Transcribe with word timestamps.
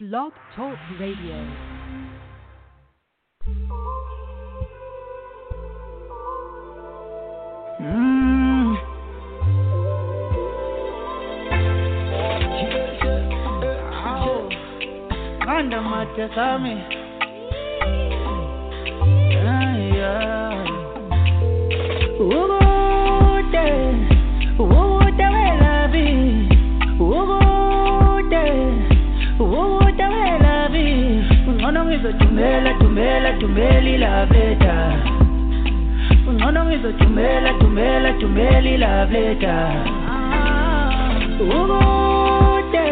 Blog 0.00 0.32
Talk 0.56 0.78
Radio. 0.98 1.36
Mm. 7.80 8.76
Au. 13.92 14.48
Manda 15.44 15.80
mate 15.84 16.28
kami. 16.32 16.80
Aya. 19.44 20.50
dumela 32.90 33.32
dumeli 33.38 33.98
lavleta 33.98 34.74
ungcono 36.28 36.64
ngizodumela 36.64 37.52
dumela 37.60 38.10
dumeli 38.20 38.76
lavleta 38.82 39.56
ukude 41.40 42.86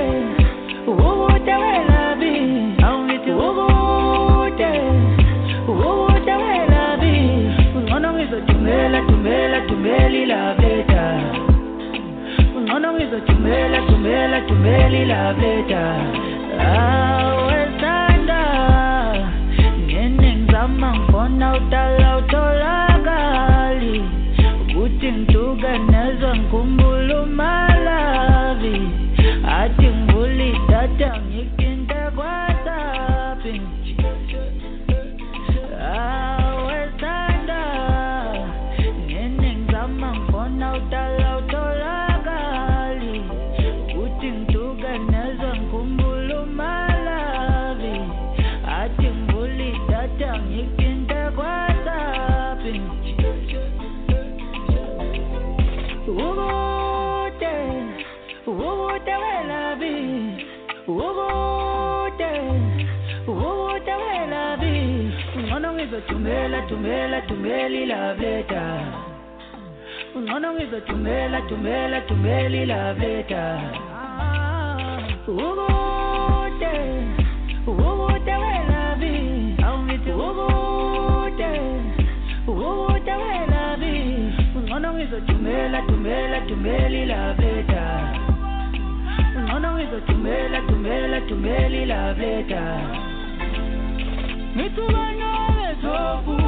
ukude 0.90 1.54
welabi. 1.62 2.34
Awungithi 2.86 3.30
ukude 3.30 4.70
ukude 5.68 6.34
welabi. 6.44 7.14
Ungcono 7.76 8.12
ngizodumela 8.12 9.00
dumela 9.00 9.60
dumeli 9.68 10.26
lavleta 10.26 11.04
ungcono 12.56 12.92
ngizodumela 12.92 13.78
dumela 13.88 14.40
dumeli 14.40 15.04
lavleta 15.04 15.82
ah. 16.60 17.17
Ngifona 21.48 21.56
udala 21.56 22.16
utholakali. 22.18 22.77
thumela 66.62 67.20
thumela 67.20 67.20
thumeli 67.22 67.86
love 67.86 68.20
letter 68.20 68.80
ungcono 70.16 70.54
ngizothumela 70.54 71.40
thumela 71.48 72.00
thumeli 72.00 72.66
love 72.66 73.06
letter 73.06 73.60
ubude 75.28 76.74
ubude 77.66 78.34
welabi. 78.42 79.14
Awungithi 79.66 80.10
ubude 80.10 81.50
ubude 82.46 83.14
welabi. 83.22 83.94
Ungcono 84.56 84.94
ngizothumela 84.94 85.82
thumela 85.82 86.40
thumeli 86.48 87.06
love 87.06 87.42
letter 87.42 88.18
ungcono 89.36 89.68
ngizothumela 89.74 90.60
thumela 90.68 91.20
thumeli 91.20 91.86
love 91.86 92.26
letter 92.26 92.72
Mitubana, 94.56 95.30
Tofu. 95.80 96.47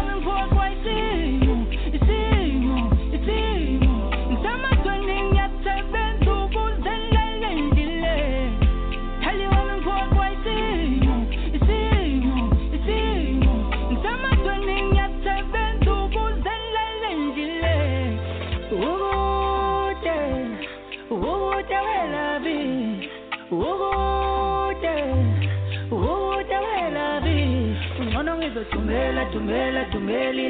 ngizothumela 28.51 29.25
thumela 29.31 29.85
thumela 29.91 30.49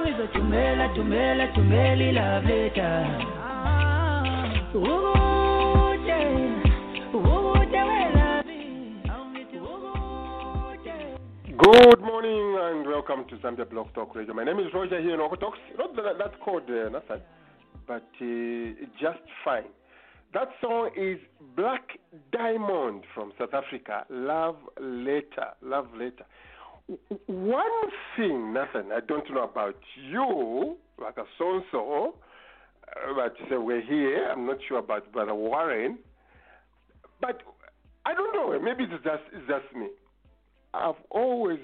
ngizothumela 0.00 0.88
thumela 0.94 1.46
thumela. 1.54 2.84
Good 11.56 12.00
morning 12.00 12.56
and 12.60 12.86
welcome 12.86 13.24
to 13.28 13.36
Zambia 13.36 13.68
Blog 13.68 13.92
Talk 13.94 14.14
Radio. 14.14 14.34
My 14.34 14.44
name 14.44 14.60
is 14.60 14.72
Roger 14.72 15.00
here 15.00 15.14
in 15.14 15.20
Okotoks. 15.20 15.58
Not 15.76 15.96
that 15.96 16.16
that's 16.16 16.36
called 16.44 16.70
uh, 16.70 16.90
nothing, 16.90 17.22
but 17.88 18.06
uh, 18.20 18.86
just 19.00 19.22
fine. 19.44 19.64
That 20.34 20.48
song 20.60 20.90
is 20.96 21.20
Black 21.54 21.90
Diamond 22.32 23.04
from 23.14 23.32
South 23.38 23.54
Africa. 23.54 24.04
Love 24.10 24.56
Letter. 24.80 25.52
Love 25.62 25.86
Letter. 25.94 26.26
One 27.26 27.90
thing, 28.16 28.52
nothing, 28.52 28.90
I 28.92 28.98
don't 29.06 29.32
know 29.32 29.44
about 29.44 29.78
you, 29.96 30.76
like 31.00 31.18
a 31.18 31.24
so 31.38 31.54
and 31.54 31.62
so, 31.70 32.16
but 33.14 33.36
uh, 33.54 33.60
we're 33.60 33.80
here. 33.80 34.28
I'm 34.28 34.44
not 34.44 34.58
sure 34.68 34.80
about 34.80 35.12
Brother 35.12 35.34
Warren. 35.34 35.98
But 37.20 37.42
I 38.04 38.12
don't 38.12 38.34
know. 38.34 38.58
Maybe 38.60 38.92
it's 38.92 39.04
just, 39.04 39.22
it's 39.32 39.46
just 39.48 39.76
me. 39.76 39.86
I've 40.74 40.96
always, 41.10 41.60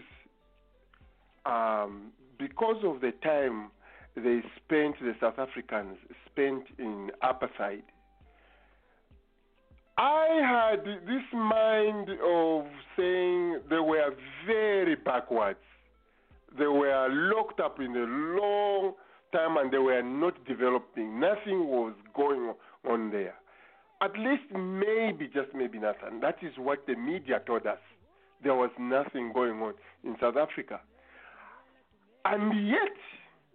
um, 1.44 2.12
because 2.38 2.84
of 2.84 3.00
the 3.00 3.10
time 3.24 3.72
they 4.14 4.42
spent, 4.64 5.00
the 5.00 5.14
South 5.20 5.40
Africans 5.40 5.96
spent 6.30 6.64
in 6.78 7.10
apartheid, 7.22 7.82
I 10.00 10.72
had 10.72 10.84
this 10.86 11.24
mind 11.34 12.08
of 12.24 12.64
saying 12.96 13.60
they 13.68 13.80
were 13.80 14.14
very 14.46 14.94
backwards. 14.94 15.58
They 16.58 16.66
were 16.66 17.08
locked 17.10 17.60
up 17.60 17.80
in 17.80 17.94
a 17.94 18.40
long 18.40 18.94
time 19.30 19.58
and 19.58 19.70
they 19.70 19.76
were 19.76 20.02
not 20.02 20.42
developing. 20.46 21.20
Nothing 21.20 21.66
was 21.66 21.92
going 22.16 22.54
on 22.88 23.10
there. 23.10 23.34
At 24.00 24.12
least 24.18 24.50
maybe, 24.50 25.26
just 25.26 25.54
maybe 25.54 25.78
nothing. 25.78 26.20
That 26.22 26.36
is 26.40 26.54
what 26.56 26.86
the 26.86 26.94
media 26.94 27.42
told 27.46 27.66
us. 27.66 27.76
There 28.42 28.54
was 28.54 28.70
nothing 28.80 29.32
going 29.34 29.60
on 29.60 29.74
in 30.02 30.16
South 30.18 30.36
Africa. 30.38 30.80
And 32.24 32.66
yet, 32.66 32.96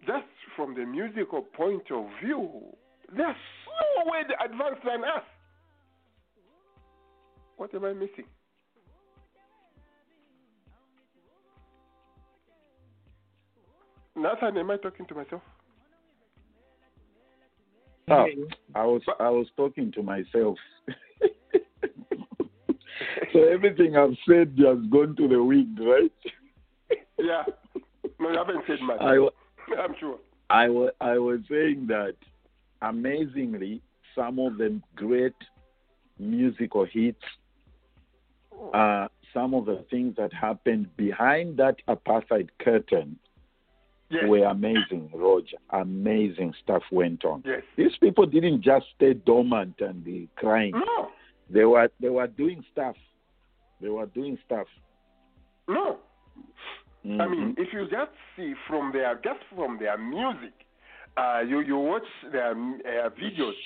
just 0.06 0.30
from 0.54 0.76
the 0.76 0.86
musical 0.86 1.42
point 1.42 1.90
of 1.90 2.06
view, 2.22 2.62
they're 3.16 3.36
so 3.64 4.10
way 4.12 4.22
advanced 4.44 4.84
than 4.84 5.02
us. 5.02 5.24
What 7.56 7.74
am 7.74 7.84
I 7.84 7.92
missing? 7.92 8.24
Nathan, 14.14 14.56
am 14.56 14.70
I 14.70 14.76
talking 14.76 15.06
to 15.06 15.14
myself? 15.14 15.42
Ah, 18.08 18.24
I 18.74 18.84
was 18.84 19.02
I 19.18 19.30
was 19.30 19.46
talking 19.56 19.90
to 19.92 20.02
myself. 20.02 20.56
so 23.32 23.42
everything 23.44 23.96
I've 23.96 24.16
said 24.28 24.56
has 24.64 24.78
gone 24.90 25.16
to 25.16 25.28
the 25.28 25.42
wind, 25.42 25.78
right? 25.80 26.12
Yeah. 27.18 27.42
No, 28.20 28.30
you 28.30 28.38
haven't 28.38 28.62
said 28.66 28.80
much. 28.80 29.00
I, 29.00 29.18
wa- 29.18 29.30
I'm 29.78 29.94
sure. 29.98 30.18
I, 30.48 30.68
wa- 30.68 30.90
I 31.00 31.18
was 31.18 31.40
saying 31.50 31.86
that 31.88 32.14
amazingly, 32.80 33.82
some 34.14 34.38
of 34.38 34.56
the 34.56 34.80
great 34.94 35.34
musical 36.18 36.84
hits, 36.90 37.18
uh, 38.72 39.08
some 39.34 39.54
of 39.54 39.66
the 39.66 39.84
things 39.90 40.16
that 40.16 40.32
happened 40.32 40.96
behind 40.96 41.56
that 41.58 41.76
apartheid 41.88 42.48
curtain 42.58 43.18
Yes. 44.08 44.22
were 44.28 44.44
amazing, 44.44 45.10
Roger. 45.12 45.56
Amazing 45.70 46.54
stuff 46.62 46.82
went 46.92 47.24
on. 47.24 47.42
Yes. 47.44 47.62
These 47.76 47.96
people 48.00 48.24
didn't 48.24 48.62
just 48.62 48.86
stay 48.94 49.14
dormant 49.14 49.80
and 49.80 50.04
be 50.04 50.28
crying. 50.36 50.70
No. 50.74 51.10
They 51.50 51.64
were 51.64 51.90
they 51.98 52.08
were 52.08 52.28
doing 52.28 52.64
stuff. 52.70 52.94
They 53.80 53.88
were 53.88 54.06
doing 54.06 54.38
stuff. 54.46 54.68
No. 55.66 55.98
I 57.04 57.26
mean, 57.26 57.54
Mhm. 57.54 57.58
if 57.58 57.72
you 57.72 57.86
just 57.90 58.12
see 58.36 58.54
from 58.68 58.92
their 58.92 59.16
just 59.16 59.40
from 59.54 59.78
their 59.78 59.98
music, 59.98 60.54
uh, 61.16 61.42
you 61.46 61.58
you 61.60 61.76
watch 61.76 62.06
their 62.30 62.52
uh, 62.52 63.10
videos. 63.10 63.58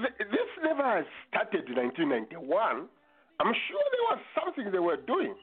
Th- 0.00 0.16
this 0.30 0.48
never 0.62 1.04
started 1.28 1.68
in 1.68 1.74
1991. 1.74 2.88
I'm 3.40 3.52
sure 3.68 3.82
there 3.92 4.16
was 4.16 4.18
something 4.42 4.72
they 4.72 4.78
were 4.78 4.96
doing. 4.96 5.34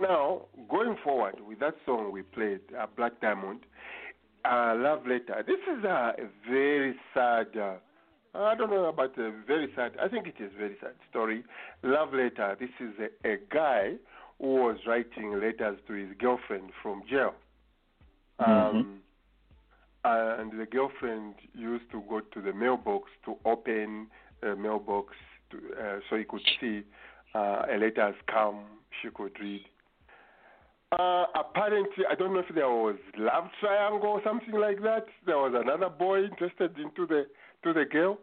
Now, 0.00 0.42
going 0.70 0.96
forward 1.04 1.36
with 1.46 1.60
that 1.60 1.74
song 1.84 2.12
we 2.12 2.22
played, 2.22 2.60
uh, 2.78 2.86
Black 2.96 3.20
Diamond, 3.20 3.60
uh, 4.44 4.74
Love 4.76 5.06
Letter. 5.06 5.44
This 5.46 5.58
is 5.76 5.84
a, 5.84 6.12
very 6.48 6.94
sad. 7.12 7.48
Uh, 7.56 7.74
I 8.34 8.54
don't 8.54 8.70
know 8.70 8.86
about 8.86 9.18
a 9.18 9.32
very 9.46 9.68
sad. 9.76 9.92
I 10.00 10.08
think 10.08 10.26
it 10.26 10.42
is 10.42 10.50
very 10.56 10.76
sad 10.80 10.92
story. 11.10 11.44
Love 11.82 12.14
Letter. 12.14 12.56
This 12.58 12.70
is 12.80 12.94
a, 12.98 13.32
a 13.32 13.36
guy 13.52 13.94
who 14.38 14.54
was 14.54 14.78
writing 14.86 15.32
letters 15.34 15.78
to 15.86 15.92
his 15.92 16.08
girlfriend 16.18 16.70
from 16.82 17.02
jail. 17.08 17.34
Um, 18.38 19.00
and 20.02 20.58
the 20.58 20.64
girlfriend 20.64 21.34
used 21.54 21.90
to 21.92 22.02
go 22.08 22.20
to 22.20 22.40
the 22.40 22.54
mailbox 22.54 23.10
to 23.26 23.36
open 23.44 24.06
the 24.40 24.56
mailbox 24.56 25.14
to, 25.50 25.58
uh, 25.78 25.98
so 26.08 26.16
he 26.16 26.24
could 26.24 26.40
see 26.58 26.82
uh, 27.34 27.62
a 27.68 28.00
has 28.00 28.14
come. 28.30 28.64
She 29.02 29.08
could 29.14 29.38
read. 29.40 29.64
Uh, 30.92 31.24
apparently, 31.36 32.04
I 32.10 32.16
don't 32.16 32.34
know 32.34 32.40
if 32.40 32.52
there 32.54 32.68
was 32.68 32.96
love 33.16 33.44
triangle 33.60 34.08
or 34.08 34.20
something 34.24 34.54
like 34.54 34.82
that. 34.82 35.06
There 35.24 35.38
was 35.38 35.52
another 35.54 35.88
boy 35.88 36.24
interested 36.24 36.76
into 36.78 37.06
the 37.06 37.26
to 37.62 37.72
the 37.72 37.84
girl, 37.84 38.18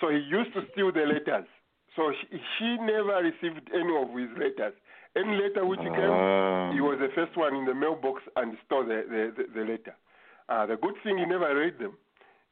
so 0.00 0.08
he 0.08 0.16
used 0.18 0.54
to 0.54 0.62
steal 0.72 0.90
the 0.92 1.00
letters. 1.02 1.46
So 1.94 2.12
she, 2.20 2.38
she 2.58 2.76
never 2.80 3.20
received 3.22 3.68
any 3.74 3.94
of 3.96 4.08
his 4.16 4.30
letters. 4.38 4.74
Any 5.14 5.36
letter 5.36 5.64
which 5.66 5.80
came, 5.80 6.10
Ah. 6.10 6.72
he 6.72 6.80
was 6.80 6.98
the 7.00 7.08
first 7.14 7.36
one 7.36 7.54
in 7.54 7.64
the 7.64 7.74
mailbox 7.74 8.22
and 8.36 8.56
stole 8.64 8.84
the 8.84 9.04
the, 9.08 9.32
the, 9.36 9.60
the 9.60 9.64
letter. 9.66 9.96
Uh, 10.48 10.64
the 10.66 10.76
good 10.76 10.94
thing 11.02 11.18
he 11.18 11.26
never 11.26 11.54
read 11.54 11.78
them. 11.78 11.96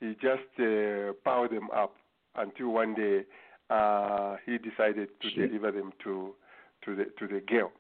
He 0.01 0.13
just 0.21 0.49
uh, 0.61 1.13
piled 1.25 1.53
them 1.53 1.69
up 1.75 1.95
until 2.37 2.69
one 2.71 2.95
day 2.95 3.25
uh, 3.71 4.37
he 4.47 4.59
decided 4.59 5.09
to 5.23 5.31
Shit. 5.31 5.49
deliver 5.53 5.73
them 5.73 5.93
to 6.05 6.35
to 6.85 6.95
the 6.95 7.05
to 7.19 7.27
the 7.27 7.41
girl. 7.41 7.73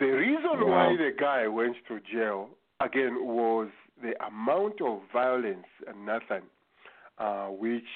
The 0.00 0.06
reason 0.06 0.60
Wow. 0.60 0.66
why 0.90 0.96
the 0.96 1.10
guy 1.18 1.46
went 1.46 1.76
to 1.88 2.00
jail 2.12 2.50
again 2.80 3.24
was 3.24 3.68
the 4.02 4.12
amount 4.26 4.80
of 4.80 5.00
violence 5.12 5.66
and 5.86 6.04
Nathan, 6.04 6.42
uh, 7.18 7.46
which 7.46 7.86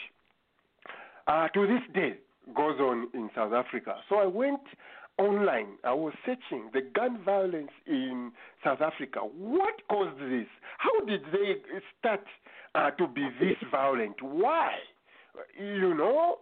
uh, 1.27 1.49
to 1.49 1.67
this 1.67 1.83
day 1.95 2.15
goes 2.55 2.79
on 2.79 3.09
in 3.15 3.29
South 3.35 3.53
Africa. 3.53 3.97
So 4.09 4.17
I 4.17 4.27
went 4.27 4.61
online. 5.19 5.79
I 5.83 5.93
was 5.95 6.13
searching 6.25 6.71
the 6.73 6.83
gun 6.95 7.19
violence 7.25 7.73
in 7.87 8.31
South 8.63 8.81
Africa. 8.81 9.21
What 9.21 9.75
caused 9.89 10.19
this? 10.21 10.47
How 10.79 11.05
did 11.07 11.23
they 11.33 11.57
start 11.99 12.23
uh, 12.77 12.91
to 12.93 13.09
be 13.09 13.27
this 13.41 13.57
violent? 13.71 14.23
Why? 14.23 14.75
You 15.59 15.95
know, 15.95 16.37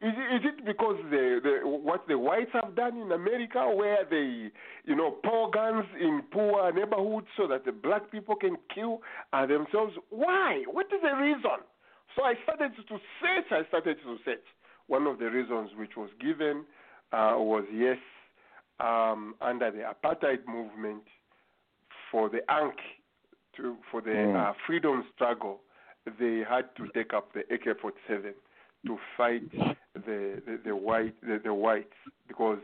is, 0.00 0.12
it- 0.16 0.34
is 0.36 0.42
it 0.44 0.64
because 0.64 0.96
the, 1.10 1.40
the 1.42 1.68
what 1.68 2.06
the 2.08 2.18
whites 2.18 2.50
have 2.52 2.74
done 2.74 2.96
in 2.98 3.12
America, 3.12 3.70
where 3.74 4.04
they, 4.08 4.50
you 4.84 4.96
know, 4.96 5.12
pour 5.24 5.50
guns 5.50 5.84
in 6.00 6.22
poor 6.30 6.72
neighborhoods 6.72 7.26
so 7.36 7.46
that 7.48 7.64
the 7.64 7.72
black 7.72 8.10
people 8.10 8.34
can 8.36 8.56
kill 8.74 9.00
uh, 9.32 9.46
themselves? 9.46 9.94
Why? 10.10 10.64
What 10.70 10.86
is 10.86 11.00
the 11.02 11.16
reason? 11.16 11.62
So 12.16 12.24
I 12.24 12.34
started 12.42 12.72
to 12.76 12.96
search. 13.20 13.46
I 13.50 13.66
started 13.68 13.96
to 14.04 14.16
search. 14.24 14.44
One 14.88 15.06
of 15.06 15.18
the 15.18 15.30
reasons 15.30 15.70
which 15.78 15.96
was 15.96 16.10
given 16.20 16.64
uh, 17.12 17.34
was 17.38 17.64
yes, 17.72 17.98
um, 18.80 19.34
under 19.40 19.70
the 19.70 19.84
apartheid 19.94 20.46
movement, 20.46 21.02
for 22.10 22.28
the 22.28 22.40
ANC, 22.50 22.74
to 23.56 23.76
for 23.90 24.00
the 24.00 24.10
Mm. 24.10 24.36
uh, 24.50 24.52
freedom 24.66 25.04
struggle, 25.14 25.60
they 26.18 26.42
had 26.48 26.74
to 26.76 26.88
take 26.94 27.12
up 27.14 27.32
the 27.32 27.40
AK-47 27.54 28.32
to 28.86 28.98
fight 29.16 29.50
the 29.94 30.42
the, 30.46 30.58
the 30.64 30.76
white 30.76 31.14
the, 31.22 31.40
the 31.44 31.54
whites 31.54 31.94
because 32.26 32.58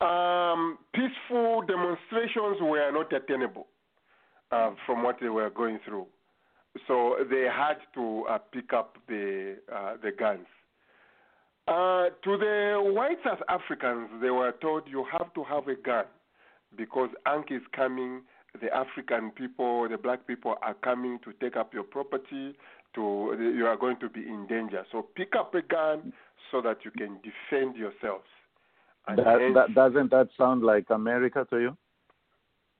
um, 0.00 0.78
peaceful 0.92 1.62
demonstrations 1.62 2.58
were 2.60 2.90
not 2.92 3.12
attainable 3.12 3.66
uh, 4.50 4.70
from 4.84 5.02
what 5.02 5.16
they 5.20 5.28
were 5.28 5.50
going 5.50 5.78
through. 5.84 6.06
So 6.88 7.16
they 7.30 7.46
had 7.50 7.76
to 7.94 8.24
uh, 8.28 8.38
pick 8.52 8.72
up 8.72 8.96
the 9.08 9.56
uh, 9.72 9.94
the 10.02 10.10
guns. 10.10 10.46
Uh, 11.66 12.10
to 12.22 12.36
the 12.36 12.92
white 12.94 13.16
South 13.24 13.40
Africans, 13.48 14.10
they 14.20 14.30
were 14.30 14.52
told 14.60 14.82
you 14.86 15.04
have 15.10 15.32
to 15.34 15.44
have 15.44 15.66
a 15.68 15.76
gun 15.76 16.04
because 16.76 17.08
ANC 17.26 17.52
is 17.52 17.62
coming. 17.74 18.22
The 18.60 18.74
African 18.74 19.30
people, 19.30 19.88
the 19.88 19.98
black 19.98 20.26
people, 20.26 20.54
are 20.62 20.74
coming 20.74 21.18
to 21.24 21.32
take 21.40 21.56
up 21.56 21.74
your 21.74 21.82
property. 21.82 22.54
To 22.94 23.34
you 23.38 23.66
are 23.66 23.76
going 23.76 23.98
to 23.98 24.08
be 24.08 24.20
in 24.20 24.46
danger. 24.48 24.84
So 24.92 25.02
pick 25.02 25.34
up 25.36 25.54
a 25.54 25.62
gun 25.62 26.12
so 26.52 26.62
that 26.62 26.84
you 26.84 26.92
can 26.92 27.18
defend 27.22 27.76
yourselves. 27.76 28.28
And 29.08 29.18
That, 29.18 29.52
that, 29.54 29.74
doesn't 29.74 30.10
that 30.12 30.28
sound 30.38 30.62
like 30.62 30.86
America 30.90 31.46
to 31.50 31.58
you? 31.58 31.76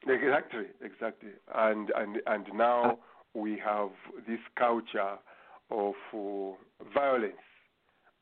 Exactly, 0.07 0.67
exactly. 0.83 1.31
And 1.55 1.91
and 1.97 2.19
and 2.27 2.47
now 2.55 2.99
we 3.35 3.59
have 3.65 3.91
this 4.29 4.41
culture 4.57 5.19
of 5.71 5.95
uh, 6.13 6.53
violence 6.95 7.35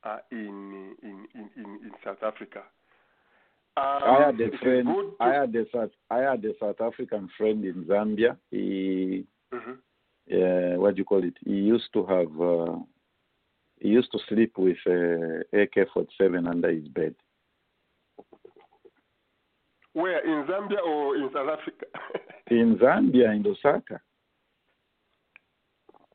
uh, 0.04 0.18
in 0.30 0.94
in 1.02 1.26
in 1.34 1.50
in 1.56 1.90
South 2.04 2.22
Africa. 2.22 2.62
Um, 3.76 4.02
I 4.04 4.22
had 4.26 4.40
a 4.40 4.50
friend. 4.58 4.86
to- 4.86 5.16
I 5.20 5.32
had 5.32 5.54
a 5.56 5.64
South. 5.70 5.90
I 6.10 6.18
had 6.18 6.44
a 6.44 6.52
South 6.58 6.80
African 6.80 7.28
friend 7.38 7.64
in 7.64 7.84
Zambia. 7.86 8.36
He, 8.50 9.26
Mhm. 9.52 9.78
uh, 10.30 10.80
what 10.80 10.94
do 10.94 10.98
you 10.98 11.04
call 11.04 11.24
it? 11.24 11.36
He 11.44 11.54
used 11.54 11.90
to 11.94 12.04
have. 12.06 12.40
Uh, 12.40 12.78
he 13.80 13.88
used 13.88 14.12
to 14.12 14.18
sleep 14.28 14.56
with 14.58 14.76
uh, 14.86 15.42
AK-47 15.52 16.46
under 16.48 16.70
his 16.70 16.86
bed. 16.88 17.14
Where 19.94 20.20
in 20.24 20.46
Zambia 20.46 20.80
or 20.86 21.16
in 21.16 21.30
South 21.32 21.48
Africa? 21.48 21.86
In 22.50 22.76
Zambia, 22.78 23.34
in 23.34 23.42
Lusaka. 23.44 24.00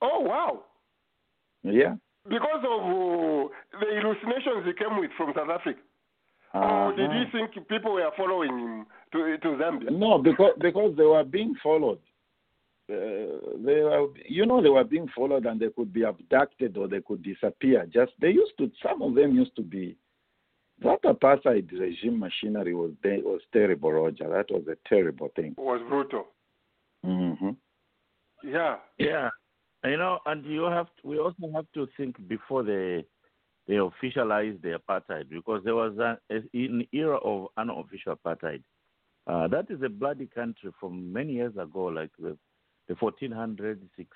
oh 0.01 0.19
wow! 0.19 0.63
Yeah. 1.63 1.95
Because 2.27 2.63
of 2.63 2.81
uh, 2.83 3.47
the 3.79 3.85
hallucinations 4.01 4.65
he 4.65 4.73
came 4.73 4.99
with 4.99 5.11
from 5.17 5.33
South 5.35 5.49
Africa. 5.49 5.79
Or 6.53 6.93
did 6.93 7.11
he 7.11 7.17
Uh-huh. 7.17 7.49
think 7.53 7.67
people 7.67 7.93
were 7.93 8.11
following 8.17 8.57
him 8.57 8.85
to 9.11 9.37
to 9.37 9.47
Zambia? 9.57 9.91
No, 9.91 10.17
because 10.17 10.53
because 10.59 10.95
they 10.95 11.05
were 11.05 11.23
being 11.23 11.55
followed. 11.55 11.99
Uh, 12.89 13.57
they 13.65 13.81
were, 13.83 14.07
you 14.25 14.45
know, 14.45 14.61
they 14.61 14.69
were 14.69 14.83
being 14.85 15.09
followed, 15.09 15.45
and 15.45 15.59
they 15.59 15.69
could 15.69 15.91
be 15.91 16.03
abducted 16.03 16.77
or 16.77 16.87
they 16.87 17.01
could 17.01 17.21
disappear. 17.21 17.85
Just 17.85 18.13
they 18.19 18.31
used 18.31 18.57
to. 18.57 18.71
Some 18.81 19.01
of 19.01 19.13
them 19.13 19.35
used 19.35 19.55
to 19.57 19.61
be. 19.61 19.97
That 20.79 21.01
apartheid 21.03 21.71
regime 21.71 22.19
machinery 22.19 22.73
was 22.75 22.91
was 23.03 23.41
terrible, 23.51 23.91
Roger. 23.91 24.29
That 24.29 24.49
was 24.51 24.67
a 24.67 24.77
terrible 24.87 25.29
thing. 25.35 25.51
It 25.57 25.61
was 25.71 25.81
brutal. 25.89 26.27
hmm 27.03 27.49
Yeah. 28.43 28.77
Yeah, 28.97 29.29
you 29.83 29.97
know, 29.97 30.19
and 30.25 30.45
you 30.45 30.63
have 30.63 30.87
to, 30.87 31.07
we 31.07 31.19
also 31.19 31.51
have 31.53 31.65
to 31.73 31.87
think 31.97 32.15
before 32.27 32.63
they 32.63 33.05
they 33.67 33.75
officialized 33.75 34.61
the 34.61 34.79
apartheid 34.79 35.29
because 35.29 35.61
there 35.63 35.75
was 35.75 35.97
an 35.99 36.87
era 36.93 37.17
of 37.17 37.47
unofficial 37.57 38.15
apartheid. 38.15 38.63
Uh, 39.27 39.47
that 39.47 39.69
is 39.69 39.81
a 39.83 39.89
bloody 39.89 40.25
country 40.25 40.71
from 40.79 41.11
many 41.11 41.33
years 41.33 41.53
ago, 41.57 41.85
like 41.85 42.11
the 42.17 42.37
the 42.87 42.93
1400s, 42.95 43.79
six, 43.97 44.09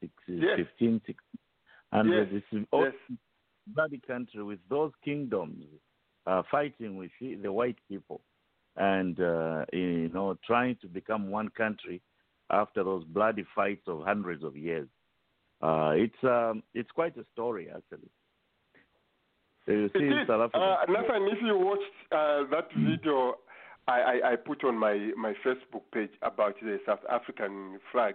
six, 0.00 0.12
Yes. 0.26 0.58
15, 0.78 1.00
1600s. 1.94 2.32
Yes. 2.32 2.42
It's 2.52 2.68
Yes. 2.72 2.92
bloody 3.66 3.98
country 4.06 4.42
with 4.42 4.58
those 4.68 4.92
kingdoms 5.04 5.64
uh, 6.26 6.42
fighting 6.50 6.96
with 6.96 7.10
the, 7.20 7.36
the 7.36 7.50
white 7.50 7.78
people 7.88 8.20
and 8.76 9.18
uh, 9.20 9.64
you 9.72 10.10
know 10.12 10.36
trying 10.46 10.76
to 10.82 10.86
become 10.86 11.30
one 11.30 11.48
country 11.48 12.00
after 12.50 12.84
those 12.84 13.04
bloody 13.04 13.44
fights 13.54 13.86
of 13.88 14.02
hundreds 14.04 14.44
of 14.44 14.56
years. 14.56 14.88
Uh, 15.62 15.92
it's 15.96 16.22
um, 16.24 16.62
it's 16.74 16.90
quite 16.90 17.16
a 17.16 17.24
story 17.32 17.68
actually. 17.74 18.10
You 19.68 19.84
It 19.86 19.92
see 19.92 20.06
in. 20.06 20.24
South 20.26 20.40
Africa. 20.50 20.58
Uh, 20.58 20.92
Nathan, 20.92 21.28
if 21.28 21.38
you 21.42 21.56
watched 21.58 21.82
uh, 22.12 22.44
that 22.50 22.68
video 22.74 23.36
I, 23.86 24.00
I, 24.22 24.32
I 24.32 24.36
put 24.36 24.64
on 24.64 24.76
my, 24.78 25.12
my 25.16 25.32
Facebook 25.44 25.82
page 25.92 26.10
about 26.22 26.54
the 26.60 26.78
South 26.86 27.00
African 27.10 27.78
flag, 27.90 28.14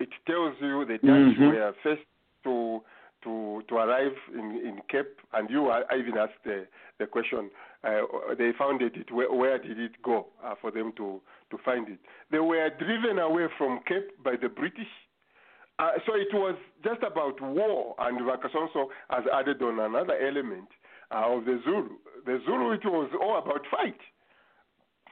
it 0.00 0.08
tells 0.26 0.54
you 0.60 0.84
the 0.84 0.94
Dutch 0.98 1.36
Mhm. 1.38 1.52
were 1.52 1.74
first 1.82 2.02
to 2.44 2.82
to 3.22 3.62
to 3.68 3.74
arrive 3.76 4.16
in, 4.34 4.46
in 4.66 4.80
Cape, 4.88 5.20
and 5.32 5.48
you 5.48 5.68
I 5.70 5.82
even 5.96 6.18
asked 6.18 6.42
the 6.44 6.66
the 6.98 7.06
question. 7.06 7.50
Uh, 7.84 8.02
they 8.36 8.50
found 8.58 8.82
it. 8.82 8.94
Where, 9.12 9.30
where 9.32 9.58
did 9.58 9.78
it 9.78 9.92
go 10.02 10.26
uh, 10.44 10.54
for 10.60 10.72
them 10.72 10.92
to 10.96 11.20
to 11.52 11.58
find 11.64 11.88
it? 11.88 12.00
They 12.32 12.40
were 12.40 12.68
driven 12.80 13.20
away 13.20 13.46
from 13.56 13.78
Cape 13.86 14.10
by 14.24 14.34
the 14.34 14.48
British. 14.48 14.90
Uh, 15.78 15.92
so 16.04 16.14
it 16.16 16.32
was 16.34 16.56
just 16.84 17.02
about 17.04 17.40
war, 17.40 17.94
and 18.00 18.18
Vakasonso 18.20 18.86
has 19.10 19.22
added 19.32 19.62
on 19.62 19.78
another 19.78 20.16
element 20.18 20.68
uh, 21.14 21.36
of 21.36 21.44
the 21.44 21.60
Zulu. 21.64 21.88
The 22.26 22.38
Zulu, 22.46 22.72
it 22.72 22.84
was 22.84 23.10
all 23.20 23.38
about 23.38 23.66
fight. 23.70 23.98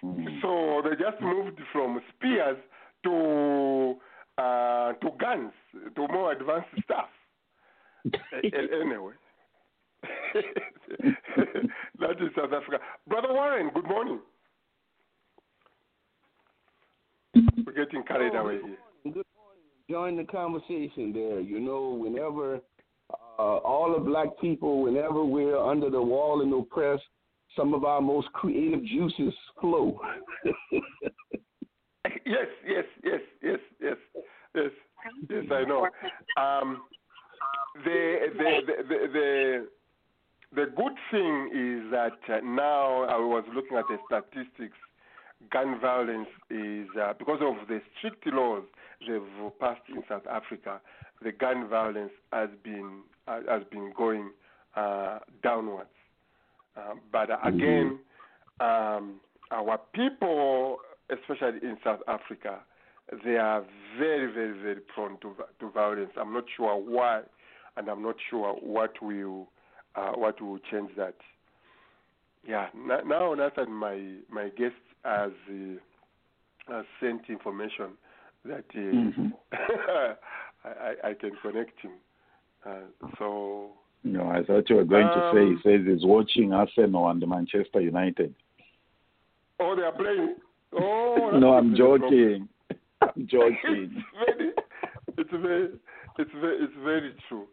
Mm. 0.05 0.41
So 0.43 0.83
they 0.89 0.97
just 0.97 1.21
moved 1.21 1.61
from 1.73 2.01
spears 2.17 2.57
to 3.05 3.97
uh, 4.39 4.93
to 4.95 5.11
guns, 5.21 5.53
to 5.97 6.09
more 6.09 6.33
advanced 6.33 6.69
stuff. 6.85 7.09
A- 8.07 8.47
a- 8.47 8.81
anyway, 8.83 9.13
that 11.99 12.13
is 12.21 12.31
South 12.37 12.53
Africa. 12.53 12.79
Brother 13.07 13.33
Warren, 13.33 13.71
good 13.75 13.85
morning. 13.87 14.21
We're 17.67 17.73
getting 17.85 18.03
carried 18.05 18.35
Oh, 18.35 18.39
away 18.41 18.55
good 18.57 18.65
here. 18.65 18.77
morning. 19.05 19.13
Good 19.15 19.27
morning. 19.37 19.65
Join 19.89 20.17
the 20.17 20.25
conversation 20.25 21.13
there. 21.13 21.41
You 21.41 21.61
know, 21.61 21.91
whenever 21.91 22.61
all 23.41 23.93
the 23.93 24.01
black 24.01 24.29
people, 24.41 24.83
whenever 24.83 25.25
we're 25.25 25.59
under 25.59 25.91
the 25.91 26.03
wall 26.03 26.43
and 26.43 26.53
oppressed, 26.53 27.03
some 27.57 27.75
of 27.75 27.85
our 27.85 28.01
most 28.01 28.33
creative 28.33 28.85
juices 28.85 29.35
flow. 29.61 29.99
yes, 32.05 32.47
yes, 32.67 32.85
yes, 33.03 33.21
yes, 33.43 33.59
yes, 33.81 33.97
yes, 34.55 34.71
yes. 35.29 35.45
I 35.51 35.65
know. 35.65 35.89
Um, 36.37 36.83
the, 37.85 38.17
the, 38.37 38.61
the, 38.67 39.09
the, 39.13 39.67
the, 40.55 40.67
good 40.77 40.93
thing 41.11 41.51
is 41.55 41.91
that 41.93 42.19
uh, 42.29 42.41
now 42.45 43.05
I 43.05 43.17
was 43.17 43.45
looking 43.55 43.77
at 43.77 43.85
the 43.89 43.99
statistics. 44.07 44.77
Gun 45.51 45.81
violence 45.81 46.29
is 46.51 46.87
uh, 47.01 47.15
because 47.19 47.41
of 47.41 47.67
the 47.67 47.81
strict 47.97 48.27
laws 48.27 48.63
they've 49.09 49.23
passed 49.59 49.81
in 49.89 50.03
South 50.09 50.27
Africa. 50.31 50.81
The 51.23 51.33
gun 51.33 51.69
violence 51.69 52.13
has 52.33 52.51
been 52.63 53.01
uh, 53.20 53.20
has 53.49 53.63
been 53.71 53.93
going 53.97 54.31
uh, 54.77 55.19
downwards. 55.43 55.89
Um, 56.77 57.01
but 57.13 57.31
uh, 57.31 57.37
again, 57.45 57.99
um, 58.61 59.21
our 59.51 59.79
people, 59.93 60.79
especially 61.11 61.59
in 61.63 61.77
South 61.83 62.01
Africa, 62.07 62.61
they 63.25 63.37
are 63.37 63.65
very, 63.99 64.33
very, 64.33 64.57
very 64.63 64.81
prone 64.95 65.19
to 65.21 65.35
to 65.59 65.71
violence. 65.71 66.13
I'm 66.17 66.33
not 66.33 66.45
sure 66.57 66.77
why, 66.77 67.23
and 67.77 67.89
I'm 67.89 68.03
not 68.03 68.17
sure 68.31 68.55
what 68.55 68.93
will 69.03 69.49
uh, 69.97 70.13
what 70.13 70.41
will 70.41 70.59
change 70.71 70.91
that. 70.97 71.17
Yeah. 72.47 72.69
Now, 72.75 73.35
Nathan, 73.35 73.73
my 73.73 74.15
my 74.31 74.49
guest 74.51 74.75
has 75.05 75.33
uh, 75.51 76.73
has 76.73 76.85
sent 77.01 77.29
information 77.29 77.99
that 78.45 78.65
uh, 78.75 78.79
Mhm. 78.79 79.33
I, 79.53 80.69
I, 80.69 80.95
I 81.11 81.15
can 81.15 81.33
connect 81.43 81.81
him. 81.81 81.93
Uh, 82.67 83.11
so 83.19 83.71
No, 84.05 84.29
I 84.29 84.43
thought 84.45 84.69
you 84.71 84.77
were 84.77 84.85
going 84.85 85.07
to 85.07 85.31
say 85.33 85.41
Um, 85.41 85.57
he 85.63 85.69
says 85.69 85.87
he's 85.87 86.05
watching 86.07 86.53
Arsenal 86.53 87.09
and 87.09 87.27
Manchester 87.27 87.81
United. 87.81 88.35
Oh, 89.59 89.75
they 89.77 89.83
are 89.83 89.93
playing. 89.93 90.37
Oh, 90.73 91.31
no, 91.39 91.55
I'm 91.55 91.75
joking. 91.77 92.49
I'm 93.03 93.27
joking. 93.31 94.03
it's 94.27 94.27
very, 94.27 94.51
it's 95.19 95.31
very, 95.31 95.69
it's 96.19 96.31
very, 96.41 96.57
it's 96.65 96.73
very 96.85 97.15
true. 97.29 97.47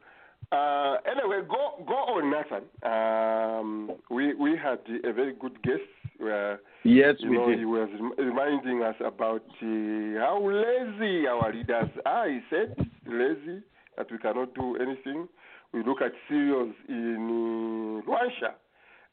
Uh, 0.51 0.95
anyway, 1.09 1.41
go 1.49 1.83
go 1.85 1.93
on, 1.93 2.31
Nathan. 2.31 2.63
Um, 2.89 3.91
we 4.09 4.33
we 4.35 4.51
had 4.51 4.79
a 5.03 5.11
very 5.11 5.33
good 5.33 5.61
guest. 5.63 5.81
Where, 6.19 6.61
yes, 6.83 7.15
you 7.19 7.29
we 7.31 7.37
know, 7.37 7.49
did. 7.49 7.59
he 7.59 7.65
was 7.65 7.89
reminding 8.17 8.81
us 8.81 8.95
about 9.05 9.43
uh, 9.61 10.19
how 10.19 10.39
lazy 10.41 11.27
our 11.27 11.53
leaders 11.53 11.89
are. 12.05 12.29
He 12.29 12.39
said, 12.49 12.75
lazy 13.05 13.61
that 13.97 14.11
we 14.11 14.17
cannot 14.17 14.53
do 14.55 14.75
anything. 14.77 15.27
We 15.73 15.83
look 15.83 16.01
at 16.01 16.11
Sirius 16.29 16.73
in 16.87 18.03
uh, 18.05 18.09
Luanshya. 18.09 18.53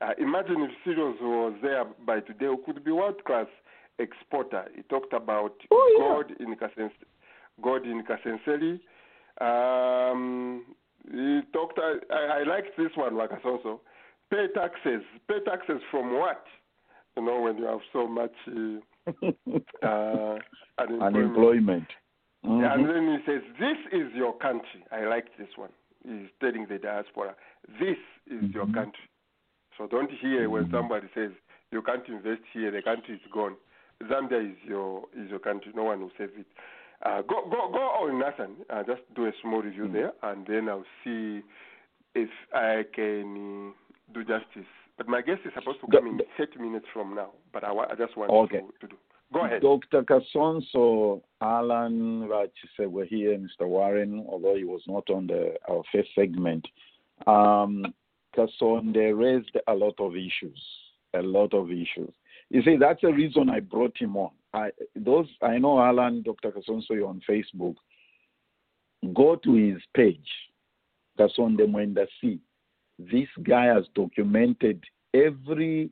Uh, 0.00 0.12
imagine 0.18 0.62
if 0.62 0.70
Sirius 0.84 1.16
was 1.20 1.54
there 1.62 1.84
by 2.06 2.20
today, 2.20 2.48
we 2.48 2.58
could 2.64 2.84
be 2.84 2.92
world 2.92 3.24
class 3.24 3.46
exporter. 3.98 4.64
He 4.74 4.82
talked 4.82 5.12
about 5.12 5.54
Oh, 5.70 5.96
yeah. 5.98 6.04
God 6.22 6.40
in 6.40 6.54
Kasens- 6.56 7.04
God 7.62 7.84
in 7.86 8.02
Kasenseli. 8.04 8.80
Um, 9.40 10.64
he 11.10 11.40
talked. 11.52 11.78
I, 11.78 12.40
I 12.40 12.42
liked 12.44 12.76
this 12.76 12.90
one, 12.94 13.18
also. 13.44 13.80
Pay 14.30 14.46
taxes. 14.54 15.02
Pay 15.28 15.40
taxes 15.44 15.80
from 15.90 16.14
what? 16.14 16.44
You 17.16 17.24
know, 17.24 17.40
when 17.40 17.58
you 17.58 17.64
have 17.64 17.80
so 17.92 18.08
much 18.08 18.32
uh, 18.48 19.06
uh, 19.86 20.38
unemployment. 20.78 21.02
Unemployment. 21.16 21.86
Mhm. 22.44 22.74
And 22.74 22.88
then 22.88 23.18
he 23.18 23.24
says, 23.24 23.42
This 23.58 23.78
is 23.92 24.12
your 24.14 24.34
country. 24.38 24.84
I 24.92 25.04
like 25.06 25.36
this 25.38 25.48
one. 25.56 25.70
He's 26.06 26.28
telling 26.40 26.66
the 26.68 26.78
diaspora, 26.78 27.34
This 27.80 27.96
is 28.26 28.52
your 28.54 28.66
Mhm. 28.66 28.74
country. 28.74 29.08
So 29.78 29.86
don't 29.86 30.10
hear 30.10 30.48
when 30.50 30.66
Mhm. 30.66 30.70
somebody 30.70 31.08
says, 31.14 31.32
You 31.72 31.82
can't 31.82 32.06
invest 32.08 32.42
here, 32.52 32.70
the 32.70 32.82
country 32.82 33.14
is 33.16 33.26
gone. 33.32 33.56
Zambia 34.02 34.38
is 34.52 34.56
your 34.64 35.08
is 35.14 35.30
your 35.30 35.38
country. 35.40 35.72
No 35.74 35.84
one 35.84 36.00
will 36.00 36.12
save 36.18 36.36
it. 36.38 36.46
Uh, 37.02 37.22
go 37.22 37.42
go 37.48 37.68
go 37.70 37.80
on, 37.80 38.18
Nathan. 38.18 38.56
Uh, 38.70 38.82
just 38.84 39.02
do 39.14 39.26
a 39.26 39.32
small 39.40 39.62
review 39.62 39.84
Mhm. 39.88 39.92
there, 39.92 40.12
and 40.22 40.46
then 40.46 40.68
I'll 40.68 40.86
see 41.02 41.42
if 42.14 42.30
I 42.52 42.84
can 42.92 43.70
uh, 43.70 44.12
do 44.12 44.22
justice. 44.24 44.66
But 44.96 45.08
my 45.08 45.22
guest 45.22 45.44
is 45.44 45.52
supposed 45.54 45.80
to 45.80 45.86
come 45.88 46.06
in 46.06 46.20
30 46.36 46.58
minutes 46.60 46.86
from 46.92 47.14
now. 47.14 47.32
But 47.52 47.64
I, 47.64 47.72
wa- 47.72 47.88
I 47.90 47.94
just 47.96 48.16
want 48.16 48.30
Okay. 48.30 48.60
to, 48.60 48.72
to 48.80 48.86
do. 48.86 48.96
Go 49.34 49.44
ahead. 49.44 49.62
Dr. 49.62 50.04
Kasonso, 50.04 51.20
Alan 51.40 52.28
Raj 52.28 52.50
said 52.76 52.86
we're 52.86 53.04
here, 53.04 53.36
Mr. 53.36 53.66
Warren, 53.66 54.24
although 54.28 54.54
he 54.54 54.62
was 54.62 54.82
not 54.86 55.10
on 55.10 55.26
the 55.26 55.54
our 55.68 55.82
first 55.92 56.10
segment. 56.14 56.66
Um, 57.26 57.92
they 58.36 59.12
raised 59.12 59.56
a 59.66 59.74
lot 59.74 59.94
of 59.98 60.16
issues, 60.16 60.60
a 61.14 61.22
lot 61.22 61.52
of 61.52 61.70
issues. 61.70 62.12
You 62.50 62.62
see, 62.62 62.76
that's 62.76 63.00
the 63.00 63.12
reason 63.12 63.50
I 63.50 63.60
brought 63.60 63.96
him 63.98 64.16
on. 64.16 64.30
I 64.52 64.70
those 64.94 65.26
I 65.42 65.58
know 65.58 65.80
Alan, 65.80 66.22
Dr. 66.22 66.52
Kasonso, 66.52 66.90
you're 66.90 67.08
on 67.08 67.20
Facebook. 67.28 67.74
Go 69.14 69.34
to 69.36 69.54
his 69.54 69.82
page, 69.96 70.30
Kasonde 71.18 71.66
Mwenda 71.66 72.06
C. 72.20 72.38
This 72.98 73.28
guy 73.42 73.66
has 73.66 73.84
documented 73.96 74.82
every 75.12 75.90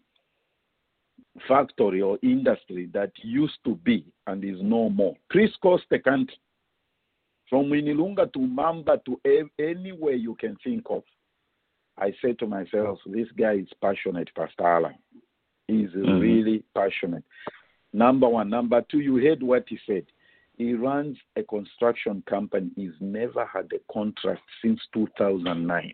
factory 1.49 2.03
or 2.03 2.19
industry 2.23 2.89
that 2.93 3.13
used 3.23 3.59
to 3.65 3.77
be 3.77 4.05
and 4.27 4.45
is 4.45 4.59
no 4.61 4.89
more. 4.89 5.17
Crisscross 5.31 5.81
the 5.91 5.99
country. 5.99 6.37
From 7.49 7.67
Mwinilunga 7.67 8.33
to 8.33 8.39
Mamba 8.39 9.01
to 9.05 9.21
anywhere 9.59 10.15
you 10.15 10.35
can 10.37 10.57
think 10.65 10.85
of. 10.89 11.03
I 11.99 12.13
say 12.23 12.33
to 12.35 12.47
myself, 12.47 12.99
this 13.07 13.29
guy 13.39 13.55
is 13.57 13.69
passionate, 13.83 14.31
Pastor 14.35 14.67
Alan. 14.67 14.95
He's 15.69 15.91
mm-hmm. 15.91 16.19
really 16.19 16.65
passionate. 16.75 17.25
Number 17.93 18.29
one. 18.29 18.49
Number 18.49 18.83
two, 18.91 19.01
you 19.01 19.17
heard 19.17 19.43
what 19.43 19.65
he 19.69 19.79
said. 19.87 20.07
He 20.57 20.75
runs 20.75 21.19
a 21.37 21.43
construction 21.43 22.23
company. 22.29 22.71
He's 22.77 22.93
never 23.01 23.45
had 23.45 23.71
a 23.75 23.93
contract 23.93 24.43
since 24.63 24.81
2009. 24.95 25.93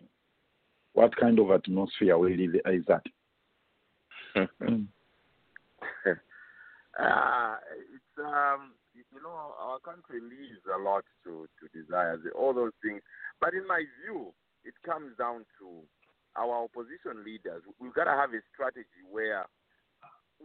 What 0.93 1.15
kind 1.15 1.39
of 1.39 1.51
atmosphere 1.51 2.29
is 2.29 2.85
that? 2.87 3.03
Mm. 4.61 4.85
Uh, 6.99 7.55
it's 7.95 8.13
um, 8.19 8.73
you 8.93 9.21
know, 9.23 9.55
our 9.59 9.79
country 9.79 10.19
leaves 10.19 10.59
a 10.67 10.77
lot 10.77 11.05
to 11.23 11.47
to 11.59 11.63
desire 11.71 12.19
all 12.35 12.53
those 12.53 12.75
things. 12.83 13.01
But 13.39 13.53
in 13.53 13.65
my 13.65 13.83
view, 14.03 14.33
it 14.65 14.73
comes 14.85 15.15
down 15.17 15.45
to 15.59 15.81
our 16.35 16.63
opposition 16.63 17.23
leaders. 17.23 17.63
We've 17.79 17.93
got 17.93 18.05
to 18.05 18.11
have 18.11 18.33
a 18.33 18.41
strategy 18.53 19.03
where 19.09 19.45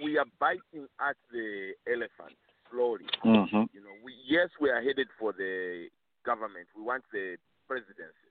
we 0.00 0.18
are 0.18 0.26
biting 0.38 0.86
at 1.00 1.16
the 1.30 1.72
elephant 1.86 2.38
slowly. 2.70 3.06
Mhm. 3.24 3.68
You 3.74 3.82
know, 3.82 3.94
we 4.02 4.14
yes, 4.24 4.50
we 4.60 4.70
are 4.70 4.82
headed 4.82 5.08
for 5.18 5.32
the 5.32 5.90
government. 6.24 6.68
We 6.76 6.82
want 6.82 7.04
the 7.12 7.36
presidency, 7.66 8.30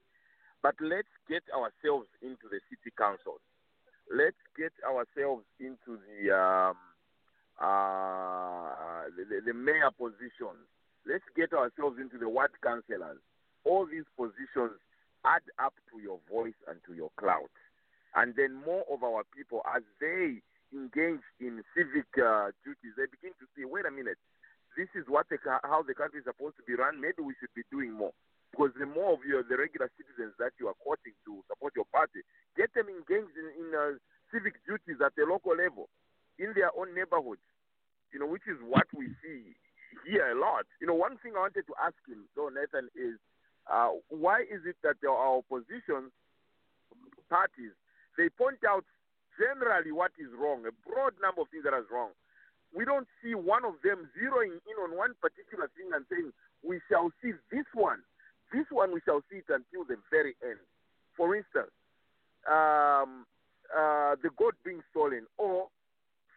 but 0.62 0.74
let's 0.80 1.12
get 1.28 1.42
ourselves 1.52 2.08
into 2.22 2.48
the 2.48 2.60
city 2.70 2.90
councils. 2.96 3.40
Let's 4.10 4.40
get 4.56 4.72
ourselves 4.84 5.44
into 5.58 5.98
the 6.08 6.30
um, 6.32 6.76
uh, 7.60 9.10
the, 9.16 9.40
the, 9.44 9.54
mayor 9.54 9.90
positions. 9.96 10.66
Let's 11.06 11.24
get 11.36 11.52
ourselves 11.52 11.98
into 12.00 12.18
the 12.18 12.28
ward 12.28 12.50
councillors. 12.62 13.20
All 13.64 13.86
these 13.86 14.08
positions 14.16 14.80
add 15.24 15.44
up 15.58 15.74
to 15.92 16.00
your 16.00 16.18
voice 16.30 16.58
and 16.68 16.80
to 16.86 16.94
your 16.94 17.10
clout. 17.16 17.52
And 18.14 18.34
then 18.36 18.54
more 18.54 18.84
of 18.90 19.02
our 19.02 19.22
people, 19.34 19.62
as 19.74 19.82
they 20.00 20.42
engage 20.72 21.24
in 21.40 21.62
civic 21.74 22.10
uh, 22.18 22.50
duties, 22.64 22.94
they 22.96 23.06
begin 23.10 23.34
to 23.38 23.46
see, 23.54 23.64
wait 23.64 23.86
a 23.86 23.90
minute, 23.90 24.18
this 24.76 24.90
is 24.98 25.06
what 25.06 25.26
the, 25.30 25.38
how 25.62 25.82
the 25.86 25.94
country 25.94 26.18
is 26.20 26.26
supposed 26.26 26.56
to 26.58 26.64
be 26.66 26.74
run. 26.74 27.00
Maybe 27.00 27.22
we 27.22 27.34
should 27.38 27.54
be 27.54 27.62
doing 27.70 27.94
more. 27.94 28.12
because 28.54 28.70
the 28.78 28.86
more 28.86 29.18
of 29.18 29.22
your 29.26 29.42
the 29.42 29.58
regular 29.58 29.90
citizens 29.98 30.30
that 30.38 30.54
you 30.62 30.70
are 30.70 30.78
courting 30.78 31.14
to 31.26 31.42
support 31.50 31.74
your 31.74 31.90
party, 31.90 32.22
get 32.54 32.70
them 32.74 32.86
engaged 32.86 33.34
in, 33.34 33.50
in 33.58 33.66
uh, 33.74 33.98
civic 34.30 34.54
duties 34.62 35.02
at 35.02 35.10
the 35.18 35.26
local 35.26 35.58
level, 35.58 35.90
in 36.38 36.52
their 36.54 36.70
own 36.76 36.94
neighborhoods. 36.94 37.44
You 38.12 38.20
know, 38.20 38.26
which 38.26 38.46
is 38.46 38.58
what 38.62 38.86
we 38.94 39.08
see 39.22 39.54
here 40.06 40.30
a 40.30 40.38
lot. 40.38 40.66
You 40.80 40.86
know, 40.86 40.94
one 40.94 41.18
thing 41.18 41.32
I 41.36 41.40
wanted 41.46 41.66
to 41.66 41.74
ask 41.82 41.98
him, 42.06 42.26
though, 42.36 42.48
Nathan, 42.48 42.88
is 42.94 43.18
uh, 43.66 43.90
why 44.08 44.42
is 44.42 44.62
it 44.66 44.76
that 44.82 45.02
our 45.06 45.38
opposition 45.42 46.12
parties 47.30 47.72
they 48.16 48.28
point 48.28 48.62
out 48.68 48.84
generally 49.38 49.90
what 49.90 50.12
is 50.18 50.30
wrong, 50.38 50.62
a 50.66 50.74
broad 50.86 51.14
number 51.18 51.42
of 51.42 51.48
things 51.50 51.64
that 51.64 51.74
is 51.74 51.90
wrong. 51.90 52.10
We 52.74 52.84
don't 52.84 53.06
see 53.22 53.34
one 53.34 53.64
of 53.64 53.74
them 53.82 54.10
zeroing 54.14 54.58
in 54.62 54.76
on 54.82 54.96
one 54.96 55.14
particular 55.20 55.70
thing 55.74 55.90
and 55.94 56.06
saying, 56.10 56.30
we 56.62 56.80
shall 56.90 57.10
see 57.22 57.32
this 57.50 57.66
one. 57.74 58.02
This 58.52 58.66
one 58.70 58.94
we 58.94 59.00
shall 59.04 59.22
see 59.30 59.42
it 59.42 59.50
until 59.50 59.82
the 59.86 59.98
very 60.10 60.34
end. 60.42 60.62
For 61.16 61.34
instance, 61.34 61.70
um, 62.46 63.26
uh, 63.70 64.14
the 64.22 64.30
goat 64.36 64.54
being 64.64 64.82
stolen 64.90 65.26
or 65.38 65.66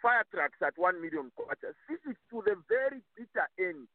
fire 0.01 0.25
trucks 0.34 0.60
at 0.62 0.77
one 0.77 1.01
million 1.01 1.32
quarters. 1.36 1.75
This 1.89 2.01
is 2.06 2.18
to 2.32 2.44
the 2.46 2.56
very 2.70 3.01
bitter 3.16 3.48
end. 3.58 3.88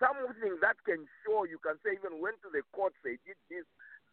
Something 0.00 0.58
that 0.58 0.76
can 0.82 1.06
show 1.22 1.46
you 1.46 1.62
can 1.62 1.78
say 1.86 1.94
even 1.94 2.18
went 2.18 2.42
to 2.42 2.50
the 2.50 2.66
court, 2.74 2.90
they 3.06 3.22
did 3.22 3.38
this, 3.46 3.62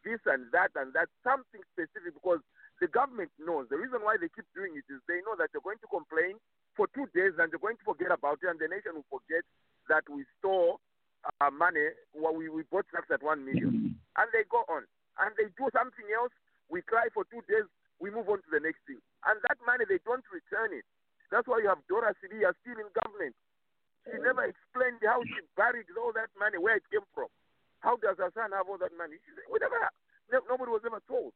this 0.06 0.22
and 0.30 0.46
that 0.54 0.70
and 0.78 0.94
that, 0.94 1.10
something 1.26 1.66
specific 1.74 2.14
because 2.14 2.40
the 2.78 2.88
government 2.88 3.34
knows. 3.42 3.68
The 3.74 3.82
reason 3.82 4.06
why 4.06 4.16
they 4.22 4.30
keep 4.30 4.46
doing 4.54 4.78
it 4.78 4.86
is 4.88 5.02
they 5.10 5.20
know 5.26 5.34
that 5.42 5.50
you're 5.52 5.66
going 5.66 5.82
to 5.82 5.90
complain 5.90 6.38
for 6.78 6.88
two 6.94 7.10
days 7.12 7.36
and 7.42 7.50
you're 7.52 7.64
going 7.64 7.82
to 7.82 7.90
forget 7.90 8.14
about 8.14 8.40
it, 8.40 8.48
and 8.48 8.62
the 8.62 8.70
nation 8.70 8.96
will 8.96 9.10
forget 9.10 9.44
that 9.90 10.06
we 10.08 10.24
store 10.38 10.78
uh, 11.42 11.52
money. 11.52 11.92
Well, 12.14 12.38
we, 12.38 12.48
we 12.48 12.64
bought 12.70 12.88
trucks 12.88 13.12
at 13.12 13.26
one 13.26 13.44
million, 13.44 13.98
and 14.16 14.28
they 14.32 14.46
go 14.48 14.64
on 14.70 14.86
and 15.20 15.36
they 15.36 15.52
do 15.60 15.68
something 15.76 16.08
else. 16.16 16.32
We 16.70 16.86
cry 16.86 17.10
for 17.12 17.26
two 17.28 17.42
days, 17.50 17.68
we 18.00 18.14
move 18.14 18.30
on 18.30 18.40
to 18.40 18.50
the 18.54 18.62
next 18.62 18.80
thing, 18.88 19.02
and 19.28 19.40
that 19.48 19.60
money 19.66 19.84
they 19.88 20.00
don't 20.08 20.24
return 20.32 20.72
it. 20.72 20.86
That's 21.32 21.48
why 21.48 21.62
you 21.62 21.70
have 21.70 21.84
Dora 21.86 22.16
Siliya 22.20 22.56
still 22.62 22.80
in 22.80 22.90
government. 22.94 23.36
She 24.08 24.18
never 24.18 24.48
explained 24.48 25.04
how 25.06 25.22
she 25.22 25.44
buried 25.54 25.92
all 25.94 26.16
that 26.16 26.34
money, 26.40 26.58
where 26.58 26.80
it 26.80 26.88
came 26.90 27.06
from. 27.14 27.30
How 27.84 28.00
does 28.02 28.18
her 28.18 28.32
son 28.34 28.56
have 28.56 28.66
all 28.66 28.82
that 28.82 28.96
money? 28.98 29.22
She 29.22 29.32
said, 29.36 29.46
we 29.52 29.62
never, 29.62 29.78
nobody 30.50 30.72
was 30.72 30.84
ever 30.88 31.04
told. 31.06 31.36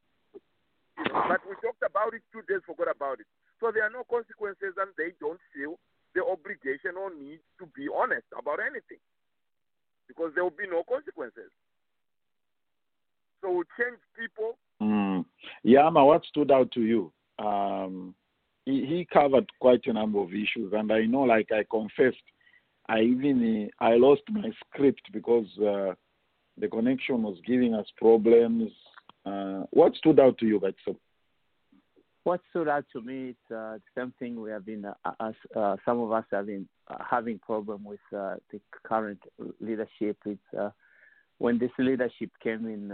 You 0.97 1.05
know, 1.11 1.25
but 1.29 1.43
we 1.45 1.53
talked 1.61 1.83
about 1.85 2.17
it 2.17 2.25
two 2.33 2.41
days, 2.49 2.65
forgot 2.65 2.89
about 2.89 3.21
it. 3.21 3.29
So 3.61 3.69
there 3.69 3.85
are 3.85 3.93
no 3.93 4.03
consequences, 4.07 4.73
and 4.79 4.89
they 4.97 5.13
don't 5.21 5.39
feel 5.53 5.77
the 6.17 6.25
obligation 6.25 6.97
or 6.97 7.13
need 7.13 7.39
to 7.59 7.65
be 7.77 7.89
honest 7.89 8.25
about 8.37 8.59
anything 8.61 9.01
because 10.07 10.31
there 10.35 10.43
will 10.43 10.55
be 10.55 10.69
no 10.69 10.83
consequences. 10.83 11.49
So 13.41 13.51
we 13.51 13.63
change 13.77 13.99
people. 14.17 14.57
Mm. 14.81 15.25
Yama, 15.63 16.05
what 16.05 16.25
stood 16.25 16.51
out 16.51 16.71
to 16.73 16.81
you? 16.81 17.11
Um, 17.39 18.15
he, 18.65 18.85
he 18.85 19.07
covered 19.11 19.49
quite 19.59 19.81
a 19.85 19.93
number 19.93 20.19
of 20.19 20.29
issues, 20.29 20.73
and 20.73 20.91
I 20.91 21.05
know, 21.05 21.21
like 21.21 21.49
I 21.51 21.65
confessed, 21.69 22.23
I 22.87 23.01
even 23.01 23.69
I 23.79 23.95
lost 23.95 24.21
my 24.29 24.51
script 24.67 25.01
because 25.11 25.47
uh, 25.59 25.93
the 26.57 26.67
connection 26.69 27.23
was 27.23 27.37
giving 27.45 27.73
us 27.73 27.87
problems. 27.97 28.71
Uh, 29.25 29.63
what 29.71 29.95
stood 29.95 30.19
out 30.19 30.37
to 30.39 30.45
you, 30.45 30.59
Batso? 30.59 30.97
What 32.23 32.41
stood 32.51 32.69
out 32.69 32.85
to 32.93 33.01
me 33.01 33.29
is 33.29 33.35
uh, 33.51 33.75
the 33.75 33.81
same 33.97 34.13
thing 34.17 34.39
we 34.39 34.49
have 34.51 34.65
been, 34.65 34.85
uh, 34.85 34.93
as, 35.19 35.33
uh, 35.55 35.75
some 35.83 35.99
of 35.99 36.11
us 36.11 36.23
have 36.31 36.45
been 36.45 36.67
uh, 36.87 36.97
having 37.09 37.37
problem 37.39 37.83
with 37.83 37.99
uh, 38.15 38.35
the 38.51 38.61
current 38.83 39.19
leadership. 39.59 40.17
It's 40.25 40.39
uh, 40.57 40.69
when 41.37 41.57
this 41.57 41.71
leadership 41.77 42.31
came 42.41 42.65
in 42.67 42.91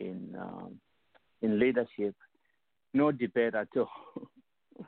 in 0.00 0.34
um, 0.38 0.80
in 1.42 1.58
leadership, 1.58 2.14
no 2.94 3.12
debate 3.12 3.54
at 3.54 3.68
all. 3.76 3.90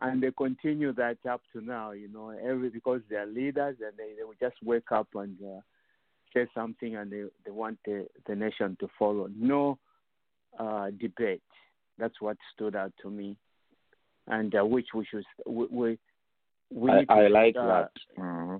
and 0.00 0.22
they 0.22 0.30
continue 0.36 0.92
that 0.94 1.18
up 1.28 1.40
to 1.52 1.60
now, 1.60 1.92
you 1.92 2.08
know, 2.08 2.30
every 2.30 2.70
because 2.70 3.00
they 3.08 3.16
are 3.16 3.26
leaders 3.26 3.76
and 3.80 3.92
they, 3.96 4.14
they 4.16 4.24
will 4.24 4.34
just 4.40 4.56
wake 4.62 4.90
up 4.92 5.08
and 5.14 5.36
say 6.34 6.46
something 6.54 6.96
and 6.96 7.10
they, 7.10 7.24
they 7.44 7.50
want 7.50 7.78
the, 7.84 8.06
the 8.26 8.34
nation 8.34 8.76
to 8.80 8.88
follow. 8.98 9.28
No 9.36 9.78
uh, 10.58 10.90
debate. 11.00 11.42
That's 11.98 12.20
what 12.20 12.36
stood 12.54 12.74
out 12.74 12.92
to 13.02 13.10
me, 13.10 13.36
and 14.26 14.54
uh, 14.54 14.64
which 14.64 14.88
we 14.94 15.04
should 15.04 15.24
we 15.46 15.66
we, 15.70 15.98
we 16.70 16.90
I, 16.90 17.04
to, 17.04 17.12
I 17.12 17.28
like 17.28 17.56
uh, 17.56 17.66
that. 17.66 17.90
Mm-hmm. 18.18 18.56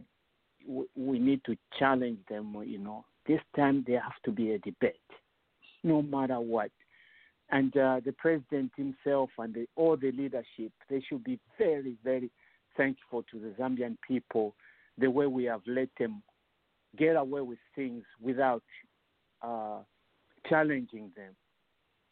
We, 0.67 0.85
we 0.95 1.19
need 1.19 1.43
to 1.47 1.57
challenge 1.79 2.19
them. 2.29 2.55
You 2.65 2.79
know, 2.79 3.05
this 3.27 3.41
time 3.57 3.85
there 3.87 4.01
have 4.01 4.21
to 4.25 4.31
be 4.31 4.53
a 4.53 4.59
debate, 4.59 4.97
no 5.83 6.03
matter 6.03 6.41
what. 6.41 6.71
And 7.53 7.77
uh, 7.77 8.01
the 8.05 8.13
president 8.13 8.73
himself 8.77 9.31
and 9.39 9.55
the, 9.55 9.67
all 9.77 9.97
the 9.97 10.11
leadership, 10.13 10.73
they 10.89 11.01
should 11.07 11.23
be 11.23 11.39
very, 11.59 11.97
very 12.03 12.31
thankful 12.77 13.23
to 13.31 13.39
the 13.39 13.55
Zambian 13.63 13.97
people 14.07 14.55
the 14.99 15.11
way 15.11 15.27
we 15.27 15.45
have 15.45 15.61
let 15.67 15.89
them 15.99 16.23
get 16.99 17.17
away 17.17 17.43
with 17.43 17.59
things 17.75 18.05
without 18.21 18.63
uh, 19.43 19.81
challenging 20.49 21.11
them 21.17 21.35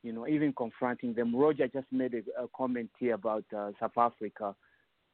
you 0.03 0.13
know, 0.13 0.27
even 0.27 0.53
confronting 0.53 1.15
them. 1.15 1.35
Roger 1.35 1.69
just 1.69 1.87
made 1.93 2.15
a, 2.15 2.45
a 2.45 2.49
comment 2.57 2.91
here 2.99 3.15
about 3.15 3.45
uh, 3.57 3.71
South 3.79 3.97
Africa. 3.97 4.55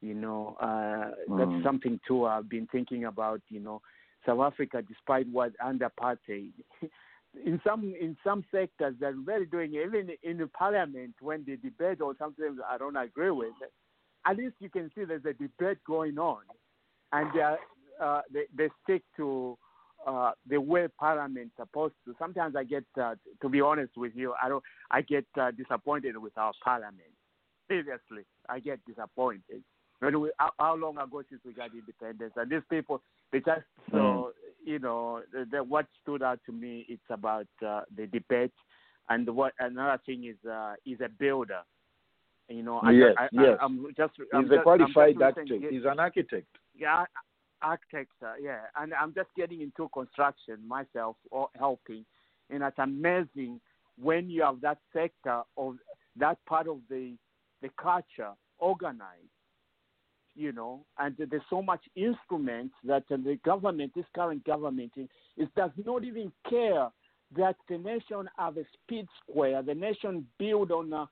You 0.00 0.14
know, 0.14 0.56
uh, 0.60 1.12
Mm. 1.28 1.38
that's 1.38 1.64
something 1.64 1.98
too 2.06 2.26
I've 2.26 2.48
been 2.48 2.68
thinking 2.70 3.04
about. 3.06 3.40
You 3.48 3.60
know, 3.60 3.82
South 4.24 4.40
Africa, 4.40 4.82
despite 4.86 5.26
what 5.28 5.52
under 5.64 5.88
apartheid, 5.88 6.52
in 7.44 7.60
some 7.64 7.94
in 8.00 8.16
some 8.24 8.44
sectors 8.50 8.94
they're 8.98 9.14
very 9.24 9.46
doing 9.46 9.74
even 9.74 10.10
in 10.22 10.38
the 10.38 10.46
parliament 10.48 11.14
when 11.20 11.44
they 11.46 11.56
debate 11.56 12.00
or 12.00 12.14
something 12.18 12.56
I 12.68 12.78
don't 12.78 12.96
agree 12.96 13.30
with. 13.30 13.52
At 14.26 14.36
least 14.36 14.54
you 14.58 14.70
can 14.70 14.90
see 14.94 15.04
there's 15.04 15.24
a 15.24 15.32
debate 15.32 15.78
going 15.86 16.18
on, 16.18 16.40
and 17.12 17.30
they 17.32 17.40
are, 17.40 17.58
uh, 18.02 18.22
they 18.32 18.44
they 18.56 18.68
stick 18.82 19.02
to 19.16 19.56
uh, 20.06 20.32
the 20.48 20.60
way 20.60 20.88
Parliament's 20.98 21.54
supposed 21.56 21.94
to. 22.04 22.14
Sometimes 22.18 22.54
I 22.56 22.64
get, 22.64 22.84
uh, 23.00 23.14
to 23.42 23.48
be 23.48 23.60
honest 23.60 23.96
with 23.96 24.12
you, 24.14 24.34
I 24.42 24.48
don't. 24.48 24.62
I 24.90 25.02
get 25.02 25.26
uh, 25.40 25.50
disappointed 25.50 26.16
with 26.16 26.36
our 26.36 26.52
Parliament. 26.62 27.12
Seriously, 27.68 28.24
I 28.48 28.60
get 28.60 28.80
disappointed. 28.86 29.62
When 29.98 30.20
we, 30.20 30.30
how, 30.38 30.50
how 30.58 30.76
long 30.76 30.98
ago 30.98 31.22
since 31.28 31.40
we 31.44 31.52
got 31.52 31.70
independence, 31.72 32.34
and 32.36 32.50
these 32.50 32.62
people, 32.70 33.02
they 33.32 33.38
just 33.38 33.62
so 33.90 34.32
you 34.66 34.78
know, 34.78 35.22
the, 35.32 35.46
the, 35.50 35.64
what 35.64 35.86
stood 36.02 36.22
out 36.22 36.40
to 36.46 36.52
me, 36.52 36.84
it's 36.88 37.02
about 37.08 37.46
uh, 37.66 37.82
the 37.96 38.06
debate, 38.06 38.52
and 39.08 39.28
what 39.30 39.52
another 39.60 40.00
thing 40.04 40.24
is 40.24 40.50
uh, 40.50 40.74
is 40.84 41.00
a 41.00 41.08
builder. 41.08 41.60
You 42.48 42.62
know, 42.62 42.80
I, 42.82 42.90
yes, 42.90 43.14
I, 43.18 43.28
yes. 43.32 43.58
I, 43.60 43.64
am 43.64 43.86
just. 43.96 44.12
He's 44.16 44.26
I'm 44.32 44.44
a 44.44 44.48
just, 44.48 44.62
qualified 44.62 45.22
architect. 45.22 45.64
He's 45.70 45.84
an 45.84 45.98
architect. 45.98 46.46
Yeah, 46.76 47.04
architecture, 47.62 48.34
yeah. 48.40 48.60
And 48.76 48.92
I'm 48.94 49.14
just 49.14 49.28
getting 49.36 49.60
into 49.60 49.88
construction 49.92 50.58
myself 50.66 51.16
or 51.30 51.48
helping. 51.56 52.04
And 52.50 52.62
it's 52.62 52.78
amazing 52.78 53.60
when 54.00 54.30
you 54.30 54.42
have 54.42 54.60
that 54.60 54.78
sector 54.92 55.42
of 55.56 55.76
that 56.18 56.38
part 56.46 56.68
of 56.68 56.78
the 56.88 57.14
the 57.62 57.70
culture 57.80 58.32
organized, 58.58 59.35
you 60.36 60.52
know, 60.52 60.84
and 60.98 61.16
there's 61.18 61.42
so 61.48 61.62
much 61.62 61.80
instruments 61.96 62.74
that 62.84 63.04
the 63.08 63.38
government, 63.44 63.92
this 63.94 64.04
current 64.14 64.44
government, 64.44 64.92
is 64.96 65.48
does 65.56 65.70
not 65.84 66.04
even 66.04 66.30
care 66.48 66.88
that 67.36 67.56
the 67.68 67.78
nation 67.78 68.28
have 68.36 68.56
a 68.56 68.64
speed 68.74 69.06
square. 69.22 69.62
The 69.62 69.74
nation 69.74 70.26
build 70.38 70.70
on 70.70 70.92
a 70.92 71.08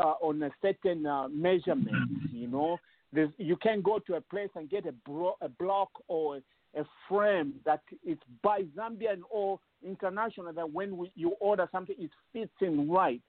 uh, 0.00 0.14
on 0.22 0.42
a 0.42 0.50
certain 0.62 1.06
uh, 1.06 1.28
measurement, 1.28 2.02
you 2.32 2.48
know. 2.48 2.78
There's, 3.12 3.30
you 3.38 3.56
can 3.56 3.80
go 3.80 3.98
to 4.06 4.14
a 4.16 4.20
place 4.20 4.50
and 4.54 4.68
get 4.68 4.86
a, 4.86 4.92
bro- 4.92 5.36
a 5.40 5.48
block 5.48 5.90
or 6.08 6.40
a 6.76 6.84
frame 7.08 7.54
that 7.64 7.80
is 8.04 8.18
by 8.42 8.62
Zambian 8.76 9.20
or 9.30 9.58
international 9.82 10.52
that 10.52 10.70
when 10.70 10.96
we, 10.96 11.10
you 11.14 11.30
order 11.40 11.68
something, 11.72 11.96
it 11.98 12.10
fits 12.32 12.52
in 12.60 12.90
right. 12.90 13.20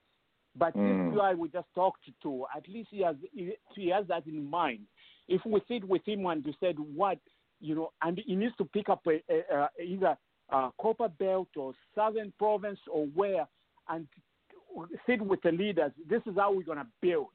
But 0.56 0.76
Mm. 0.76 1.10
this 1.10 1.16
guy 1.16 1.34
we 1.34 1.48
just 1.48 1.68
talked 1.74 2.04
to, 2.22 2.46
at 2.56 2.68
least 2.68 2.88
he 2.90 3.02
has 3.02 3.16
he, 3.32 3.52
he 3.74 3.88
has 3.90 4.06
that 4.08 4.26
in 4.26 4.48
mind. 4.50 4.80
If 5.30 5.40
we 5.46 5.60
sit 5.66 5.88
with 5.88 6.06
him 6.06 6.26
and 6.26 6.44
we 6.44 6.54
said 6.60 6.76
what 6.78 7.18
you 7.62 7.74
know, 7.74 7.92
and 8.02 8.20
he 8.26 8.36
needs 8.36 8.54
to 8.56 8.64
pick 8.66 8.88
up 8.88 9.06
a, 9.06 9.22
a, 9.32 9.42
a, 9.54 9.82
either 9.82 10.16
uh, 10.50 10.70
Copper 10.80 11.08
Belt 11.08 11.48
or 11.56 11.72
Southern 11.94 12.32
Province 12.38 12.80
or 12.90 13.06
where, 13.14 13.46
and 13.88 14.06
sit 15.06 15.20
with 15.22 15.40
the 15.42 15.52
leaders. 15.52 15.92
This 16.08 16.22
is 16.26 16.34
how 16.36 16.52
we're 16.52 16.62
gonna 16.64 16.86
build 17.00 17.28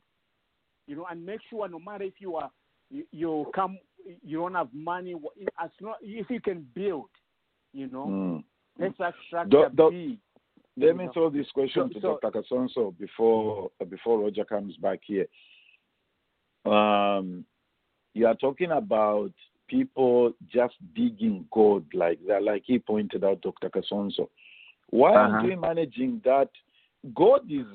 you 0.87 0.95
know, 0.95 1.07
and 1.09 1.25
make 1.25 1.39
sure 1.49 1.67
no 1.67 1.79
matter 1.79 2.03
if 2.03 2.13
you 2.19 2.35
are 2.35 2.51
you, 2.91 3.03
you 3.11 3.51
come 3.55 3.79
you 4.23 4.37
don't 4.37 4.53
have 4.53 4.69
money 4.73 5.15
as 5.63 5.69
long 5.81 5.95
if 6.01 6.29
you 6.29 6.39
can 6.39 6.67
build, 6.75 7.09
you 7.73 7.87
know, 7.87 8.05
Mm. 8.05 8.43
let's 8.77 8.99
extract 8.99 9.49
Do- 9.49 9.69
do- 9.73 9.89
B. 9.89 10.19
Let 10.77 10.95
me 10.97 11.07
throw 11.13 11.29
this 11.29 11.49
question 11.51 11.87
So- 11.87 11.93
to 11.93 12.01
so- 12.01 12.19
Dr. 12.21 12.41
Kasonso 12.41 12.97
before 12.99 13.71
before 13.89 14.19
Roger 14.19 14.45
comes 14.45 14.75
back 14.77 14.99
here. 15.05 15.27
Um, 16.65 17.45
you 18.15 18.25
are 18.25 18.33
talking 18.35 18.71
about 18.71 19.31
people 19.67 20.33
just 20.51 20.73
digging 20.95 21.45
gold 21.51 21.83
like 21.93 22.17
that, 22.27 22.41
like 22.43 22.63
he 22.65 22.79
pointed 22.79 23.23
out, 23.23 23.41
Dr. 23.41 23.69
Kasonso. 23.69 24.29
Why 24.89 25.15
aren't 25.15 25.35
Uh-huh. 25.35 25.47
we 25.47 25.55
managing 25.55 26.21
that? 26.23 26.49
Gold 27.13 27.51
is 27.51 27.67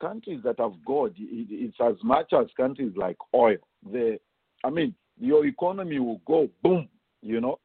countries 0.00 0.42
that 0.42 0.58
have 0.58 0.74
gold. 0.84 1.12
it- 1.16 1.50
It's 1.50 1.80
as 1.80 2.02
much 2.02 2.32
as 2.34 2.46
countries 2.56 2.94
like 2.96 3.16
oil. 3.34 3.56
The, 3.90 4.18
I 4.64 4.70
mean, 4.70 4.94
your 5.18 5.46
economy 5.46 5.98
will 6.00 6.20
go 6.26 6.48
boom. 6.62 6.88
You 7.22 7.40
know, 7.40 7.58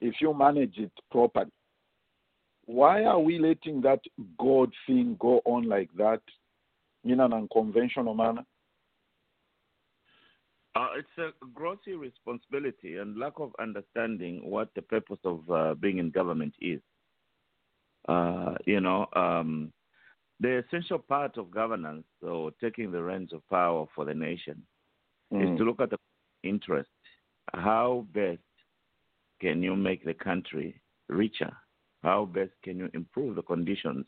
if 0.00 0.20
you 0.20 0.34
manage 0.34 0.76
it 0.78 0.92
properly. 1.10 1.50
Why 2.66 3.04
are 3.04 3.18
we 3.20 3.38
letting 3.38 3.80
that 3.82 4.00
gold 4.38 4.74
thing 4.86 5.16
go 5.18 5.40
on 5.46 5.62
like 5.68 5.90
that 5.96 6.20
in 7.04 7.20
an 7.20 7.32
unconventional 7.32 8.14
manner? 8.14 8.44
Uh, 10.78 10.86
it's 10.96 11.18
a 11.18 11.46
gross 11.54 11.78
irresponsibility 11.88 12.98
and 12.98 13.18
lack 13.18 13.32
of 13.38 13.50
understanding 13.58 14.40
what 14.48 14.68
the 14.76 14.82
purpose 14.82 15.18
of 15.24 15.40
uh, 15.50 15.74
being 15.74 15.98
in 15.98 16.08
government 16.08 16.54
is. 16.60 16.80
Uh, 18.08 18.54
you 18.64 18.80
know, 18.80 19.06
um, 19.16 19.72
the 20.38 20.62
essential 20.64 21.00
part 21.00 21.36
of 21.36 21.50
governance, 21.50 22.06
or 22.22 22.52
taking 22.60 22.92
the 22.92 23.02
reins 23.02 23.32
of 23.32 23.42
power 23.48 23.86
for 23.92 24.04
the 24.04 24.14
nation, 24.14 24.62
is 25.32 25.58
to 25.58 25.64
look 25.64 25.80
at 25.80 25.90
the 25.90 25.98
interest. 26.44 26.88
How 27.52 28.06
best 28.14 28.38
can 29.40 29.64
you 29.64 29.74
make 29.74 30.04
the 30.04 30.14
country 30.14 30.80
richer? 31.08 31.50
How 32.04 32.24
best 32.24 32.52
can 32.62 32.78
you 32.78 32.88
improve 32.94 33.34
the 33.34 33.42
conditions 33.42 34.06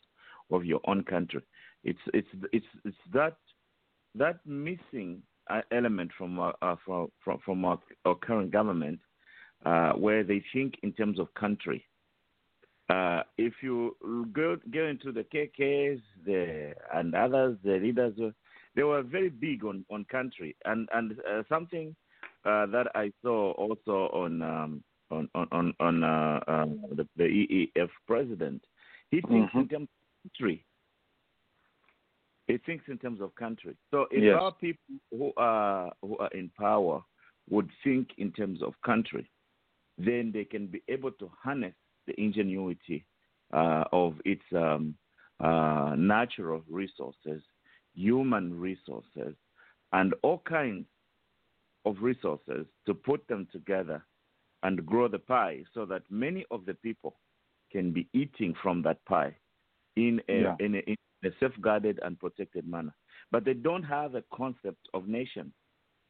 of 0.49 0.63
your 0.63 0.79
own 0.85 1.03
country? 1.03 1.41
It's 1.83 1.99
it's 2.13 2.29
it's 2.53 2.65
it's 2.85 2.97
that 3.13 3.35
that 4.15 4.39
missing 4.45 5.21
element 5.71 6.11
from 6.17 6.39
uh, 6.39 6.51
uh, 6.61 6.75
from 6.85 7.07
from, 7.23 7.39
from 7.45 7.65
our, 7.65 7.79
our 8.05 8.15
current 8.15 8.51
government, 8.51 8.99
uh, 9.65 9.93
where 9.93 10.23
they 10.23 10.43
think 10.53 10.75
in 10.83 10.91
terms 10.93 11.19
of 11.19 11.33
country. 11.33 11.85
Uh, 12.89 13.23
if 13.37 13.53
you 13.61 13.95
go 14.33 14.57
go 14.73 14.85
into 14.85 15.11
the 15.11 15.23
KKs 15.23 16.01
the, 16.25 16.73
and 16.93 17.15
others, 17.15 17.57
the 17.63 17.77
leaders, 17.77 18.13
uh, 18.21 18.31
they 18.75 18.83
were 18.83 19.01
very 19.01 19.29
big 19.29 19.63
on, 19.63 19.85
on 19.89 20.05
country. 20.05 20.55
And 20.65 20.89
and 20.93 21.13
uh, 21.19 21.43
something 21.47 21.95
uh, 22.45 22.65
that 22.67 22.87
I 22.95 23.11
saw 23.21 23.51
also 23.53 24.09
on 24.13 24.41
um, 24.41 24.83
on 25.09 25.29
on 25.33 25.73
on, 25.79 26.01
the, 26.95 27.07
the 27.15 27.23
EEF 27.23 27.89
president, 28.07 28.61
he 29.09 29.21
thinks 29.21 29.53
in 29.53 29.67
terms 29.69 29.87
of 30.23 30.31
country. 30.31 30.65
He 32.51 32.57
thinks 32.57 32.83
in 32.89 32.97
terms 32.97 33.21
of 33.21 33.33
country. 33.35 33.75
So 33.91 34.07
if 34.11 34.23
Yes. 34.23 34.41
our 34.41 34.51
people 34.51 34.95
who 35.11 35.31
are 35.37 35.93
who 36.01 36.17
are 36.17 36.31
in 36.31 36.49
power 36.57 37.01
would 37.49 37.69
think 37.83 38.09
in 38.17 38.31
terms 38.33 38.61
of 38.61 38.73
country, 38.81 39.29
then 39.97 40.31
they 40.33 40.43
can 40.43 40.67
be 40.67 40.81
able 40.89 41.11
to 41.13 41.31
harness 41.43 41.75
the 42.07 42.19
ingenuity 42.19 43.05
uh, 43.53 43.85
of 43.91 44.19
its 44.25 44.43
um, 44.53 44.95
uh, 45.39 45.95
natural 45.97 46.61
resources, 46.69 47.41
human 47.93 48.59
resources, 48.59 49.35
and 49.93 50.13
all 50.21 50.39
kinds 50.39 50.85
of 51.85 51.95
resources 52.01 52.65
to 52.85 52.93
put 52.93 53.25
them 53.27 53.47
together 53.51 54.05
and 54.63 54.85
grow 54.85 55.07
the 55.07 55.19
pie 55.19 55.63
so 55.73 55.85
that 55.85 56.03
many 56.09 56.45
of 56.51 56.65
the 56.65 56.73
people 56.75 57.15
can 57.71 57.91
be 57.91 58.07
eating 58.13 58.53
from 58.61 58.81
that 58.81 59.03
pie 59.05 59.35
in 59.95 60.21
a, 60.29 60.41
Yeah. 60.41 60.55
in 60.59 60.75
a, 60.75 60.79
in 60.79 60.95
a 61.23 61.29
safeguarded 61.39 61.99
and 62.03 62.19
protected 62.19 62.67
manner. 62.67 62.93
But 63.31 63.45
they 63.45 63.53
don't 63.53 63.83
have 63.83 64.15
a 64.15 64.23
concept 64.33 64.87
of 64.93 65.07
nation. 65.07 65.53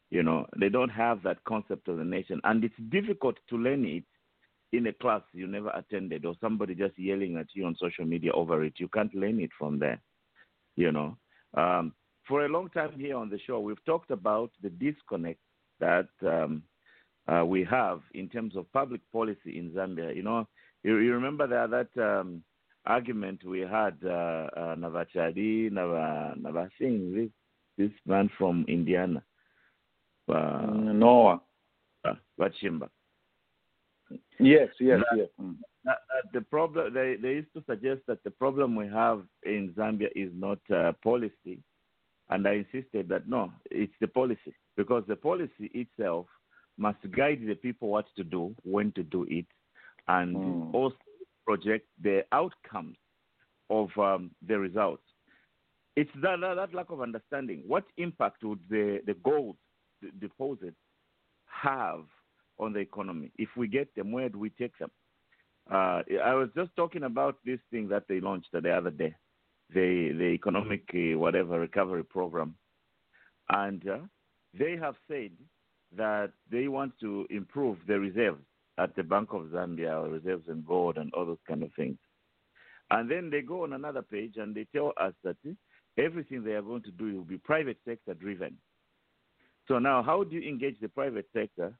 You 0.10 0.24
know, 0.24 0.46
they 0.60 0.70
don't 0.70 0.90
have 0.90 1.24
that 1.24 1.44
concept 1.46 1.88
of 1.88 1.98
the 1.98 2.04
nation. 2.04 2.42
And 2.44 2.64
it's 2.64 2.76
difficult 2.90 3.38
to 3.50 3.58
learn 3.58 3.86
it 3.86 4.04
in 4.74 4.88
a 4.88 4.94
class 4.94 5.22
you 5.34 5.48
never 5.48 5.70
attended 5.70 6.26
or 6.26 6.34
somebody 6.42 6.76
just 6.76 6.98
yelling 6.98 7.38
at 7.38 7.48
you 7.54 7.66
on 7.66 7.76
social 7.80 8.06
media 8.06 8.32
over 8.34 8.64
it. 8.64 8.74
You 8.78 8.88
can't 8.88 9.14
learn 9.14 9.40
it 9.40 9.50
from 9.58 9.80
there. 9.80 10.02
You 10.76 10.92
know, 10.92 11.18
um, 11.54 11.94
for 12.28 12.46
a 12.46 12.50
long 12.50 12.70
time 12.70 12.94
here 12.98 13.18
on 13.18 13.30
the 13.30 13.40
show, 13.46 13.60
we've 13.60 13.84
talked 13.86 14.12
about 14.12 14.52
the 14.62 14.70
disconnect 14.70 15.40
that 15.80 16.08
um, 16.26 16.64
uh, 17.28 17.46
we 17.46 17.64
have 17.66 18.02
in 18.14 18.30
terms 18.30 18.56
of 18.56 18.72
public 18.72 19.02
policy 19.12 19.58
in 19.58 19.72
Zambia. 19.72 20.16
You 20.16 20.24
know, 20.24 20.48
you, 20.84 20.98
you 20.98 21.14
remember 21.14 21.48
that 21.48 21.72
that 21.96 22.02
um, 22.02 22.44
argument 22.86 23.44
we 23.46 23.60
had, 23.62 23.98
uh, 24.04 24.10
uh, 24.10 24.76
Navachadi, 24.76 25.72
Nava, 25.72 26.36
Navasingh, 26.40 27.14
this 27.16 27.30
this 27.78 27.92
man 28.06 28.30
from 28.38 28.66
Indiana, 28.68 29.24
uh, 30.30 30.66
Noah. 30.68 31.42
uh. 32.06 32.14
Yes, 34.40 34.70
yes, 34.80 35.00
That- 35.10 35.18
yes. 35.18 35.30
Mm. 35.42 35.58
Uh, 35.88 35.94
the 36.34 36.42
problem 36.42 36.94
they, 36.94 37.16
they 37.16 37.34
used 37.36 37.54
to 37.56 37.64
suggest 37.68 38.02
that 38.08 38.24
the 38.24 38.30
problem 38.30 38.76
we 38.76 38.88
have 38.88 39.24
in 39.44 39.74
Zambia 39.76 40.10
is 40.16 40.32
not 40.36 40.60
uh, 40.70 40.92
policy, 41.04 41.58
and 42.30 42.48
I 42.48 42.64
insisted 42.66 43.08
that 43.10 43.28
no, 43.28 43.52
it's 43.72 43.94
the 44.00 44.08
policy 44.08 44.54
because 44.78 45.04
the 45.08 45.16
policy 45.16 45.72
itself 45.74 46.28
must 46.78 47.00
guide 47.12 47.42
the 47.48 47.56
people 47.56 47.90
what 47.90 48.06
to 48.16 48.24
do, 48.24 48.54
when 48.64 48.92
to 48.92 49.02
do 49.04 49.26
it, 49.30 49.48
and 50.08 50.36
Mm. 50.36 50.74
also 50.74 50.96
project 51.46 51.88
the 52.02 52.24
outcomes 52.32 52.98
of 53.70 53.90
um, 53.98 54.32
the 54.48 54.58
results. 54.58 55.04
It's 55.96 56.10
that, 56.22 56.40
that, 56.42 56.74
lack 56.74 56.90
of 56.90 57.02
understanding. 57.02 57.64
What 57.68 57.84
impact 57.98 58.44
would 58.44 58.60
the 58.70 59.02
the 59.06 59.14
gold 59.16 59.58
d- 60.02 60.10
deposits 60.20 60.78
have 61.46 62.04
on 62.60 62.74
the 62.74 62.80
economy 62.80 63.32
if 63.38 63.50
we 63.58 63.68
get 63.68 63.94
them? 63.96 64.12
Where 64.12 64.30
do 64.30 64.40
we 64.40 64.50
take 64.52 64.78
them? 64.78 64.92
Uh, 65.70 66.02
I 66.24 66.34
was 66.34 66.50
just 66.56 66.76
talking 66.76 67.04
about 67.04 67.38
this 67.46 67.60
thing 67.72 67.88
that 67.90 68.08
they 68.08 68.20
launched 68.20 68.50
the 68.52 68.72
other 68.72 68.90
day, 68.90 69.16
the 69.74 70.14
the 70.18 70.30
economic 70.40 70.84
uh, 70.94 71.18
whatever 71.18 71.60
recovery 71.60 72.04
program, 72.04 72.56
and 73.50 73.88
uh, 73.88 73.98
they 74.58 74.78
have 74.78 74.96
said 75.08 75.32
that 75.96 76.32
they 76.50 76.68
want 76.68 76.94
to 77.02 77.28
improve 77.30 77.78
the 77.88 78.00
reserves 78.00 78.44
at 78.82 78.96
the 78.96 79.04
Bank 79.04 79.30
of 79.34 79.44
Zambia, 79.54 80.12
reserves 80.12 80.48
in 80.48 80.64
gold, 80.68 80.98
and 80.98 81.14
all 81.14 81.26
those 81.26 81.46
kind 81.48 81.64
of 81.64 81.70
things. 81.76 81.98
And 82.90 83.10
then 83.10 83.30
they 83.30 83.42
go 83.42 83.64
on 83.64 83.74
another 83.74 84.02
page 84.02 84.36
and 84.38 84.54
they 84.56 84.66
tell 84.76 84.92
us 85.00 85.14
that 85.24 85.38
eh, 85.48 85.54
everything 85.98 86.44
they 86.44 86.52
are 86.52 86.62
going 86.62 86.84
to 86.84 86.92
do 86.92 87.16
will 87.16 87.24
be 87.24 87.38
private 87.38 87.78
sector 87.86 88.14
driven. 88.14 88.58
So 89.68 89.80
now, 89.80 90.02
how 90.04 90.24
do 90.24 90.36
you 90.36 90.50
engage 90.50 90.80
the 90.82 90.90
private 90.90 91.28
sector 91.32 91.74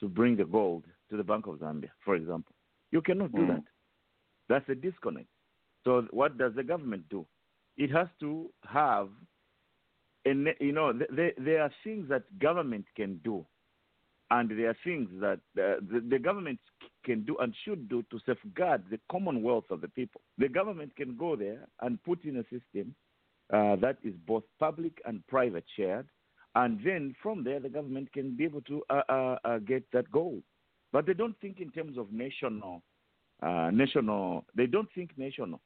to 0.00 0.08
bring 0.08 0.36
the 0.36 0.44
gold 0.44 0.84
to 1.10 1.16
the 1.16 1.24
Bank 1.24 1.46
of 1.46 1.56
Zambia, 1.56 1.90
for 2.04 2.14
example? 2.14 2.54
You 2.92 3.00
cannot 3.00 3.32
do 3.32 3.42
Mm. 3.42 3.48
that. 3.48 3.64
That's 4.48 4.68
a 4.68 4.74
disconnect. 4.74 5.28
So 5.84 6.02
what 6.10 6.38
does 6.38 6.54
the 6.54 6.62
government 6.62 7.08
do? 7.08 7.26
It 7.76 7.90
has 7.90 8.08
to 8.20 8.52
have, 8.68 9.08
and 10.24 10.54
you 10.60 10.72
know, 10.72 10.92
th- 10.92 11.10
th- 11.16 11.34
there 11.38 11.62
are 11.62 11.72
things 11.82 12.08
that 12.08 12.38
government 12.38 12.86
can 12.94 13.16
do, 13.24 13.44
and 14.34 14.50
there 14.50 14.68
are 14.70 14.76
things 14.82 15.08
that 15.20 15.38
uh, 15.58 15.78
the, 15.90 16.02
the 16.10 16.18
government 16.18 16.58
can 17.04 17.24
do 17.24 17.36
and 17.38 17.54
should 17.64 17.88
do 17.88 18.02
to 18.10 18.18
safeguard 18.26 18.82
the 18.90 18.98
commonwealth 19.10 19.64
of 19.70 19.80
the 19.80 19.88
people. 19.88 20.20
The 20.38 20.48
government 20.48 20.94
can 20.96 21.16
go 21.16 21.36
there 21.36 21.68
and 21.82 22.02
put 22.02 22.24
in 22.24 22.38
a 22.38 22.42
system 22.44 22.94
uh, 23.52 23.76
that 23.76 23.98
is 24.02 24.14
both 24.26 24.42
public 24.58 25.00
and 25.04 25.24
private 25.28 25.64
shared, 25.76 26.08
and 26.56 26.80
then 26.84 27.14
from 27.22 27.44
there 27.44 27.60
the 27.60 27.68
government 27.68 28.12
can 28.12 28.36
be 28.36 28.44
able 28.44 28.62
to 28.62 28.82
uh, 28.90 29.02
uh, 29.08 29.36
uh, 29.44 29.58
get 29.58 29.84
that 29.92 30.10
goal. 30.10 30.40
But 30.92 31.06
they 31.06 31.14
don't 31.14 31.38
think 31.40 31.60
in 31.60 31.70
terms 31.70 31.96
of 31.96 32.12
national, 32.12 32.82
uh, 33.42 33.70
national. 33.72 34.46
They 34.56 34.66
don't 34.66 34.88
think 34.94 35.10
national. 35.16 35.60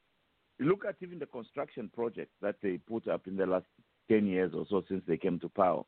Look 0.59 0.85
at 0.85 0.95
even 1.01 1.17
the 1.19 1.25
construction 1.25 1.89
projects 1.95 2.35
that 2.41 2.57
they 2.61 2.77
put 2.77 3.07
up 3.07 3.27
in 3.27 3.35
the 3.35 3.45
last 3.45 3.65
ten 4.09 4.27
years 4.27 4.51
or 4.53 4.65
so 4.69 4.83
since 4.87 5.03
they 5.07 5.17
came 5.17 5.39
to 5.39 5.49
power. 5.49 5.83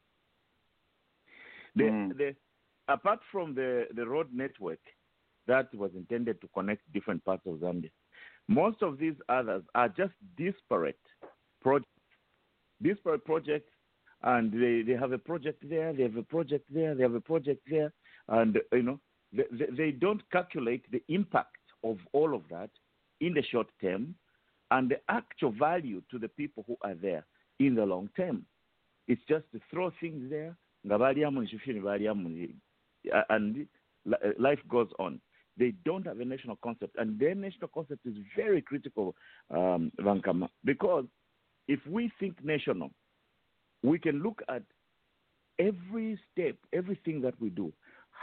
The, 1.76 1.84
Mm. 1.84 2.36
Apart 2.88 3.20
from 3.32 3.56
the, 3.56 3.88
the 3.96 4.06
road 4.06 4.28
network 4.34 4.80
that 5.48 5.74
was 5.74 5.91
intended 5.96 6.39
to 6.41 6.48
connect 6.50 6.82
different 6.94 7.24
parts 7.26 7.44
of 7.46 7.56
Zambia, 7.56 7.89
most 8.48 8.82
of 8.82 8.98
these 8.98 9.15
others 9.30 9.63
are 9.76 9.89
just 9.89 10.13
disparate 10.38 11.00
projects. 11.62 11.88
Disparate 12.82 13.24
projects, 13.26 13.72
and 14.24 14.52
they, 14.52 14.82
they 14.82 14.98
have 15.00 15.12
a 15.12 15.17
project 15.17 15.63
there, 15.70 15.94
they 15.94 16.04
have 16.04 16.17
a 16.17 16.24
project 16.24 16.65
there, 16.74 16.96
they 16.96 17.04
have 17.04 17.13
a 17.13 17.22
project 17.22 17.62
there, 17.70 17.94
and 18.28 18.58
you 18.72 18.82
know 18.82 19.00
they, 19.32 19.44
they, 19.78 19.91
don't 19.91 20.22
calculate 20.32 20.84
the 20.91 21.02
impact 21.10 21.58
of 21.84 21.98
all 22.12 22.36
of 22.36 22.41
that 22.50 22.70
in 23.20 23.34
the 23.34 23.44
short 23.44 23.67
term 23.80 24.15
and 24.72 24.89
the 24.89 25.00
actual 25.10 25.52
value 25.52 26.02
to 26.10 26.17
the 26.17 26.28
people 26.30 26.63
who 26.67 26.76
are 26.82 26.96
there 26.96 27.26
in 27.60 27.76
the 27.76 27.86
long 27.86 28.10
term. 28.17 28.46
It's 29.08 29.22
just 29.28 29.46
to 29.54 29.60
throw 29.70 29.91
things 30.02 30.30
there, 30.30 30.58
and 33.30 33.66
uh, 34.12 34.16
life 34.40 34.60
goes 34.70 34.90
on. 35.00 35.20
They 35.58 35.74
don't 35.86 36.06
have 36.08 36.20
a 36.20 36.26
national 36.26 36.58
concept, 36.64 36.96
and 36.98 37.20
their 37.20 37.36
national 37.36 37.68
concept 37.70 38.06
is 38.06 38.16
very 38.36 38.62
critical, 38.62 39.16
um, 39.52 39.92
Vankama, 40.00 40.50
because 40.64 41.06
if 41.68 41.80
we 41.88 42.12
think 42.20 42.44
national, 42.44 42.92
we 43.84 44.00
can 44.00 44.24
look 44.24 44.42
at 44.50 44.64
every 45.60 46.20
step, 46.32 46.56
everything 46.74 47.22
that 47.22 47.40
we 47.40 47.50
do. 47.50 47.72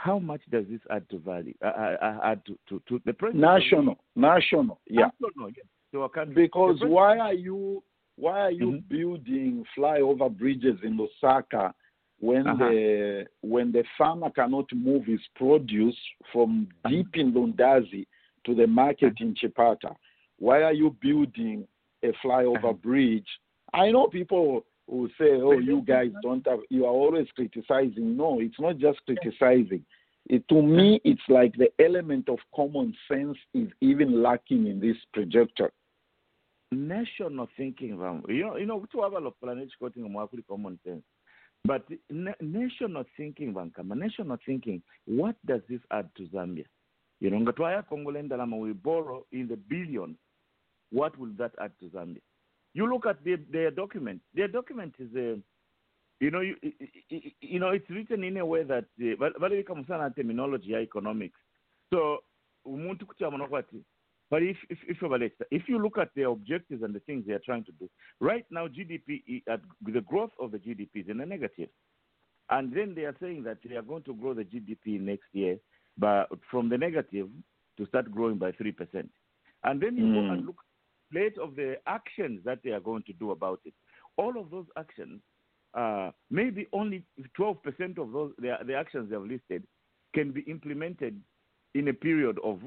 how 0.05 0.17
much 0.17 0.39
does 0.49 0.63
this 0.69 0.79
add 0.89 1.09
to 1.09 1.17
value? 1.19 1.53
Uh, 1.61 1.67
uh, 2.01 2.19
add 2.23 2.41
to, 2.45 2.57
to, 2.69 2.81
to 2.87 3.01
the 3.05 3.11
president? 3.11 3.41
National, 3.43 3.97
national, 4.15 4.79
yeah. 4.87 5.07
National, 5.19 5.49
yes, 5.49 5.65
our. 5.91 6.33
Because 6.33 6.79
why 6.81 7.17
are 7.17 7.33
you 7.33 7.83
why 8.15 8.39
are 8.41 8.51
you 8.51 8.71
Mhm. 8.71 8.87
building 8.89 9.65
flyover 9.75 10.29
bridges 10.29 10.77
in 10.83 10.97
Lusaka 10.97 11.73
when 12.19 12.47
Uh-huh. 12.47 12.69
the 12.69 13.27
when 13.41 13.71
the 13.71 13.83
farmer 13.97 14.29
cannot 14.29 14.71
move 14.73 15.05
his 15.05 15.21
produce 15.35 15.97
from 16.31 16.67
Uh-huh. 16.83 16.89
deep 16.89 17.15
in 17.15 17.33
Lundazi 17.33 18.05
to 18.45 18.53
the 18.55 18.67
market 18.67 19.13
in 19.21 19.33
Chipata? 19.35 19.95
Why 20.37 20.63
are 20.63 20.73
you 20.73 20.89
building 21.01 21.67
a 22.03 22.11
flyover 22.23 22.69
Uh-huh. 22.71 22.73
bridge? 22.73 23.27
I 23.73 23.91
know 23.91 24.07
people 24.07 24.65
who 24.89 25.09
say, 25.17 25.31
"Oh, 25.41 25.59
you 25.59 25.81
guys 25.95 26.11
don't 26.21 26.45
have." 26.47 26.61
You 26.69 26.85
are 26.85 26.93
always 27.03 27.27
criticizing. 27.31 28.17
No, 28.17 28.39
it's 28.39 28.59
not 28.59 28.77
just 28.77 28.99
criticizing. 29.05 29.85
It, 30.29 30.47
to 30.49 30.61
me, 30.61 30.99
it's 31.03 31.27
like 31.27 31.53
the 31.57 31.71
element 31.79 32.29
of 32.29 32.39
common 32.55 32.95
sense 33.07 33.37
is 33.53 33.69
even 33.81 34.21
lacking 34.21 34.67
in 34.67 34.79
this 34.79 34.97
projector. 35.13 35.71
national 36.71 37.47
thinking 37.57 37.89
you 38.27 38.45
know, 38.45 38.57
you 38.57 38.65
know 38.65 38.79
kuti 38.79 38.97
wavalopulana 38.97 39.61
echikoti 39.61 39.99
ngomwe 39.99 40.27
kuri 40.27 40.43
common 40.43 40.77
sense 40.83 41.03
but 41.65 41.83
na- 42.09 42.35
national 42.41 43.05
thinking 43.17 43.53
vankama 43.53 43.95
national 43.95 44.37
thinking 44.37 44.81
what 45.07 45.35
does 45.45 45.61
this 45.69 45.81
add 45.89 46.07
to 46.15 46.25
zambia 46.25 46.65
you 47.21 47.29
know 47.29 47.39
ngati 47.39 47.61
wayakongola 47.61 48.21
ndalama 48.21 48.57
we 48.57 48.73
borrow 48.73 49.25
in 49.31 49.47
the 49.47 49.55
billions 49.55 50.17
what 50.91 51.17
will 51.17 51.33
that 51.37 51.59
add 51.59 51.71
to 51.79 51.87
zambia 51.89 52.21
you 52.73 52.87
look 52.87 53.05
at 53.05 53.23
their, 53.23 53.37
their 53.51 53.71
document 53.71 54.21
their 54.35 54.51
document 54.51 54.95
is 54.99 55.15
you 56.19 56.29
know 56.29 56.41
you, 56.41 56.55
you, 57.41 57.59
know 57.59 57.71
it's 57.75 57.89
written 57.89 58.23
in 58.23 58.37
a 58.37 58.45
way 58.45 58.63
that 58.63 58.85
uh, 59.01 60.09
terminology 60.15 60.71
ya 60.71 60.79
economics 60.81 61.39
so 61.89 62.23
umuntu 62.65 63.05
kuti 63.05 63.25
amona 63.25 63.47
kwati 63.47 63.83
but 64.29 64.43
if 64.43 64.57
if 64.69 64.77
if, 64.89 65.31
if 65.51 65.63
you 65.67 65.79
look 65.79 65.97
at 65.97 66.09
their 66.15 66.27
objectives 66.27 66.83
and 66.83 66.93
the 66.93 66.99
things 67.01 67.25
they 67.25 67.33
are 67.33 67.41
trying 67.43 67.63
to 67.65 67.71
do, 67.73 67.89
right 68.19 68.45
now 68.51 68.67
GDP 68.67 69.43
the 69.45 70.01
growth 70.01 70.31
of 70.39 70.51
the 70.51 70.59
GDP 70.59 70.89
is 71.03 71.09
in 71.09 71.21
a 71.21 71.25
negative, 71.25 71.69
and 72.49 72.71
then 72.73 72.93
they 72.95 73.03
are 73.03 73.15
saying 73.21 73.43
that 73.43 73.57
they 73.67 73.75
are 73.75 73.81
going 73.81 74.03
to 74.03 74.13
grow 74.13 74.33
the 74.33 74.43
GDP 74.43 74.99
next 74.99 75.27
year, 75.33 75.57
but 75.97 76.27
from 76.49 76.69
the 76.69 76.77
negative 76.77 77.27
to 77.77 77.85
start 77.87 78.11
growing 78.11 78.37
by 78.37 78.51
three 78.51 78.71
percent, 78.71 79.09
and 79.63 79.81
then 79.81 79.97
you 79.97 80.03
go 80.13 80.21
Mm. 80.21 80.33
and 80.33 80.45
look 80.45 80.57
plate 81.11 81.37
of 81.39 81.55
the 81.55 81.75
actions 81.87 82.39
that 82.45 82.59
they 82.63 82.69
are 82.69 82.79
going 82.79 83.01
to 83.03 83.13
do 83.13 83.31
about 83.31 83.59
it. 83.65 83.73
All 84.17 84.37
of 84.39 84.51
those 84.51 84.67
actions, 84.77 85.21
uh, 85.73 86.11
maybe 86.29 86.67
only 86.71 87.03
twelve 87.35 87.63
percent 87.63 87.97
of 87.97 88.11
those 88.11 88.31
the, 88.37 88.57
the 88.65 88.75
actions 88.75 89.09
they 89.09 89.15
have 89.15 89.25
listed 89.25 89.63
can 90.13 90.31
be 90.31 90.41
implemented 90.41 91.19
in 91.73 91.87
a 91.87 91.93
period 91.93 92.37
of 92.43 92.59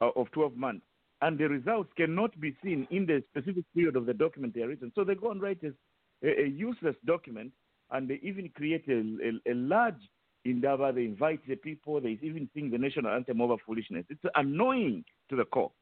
uh, 0.00 0.10
of 0.16 0.30
12 0.32 0.56
months, 0.56 0.84
and 1.22 1.38
the 1.38 1.48
results 1.48 1.90
cannot 1.96 2.38
be 2.40 2.56
seen 2.62 2.86
in 2.90 3.06
the 3.06 3.22
specific 3.30 3.64
period 3.74 3.96
of 3.96 4.06
the 4.06 4.14
document 4.14 4.54
they 4.54 4.62
are 4.62 4.68
written. 4.68 4.90
So 4.94 5.04
they 5.04 5.14
go 5.14 5.30
and 5.30 5.42
write 5.42 5.60
a, 5.62 6.26
a, 6.26 6.48
useless 6.48 6.96
document, 7.04 7.52
and 7.90 8.08
they 8.08 8.18
even 8.22 8.48
create 8.54 8.84
a, 8.88 9.00
a, 9.00 9.52
a 9.52 9.54
large 9.54 10.00
endeavor. 10.44 10.92
They 10.92 11.04
invite 11.04 11.46
the 11.46 11.56
people. 11.56 12.00
They 12.00 12.18
even 12.22 12.48
sing 12.54 12.70
the 12.70 12.78
national 12.78 13.12
anthem 13.12 13.40
over 13.40 13.56
foolishness. 13.66 14.04
It's 14.08 14.20
annoying 14.34 15.04
to 15.28 15.36
the 15.36 15.44
core. 15.44 15.72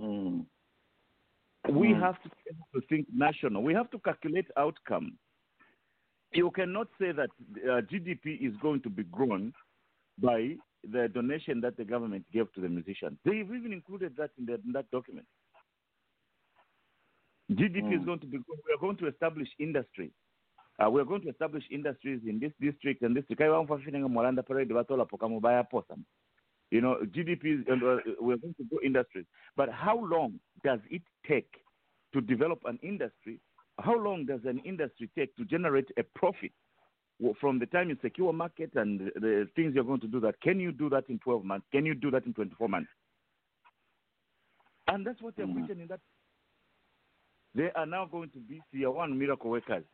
Mm. 0.00 0.46
We 1.70 1.88
Mm. 1.88 2.00
have 2.02 2.22
to, 2.22 2.30
to 2.74 2.86
think 2.88 3.06
national. 3.12 3.62
We 3.62 3.74
have 3.74 3.90
to 3.90 3.98
calculate 3.98 4.46
outcome. 4.56 5.16
You 6.32 6.50
cannot 6.50 6.88
say 7.00 7.12
that 7.12 7.30
uh, 7.64 7.80
GDP 7.90 8.46
is 8.46 8.54
going 8.60 8.82
to 8.82 8.90
be 8.90 9.04
grown 9.04 9.52
by 10.18 10.56
the 10.92 11.08
donation 11.08 11.60
that 11.60 11.76
the 11.76 11.84
government 11.84 12.24
gave 12.32 12.52
to 12.54 12.60
the 12.60 12.68
musicians. 12.68 13.18
They've 13.24 13.36
even 13.54 13.72
included 13.72 14.14
that 14.16 14.30
in, 14.38 14.46
the, 14.46 14.54
in 14.54 14.72
that 14.72 14.90
document. 14.90 15.26
GDP 17.52 17.94
is 17.94 18.02
Mm. 18.02 18.06
going 18.06 18.20
to 18.20 18.26
be. 18.26 18.38
We 18.38 18.74
are 18.74 18.78
going 18.80 18.96
to 18.96 19.06
establish 19.06 19.48
industry. 19.58 20.10
Uh, 20.82 20.90
we 20.90 21.00
are 21.00 21.04
going 21.04 21.20
to 21.22 21.28
establish 21.28 21.62
industries 21.70 22.20
in 22.26 22.40
this 22.40 22.52
district 22.60 23.02
and 23.02 23.14
this 23.14 23.22
district. 23.28 23.40
Kaiwa 23.42 23.64
mfafine 23.64 24.08
Mwalanda 24.08 24.42
parade 24.42 24.74
batola 24.74 25.06
pokamu 25.06 25.40
baya 25.40 25.64
posa. 25.64 25.96
You 26.70 26.80
know, 26.80 26.96
GDP 27.04 27.60
is, 27.60 27.66
and 27.68 27.82
uh, 27.82 27.98
we're 28.20 28.38
going 28.38 28.54
to 28.54 28.64
go 28.70 28.78
industries. 28.82 29.26
But 29.56 29.68
how 29.70 29.96
long 30.04 30.40
does 30.64 30.80
it 30.90 31.02
take 31.28 31.50
to 32.12 32.20
develop 32.20 32.60
an 32.64 32.78
industry? 32.82 33.38
How 33.78 33.96
long 33.96 34.24
does 34.24 34.40
an 34.44 34.58
industry 34.64 35.10
take 35.16 35.36
to 35.36 35.44
generate 35.44 35.90
a 35.98 36.02
profit 36.02 36.52
from 37.40 37.58
the 37.58 37.66
time 37.66 37.88
you 37.88 37.96
secure 38.02 38.32
market 38.32 38.70
and 38.74 39.12
the- 39.14 39.48
things 39.56 39.74
you're 39.74 39.84
going 39.84 40.00
to 40.00 40.08
do 40.08 40.20
that? 40.20 40.40
Can 40.40 40.60
you 40.60 40.72
do 40.72 40.88
that 40.90 41.08
in 41.08 41.18
12 41.20 41.44
months? 41.44 41.66
Can 41.72 41.86
you 41.86 41.94
do 41.94 42.10
that 42.10 42.26
in 42.26 42.34
24 42.34 42.68
months? 42.68 42.90
And 44.88 45.06
that's 45.06 45.20
what 45.22 45.34
they're 45.36 45.46
Mhm. 45.46 45.54
preaching 45.66 45.80
in 45.80 45.88
that. 45.88 46.00
They 47.54 47.70
are 47.72 47.86
now 47.86 48.04
going 48.04 48.30
to 48.30 48.38
be 48.38 48.62
tier 48.72 48.90
one 48.90 49.18
miracle 49.18 49.50
workers. 49.50 49.84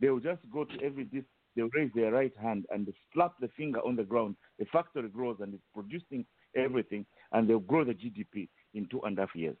They 0.00 0.10
will 0.10 0.20
just 0.20 0.48
go 0.50 0.64
to 0.64 0.82
every 0.82 1.04
dis 1.04 1.24
they'll 1.56 1.68
raise 1.70 1.92
their 1.94 2.12
right 2.12 2.36
hand 2.36 2.66
and 2.70 2.86
they 2.86 2.94
slap 3.12 3.38
the 3.40 3.48
finger 3.48 3.80
on 3.80 3.96
the 3.96 4.04
ground. 4.04 4.36
The 4.58 4.66
factory 4.66 5.08
grows 5.08 5.40
and 5.40 5.54
it's 5.54 5.64
producing 5.74 6.24
everything, 6.54 7.06
and 7.32 7.48
they'll 7.48 7.58
grow 7.60 7.84
the 7.84 7.94
GDP 7.94 8.48
in 8.74 8.86
two 8.86 9.00
and 9.02 9.18
a 9.18 9.22
half 9.22 9.34
years. 9.34 9.56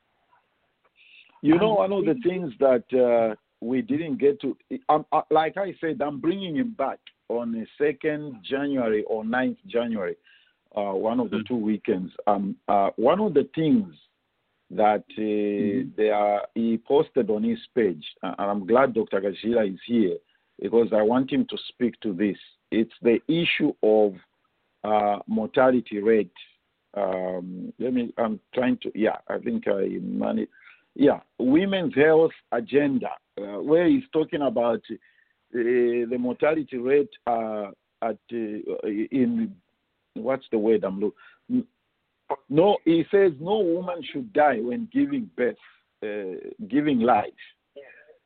You 1.42 1.58
know, 1.58 1.74
one 1.74 1.92
of 1.92 2.04
the 2.04 2.14
things 2.22 2.52
that 2.60 2.84
uh, 2.92 3.34
we 3.60 3.82
didn't 3.82 4.16
get 4.16 4.40
to, 4.40 4.56
um, 4.88 5.04
uh, 5.12 5.22
like 5.30 5.56
I 5.56 5.74
said, 5.80 6.00
I'm 6.00 6.18
bringing 6.20 6.56
him 6.56 6.70
back 6.76 6.98
on 7.28 7.52
the 7.52 7.66
2nd 7.78 8.42
January 8.42 9.04
or 9.04 9.24
9th 9.24 9.58
January, 9.66 10.16
uh, 10.74 10.92
one 10.92 11.20
of 11.20 11.30
the 11.30 11.38
Mhm. 11.38 11.46
two 11.46 11.56
weekends. 11.56 12.12
Um, 12.26 12.56
uh, 12.68 12.90
one 12.96 13.20
of 13.20 13.34
the 13.34 13.44
things 13.54 13.94
that 14.70 15.04
uh, 15.18 15.90
they 15.96 16.10
are, 16.10 16.46
he 16.54 16.78
posted 16.78 17.28
on 17.28 17.42
his 17.42 17.58
page, 17.74 18.04
uh, 18.22 18.34
and 18.38 18.50
I'm 18.50 18.66
glad 18.66 18.94
Dr. 18.94 19.20
Gashila 19.20 19.72
is 19.72 19.80
here 19.84 20.16
because 20.60 20.92
I 20.92 21.02
want 21.02 21.30
him 21.30 21.44
to 21.46 21.58
speak 21.68 21.98
to 22.00 22.12
this. 22.12 22.38
It's 22.70 22.94
the 23.02 23.20
issue 23.28 23.72
of 23.82 24.14
uh, 24.84 25.18
mortality 25.26 25.98
rate. 26.00 26.32
Um, 26.94 27.72
let 27.78 27.92
me, 27.92 28.12
I'm 28.16 28.40
trying 28.54 28.78
to, 28.78 28.92
yeah, 28.94 29.18
I 29.28 29.38
think 29.38 29.68
I 29.68 29.98
managed 30.00 30.50
yeah, 30.94 31.20
women's 31.38 31.94
health 31.94 32.32
agenda, 32.52 33.10
uh, 33.40 33.60
where 33.62 33.88
he's 33.88 34.04
talking 34.12 34.42
about 34.42 34.82
uh, 34.90 34.96
the 35.52 36.16
mortality 36.18 36.78
rate 36.78 37.10
uh, 37.26 37.70
at 38.02 38.18
uh, 38.32 38.86
in 38.86 39.54
what's 40.14 40.46
the 40.50 40.58
word 40.58 40.84
I'm 40.84 41.00
looking. 41.00 41.66
No, 42.48 42.76
he 42.84 43.04
says 43.10 43.32
no 43.40 43.58
woman 43.58 44.02
should 44.12 44.32
die 44.32 44.58
when 44.60 44.88
giving 44.92 45.30
birth, 45.36 45.56
uh, 46.04 46.50
giving 46.68 47.00
life. 47.00 47.24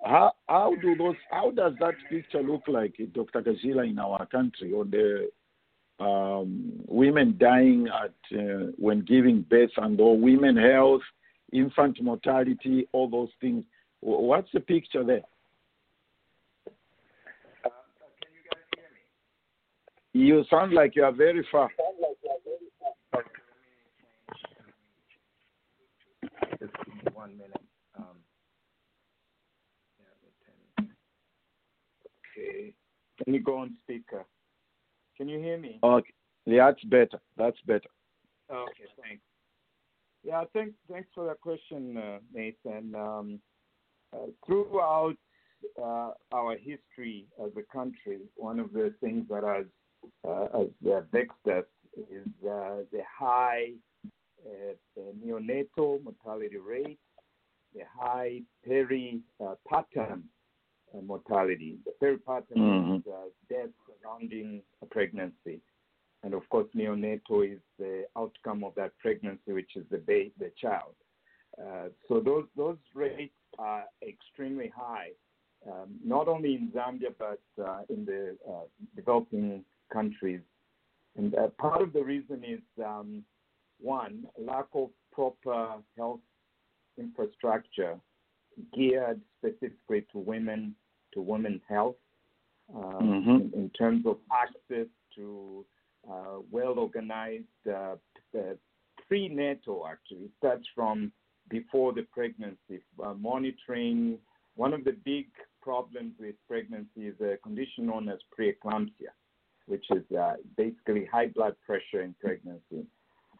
How 0.05 0.33
how 0.49 0.75
do 0.83 0.95
those 0.97 1.17
how 1.31 1.51
does 1.51 1.73
that 1.81 1.95
picture 2.11 2.43
look 2.43 2.63
like, 2.69 2.95
Dr. 3.15 3.41
Gazila, 3.43 3.89
in 3.89 3.99
our 3.99 4.27
country, 4.27 4.73
or 4.73 4.85
the 4.85 5.31
um, 6.01 6.73
women 6.89 7.37
dying 7.39 7.89
at 7.89 8.39
uh, 8.39 8.73
when 8.77 9.01
giving 9.01 9.43
birth 9.43 9.71
and 9.77 9.99
or 10.01 10.19
women 10.19 10.57
health? 10.57 11.03
Infant 11.55 12.03
mortality, 12.03 12.87
all 12.93 13.09
those 13.09 13.31
things. 13.41 13.65
What's 14.01 14.51
the 14.53 14.61
picture 14.61 15.05
there? 15.05 15.23
You 20.13 20.45
sound 20.51 20.73
like 20.73 20.95
you 20.95 21.05
are 21.05 21.13
very 21.13 21.47
far. 21.51 21.69
Just 26.61 26.73
give 26.85 26.95
me 26.95 27.03
one 27.13 27.37
minute. 27.37 27.61
Um, 27.99 28.17
yeah, 29.99 30.87
10. 30.87 30.89
okay. 32.37 32.75
Can 33.25 33.35
you 33.35 33.41
go 33.43 33.59
on 33.59 33.75
speaker? 33.83 34.25
Can 35.17 35.29
you 35.29 35.39
hear 35.39 35.59
me? 35.59 35.79
Okay, 35.83 36.13
yeah, 36.47 36.71
that's 36.71 36.85
better. 36.85 37.21
That's 37.37 37.61
better. 37.67 37.91
Okay, 38.51 38.85
thanks. 39.03 39.23
Yeah, 40.25 40.45
thanks. 40.55 40.75
Thanks 40.91 41.09
for 41.15 41.27
that 41.27 41.41
question, 41.41 41.97
uh, 41.99 42.19
Nathan. 42.33 42.95
Um, 42.95 43.41
uh, 44.13 44.27
throughout 44.47 45.17
uh, 45.81 46.11
our 46.33 46.57
history 46.57 47.27
as 47.45 47.51
a 47.57 47.63
country, 47.73 48.21
one 48.37 48.59
of 48.59 48.73
the 48.73 48.95
things 49.01 49.27
that 49.29 49.45
has 49.45 49.67
uh, 50.27 50.59
has 50.59 50.69
uh, 50.91 51.01
vexed 51.13 51.47
us 51.47 51.65
is 52.11 52.27
uh, 52.43 52.85
the 52.93 53.03
high 53.19 53.73
neonatal 55.25 56.03
mortality 56.03 56.57
rate, 56.57 56.99
the 57.75 57.83
high 57.99 58.41
perinatal 58.69 59.23
uh, 59.41 61.01
mortality. 61.03 61.79
The 61.85 61.93
perinatal 62.01 62.57
Mhm. 62.57 62.99
is 62.99 63.07
uh, 63.07 63.29
death 63.49 63.71
surrounding 63.87 64.63
a 64.83 64.87
pregnancy. 64.87 65.61
And 66.25 66.33
of 66.35 66.45
course, 66.49 66.69
neonatal 66.75 67.41
is 67.55 67.61
the 67.79 67.95
outcome 68.17 68.65
of 68.65 68.75
that 68.77 68.93
pregnancy, 68.99 69.53
which 69.59 69.73
is 69.77 69.85
the 69.91 69.99
ba- 69.99 70.35
the 70.39 70.51
child. 70.65 70.95
Uh, 71.63 71.89
so 72.09 72.15
those 72.21 72.47
those 72.57 72.79
rates 72.95 73.41
are 73.59 73.85
extremely 74.13 74.71
high, 74.85 75.11
um, 75.71 75.89
not 76.05 76.27
only 76.35 76.53
in 76.55 76.73
Zambia 76.75 77.13
but 77.27 77.43
uh, 77.63 77.83
in 77.95 78.01
the 78.11 78.23
uh, 78.53 78.67
developing 78.97 79.65
countries 79.93 80.41
And 81.17 81.35
uh, 81.35 81.49
part 81.59 81.83
of 81.83 81.93
the 81.93 82.03
reason 82.03 82.43
is 82.45 82.61
um, 82.85 83.25
one, 83.81 84.27
lack 84.39 84.67
of 84.75 84.91
proper 85.13 85.77
health 85.97 86.21
infrastructure 86.99 87.99
geared 88.75 89.21
specifically 89.39 90.03
to 90.13 90.19
women, 90.19 90.75
to 91.13 91.21
women's 91.21 91.63
health, 91.69 91.97
um, 92.75 93.03
Mhm. 93.03 93.41
in, 93.41 93.61
in 93.61 93.71
terms 93.71 94.07
of 94.07 94.19
access 94.45 94.89
to 95.17 95.65
well 96.51 96.79
organized 96.79 97.45
uh, 97.69 97.97
uh, 98.37 98.55
prenatal, 99.09 99.87
actually. 99.91 100.29
Starts 100.39 100.67
from 100.75 101.13
before 101.49 101.93
the 101.93 102.03
pregnancy, 102.13 102.83
uh, 103.05 103.15
monitoring. 103.15 104.19
One 104.57 104.73
of 104.73 104.85
the 104.85 104.97
big 105.05 105.27
problems 105.63 106.13
with 106.19 106.35
pregnancy 106.49 107.07
is 107.09 107.21
a 107.21 107.37
condition 107.43 107.87
known 107.87 108.09
as 108.09 108.19
preeclampsia, 108.39 109.13
which 109.67 109.85
is 109.91 110.05
uh, 110.17 110.35
basically 110.57 111.07
high 111.11 111.29
blood 111.29 111.57
pressure 111.67 112.03
in 112.03 112.15
pregnancy. 112.21 112.87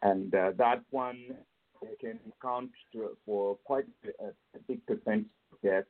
And 0.01 0.33
uh, 0.35 0.51
that 0.57 0.81
one 0.91 1.35
can 1.99 2.19
count 2.41 2.71
to, 2.93 3.17
for 3.25 3.57
quite 3.63 3.85
a, 4.19 4.27
a 4.57 4.59
big 4.67 4.85
percentage 4.85 5.25
of 5.51 5.61
deaths. 5.61 5.87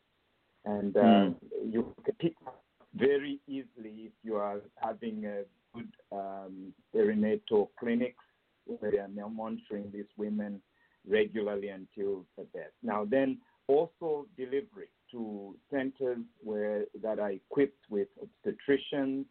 And 0.66 0.96
uh, 0.98 1.00
Mm. 1.00 1.36
you 1.70 1.94
can 2.04 2.16
pick 2.16 2.34
up 2.48 2.64
very 2.96 3.40
easily 3.48 3.94
if 4.08 4.14
you 4.24 4.36
are 4.36 4.62
having 4.78 5.26
a 5.26 5.44
good 5.76 5.92
um, 6.12 6.74
perinatal 6.96 7.70
clinics 7.80 8.24
where 8.66 8.92
they 8.92 8.98
are 8.98 9.30
monitoring 9.30 9.92
these 9.94 10.10
women 10.18 10.62
regularly 11.08 11.70
until 11.70 12.26
the 12.38 12.46
death. 12.54 12.72
Now, 12.82 13.06
then 13.06 13.38
also 13.68 14.26
delivery 14.38 14.90
to 15.12 15.56
centers 15.72 16.20
where 16.44 16.86
that 17.02 17.20
are 17.20 17.32
equipped 17.32 17.84
with 17.90 18.08
obstetricians, 18.24 19.26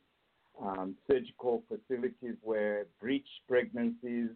um, 0.62 0.94
surgical 1.10 1.62
facilities 1.68 2.36
where 2.42 2.86
breech 3.00 3.26
pregnancies 3.48 4.30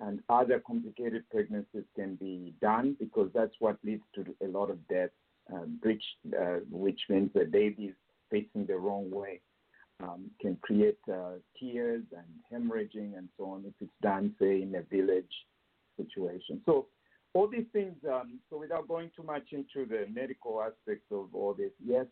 and 0.00 0.20
other 0.28 0.62
complicated 0.66 1.24
pregnancies 1.30 1.84
can 1.94 2.16
be 2.16 2.52
done 2.60 2.94
because 3.00 3.30
that's 3.34 3.54
what 3.58 3.78
leads 3.82 4.04
to 4.14 4.24
a 4.44 4.48
lot 4.48 4.70
of 4.70 4.86
deaths. 4.88 5.12
Um, 5.52 5.78
breech, 5.80 6.02
uh, 6.36 6.58
which 6.70 7.00
means 7.08 7.30
the 7.32 7.44
baby 7.44 7.84
is 7.84 7.94
facing 8.32 8.66
the 8.66 8.76
wrong 8.76 9.08
way, 9.12 9.40
um, 10.02 10.30
can 10.40 10.56
create 10.62 10.98
uh, 11.12 11.32
tears 11.58 12.02
and 12.12 12.26
hemorrhaging 12.52 13.16
and 13.16 13.28
so 13.36 13.44
on 13.44 13.64
if 13.66 13.74
it's 13.80 13.90
done, 14.02 14.34
say, 14.38 14.62
in 14.62 14.74
a 14.74 14.82
village 14.82 15.24
situation. 15.96 16.60
So 16.66 16.86
all 17.36 17.48
these 17.48 17.66
things. 17.72 17.94
Um, 18.10 18.40
so 18.48 18.58
without 18.58 18.88
going 18.88 19.10
too 19.14 19.22
much 19.22 19.52
into 19.52 19.86
the 19.86 20.06
medical 20.12 20.62
aspects 20.62 21.06
of 21.10 21.34
all 21.34 21.54
this, 21.54 21.72
yes, 21.84 22.06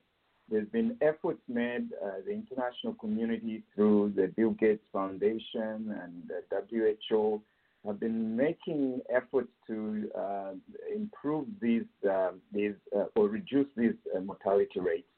there's 0.50 0.68
been 0.68 0.96
efforts 1.00 1.40
made, 1.48 1.88
uh, 2.04 2.20
the 2.26 2.32
international 2.32 2.92
community 2.94 3.62
through 3.74 4.12
the 4.14 4.30
Bill 4.36 4.50
Gates 4.50 4.84
Foundation 4.92 5.94
and 6.02 6.28
the 6.28 6.42
WHO 7.08 7.40
have 7.86 7.98
been 7.98 8.36
making 8.36 9.00
efforts 9.14 9.48
to 9.66 10.10
uh, 10.16 10.52
improve 10.94 11.46
these, 11.60 11.84
uh, 12.10 12.32
these 12.52 12.74
uh, 12.94 13.04
or 13.16 13.28
reduce 13.28 13.66
these 13.76 13.94
uh, 14.14 14.20
mortality 14.20 14.80
rates. 14.80 15.08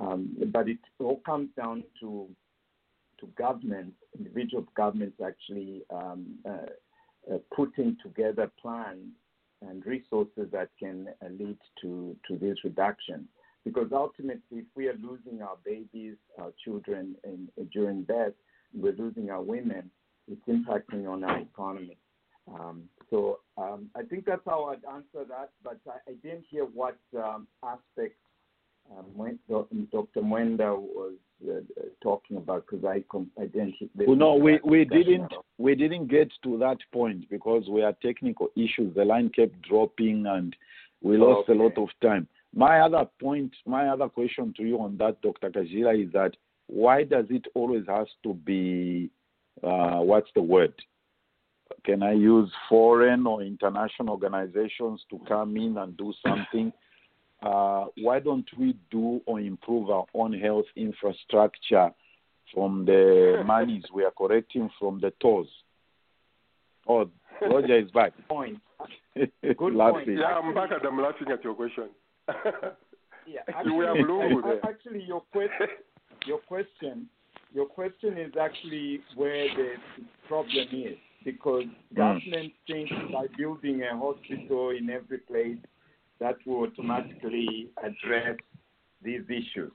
Um, 0.00 0.34
but 0.52 0.68
it 0.68 0.78
all 0.98 1.20
comes 1.26 1.50
down 1.56 1.84
to 2.00 2.28
to 3.20 3.26
governments, 3.38 3.96
individual 4.18 4.66
governments 4.74 5.20
actually 5.24 5.82
um, 5.90 6.38
uh, 6.48 7.32
uh, 7.32 7.38
putting 7.54 7.96
together 8.02 8.50
plans 8.60 9.08
and 9.60 9.84
resources 9.84 10.48
that 10.52 10.70
can 10.78 11.08
uh, 11.22 11.28
lead 11.38 11.58
to, 11.82 12.16
this 12.30 12.56
reduction. 12.64 13.28
Because 13.62 13.88
ultimately, 13.92 14.60
if 14.60 14.64
we 14.74 14.88
are 14.88 14.94
losing 14.94 15.42
our 15.42 15.58
babies, 15.66 16.16
our 16.38 16.50
children 16.64 17.14
in, 17.24 17.48
during 17.70 18.04
birth, 18.04 18.32
we're 18.72 18.94
losing 18.94 19.28
our 19.28 19.42
women, 19.42 19.90
it's 20.30 20.40
impacting 20.48 21.06
on 21.06 21.24
our 21.24 21.40
economy. 21.40 21.98
Um, 22.50 22.84
so 23.10 23.40
I 23.58 24.02
think 24.08 24.24
that's 24.24 24.40
how 24.46 24.64
I'd 24.64 24.84
answer 24.90 25.28
that, 25.28 25.50
but 25.62 25.78
I, 25.86 26.12
didn't 26.22 26.46
hear 26.48 26.64
what 26.64 26.96
aspects 27.62 28.16
um, 28.96 29.06
when 29.14 29.38
Dr. 29.48 30.20
Mwenda 30.20 30.76
was 30.78 31.14
uh, 31.48 31.52
uh, 31.52 31.84
talking 32.02 32.36
about 32.36 32.66
because 32.66 32.84
I, 32.84 33.04
com- 33.10 33.30
I 33.40 33.46
didn't. 33.46 33.74
Well, 33.94 34.16
no, 34.16 34.34
we, 34.34 34.60
we 34.64 34.84
didn't 34.84 35.32
we 35.58 35.74
didn't 35.74 36.08
get 36.08 36.30
to 36.44 36.58
that 36.58 36.78
point 36.92 37.28
because 37.30 37.64
we 37.68 37.80
had 37.82 38.00
technical 38.00 38.48
issues. 38.56 38.94
The 38.94 39.04
line 39.04 39.30
kept 39.30 39.60
dropping 39.62 40.26
and 40.26 40.54
we 41.02 41.16
lost 41.16 41.48
a 41.48 41.54
lot 41.54 41.78
of 41.78 41.88
time. 42.02 42.28
My 42.54 42.80
other 42.80 43.06
point, 43.20 43.52
my 43.64 43.88
other 43.88 44.08
question 44.08 44.52
to 44.56 44.64
you 44.64 44.80
on 44.80 44.96
that, 44.98 45.22
Dr. 45.22 45.50
Kajila, 45.50 46.06
is 46.06 46.12
that 46.12 46.32
why 46.66 47.04
does 47.04 47.26
it 47.30 47.46
always 47.54 47.84
has 47.88 48.08
to 48.24 48.34
be 48.34 49.10
uh, 49.62 50.00
what's 50.00 50.30
the 50.34 50.42
word? 50.42 50.74
Can 51.84 52.02
I 52.02 52.12
use 52.12 52.50
foreign 52.68 53.26
or 53.26 53.42
international 53.42 54.10
organizations 54.10 55.02
to 55.10 55.20
come 55.28 55.56
in 55.56 55.78
and 55.78 55.96
do 55.96 56.12
something? 56.26 56.72
Uh, 57.42 57.86
why 57.98 58.18
don't 58.20 58.48
we 58.58 58.76
do 58.90 59.20
or 59.26 59.40
improve 59.40 59.88
our 59.90 60.04
own 60.14 60.32
health 60.32 60.66
infrastructure 60.76 61.90
from 62.54 62.84
the 62.84 63.42
monies 63.46 63.84
we 63.94 64.04
are 64.04 64.10
collecting 64.10 64.68
from 64.78 65.00
the 65.00 65.12
tolls? 65.22 65.48
Oh, 66.86 67.08
Roger 67.40 67.78
is 67.78 67.90
back. 67.92 68.12
Point. 68.28 68.58
Good 69.16 69.74
Laughing. 69.74 70.04
point. 70.06 70.18
Yeah, 70.18 70.38
I'm 70.42 70.54
back 70.54 70.70
and 70.72 70.82
I'm 70.86 71.00
laughing 71.00 71.28
at 71.32 71.42
your 71.44 71.54
question. 71.54 71.88
Yeah, 73.26 73.40
we 73.46 73.84
have 73.84 73.96
actually, 73.96 74.04
Lungu 74.06 74.44
I- 74.44 74.48
there. 74.48 74.64
actually, 74.64 75.02
your 75.04 75.20
question, 75.32 75.68
your 76.26 76.38
question, 76.38 77.08
your 77.52 77.66
question 77.66 78.18
is 78.18 78.32
actually 78.40 79.00
where 79.14 79.46
the 79.56 79.74
problem 80.28 80.66
is 80.72 80.96
because 81.24 81.64
government 81.94 82.52
thinks 82.66 82.92
by 83.12 83.26
building 83.36 83.82
a 83.82 83.96
hospital 83.96 84.70
in 84.70 84.88
every 84.90 85.18
place 85.18 85.58
that 86.20 86.36
will 86.46 86.64
automatically 86.64 87.68
address 87.82 88.36
these 89.02 89.22
issues. 89.28 89.72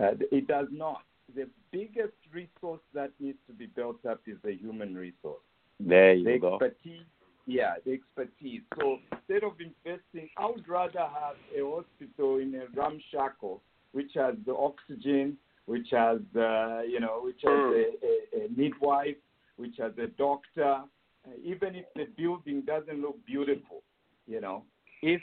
Uh, 0.00 0.12
it 0.32 0.46
does 0.46 0.66
not. 0.70 1.02
The 1.34 1.48
biggest 1.72 2.14
resource 2.32 2.80
that 2.94 3.10
needs 3.20 3.38
to 3.48 3.52
be 3.52 3.66
built 3.66 4.04
up 4.06 4.20
is 4.26 4.36
the 4.44 4.52
human 4.54 4.94
resource 4.94 5.42
There 5.80 6.14
you 6.14 6.24
the 6.24 6.38
go. 6.38 6.54
expertise. 6.54 7.04
Yeah, 7.46 7.74
the 7.84 7.92
expertise. 7.92 8.62
So 8.78 8.98
instead 9.12 9.44
of 9.44 9.52
investing, 9.60 10.28
I 10.36 10.46
would 10.46 10.68
rather 10.68 10.98
have 11.00 11.36
a 11.56 11.60
hospital 11.64 12.38
in 12.38 12.54
a 12.54 12.66
ramshackle, 12.74 13.62
which 13.92 14.10
has 14.14 14.34
the 14.44 14.54
oxygen, 14.54 15.36
which 15.66 15.88
has 15.92 16.18
uh, 16.36 16.82
you 16.82 17.00
know, 17.00 17.20
which 17.22 17.40
has 17.44 17.52
Mm. 17.52 17.72
a, 17.74 18.40
a, 18.42 18.44
a 18.46 18.48
midwife, 18.56 19.16
which 19.56 19.76
has 19.78 19.92
a 19.98 20.06
doctor. 20.08 20.82
Uh, 21.26 21.30
even 21.44 21.74
if 21.74 21.86
the 21.94 22.04
building 22.16 22.62
doesn't 22.62 23.00
look 23.00 23.16
beautiful, 23.26 23.82
you 24.26 24.40
know, 24.40 24.64
if 25.02 25.20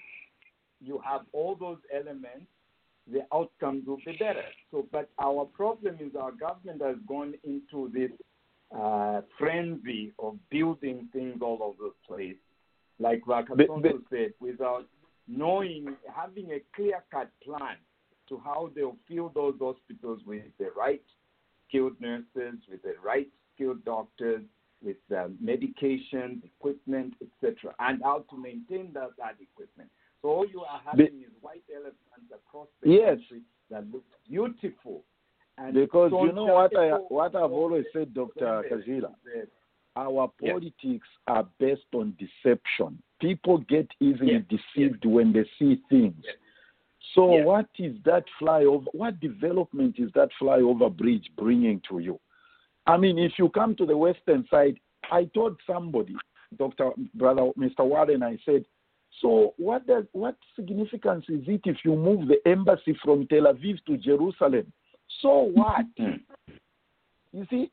you 0.84 1.02
have 1.06 1.22
all 1.32 1.56
those 1.56 1.78
elements, 1.94 2.48
the 3.12 3.22
outcomes 3.34 3.86
will 3.86 3.98
be 3.98 4.16
better. 4.18 4.44
So, 4.72 4.88
but 4.92 5.10
our 5.22 5.46
problem 5.46 5.98
is 6.00 6.16
our 6.16 6.32
government 6.32 6.82
has 6.82 6.96
gone 7.08 7.34
into 7.44 7.92
this 7.94 8.12
uh, 8.78 9.22
frenzy 9.38 10.14
of 10.20 10.38
building 10.50 11.08
things 11.12 11.40
all 11.42 11.60
over 11.62 11.90
the 11.90 12.08
place, 12.08 12.38
like 13.00 13.22
Vakasonto 13.26 14.02
said, 14.10 14.34
without 14.40 14.86
knowing, 15.28 15.96
having 16.14 16.52
a 16.52 16.60
clear-cut 16.76 17.30
plan 17.44 17.78
to 18.30 18.42
how 18.44 18.72
they'll 18.76 18.98
fill 19.08 19.30
those 19.30 19.56
hospitals 19.60 20.22
with 20.26 20.44
the 20.60 20.70
right 20.78 21.02
skilled 21.68 22.00
nurses, 22.00 22.60
with 22.70 22.82
the 22.84 22.94
right 23.04 23.28
skilled 23.54 23.84
doctors, 23.86 24.44
with 24.82 24.98
uh, 25.16 25.28
medication, 25.40 26.42
equipment, 26.44 27.14
etc., 27.22 27.74
and 27.80 28.02
how 28.02 28.26
to 28.30 28.38
maintain 28.38 28.92
that, 28.94 29.12
that 29.18 29.36
equipment. 29.42 29.90
So 30.24 30.30
all 30.30 30.48
you 30.48 30.62
are 30.62 30.82
having 30.90 31.22
is 31.22 31.32
white 31.42 31.64
elephants 31.74 32.32
across 32.34 32.70
the 32.82 32.90
Yes. 32.90 33.20
country 33.20 33.42
that 33.70 33.92
look 33.92 34.06
beautiful. 34.28 35.04
And 35.58 35.74
Because 35.76 36.12
you 36.12 36.32
know 36.32 36.46
what 36.46 36.76
I 36.76 36.92
what 37.10 37.36
I've 37.36 37.52
always 37.52 37.86
said, 37.94 38.14
Dr. 38.14 38.64
Kajila. 38.64 39.14
Our 39.96 40.32
Yes. 40.42 40.52
politics 40.52 41.08
are 41.28 41.44
based 41.60 41.94
on 41.94 42.16
deception. 42.18 43.04
People 43.20 43.60
get 43.60 43.88
easily 44.00 44.34
Yes, 44.34 44.46
deceived 44.48 45.06
when 45.06 45.32
they 45.34 45.46
see 45.60 45.76
things. 45.90 46.26
Yes. 46.26 46.36
So, 47.14 47.36
Yes. 47.36 47.46
what 47.46 47.70
is 47.78 48.02
that 48.04 48.26
flyover? 48.40 48.88
What 48.94 49.20
development 49.20 50.00
is 50.00 50.12
that 50.14 50.32
flyover 50.40 50.90
bridge 50.90 51.30
bringing 51.36 51.80
to 51.82 52.00
you? 52.00 52.20
I 52.88 52.98
mean, 52.98 53.20
if 53.20 53.38
you 53.38 53.50
come 53.50 53.76
to 53.76 53.86
the 53.86 53.96
western 53.96 54.48
side, 54.48 54.80
I 55.12 55.26
told 55.26 55.62
somebody, 55.68 56.16
Dr. 56.58 56.92
Brother 57.14 57.52
Mr. 57.56 57.86
Warren, 57.86 58.24
I 58.24 58.38
said, 58.38 58.66
so 59.22 59.54
what 59.58 59.86
does 59.88 60.06
what 60.12 60.36
significance 60.56 61.26
is 61.30 61.44
it 61.48 61.62
if 61.66 61.78
you 61.86 61.96
move 61.96 62.28
the 62.28 62.40
embassy 62.50 62.98
from 63.04 63.28
Tel 63.28 63.44
Aviv 63.44 63.78
to 63.86 63.98
Jerusalem? 63.98 64.72
So 65.22 65.52
what? 65.54 65.86
Hmm. 65.98 67.40
You 67.40 67.48
see, 67.50 67.72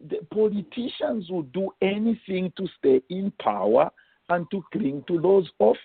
the 0.00 0.24
politicians 0.32 1.28
will 1.28 1.42
do 1.42 1.70
anything 1.82 2.50
to 2.56 2.66
stay 2.78 3.02
in 3.10 3.30
power 3.38 3.90
and 4.30 4.50
to 4.50 4.64
cling 4.72 5.04
to 5.08 5.20
those 5.20 5.50
of 5.60 5.76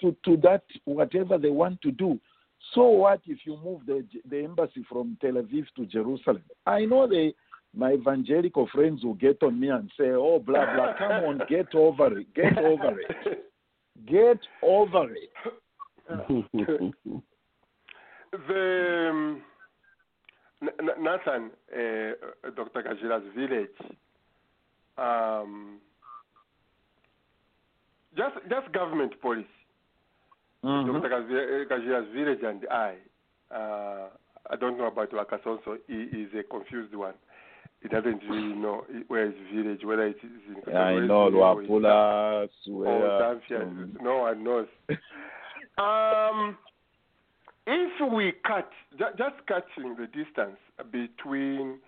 to, 0.00 0.16
to 0.24 0.36
that 0.38 0.62
whatever 0.84 1.38
they 1.38 1.50
want 1.50 1.80
to 1.82 1.92
do. 1.92 2.18
So 2.74 2.88
what 2.88 3.20
if 3.26 3.38
you 3.44 3.58
move 3.62 3.82
the 3.86 4.04
the 4.28 4.42
embassy 4.42 4.84
from 4.88 5.16
Tel 5.20 5.34
Aviv 5.34 5.66
to 5.76 5.86
Jerusalem? 5.86 6.42
I 6.66 6.84
know 6.84 7.06
they 7.06 7.34
my 7.76 7.92
evangelical 7.92 8.68
friends 8.72 9.04
will 9.04 9.14
get 9.14 9.42
on 9.42 9.58
me 9.60 9.68
and 9.68 9.90
say, 9.98 10.10
"Oh, 10.10 10.38
blah 10.38 10.74
blah, 10.74 10.94
come 10.98 11.24
on, 11.24 11.42
get 11.48 11.74
over 11.74 12.18
it, 12.18 12.32
get 12.34 12.58
over 12.58 13.00
it, 13.00 13.44
get 14.06 14.40
over 14.62 15.06
it." 15.12 15.30
the 18.32 19.08
um, 19.10 19.42
N- 20.62 20.70
N- 20.80 21.02
Nathan, 21.02 21.50
uh, 21.72 22.50
Dr. 22.56 22.82
Gajila's 22.82 23.24
village, 23.34 23.78
um, 24.98 25.78
just 28.16 28.36
just 28.48 28.72
government 28.72 29.20
policy. 29.20 29.46
Mhm. 30.64 30.86
Dr. 30.92 31.08
Gazi- 31.10 31.66
Gajila's 31.68 32.08
village 32.12 32.42
and 32.42 32.66
I, 32.70 32.96
uh, 33.50 34.08
I 34.50 34.56
don't 34.56 34.78
know 34.78 34.86
about 34.86 35.10
Wakasonso. 35.10 35.78
He 35.86 36.04
is 36.22 36.34
a 36.34 36.42
confused 36.42 36.94
one. 36.94 37.14
He 37.84 37.90
doesn't 37.90 38.22
really 38.30 38.54
know 38.54 38.86
where 39.08 39.26
his 39.26 39.34
village, 39.54 39.80
whether 39.84 40.06
it 40.06 40.16
is 40.16 40.64
in 40.66 40.74
I 40.74 40.94
know 41.00 41.28
Luapula, 41.30 42.48
Suea. 42.66 43.20
Zambia. 43.20 43.60
um, 43.62 43.98
No 44.00 44.18
one 44.20 44.42
knows. 44.42 44.68
um, 45.76 46.56
if 47.66 48.10
we 48.10 48.32
cut, 48.46 48.70
ju- 48.98 49.04
just 49.18 49.34
cutting 49.46 49.96
the 49.96 50.06
distance 50.06 50.56
between 50.90 51.78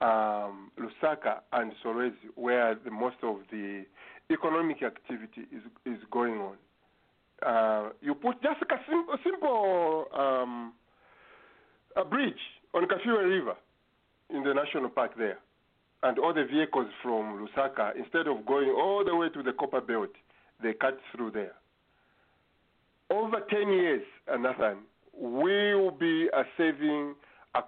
um, 0.00 0.72
Lusaka 0.80 1.42
and 1.52 1.70
Solwezi, 1.84 2.14
where 2.34 2.74
the 2.84 2.90
most 2.90 3.18
of 3.22 3.36
the 3.52 3.84
economic 4.32 4.82
activity 4.82 5.42
is 5.52 5.62
is 5.84 6.00
going 6.10 6.38
on, 6.38 6.56
uh, 7.46 7.90
you 8.00 8.16
put 8.16 8.42
just 8.42 8.62
a 8.62 8.76
simple, 8.90 9.14
simple 9.22 10.06
um, 10.12 10.72
a 11.94 12.04
bridge 12.04 12.34
on 12.74 12.88
Kafue 12.88 13.28
River 13.28 13.54
in 14.30 14.42
the 14.42 14.54
national 14.54 14.88
park 14.88 15.12
there, 15.16 15.38
and 16.02 16.18
all 16.18 16.34
the 16.34 16.44
vehicles 16.44 16.88
from 17.02 17.46
Lusaka, 17.46 17.96
instead 17.96 18.26
of 18.26 18.44
going 18.46 18.68
all 18.70 19.04
the 19.04 19.14
way 19.14 19.28
to 19.30 19.42
the 19.42 19.52
Copper 19.52 19.80
Belt, 19.80 20.10
they 20.62 20.72
cut 20.74 20.98
through 21.14 21.30
there. 21.32 21.52
Over 23.10 23.40
10 23.48 23.68
years, 23.68 24.02
Nathan, 24.28 24.78
we 25.18 25.74
will 25.74 25.92
be 25.92 26.28
saving 26.56 27.14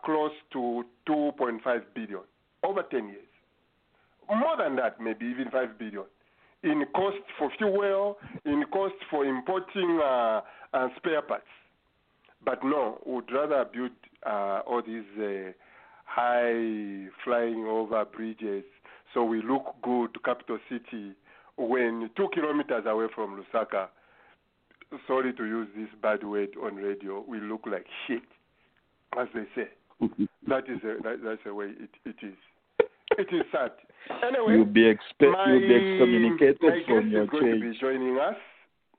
close 0.04 0.32
to 0.52 0.84
2.5 1.08 1.60
billion. 1.94 2.20
Over 2.62 2.82
10 2.82 3.08
years. 3.08 3.22
More 4.28 4.56
than 4.58 4.76
that, 4.76 5.00
maybe 5.00 5.26
even 5.26 5.50
5 5.50 5.78
billion. 5.78 6.04
In 6.64 6.84
cost 6.94 7.16
for 7.38 7.50
fuel, 7.56 8.18
in 8.44 8.64
cost 8.72 8.94
for 9.10 9.24
importing 9.24 10.00
uh, 10.02 10.40
uh, 10.74 10.88
spare 10.96 11.22
parts. 11.22 11.46
But 12.44 12.62
no, 12.64 12.98
we 13.06 13.14
would 13.14 13.32
rather 13.32 13.64
build 13.64 13.92
uh, 14.26 14.60
all 14.66 14.82
these 14.84 15.04
uh, 15.18 15.52
high 16.08 17.06
flying 17.24 17.66
over 17.66 18.04
bridges 18.04 18.64
so 19.14 19.24
we 19.24 19.42
look 19.42 19.76
good 19.82 20.14
to 20.14 20.20
capital 20.20 20.58
city 20.68 21.12
when 21.56 22.10
two 22.16 22.28
kilometers 22.32 22.84
away 22.86 23.06
from 23.14 23.42
Lusaka. 23.42 23.88
Sorry 25.06 25.32
to 25.32 25.44
use 25.44 25.68
this 25.76 25.88
bad 26.00 26.24
word 26.24 26.50
on 26.62 26.76
radio. 26.76 27.24
We 27.26 27.40
look 27.40 27.62
like 27.66 27.86
shit, 28.06 28.22
as 29.18 29.28
they 29.34 29.44
say. 29.54 29.68
that 30.48 30.64
is 30.68 30.78
a, 30.84 31.02
that, 31.02 31.20
that's 31.24 31.40
the 31.44 31.54
way 31.54 31.72
it, 31.78 31.90
it 32.04 32.16
is. 32.24 32.34
It 33.18 33.28
is 33.32 33.42
sad. 33.50 33.72
Anyway, 34.22 34.54
You'll 34.54 34.64
be 34.64 34.86
expect 34.86 35.32
my, 35.32 35.50
you'll 35.50 35.60
be 35.60 35.74
excommunicated 35.74 36.58
my 36.62 36.82
from 36.86 37.10
your 37.10 37.24
is 37.24 37.30
going 37.30 37.54
to 37.54 37.60
be 37.60 37.78
joining 37.78 38.18
us. 38.18 38.36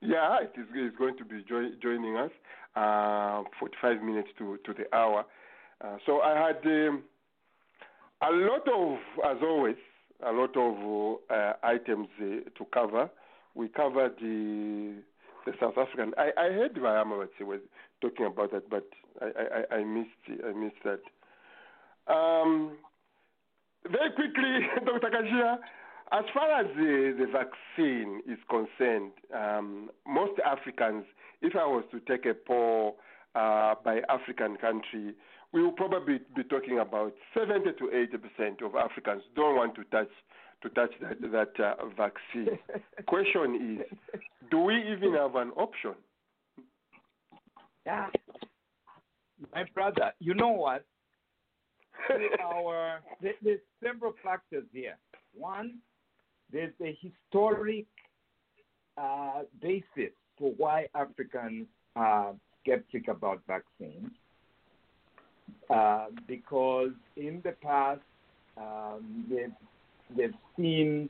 Yeah, 0.01 0.39
it 0.41 0.53
is, 0.59 0.67
is 0.75 0.97
going 0.97 1.17
to 1.17 1.25
be 1.25 1.43
jo- 1.47 1.71
joining 1.81 2.17
us. 2.17 2.31
Uh, 2.75 3.43
45 3.59 4.03
minutes 4.03 4.29
to, 4.37 4.57
to 4.65 4.73
the 4.73 4.93
hour. 4.95 5.25
Uh, 5.83 5.97
so 6.05 6.21
I 6.21 6.35
had 6.35 6.65
um, 6.65 7.03
a 8.21 8.31
lot 8.31 8.67
of, 8.67 8.97
as 9.25 9.41
always, 9.41 9.75
a 10.25 10.31
lot 10.31 10.55
of 10.57 11.19
uh, 11.29 11.53
items 11.63 12.07
uh, 12.21 12.49
to 12.57 12.65
cover. 12.73 13.09
We 13.55 13.69
covered 13.69 14.15
the 14.21 14.95
the 15.45 15.53
South 15.59 15.77
African. 15.77 16.13
I, 16.17 16.31
I 16.37 16.51
heard 16.51 16.75
Vayamawatsi 16.75 17.41
was 17.41 17.59
talking 18.01 18.25
about 18.25 18.51
that, 18.51 18.69
but 18.69 18.87
I, 19.21 19.71
I, 19.71 19.75
I 19.77 19.83
missed 19.83 20.43
I 20.45 20.51
missed 20.51 20.83
that. 20.83 21.01
Um, 22.13 22.77
very 23.89 24.11
quickly, 24.11 24.67
Dr. 24.85 25.09
Kajila, 25.09 25.57
as 26.11 26.25
far 26.33 26.59
as 26.59 26.67
the, 26.75 27.15
the 27.17 27.27
vaccine 27.31 28.21
is 28.27 28.39
concerned, 28.49 29.11
um, 29.33 29.89
most 30.07 30.39
Africans, 30.45 31.05
if 31.41 31.55
I 31.55 31.65
was 31.65 31.83
to 31.91 31.99
take 32.01 32.25
a 32.25 32.33
poll 32.33 32.97
uh, 33.35 33.75
by 33.83 34.01
African 34.09 34.57
country, 34.57 35.13
we 35.51 35.63
will 35.63 35.71
probably 35.71 36.19
be 36.35 36.43
talking 36.43 36.79
about 36.79 37.13
70 37.37 37.71
to 37.79 37.91
80 37.91 38.17
percent 38.17 38.61
of 38.61 38.75
Africans 38.75 39.23
don't 39.35 39.55
want 39.55 39.75
to 39.75 39.83
touch 39.85 40.09
to 40.61 40.69
touch 40.69 40.91
that, 41.01 41.21
that 41.31 41.63
uh, 41.63 41.85
vaccine. 41.97 42.59
Question 43.07 43.79
is, 43.79 44.19
do 44.51 44.59
we 44.59 44.75
even 44.91 45.13
have 45.13 45.35
an 45.35 45.51
option? 45.51 45.93
Yeah. 47.85 48.07
My 49.53 49.63
brother, 49.73 50.11
you 50.19 50.33
know 50.33 50.49
what? 50.49 50.85
Our 52.43 52.99
there's 53.21 53.59
several 53.83 54.13
factors 54.23 54.65
here. 54.73 54.97
One, 55.33 55.79
there's 56.51 56.73
a 56.81 56.97
historic 57.01 57.85
uh, 58.97 59.43
basis 59.61 60.13
for 60.37 60.51
why 60.57 60.87
Africans 60.95 61.67
are 61.95 62.33
skeptic 62.61 63.07
about 63.07 63.41
vaccines. 63.47 64.11
Uh, 65.69 66.07
because 66.27 66.91
in 67.15 67.41
the 67.43 67.51
past, 67.61 68.01
um, 68.57 69.25
they've, 69.29 70.17
they've 70.17 70.33
seen 70.57 71.09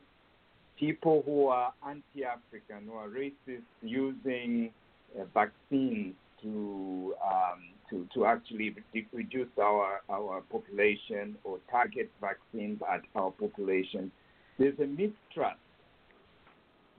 people 0.78 1.22
who 1.26 1.46
are 1.46 1.72
anti-African, 1.86 2.88
are 2.94 3.08
racist, 3.08 3.62
using 3.82 4.70
uh, 5.18 5.24
vaccines 5.34 6.14
to 6.42 7.14
um, 7.22 7.60
to 7.90 8.06
to 8.14 8.24
actually 8.24 8.74
reduce 9.12 9.48
our 9.60 10.00
our 10.08 10.40
population 10.50 11.36
or 11.44 11.58
target 11.70 12.10
vaccines 12.20 12.80
at 12.90 13.02
our 13.14 13.30
population. 13.32 14.10
There's 14.58 14.78
a 14.78 14.86
mistrust 14.86 15.58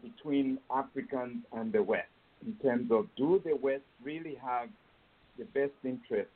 between 0.04 0.60
Africans 0.74 1.44
and 1.54 1.72
the 1.72 1.82
West 1.82 2.08
in 2.46 2.54
terms 2.56 2.92
of 2.92 3.08
do 3.16 3.42
the 3.44 3.56
West 3.56 3.84
really 4.04 4.36
have 4.44 4.70
the 5.38 5.46
best 5.46 5.74
interest 5.84 6.30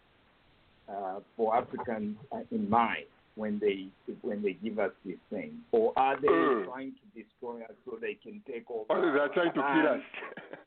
for 1.35 1.55
Africans 1.55 2.17
uh, 2.31 2.41
in 2.51 2.69
mind 2.69 3.05
when 3.35 3.59
they 3.59 3.87
when 4.21 4.41
they 4.41 4.53
give 4.53 4.79
us 4.79 4.91
these 5.05 5.17
things, 5.29 5.53
or 5.71 5.91
are 5.97 6.19
they 6.19 6.27
Mm. 6.27 6.65
trying 6.65 6.93
to 6.93 7.21
destroy 7.21 7.61
us 7.63 7.75
so 7.85 7.97
they 7.99 8.13
can 8.15 8.41
take 8.47 8.69
over? 8.71 8.85
Or 8.89 9.11
they're 9.13 9.29
trying 9.29 9.53
to 9.53 9.61
kill 9.61 9.87
us? 9.95 10.01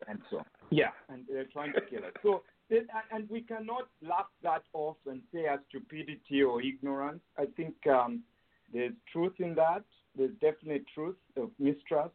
and 0.09 0.19
so 0.31 0.39
on. 0.39 0.45
Yeah, 0.71 0.91
and 1.09 1.25
they're 1.29 1.45
trying 1.45 1.73
to 1.73 1.81
kill 1.81 2.05
us. 2.05 2.13
So, 2.23 2.43
and 3.11 3.29
we 3.31 3.41
cannot 3.43 3.89
laugh 4.03 4.31
that 4.43 4.63
off 4.75 4.97
and 5.07 5.23
say 5.33 5.47
as 5.47 5.61
stupidity 5.69 6.43
or 6.43 6.61
ignorance. 6.63 7.21
I 7.39 7.47
think 7.57 7.75
um, 7.87 8.23
there's 8.73 8.93
truth 9.13 9.35
in 9.39 9.55
that. 9.55 9.85
There's 10.17 10.35
definite 10.41 10.85
truth 10.95 11.17
of 11.37 11.51
mistrust. 11.59 12.15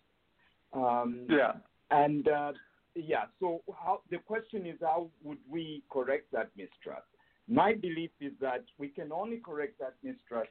Um, 0.74 1.26
yeah. 1.30 1.54
And 1.90 2.28
uh, 2.28 2.54
yeah, 2.96 3.26
so 3.40 3.62
how, 3.74 4.02
the 4.12 4.18
question 4.18 4.66
is, 4.66 4.76
how 4.82 5.10
would 5.24 5.40
we 5.50 5.84
correct 5.92 6.32
that 6.32 6.50
mistrust? 6.58 7.08
My 7.48 7.74
belief 7.74 8.12
is 8.22 8.32
that 8.40 8.64
we 8.78 8.88
can 8.88 9.12
only 9.12 9.38
correct 9.38 9.80
that 9.80 9.96
mistrust 10.04 10.50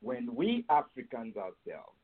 when 0.00 0.34
we 0.34 0.64
Africans 0.68 1.36
ourselves 1.36 1.96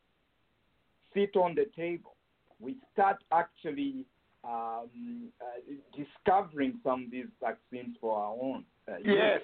sit 1.14 1.36
on 1.36 1.55
the 1.55 1.66
table. 1.76 2.16
We 2.61 2.76
start 2.93 3.16
actually 3.32 4.05
um, 4.45 5.28
uh, 5.41 5.74
discovering 5.97 6.78
some 6.84 7.05
of 7.05 7.11
these 7.11 7.26
vaccines 7.41 7.97
for 8.01 8.16
our 8.18 8.34
own. 8.41 8.64
Uh, 8.89 8.97
Yes. 9.05 9.41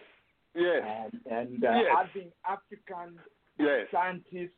Yes. 0.55 0.83
And, 0.85 1.21
and 1.31 1.65
uh, 1.65 1.71
Yes. 1.73 1.97
having 1.97 2.33
African 2.49 3.19
Yes. 3.59 3.89
scientists 3.91 4.51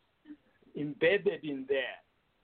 embedded 0.77 1.43
in 1.45 1.65
there 1.69 1.97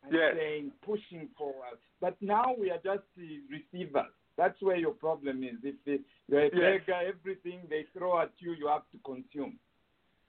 and 0.03 0.13
Yes. 0.15 0.35
saying, 0.37 0.73
pushing 0.83 1.29
for 1.37 1.51
us. 1.71 1.79
But 2.01 2.17
now 2.23 2.55
we 2.59 2.71
are 2.71 2.79
just 2.79 3.05
the 3.17 3.41
receivers. 3.51 4.13
That's 4.37 4.61
where 4.63 4.77
your 4.77 4.93
problem 4.93 5.43
is. 5.45 5.57
If 5.63 5.77
they, 5.85 6.01
you're 6.29 6.41
a 6.41 6.51
Yes. 6.55 6.81
beggar, 6.81 7.01
everything 7.07 7.61
they 7.69 7.85
throw 7.93 8.21
at 8.21 8.33
you, 8.39 8.53
you 8.53 8.69
have 8.69 8.89
to 8.93 8.99
consume. 9.05 9.59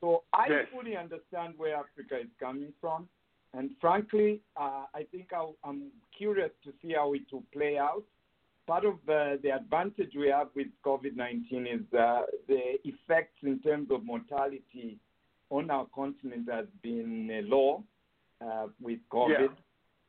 So 0.01 0.23
I 0.33 0.47
Yes. 0.49 0.67
fully 0.69 0.97
understand 0.97 1.57
where 1.57 1.75
Africa 1.75 2.19
is 2.19 2.31
coming 2.39 2.73
from. 2.81 3.07
And 3.53 3.71
frankly, 3.79 4.41
uh, 4.57 4.85
I 4.93 5.03
think 5.11 5.31
I'll, 5.31 5.55
I'm 5.63 5.91
curious 6.17 6.51
to 6.63 6.73
see 6.81 6.93
how 6.93 7.13
it 7.13 7.31
will 7.31 7.45
play 7.53 7.77
out. 7.77 8.03
Part 8.65 8.85
of 8.85 8.95
uh, 9.07 9.37
the 9.43 9.51
advantage 9.55 10.13
we 10.15 10.29
have 10.29 10.49
with 10.55 10.67
COVID 10.85 11.15
19 11.15 11.67
is 11.67 11.93
uh, 11.93 12.23
the 12.47 12.79
effects 12.83 13.37
in 13.43 13.59
terms 13.59 13.91
of 13.91 14.03
mortality 14.03 14.97
on 15.49 15.69
our 15.69 15.85
continent 15.93 16.49
has 16.51 16.65
been 16.81 17.29
uh, 17.29 17.47
low 17.47 17.83
uh, 18.41 18.67
with 18.81 18.99
COVID. 19.11 19.49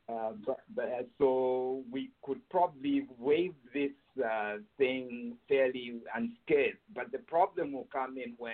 Uh, 0.07 0.33
but, 0.47 0.61
but, 0.75 0.85
uh, 0.85 1.03
so 1.17 1.83
we 1.91 2.11
could 2.23 2.47
probably 2.51 3.07
waive 3.19 3.55
this 3.73 3.93
uh, 4.23 4.57
thing 4.77 5.35
fairly 5.49 5.95
unscathed. 6.15 6.77
But 6.95 7.11
the 7.11 7.19
problem 7.19 7.73
will 7.73 7.89
come 7.91 8.19
in 8.19 8.35
when 8.37 8.53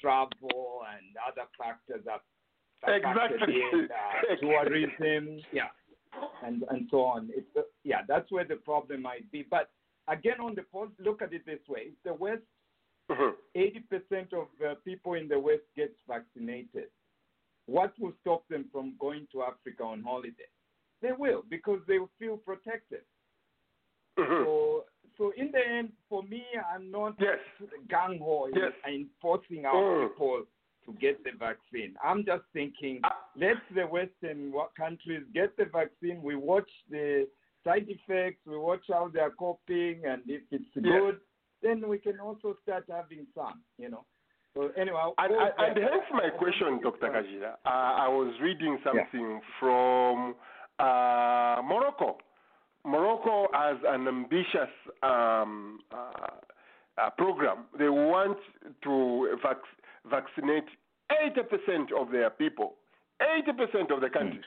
travel 0.00 0.82
and 0.92 1.16
other 1.26 1.46
factors 1.56 2.04
are, 2.10 2.20
that 2.84 2.96
Exactly. 2.96 3.54
in, 3.72 3.88
uh, 3.88 4.36
tourism, 4.40 5.38
yeah, 5.52 5.68
and 6.44 6.64
and 6.70 6.88
so 6.90 7.02
on. 7.02 7.30
It's 7.32 7.46
uh, 7.56 7.62
yeah, 7.84 8.00
that's 8.08 8.30
where 8.32 8.44
the 8.44 8.56
problem 8.56 9.02
might 9.02 9.30
be. 9.30 9.46
But 9.48 9.70
again, 10.08 10.40
on 10.40 10.56
the 10.56 10.62
post, 10.62 10.92
look 10.98 11.22
at 11.22 11.32
it 11.32 11.46
this 11.46 11.60
way: 11.68 11.92
if 11.92 11.94
the 12.04 12.14
West, 12.14 12.42
Mhm. 13.08 13.34
eighty 13.54 13.80
percent 13.80 14.32
of 14.32 14.48
people 14.84 15.14
in 15.14 15.28
the 15.28 15.38
West 15.38 15.62
gets 15.76 15.94
vaccinated, 16.08 16.88
what 17.66 17.92
will 17.98 18.12
stop 18.20 18.46
them 18.48 18.66
from 18.72 18.94
going 18.98 19.26
to 19.32 19.42
Africa 19.42 19.84
on 19.84 20.02
holiday? 20.02 20.48
They 21.00 21.12
will 21.12 21.42
because 21.48 21.80
they 21.86 21.98
will 21.98 22.10
feel 22.18 22.36
protected. 22.36 23.02
Mhm. 24.18 24.44
So, 24.44 24.84
so 25.16 25.30
in 25.36 25.50
the 25.52 25.66
end, 25.66 25.92
for 26.08 26.22
me, 26.22 26.44
I'm 26.72 26.90
not 26.90 27.14
Yes. 27.18 27.38
gung 27.88 28.18
ho 28.18 28.46
in, 28.46 28.54
Yes. 28.54 28.72
in 28.86 29.10
forcing 29.20 29.64
our 29.66 29.74
Mm. 29.82 30.08
people 30.08 30.46
to 30.84 30.92
get 30.94 31.22
the 31.24 31.30
vaccine. 31.32 31.96
I'm 32.02 32.24
just 32.24 32.44
thinking, 32.52 33.00
Ah. 33.04 33.30
let 33.36 33.56
the 33.70 33.86
Western 33.86 34.52
countries 34.76 35.24
get 35.32 35.56
the 35.56 35.64
vaccine. 35.66 36.22
We 36.22 36.34
watch 36.34 36.70
the 36.88 37.28
side 37.64 37.88
effects, 37.88 38.44
we 38.46 38.56
watch 38.58 38.84
how 38.88 39.08
they 39.08 39.20
are 39.20 39.30
coping, 39.30 40.04
and 40.04 40.28
if 40.28 40.42
it's 40.52 40.74
Yes. 40.76 40.82
good, 40.84 41.20
then 41.60 41.86
we 41.88 41.98
can 41.98 42.18
also 42.20 42.54
start 42.62 42.84
having 42.88 43.26
some. 43.34 43.64
You 43.78 43.88
know. 43.90 44.04
So 44.54 44.70
anyway, 44.76 44.98
I'll 45.00 45.14
And, 45.18 45.30
go 45.32 45.40
and, 45.40 45.52
and 45.58 45.76
there. 45.76 45.90
hence 45.90 46.04
my 46.12 46.28
question, 46.30 46.80
Dr. 46.82 47.10
Right. 47.10 47.24
Kajira. 47.24 47.52
Uh, 47.64 47.68
I 47.68 48.08
was 48.08 48.34
reading 48.42 48.78
something 48.84 49.40
from 49.58 50.34
uh, 50.78 51.62
Morocco. 51.64 52.18
Morocco 52.84 53.46
has 53.54 53.76
an 53.86 54.08
ambitious 54.08 54.72
um, 55.02 55.78
uh, 55.92 56.28
uh, 56.98 57.10
program. 57.16 57.64
They 57.78 57.88
want 57.88 58.36
to 58.84 59.38
vac- 59.42 59.56
vaccinate 60.10 60.64
80% 61.10 61.92
of 61.98 62.10
their 62.10 62.28
people. 62.30 62.74
80% 63.22 63.92
of 63.94 64.00
the 64.00 64.10
country 64.10 64.40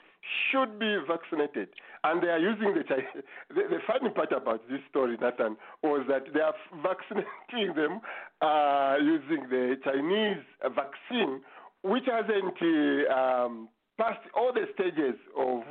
should 0.51 0.77
be 0.79 0.97
vaccinated. 1.07 1.69
And 2.05 2.21
they 2.21 2.27
are 2.27 2.39
using 2.39 2.75
the 2.75 2.83
Chinese. 2.83 3.25
The, 3.49 3.63
the 3.67 3.79
funny 3.87 4.11
part 4.13 4.31
about 4.31 4.61
this 4.69 4.79
story, 4.91 5.17
Nathan, 5.19 5.57
was 5.81 6.05
that 6.07 6.31
they 6.33 6.39
are 6.39 6.53
vaccinating 6.83 7.73
them 7.73 7.99
uh, 8.41 8.97
using 9.01 9.49
the 9.49 9.75
Chinese 9.83 10.45
vaccine, 10.61 11.41
which 11.81 12.05
hasn't 12.05 12.61
um, 13.09 13.69
passed 13.97 14.21
all 14.37 14.53
the 14.53 14.67
stages 14.75 15.17
of 15.35 15.63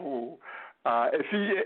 uh, 0.84 1.06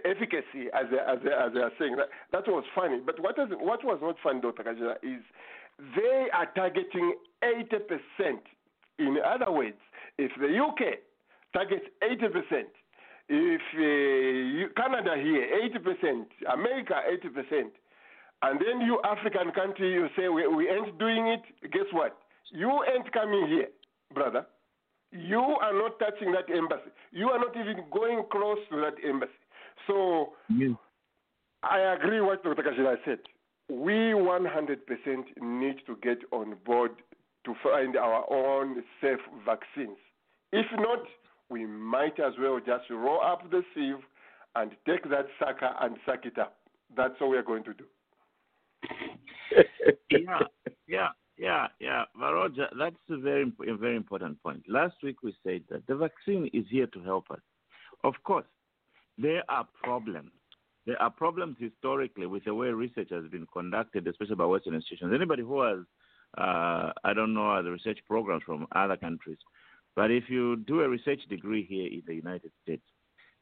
efficacy, 0.05 0.69
as 0.77 0.85
they, 0.91 0.99
as, 1.01 1.19
they, 1.25 1.33
as 1.33 1.51
they 1.55 1.61
are 1.61 1.73
saying. 1.79 1.97
That, 1.97 2.09
that 2.33 2.47
was 2.47 2.65
funny. 2.75 3.01
But 3.05 3.21
what, 3.21 3.39
is, 3.39 3.49
what 3.59 3.83
was 3.85 4.01
not 4.03 4.17
funny, 4.23 4.43
Dr. 4.43 4.65
Kajira, 4.65 4.97
is 5.03 5.25
they 5.97 6.27
are 6.35 6.47
targeting 6.55 7.15
80%. 7.43 8.37
In 8.99 9.17
other 9.25 9.51
words, 9.51 9.79
if 10.19 10.31
the 10.39 10.59
UK 10.59 10.99
targets 11.55 11.87
80%, 12.03 12.67
if 13.29 13.61
uh, 13.75 13.81
you, 13.81 14.69
Canada 14.77 15.15
here, 15.17 15.47
80%, 15.79 16.27
America, 16.53 16.95
80%, 17.53 17.71
and 18.43 18.61
then 18.61 18.81
you 18.81 19.01
African 19.05 19.53
country, 19.53 19.93
you 19.93 20.09
say 20.17 20.29
we, 20.29 20.47
we 20.47 20.69
ain't 20.69 20.99
doing 20.99 21.27
it, 21.29 21.43
guess 21.73 21.87
what? 21.93 22.17
You 22.51 22.85
ain't 22.95 23.13
coming 23.13 23.47
here, 23.49 23.69
brother. 24.15 24.47
You 25.11 25.41
are 25.41 25.73
not 25.73 25.99
touching 25.99 26.33
that 26.33 26.55
embassy. 26.55 26.91
You 27.13 27.29
are 27.31 27.39
not 27.39 27.57
even 27.57 27.85
going 27.93 28.23
close 28.31 28.59
to 28.71 28.81
that 28.81 28.95
embassy. 29.07 29.33
So 29.87 30.33
I 31.63 31.81
agree 31.95 32.21
what 32.21 32.43
Dr. 32.43 32.63
Kashira 32.63 32.97
said. 33.05 33.19
We 33.69 34.15
100% 34.15 34.79
need 35.41 35.77
to 35.87 35.97
get 36.03 36.19
on 36.31 36.57
board 36.65 36.93
to 37.45 37.55
find 37.63 37.97
our 37.97 38.31
own 38.33 38.83
safe 39.01 39.21
vaccines. 39.45 39.99
If 40.53 40.67
not, 40.73 41.01
we 41.51 41.67
might 41.67 42.19
as 42.21 42.35
well 42.39 42.59
just 42.59 42.91
roll 42.91 43.21
up 43.23 43.51
the 43.51 43.63
sieve 43.75 44.03
and 44.57 44.73
take 44.87 45.09
that 45.11 45.27
sucker 45.39 45.71
and 45.81 45.97
suck 46.05 46.25
it 46.27 46.39
up. 46.39 46.57
That's 46.97 47.19
what 47.21 47.31
we're 47.31 47.43
going 47.43 47.65
to 47.65 47.75
do. 47.75 47.85
yeah, 50.11 50.39
yeah, 50.87 51.09
yeah, 51.37 51.67
yeah. 51.81 52.05
But 52.19 52.33
Roger, 52.33 52.69
that's 52.79 52.97
a 53.11 53.19
very, 53.19 53.53
a 53.67 53.77
very 53.77 53.97
important 53.97 54.43
point. 54.43 54.63
Last 54.69 54.97
week 55.03 55.23
we 55.23 55.35
said 55.45 55.63
that 55.71 55.87
the 55.87 55.97
vaccine 55.97 56.51
is 56.53 56.65
here 56.71 56.87
to 56.89 57.03
help 57.03 57.31
us. 57.31 57.41
Of 58.05 58.15
course, 58.25 58.47
there 59.17 59.43
are 59.49 59.67
problems. 59.83 60.31
There 60.87 61.01
are 61.03 61.11
problems 61.11 61.57
historically 61.59 62.27
with 62.27 62.45
the 62.45 62.55
way 62.55 62.69
research 62.69 63.09
has 63.11 63.25
been 63.31 63.47
conducted, 63.53 64.07
especially 64.07 64.37
by 64.37 64.47
Western 64.47 64.75
institutions. 64.75 65.13
Anybody 65.15 65.43
who 65.43 65.61
has, 65.61 65.79
uh, 66.39 66.93
I 67.05 67.13
don't 67.15 67.35
know, 67.35 67.63
the 67.63 67.71
research 67.71 67.99
programs 68.07 68.43
from 68.45 68.67
other 68.73 68.97
countries, 68.97 69.39
but 69.99 70.13
if 70.13 70.31
you 70.31 70.55
do 70.59 70.83
a 70.83 70.89
research 70.89 71.23
degree 71.29 71.67
here 71.69 71.89
in 71.89 72.05
the 72.07 72.15
United 72.15 72.53
States, 72.63 72.85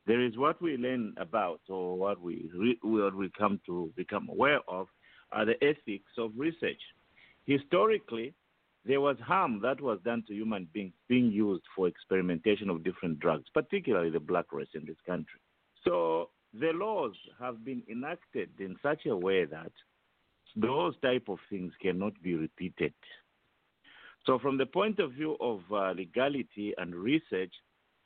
there 0.07 0.23
is 0.23 0.39
what 0.39 0.63
we 0.63 0.79
learn 0.79 1.13
about, 1.19 1.61
or 1.69 1.99
what 1.99 2.19
we 2.19 2.49
re- 2.57 2.79
what 2.81 3.15
we 3.15 3.31
come 3.37 3.61
to 3.67 3.93
become 3.95 4.27
aware 4.31 4.61
of, 4.67 4.87
are 5.33 5.45
the 5.45 5.63
ethics 5.63 6.13
of 6.17 6.31
research. 6.35 6.81
Historically, 7.45 8.33
there 8.87 9.03
was 9.03 9.19
harm 9.21 9.61
that 9.65 9.83
was 9.83 9.99
done 10.03 10.25
to 10.29 10.35
human 10.35 10.67
beings 10.73 10.95
being 11.09 11.31
used 11.31 11.65
for 11.75 11.89
experimentation 11.89 12.71
of 12.71 12.83
different 12.83 13.21
drugs, 13.21 13.45
particularly 13.53 14.09
the 14.09 14.19
black 14.19 14.51
race 14.51 14.75
in 14.75 14.87
this 14.87 15.03
country. 15.07 15.41
So 15.85 16.31
the 16.59 16.73
laws 16.73 17.17
have 17.39 17.67
been 17.67 17.83
enacted 17.91 18.49
in 18.59 18.77
such 18.83 19.05
a 19.05 19.15
way 19.15 19.45
that 19.45 19.73
those 20.57 20.95
type 21.03 21.29
of 21.29 21.39
things 21.51 21.75
cannot 21.83 22.15
be 22.23 22.35
repeated. 22.35 22.95
So, 24.27 24.39
from 24.41 24.59
the 24.59 24.67
point 24.67 24.99
of 24.99 25.13
view 25.13 25.37
of 25.41 25.61
uh, 25.71 25.93
legality 25.93 26.75
and 26.79 26.95
research 26.95 27.53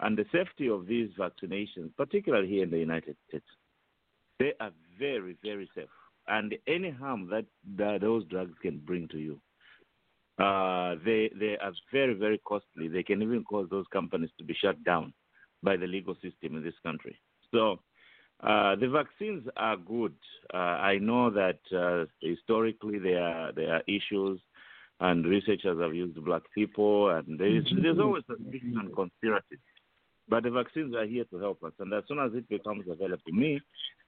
and 0.00 0.16
the 0.16 0.26
safety 0.30 0.68
of 0.68 0.86
these 0.86 1.08
vaccinations, 1.18 1.96
particularly 1.96 2.48
here 2.48 2.62
in 2.62 2.70
the 2.70 2.78
United 2.78 3.16
States, 3.28 3.46
they 4.38 4.52
are 4.60 4.70
very, 4.98 5.36
very 5.42 5.68
safe. 5.74 5.88
And 6.28 6.54
any 6.66 6.90
harm 6.90 7.28
that, 7.30 7.46
that 7.76 8.02
those 8.02 8.24
drugs 8.26 8.54
can 8.60 8.78
bring 8.78 9.08
to 9.08 9.18
you, 9.18 9.40
uh, 10.38 10.96
they 11.04 11.30
they 11.38 11.56
are 11.58 11.72
very, 11.92 12.14
very 12.14 12.38
costly. 12.38 12.88
They 12.88 13.02
can 13.02 13.22
even 13.22 13.44
cause 13.44 13.68
those 13.70 13.86
companies 13.92 14.30
to 14.38 14.44
be 14.44 14.54
shut 14.54 14.82
down 14.84 15.12
by 15.62 15.76
the 15.76 15.86
legal 15.86 16.14
system 16.14 16.56
in 16.56 16.62
this 16.62 16.78
country. 16.82 17.18
So, 17.52 17.80
uh, 18.42 18.76
the 18.76 18.88
vaccines 18.88 19.46
are 19.56 19.76
good. 19.76 20.14
Uh, 20.52 20.56
I 20.56 20.98
know 20.98 21.30
that 21.30 21.58
uh, 21.76 22.06
historically 22.20 22.98
there 22.98 23.22
are 23.22 23.52
there 23.52 23.74
are 23.74 23.82
issues, 23.86 24.40
and 25.00 25.24
researchers 25.24 25.80
have 25.80 25.94
used 25.94 26.22
black 26.24 26.42
people, 26.54 27.10
and 27.10 27.38
there 27.38 27.48
is 27.48 27.64
there's 27.64 27.96
mm-hmm. 27.96 28.00
always 28.00 28.22
suspicion 28.26 28.76
and 28.78 28.94
conspiracy. 28.94 29.58
But 30.28 30.44
the 30.44 30.50
vaccines 30.50 30.94
are 30.94 31.06
here 31.06 31.24
to 31.24 31.38
help 31.38 31.62
us, 31.64 31.72
and 31.80 31.92
as 31.92 32.04
soon 32.06 32.18
as 32.20 32.32
it 32.34 32.48
becomes 32.48 32.84
available 32.88 33.22
to 33.26 33.32
me, 33.32 33.60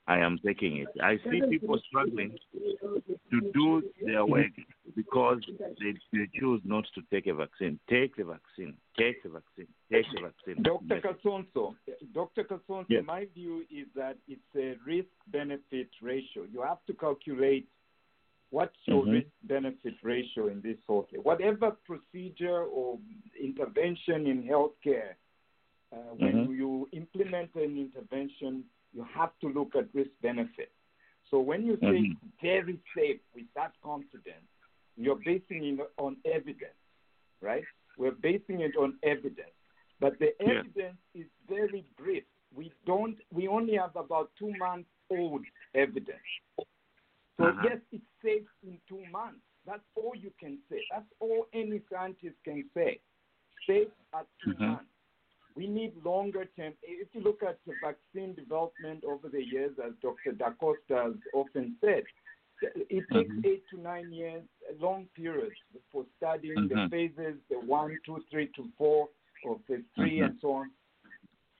I 0.07 0.19
am 0.19 0.39
taking 0.45 0.79
it. 0.79 0.89
I 1.03 1.17
see 1.31 1.41
people 1.49 1.79
struggling 1.89 2.37
to 2.53 3.41
do 3.55 3.83
their 4.05 4.27
work 4.27 4.51
because 4.97 5.41
they, 5.81 5.95
they 6.13 6.29
choose 6.39 6.61
not 6.65 6.85
to 6.95 7.03
take 7.13 7.29
a 7.29 7.35
vaccine. 7.35 7.79
Take 7.89 8.17
the 8.17 8.25
vaccine. 8.25 8.75
Take 8.99 9.23
the 9.23 9.31
vaccine. 9.31 9.69
Take 9.93 10.07
the 10.15 10.23
vaccine. 10.23 10.63
Dr. 10.63 11.01
Kasonso, 11.01 11.75
Dr. 12.13 12.45
Kasonso, 12.45 12.87
Yes. 12.89 13.05
my 13.07 13.27
view 13.35 13.65
is 13.71 13.87
that 13.95 14.17
it's 14.27 14.41
a 14.57 14.75
risk 14.85 15.09
benefit 15.29 15.89
ratio. 16.03 16.47
You 16.53 16.63
have 16.63 16.85
to 16.89 16.95
calculate 16.95 17.69
what's 18.53 18.77
your 18.87 19.05
Mhm. 19.05 19.13
risk 19.13 19.31
benefit 19.45 19.95
ratio 20.03 20.49
in 20.49 20.61
this 20.61 20.79
whole 20.87 21.05
thing. 21.11 21.21
Whatever 21.23 21.73
procedure 21.73 22.65
or 22.65 22.99
intervention 23.41 24.27
in 24.27 24.43
healthcare, 24.43 25.15
uh, 25.93 26.15
when 26.15 26.35
Mhm. 26.37 26.57
you 26.57 26.89
implement 26.93 27.55
an 27.55 27.79
intervention, 27.79 28.65
you 28.93 29.03
have 29.05 29.37
to 29.41 29.49
look 29.49 29.75
at 29.75 29.93
risk 29.95 30.11
benefit. 30.21 30.71
So 31.31 31.41
when 31.41 31.65
you 31.65 31.79
say 31.79 31.97
Mhm. 31.97 32.13
it's 32.13 32.35
very 32.43 32.79
safe 32.95 33.21
with 33.35 33.47
that 33.55 33.73
confidence, 33.83 34.47
you're 34.97 35.17
basing 35.17 35.65
it 35.65 35.93
on 35.97 36.19
evidence, 36.27 36.79
right? 37.41 37.65
We're 37.97 38.13
basing 38.13 38.61
it 38.61 38.77
on 38.77 38.99
evidence. 39.03 39.57
But 39.99 40.19
the 40.19 40.35
Yeah. 40.41 40.59
evidence 40.59 40.99
is 41.15 41.27
very 41.49 41.87
brief. 41.97 42.25
We 42.55 42.71
don't 42.85 43.17
we 43.31 43.49
only 43.49 43.77
have 43.77 43.97
about 43.97 44.31
two 44.39 44.53
months 44.59 44.91
old 45.09 45.47
evidence. 45.75 46.21
So 47.39 47.49
Uh-huh. 47.49 47.65
yes, 47.65 47.79
it's 47.93 48.02
safe 49.13 49.25
in 49.25 49.35
two 49.35 49.35
months. 49.35 49.41
That's 49.67 49.85
all 49.95 50.13
you 50.17 50.33
can 50.41 50.59
say. 50.71 50.81
That's 50.91 51.13
all 51.21 51.47
any 51.53 51.81
scientist 51.91 52.37
can 52.45 52.65
say. 52.75 53.01
Safe 53.67 53.89
at 54.15 54.27
2 54.45 54.55
Mhm. 54.55 54.67
months. 54.67 54.91
We 55.55 55.67
need 55.67 55.93
longer 56.05 56.47
term. 56.57 56.75
If 56.83 57.15
you 57.15 57.21
look 57.21 57.43
at 57.43 57.59
the 57.67 57.75
vaccine 57.75 58.35
development 58.35 59.05
over 59.05 59.29
the 59.29 59.45
years, 59.45 59.79
as 59.79 59.93
Dr. 60.01 60.33
Da 60.33 60.51
Costa 60.53 60.95
has 60.95 61.15
often 61.33 61.77
said, 61.81 62.05
it 62.63 63.09
takes 63.11 63.31
Mhm. 63.31 63.45
eight 63.45 63.69
to 63.69 63.81
nine 63.81 64.13
years, 64.13 64.45
a 64.71 64.75
long 64.83 65.07
period 65.15 65.53
for 65.91 66.07
studying 66.17 66.69
the 66.69 66.75
Mhm. 66.77 66.91
phases, 66.91 67.43
the 67.49 67.59
one, 67.59 68.01
two, 68.05 68.25
three 68.31 68.49
to 68.49 68.71
four, 68.79 69.11
or 69.43 69.59
phase 69.61 69.85
3 69.95 70.19
Mhm. 70.19 70.25
and 70.25 70.41
so 70.41 70.53
on. 70.53 70.75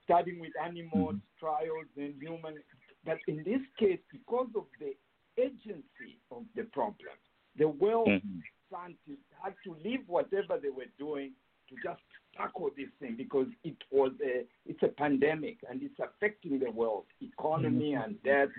Studying 0.03 0.39
with 0.39 0.55
animals, 0.57 1.21
trials 1.37 1.87
in 1.97 2.19
human. 2.19 2.63
But 3.03 3.21
in 3.27 3.43
this 3.43 3.65
case, 3.77 4.01
because 4.11 4.55
of 4.55 4.67
the 4.79 4.97
agency 5.37 6.19
of 6.31 6.45
the 6.55 6.63
problem, 6.63 7.17
the 7.55 7.67
well 7.67 8.05
Mhm. 8.05 8.41
scientists 8.69 9.31
had 9.41 9.55
to 9.63 9.75
leave 9.83 10.07
whatever 10.07 10.57
they 10.57 10.69
were 10.69 10.91
doing 10.97 11.33
to 11.69 11.75
just 11.83 12.01
tackle 12.35 12.69
this 12.75 12.89
thing 12.99 13.15
because 13.15 13.47
it 13.63 13.77
was 13.91 14.11
a 14.21 14.45
it's 14.65 14.81
a 14.83 14.87
pandemic 14.87 15.57
and 15.69 15.81
it's 15.83 15.99
affecting 15.99 16.59
the 16.59 16.71
world 16.71 17.05
economy 17.21 17.93
and 17.93 18.21
death. 18.23 18.49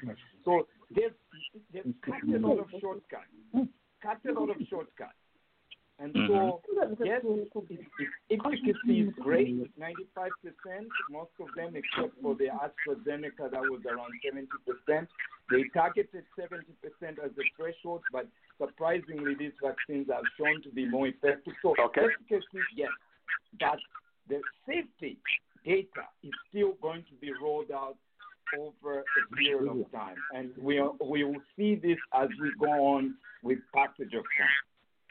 So 0.45 0.69
they've 0.91 1.15
they've 1.73 1.95
cut 2.03 2.23
a 2.23 2.39
lot 2.39 2.59
of 2.59 2.71
shortcuts, 2.81 3.69
cut 4.01 4.21
a 4.29 4.33
lot 4.33 4.51
of 4.51 4.57
shortcuts. 4.69 5.15
And 6.01 6.13
mm-hmm. 6.13 6.33
so, 6.33 6.61
yes, 7.05 7.21
it, 7.23 7.49
it, 7.71 8.41
efficacy 8.41 9.01
is 9.01 9.15
great, 9.23 9.55
95%. 9.79 9.95
Most 11.09 11.31
of 11.39 11.47
them, 11.55 11.77
except 11.77 12.21
for 12.21 12.35
the 12.35 12.47
AstraZeneca, 12.51 13.53
that 13.53 13.63
was 13.63 13.81
around 13.87 14.11
70%. 14.27 15.07
They 15.51 15.65
targeted 15.73 16.25
70% 16.37 16.59
as 17.25 17.31
the 17.37 17.45
threshold, 17.57 18.03
but 18.11 18.27
surprisingly, 18.59 19.35
these 19.35 19.53
vaccines 19.63 20.09
are 20.11 20.23
shown 20.39 20.63
to 20.63 20.71
be 20.71 20.89
more 20.89 21.07
effective. 21.07 21.55
So, 21.63 21.75
Okay. 21.79 22.07
efficacy, 22.07 22.61
yes, 22.75 22.91
but 23.59 23.79
the 24.29 24.41
safety 24.67 25.19
data 25.65 26.07
is 26.23 26.33
still 26.49 26.73
going 26.81 27.05
to 27.05 27.15
be 27.21 27.33
rolled 27.43 27.71
out 27.71 27.97
over 28.59 29.01
a 29.01 29.37
period 29.37 29.69
of 29.69 29.91
time, 29.93 30.17
and 30.33 30.51
we 30.59 30.79
are, 30.79 30.93
we 31.05 31.25
will 31.25 31.43
see 31.57 31.75
this 31.75 31.99
as 32.13 32.29
we 32.41 32.53
go 32.59 32.71
on 32.95 33.15
with 33.43 33.59
passage 33.75 34.15
of 34.15 34.25
time. 34.39 34.63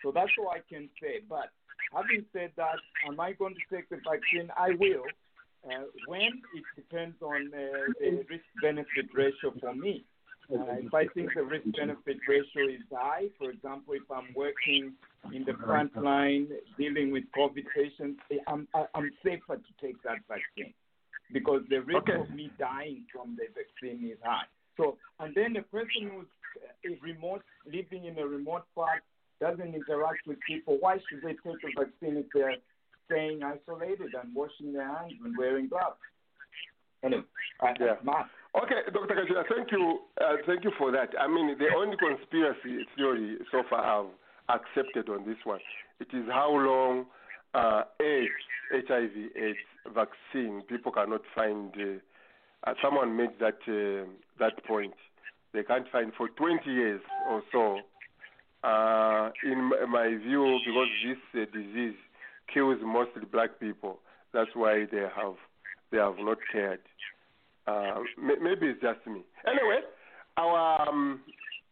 So 0.02 0.12
that's 0.12 0.32
all 0.38 0.50
I 0.50 0.62
can 0.70 0.90
say. 1.02 1.22
But 1.28 1.50
having 1.94 2.26
said 2.34 2.52
that, 2.58 2.76
am 3.08 3.20
I 3.20 3.34
going 3.34 3.56
to 3.56 3.76
take 3.76 3.90
the 3.90 3.98
vaccine? 3.98 4.50
I 4.58 4.72
will. 4.80 5.06
Uh, 5.66 5.86
when 6.08 6.42
it 6.54 6.66
depends 6.76 7.16
on 7.22 7.50
uh, 7.54 7.94
the 8.00 8.26
risk 8.30 8.44
benefit 8.62 9.06
ratio 9.14 9.54
for 9.62 9.74
me. 9.74 10.04
Uh, 10.52 10.76
if 10.78 10.94
I 10.94 11.08
think 11.08 11.34
the 11.34 11.44
risk 11.44 11.66
benefit 11.78 12.18
ratio 12.28 12.68
is 12.68 12.82
high, 12.92 13.28
for 13.40 13.50
example, 13.52 13.94
if 13.94 14.04
I'm 14.12 14.34
working 14.36 14.94
in 15.34 15.46
the 15.46 15.54
front 15.54 15.96
line 16.02 16.50
dealing 16.78 17.12
with 17.12 17.24
COVID 17.36 17.64
patients, 17.74 18.20
eh, 18.32 18.38
I'm, 18.48 18.68
I'm 18.94 19.12
safer 19.24 19.56
to 19.56 19.72
take 19.82 20.02
that 20.04 20.20
vaccine 20.28 20.74
because 21.32 21.62
the 21.70 21.82
risk 21.82 22.04
Okay. 22.10 22.20
of 22.20 22.30
me 22.30 22.52
dying 22.60 23.06
from 23.12 23.38
the 23.38 23.46
vaccine 23.56 24.10
is 24.12 24.18
high. 24.24 24.44
So, 24.78 24.98
and 25.20 25.34
then 25.34 25.54
the 25.54 25.62
person 25.62 26.10
who's 26.14 26.28
is 26.84 27.02
remote, 27.02 27.44
living 27.66 28.06
in 28.06 28.18
a 28.20 28.26
remote 28.28 28.64
part, 28.76 29.02
doesn't 29.40 29.74
interact 29.74 30.28
with 30.28 30.38
people, 30.48 30.78
why 30.80 30.98
should 31.10 31.22
they 31.22 31.34
take 31.34 31.62
a 31.64 31.80
vaccine 31.80 32.18
if 32.18 32.26
they're 32.34 32.58
staying 33.10 33.42
isolated 33.44 34.14
and 34.22 34.36
washing 34.36 34.74
their 34.74 34.88
hands 34.88 35.14
and 35.24 35.38
wearing 35.38 35.68
gloves? 35.68 35.98
Anyway, 37.04 37.24
Yeah. 37.80 37.96
Mark, 38.04 38.28
Okay, 38.56 38.86
Dr. 38.94 39.16
Kajula, 39.16 39.44
thank 39.50 39.72
you. 39.72 40.00
Uh, 40.22 40.36
thank 40.46 40.64
you 40.64 40.72
for 40.78 40.92
that. 40.92 41.10
I 41.20 41.28
mean, 41.28 41.58
the 41.58 41.70
only 41.76 41.98
conspiracy 41.98 42.86
theory 42.96 43.38
so 43.52 43.64
far 43.68 43.82
I've 43.82 44.60
accepted 44.62 45.10
on 45.10 45.26
this 45.26 45.38
one, 45.44 45.60
it 46.00 46.08
is 46.14 46.26
how 46.30 46.52
long 46.52 47.06
uh, 47.56 47.84
AIDS, 48.00 48.30
HIV 48.72 49.12
AIDS 49.36 49.58
vaccine, 49.94 50.62
people 50.70 50.92
cannot 50.92 51.22
find. 51.34 51.74
Uh, 51.76 52.70
uh, 52.70 52.74
someone 52.82 53.18
made 53.18 53.32
that 53.40 53.60
uh, 53.68 54.08
that 54.40 54.64
point. 54.66 54.94
They 55.54 55.64
can't 55.64 55.86
find 55.92 56.12
for 56.18 56.30
20 56.30 56.70
years 56.70 57.02
or 57.30 57.42
so. 57.52 57.80
Uh, 58.64 59.32
in 59.44 59.72
my 59.90 60.16
view, 60.24 60.60
because 60.66 60.88
this 61.34 61.50
disease 61.52 61.96
kills 62.54 62.78
mostly 62.84 63.26
black 63.30 63.60
people, 63.60 64.00
that's 64.34 64.52
why 64.54 64.86
they 64.92 65.06
have 65.16 65.36
they 65.92 65.98
have 65.98 66.16
not 66.20 66.38
cared. 66.52 66.80
Uh, 67.66 68.00
maybe 68.18 68.68
it's 68.68 68.82
just 68.82 69.06
me. 69.08 69.22
Anyway, 69.48 69.80
our 70.38 70.88
um, 70.88 71.22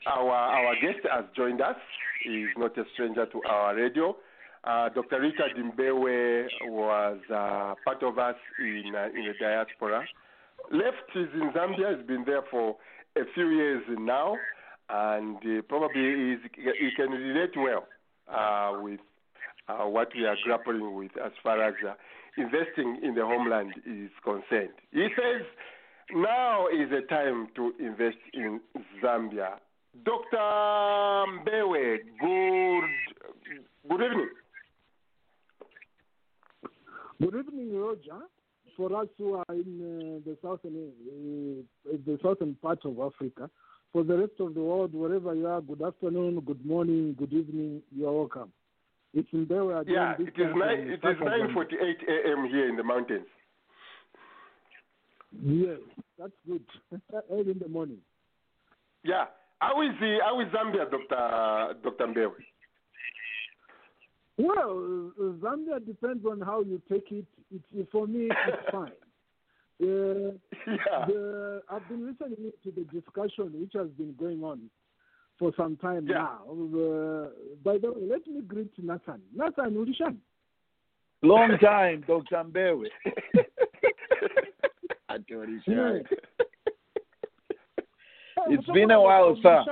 our 0.08 0.32
our 0.32 0.76
guest 0.76 1.06
has 1.12 1.26
joined 1.36 1.62
us. 1.62 1.76
He's 2.24 2.48
not 2.58 2.78
a 2.78 2.84
stranger 2.94 3.26
to 3.26 3.42
our 3.48 3.76
radio. 3.76 4.16
Uh, 4.64 4.90
Dr. 4.90 5.20
Richard 5.20 5.58
Mbewe 5.58 6.48
was 6.70 7.18
uh, 7.30 7.74
part 7.84 8.04
of 8.04 8.20
us 8.20 8.36
in 8.60 8.94
uh, 8.96 9.08
in 9.08 9.26
the 9.26 9.34
diaspora. 9.40 10.06
Left 10.72 11.16
is 11.16 11.28
in 11.34 11.52
Zambia. 11.52 11.98
He's 11.98 12.08
been 12.08 12.24
there 12.26 12.44
for 12.50 12.78
a 13.18 13.24
few 13.34 13.50
years 13.50 13.84
now, 13.90 14.38
and 14.90 15.38
uh, 15.38 15.62
probably 15.68 16.38
he 16.56 16.90
can 16.96 17.10
relate 17.10 17.58
well 17.58 17.88
uh, 18.32 18.80
with 18.82 19.00
what 19.68 20.10
we 20.16 20.26
are 20.26 20.36
grappling 20.44 20.96
with 20.96 21.12
as 21.24 21.32
far 21.42 21.62
as 21.62 21.74
investing 22.38 23.00
in 23.04 23.16
the 23.16 23.26
homeland 23.26 23.74
is 23.86 24.12
concerned. 24.24 24.74
He 24.92 25.08
says 25.16 25.46
now 26.16 26.68
is 26.68 26.90
the 26.90 27.02
time 27.10 27.48
to 27.56 27.74
invest 27.80 28.18
in 28.34 28.60
Zambia. 29.04 29.60
Dr. 30.06 30.38
Mbewe, 30.38 31.98
good, 32.20 32.90
good 33.90 34.02
evening. 34.06 34.30
Good 37.22 37.36
evening, 37.36 37.78
Roger. 37.78 38.26
For 38.78 38.96
us 39.00 39.08
who 39.18 39.34
are 39.36 39.46
in 39.50 40.22
uh, 40.26 40.30
the 40.30 40.38
southern 40.42 40.76
uh, 41.06 41.92
the 42.06 42.18
southern 42.24 42.56
part 42.56 42.80
of 42.86 42.98
Africa, 43.00 43.50
for 43.92 44.04
the 44.04 44.18
rest 44.18 44.32
of 44.40 44.54
the 44.54 44.62
world, 44.62 44.94
wherever 44.94 45.36
you 45.36 45.46
are, 45.46 45.62
good 45.62 45.82
afternoon, 45.82 46.40
good 46.40 46.66
morning, 46.66 47.14
good 47.20 47.34
evening. 47.34 47.82
You 47.96 48.08
are 48.08 48.14
welcome. 48.14 48.52
It's 49.14 49.28
in 49.34 49.46
there 49.48 49.78
again. 49.78 49.94
Yeah, 49.94 50.14
this 50.18 50.30
it 50.30 50.42
is, 50.42 50.48
nine, 50.56 50.80
it 50.88 50.94
is 50.94 51.00
Southern 51.02 51.26
nine 51.26 51.40
Zambia. 51.50 51.54
forty-eight 51.54 52.02
a.m. 52.08 52.48
here 52.50 52.70
in 52.70 52.78
the 52.78 52.84
mountains. 52.84 53.28
Yes, 55.44 55.78
that's 56.20 56.32
good. 56.48 56.64
Early 57.32 57.52
in 57.52 57.60
the 57.60 57.70
morning. 57.70 57.98
Yeah. 59.04 59.26
How 59.60 59.82
is 59.82 59.92
the 60.00 60.18
how 60.24 60.40
is 60.42 60.48
Zambia, 60.48 60.90
Doctor 60.90 61.76
Doctor 61.84 62.08
Mbewe? 62.08 62.32
Well, 64.38 65.12
uh, 65.20 65.34
Zambia 65.44 65.86
depends 65.86 66.26
on 66.26 66.42
how 66.42 66.62
you 66.62 66.82
take 66.90 67.12
it. 67.12 67.26
It's 67.54 67.92
for 67.92 68.08
me, 68.08 68.30
it's 68.32 68.70
fine. 68.72 68.92
Uh, 69.82 70.34
Yeah. 70.68 71.06
the, 71.08 71.62
I've 71.70 71.88
been 71.88 72.06
listening 72.08 72.52
to 72.64 72.72
the 72.72 72.84
discussion 72.94 73.52
which 73.60 73.74
has 73.74 73.88
been 73.98 74.14
going 74.20 74.44
on 74.44 74.70
for 75.40 75.52
some 75.58 75.78
time 75.78 76.08
Yeah. 76.08 76.16
now. 76.16 76.42
Uh, 76.50 77.30
by 77.64 77.78
the 77.78 77.92
way, 77.92 78.02
let 78.10 78.26
me 78.28 78.42
greet 78.42 78.72
Nathan. 78.78 79.22
Nathan 79.36 79.76
Ulishan. 79.76 80.18
Long 81.24 81.58
time, 81.60 82.04
Dr. 82.08 82.44
Mbewe. 82.46 82.86
It's 88.48 88.66
been 88.68 88.90
a 88.90 89.00
while, 89.00 89.38
sir. 89.44 89.64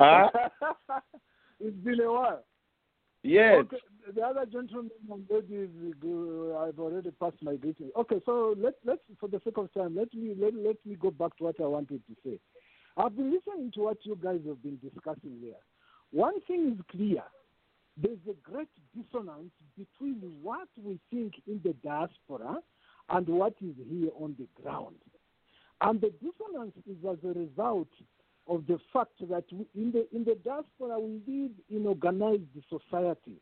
Huh? 0.00 0.28
it's 1.60 1.76
been 1.78 2.00
a 2.00 2.12
while. 2.12 2.44
Yes. 3.22 3.56
Okay, 3.60 3.76
the 4.14 4.22
other 4.22 4.44
gentleman 4.46 4.90
and 5.10 5.24
ladies, 5.30 5.68
I've 6.58 6.78
already 6.78 7.10
passed 7.12 7.42
my 7.42 7.54
greeting. 7.54 7.90
Okay, 7.96 8.20
so 8.26 8.54
let 8.58 8.74
let's 8.84 9.00
for 9.20 9.28
the 9.28 9.40
sake 9.44 9.58
of 9.58 9.72
time, 9.72 9.94
let 9.96 10.12
me 10.12 10.34
let, 10.38 10.54
let 10.54 10.76
me 10.84 10.96
go 10.96 11.10
back 11.10 11.36
to 11.36 11.44
what 11.44 11.60
I 11.60 11.66
wanted 11.66 12.02
to 12.06 12.16
say. 12.24 12.38
I've 12.96 13.16
been 13.16 13.32
listening 13.32 13.70
to 13.74 13.82
what 13.82 13.98
you 14.02 14.18
guys 14.22 14.40
have 14.46 14.62
been 14.62 14.78
discussing 14.82 15.38
here. 15.40 15.54
One 16.10 16.40
thing 16.42 16.76
is 16.76 16.84
clear. 16.90 17.22
There's 17.96 18.18
a 18.28 18.50
great 18.50 18.68
dissonance 18.94 19.52
between 19.78 20.20
what 20.42 20.68
we 20.82 20.98
think 21.10 21.34
in 21.46 21.60
the 21.62 21.74
diaspora 21.84 22.56
and 23.10 23.26
what 23.28 23.54
is 23.60 23.74
here 23.88 24.10
on 24.18 24.34
the 24.38 24.46
ground. 24.62 24.96
And 25.80 26.00
the 26.00 26.10
dissonance 26.10 26.74
is 26.88 26.96
as 27.08 27.18
a 27.24 27.38
result 27.38 27.88
of 28.48 28.66
the 28.66 28.78
fact 28.92 29.18
that 29.28 29.44
we, 29.52 29.66
in 29.74 29.92
the 29.92 30.06
in 30.14 30.24
the 30.24 30.36
diaspora 30.44 30.98
we 30.98 31.20
live 31.26 31.52
in 31.70 31.86
organized 31.86 32.44
societies 32.68 33.40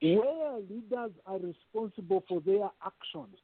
where 0.00 0.58
leaders 0.68 1.12
are 1.26 1.38
responsible 1.38 2.22
for 2.28 2.40
their 2.42 2.70
actions, 2.84 3.38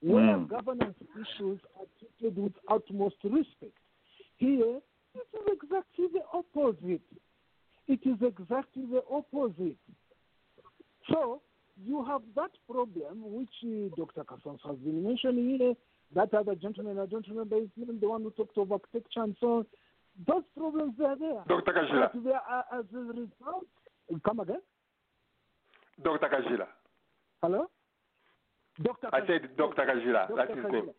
where 0.00 0.36
Mm. 0.36 0.48
governance 0.48 0.96
issues 1.18 1.58
are 1.78 1.86
treated 1.98 2.36
with 2.36 2.52
utmost 2.68 3.16
respect. 3.24 3.78
Here, 4.36 4.80
it 5.14 5.26
is 5.32 5.46
exactly 5.62 6.08
the 6.08 6.22
opposite. 6.32 7.00
It 7.88 8.00
is 8.04 8.20
exactly 8.20 8.84
the 8.86 9.02
opposite. 9.10 9.78
So 11.08 11.40
you 11.84 12.04
have 12.04 12.22
that 12.34 12.50
problem 12.70 13.22
which 13.22 13.48
uh, 13.64 13.94
Dr. 13.96 14.24
Kasans 14.24 14.58
has 14.64 14.76
been 14.78 15.04
mentioning 15.04 15.58
here. 15.58 15.74
That 16.14 16.32
other 16.34 16.54
gentleman, 16.54 16.98
I 17.00 17.06
don't 17.06 17.26
remember 17.28 17.56
his 17.56 17.68
name, 17.76 17.98
the 18.00 18.08
one 18.08 18.22
who 18.22 18.30
talked 18.30 18.56
of 18.58 18.70
architecture 18.70 19.22
and 19.22 19.36
so 19.40 19.58
on. 19.58 19.66
Those 20.26 20.44
problems 20.56 20.94
are 21.04 21.18
there. 21.18 21.42
Dr. 21.48 21.72
Kajila. 21.72 22.10
But 22.12 22.24
they 22.24 22.30
are, 22.30 22.64
as 22.72 22.84
a 22.94 22.98
result, 22.98 23.66
come 24.24 24.40
again. 24.40 24.60
Dr. 26.02 26.28
Kajila. 26.28 26.66
Hello? 27.42 27.66
Dr. 28.82 29.08
I 29.12 29.26
said 29.26 29.48
Dr. 29.56 29.82
Kajila. 29.82 30.28
Dr. 30.28 30.36
That's 30.36 30.54
his 30.54 30.72
name. 30.72 30.90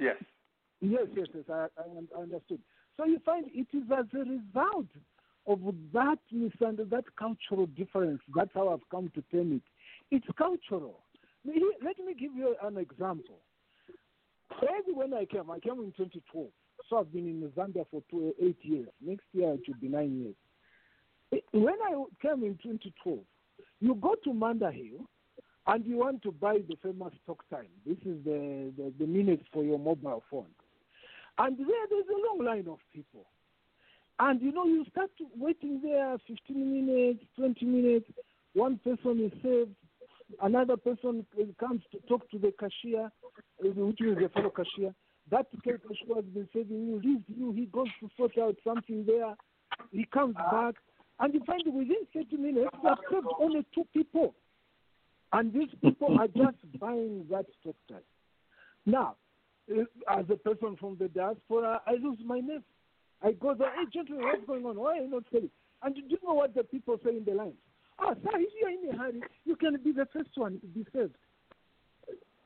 Yes. 0.00 0.16
Yes, 0.80 1.06
yes, 1.14 1.26
yes, 1.32 1.44
I, 1.48 1.66
I, 1.78 2.18
I 2.18 2.22
understood. 2.22 2.58
So 2.96 3.06
you 3.06 3.20
find 3.24 3.46
it 3.54 3.68
is 3.72 3.84
as 3.96 4.06
a 4.14 4.18
result 4.18 4.86
of 5.46 5.58
that 5.92 6.18
misunderstanding, 6.30 6.88
that 6.90 7.04
cultural 7.18 7.66
difference. 7.66 8.20
That's 8.34 8.50
how 8.54 8.68
I've 8.68 8.88
come 8.90 9.10
to 9.14 9.22
term 9.32 9.54
it. 9.54 9.62
It's 10.10 10.26
cultural. 10.36 11.04
Let 11.44 11.98
me- 11.98 12.14
give 12.14 12.34
you 12.34 12.56
an 12.62 12.76
example. 12.76 13.40
Early 14.62 14.92
when 14.92 15.14
I 15.14 15.24
came, 15.24 15.50
I 15.50 15.58
came 15.58 15.80
in 15.80 15.92
2012. 15.92 16.48
So 16.88 16.98
I've 16.98 17.12
been 17.12 17.26
in 17.26 17.50
Zambia 17.56 17.86
for 17.90 18.02
two, 18.10 18.34
eight 18.40 18.58
years. 18.62 18.88
Next 19.00 19.24
year 19.32 19.54
it 19.54 19.60
should 19.64 19.80
be 19.80 19.88
nine 19.88 20.20
years. 20.20 21.42
When 21.52 21.74
I 21.82 22.04
came 22.20 22.44
in 22.44 22.58
2012, 22.62 23.20
you 23.80 23.94
go 23.94 24.14
to 24.24 24.32
Manda 24.32 24.70
Hill 24.70 25.06
and 25.66 25.84
you 25.86 25.96
want 25.96 26.22
to 26.22 26.32
buy 26.32 26.58
the 26.68 26.76
famous 26.82 27.14
talk 27.26 27.42
time. 27.48 27.68
This 27.86 27.98
is 28.04 28.22
the, 28.24 28.72
the, 28.76 28.92
the 28.98 29.06
minutes 29.06 29.44
for 29.52 29.64
your 29.64 29.78
mobile 29.78 30.22
phone. 30.30 30.46
And 31.38 31.56
there, 31.58 31.86
there's 31.88 32.04
a 32.08 32.36
long 32.36 32.44
line 32.44 32.68
of 32.68 32.78
people. 32.92 33.26
And 34.22 34.40
you 34.40 34.52
know, 34.52 34.66
you 34.66 34.84
start 34.88 35.10
waiting 35.36 35.80
there 35.82 36.16
15 36.28 36.86
minutes, 36.86 37.24
20 37.34 37.66
minutes. 37.66 38.06
One 38.54 38.78
person 38.78 39.24
is 39.24 39.32
saved. 39.42 39.74
Another 40.40 40.76
person 40.76 41.26
comes 41.58 41.82
to 41.90 41.98
talk 42.08 42.30
to 42.30 42.38
the 42.38 42.52
cashier, 42.52 43.10
which 43.58 44.00
is 44.00 44.16
a 44.24 44.28
fellow 44.28 44.50
cashier. 44.50 44.94
That 45.28 45.46
cashier 45.64 45.80
has 46.14 46.24
been 46.26 46.48
saving 46.52 46.86
you, 46.86 47.00
leaves 47.02 47.24
you. 47.26 47.50
He 47.50 47.66
goes 47.66 47.88
to 47.98 48.08
sort 48.16 48.38
out 48.38 48.54
something 48.62 49.04
there. 49.04 49.34
He 49.90 50.04
comes 50.04 50.36
back. 50.36 50.76
And 51.18 51.34
you 51.34 51.40
find 51.44 51.64
within 51.66 52.06
30 52.14 52.36
minutes, 52.36 52.70
you 52.80 52.88
have 52.88 52.98
saved 53.10 53.26
only 53.40 53.66
two 53.74 53.86
people. 53.92 54.36
And 55.32 55.52
these 55.52 55.68
people 55.82 56.16
are 56.20 56.28
just 56.28 56.58
buying 56.78 57.26
that 57.28 57.46
stock. 57.60 58.02
Now, 58.86 59.16
uh, 59.68 59.82
as 60.16 60.26
a 60.30 60.36
person 60.36 60.76
from 60.78 60.96
the 61.00 61.08
diaspora, 61.08 61.80
I 61.88 61.94
lose 61.94 62.18
my 62.24 62.38
name. 62.38 62.62
I 63.24 63.32
go 63.32 63.54
there, 63.54 63.70
hey, 63.74 63.86
gentlemen, 63.92 64.24
what's 64.26 64.46
going 64.46 64.66
on? 64.66 64.78
Why 64.78 64.98
are 64.98 65.02
you 65.02 65.10
not 65.10 65.24
selling? 65.30 65.50
And 65.82 65.94
do 65.94 66.00
you 66.08 66.18
know 66.24 66.34
what 66.34 66.54
the 66.54 66.64
people 66.64 66.98
say 67.04 67.16
in 67.16 67.24
the 67.24 67.32
line? 67.32 67.54
Oh, 68.00 68.14
sir, 68.22 68.30
if 68.34 68.50
you're 68.60 68.70
in 68.70 68.94
a 68.94 68.98
hurry, 68.98 69.22
you 69.44 69.56
can 69.56 69.76
be 69.82 69.92
the 69.92 70.06
first 70.12 70.30
one 70.36 70.60
to 70.60 70.66
be 70.66 70.84
served. 70.92 71.14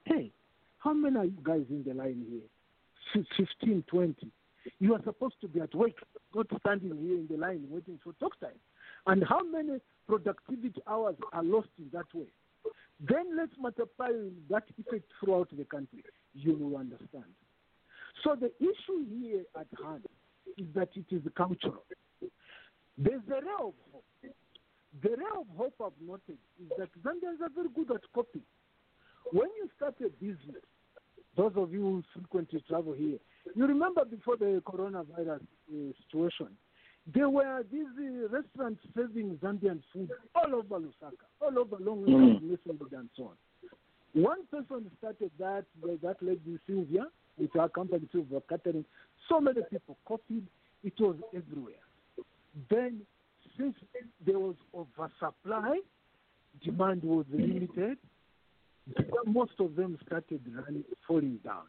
Hey, 0.05 0.31
how 0.79 0.93
many 0.93 1.16
are 1.16 1.24
you 1.24 1.39
guys 1.43 1.64
in 1.70 1.85
the 1.87 1.95
line 1.95 2.24
here? 2.29 3.24
Fif- 3.37 3.49
15, 3.61 3.85
20. 3.87 4.31
You 4.81 4.95
are 4.95 5.03
supposed 5.05 5.37
to 5.41 5.49
be 5.49 5.61
at 5.61 5.74
work, 5.74 5.93
not 6.35 6.47
standing 6.61 6.97
here 6.99 7.16
in 7.16 7.29
the 7.31 7.37
line 7.37 7.64
waiting 7.70 7.99
for 8.03 8.12
talk 8.14 8.39
time. 8.41 8.59
And 9.07 9.24
how 9.27 9.45
many 9.45 9.79
productivity 10.09 10.83
hours 10.89 11.16
are 11.33 11.45
lost 11.45 11.68
in 11.79 11.89
that 11.93 12.12
way? 12.12 12.27
Then 13.01 13.37
let's 13.37 13.53
multiply 13.59 14.11
that 14.51 14.64
effect 14.79 15.05
throughout 15.20 15.49
the 15.57 15.64
country. 15.64 16.03
You 16.35 16.57
will 16.57 16.77
understand. 16.77 17.33
So 18.24 18.35
the 18.35 18.51
issue 18.59 19.05
here 19.09 19.43
at 19.59 19.66
hand 19.83 20.05
that 20.74 20.88
it 20.94 21.07
is 21.11 21.22
cultural. 21.36 21.84
There's 22.99 23.22
a 23.28 23.34
ray 23.34 23.57
of 23.61 23.74
hope. 23.92 24.05
The 25.03 25.11
ray 25.11 25.32
of 25.38 25.47
hope 25.57 25.74
I've 25.84 26.07
noted 26.07 26.38
is 26.61 26.70
that 26.78 26.88
Zambians 27.03 27.40
are 27.42 27.51
very 27.55 27.68
good 27.74 27.90
at 27.94 28.01
copying. 28.14 28.44
When 29.32 29.49
you 29.59 29.68
start 29.76 29.97
a 30.01 30.09
business, 30.09 30.62
those 31.36 31.53
of 31.57 31.72
you 31.72 31.80
who 31.80 32.03
frequently 32.14 32.64
travel 32.66 32.94
here, 32.94 33.18
you 33.55 33.66
remember 33.66 34.05
before 34.05 34.36
the 34.36 34.62
coronavirus 34.64 35.40
uh, 35.42 35.92
situation, 36.03 36.49
there 37.14 37.28
were 37.28 37.62
these 37.70 37.86
uh, 37.99 38.28
restaurants 38.28 38.80
serving 38.97 39.38
Zambian 39.42 39.82
food 39.92 40.11
all 40.34 40.55
over 40.55 40.80
Lusaka, 40.80 41.26
all 41.40 41.59
over 41.59 41.76
Long 41.78 42.05
Island, 42.09 42.40
mm. 42.42 42.99
and 42.99 43.09
so 43.16 43.24
on. 43.24 43.36
One 44.14 44.47
person 44.51 44.90
started 44.99 45.30
that, 45.38 45.66
that 46.03 46.16
lady 46.22 46.59
Sylvia, 46.66 47.07
with 47.36 47.51
her 47.55 47.68
company 47.68 48.09
Silver 48.12 48.40
Catering. 48.49 48.84
So 49.29 49.41
many 49.41 49.62
people 49.70 49.97
copied. 50.07 50.47
It 50.85 50.95
was 51.01 51.16
everywhere. 51.35 51.74
Then, 52.70 53.03
since 53.59 53.74
there 54.24 54.39
was 54.39 54.55
oversupply, 54.74 55.81
demand 56.64 57.03
was 57.03 57.27
limited, 57.33 57.99
most 59.27 59.53
of 59.59 59.74
them 59.74 59.99
started 60.07 60.41
running, 60.55 60.85
falling 61.07 61.41
down. 61.45 61.64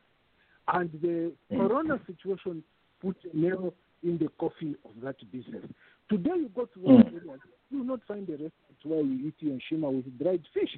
And 0.73 0.91
the 1.01 1.33
corona 1.49 1.99
situation 2.05 2.63
put 3.01 3.17
a 3.31 3.37
nail 3.37 3.73
in 4.03 4.17
the 4.17 4.29
coffin 4.39 4.75
of 4.85 4.91
that 5.01 5.15
business. 5.31 5.65
Today, 6.09 6.31
you 6.35 6.51
go 6.55 6.65
to 6.65 6.79
one 6.79 7.03
mm. 7.03 7.07
area, 7.07 7.37
you 7.69 7.79
will 7.79 7.85
not 7.85 7.99
find 8.07 8.27
a 8.29 8.33
restaurant 8.33 8.51
where 8.83 9.01
you 9.01 9.27
eat 9.27 9.35
your 9.39 9.57
nshima 9.57 9.91
with 9.91 10.19
dried 10.19 10.43
fish. 10.53 10.77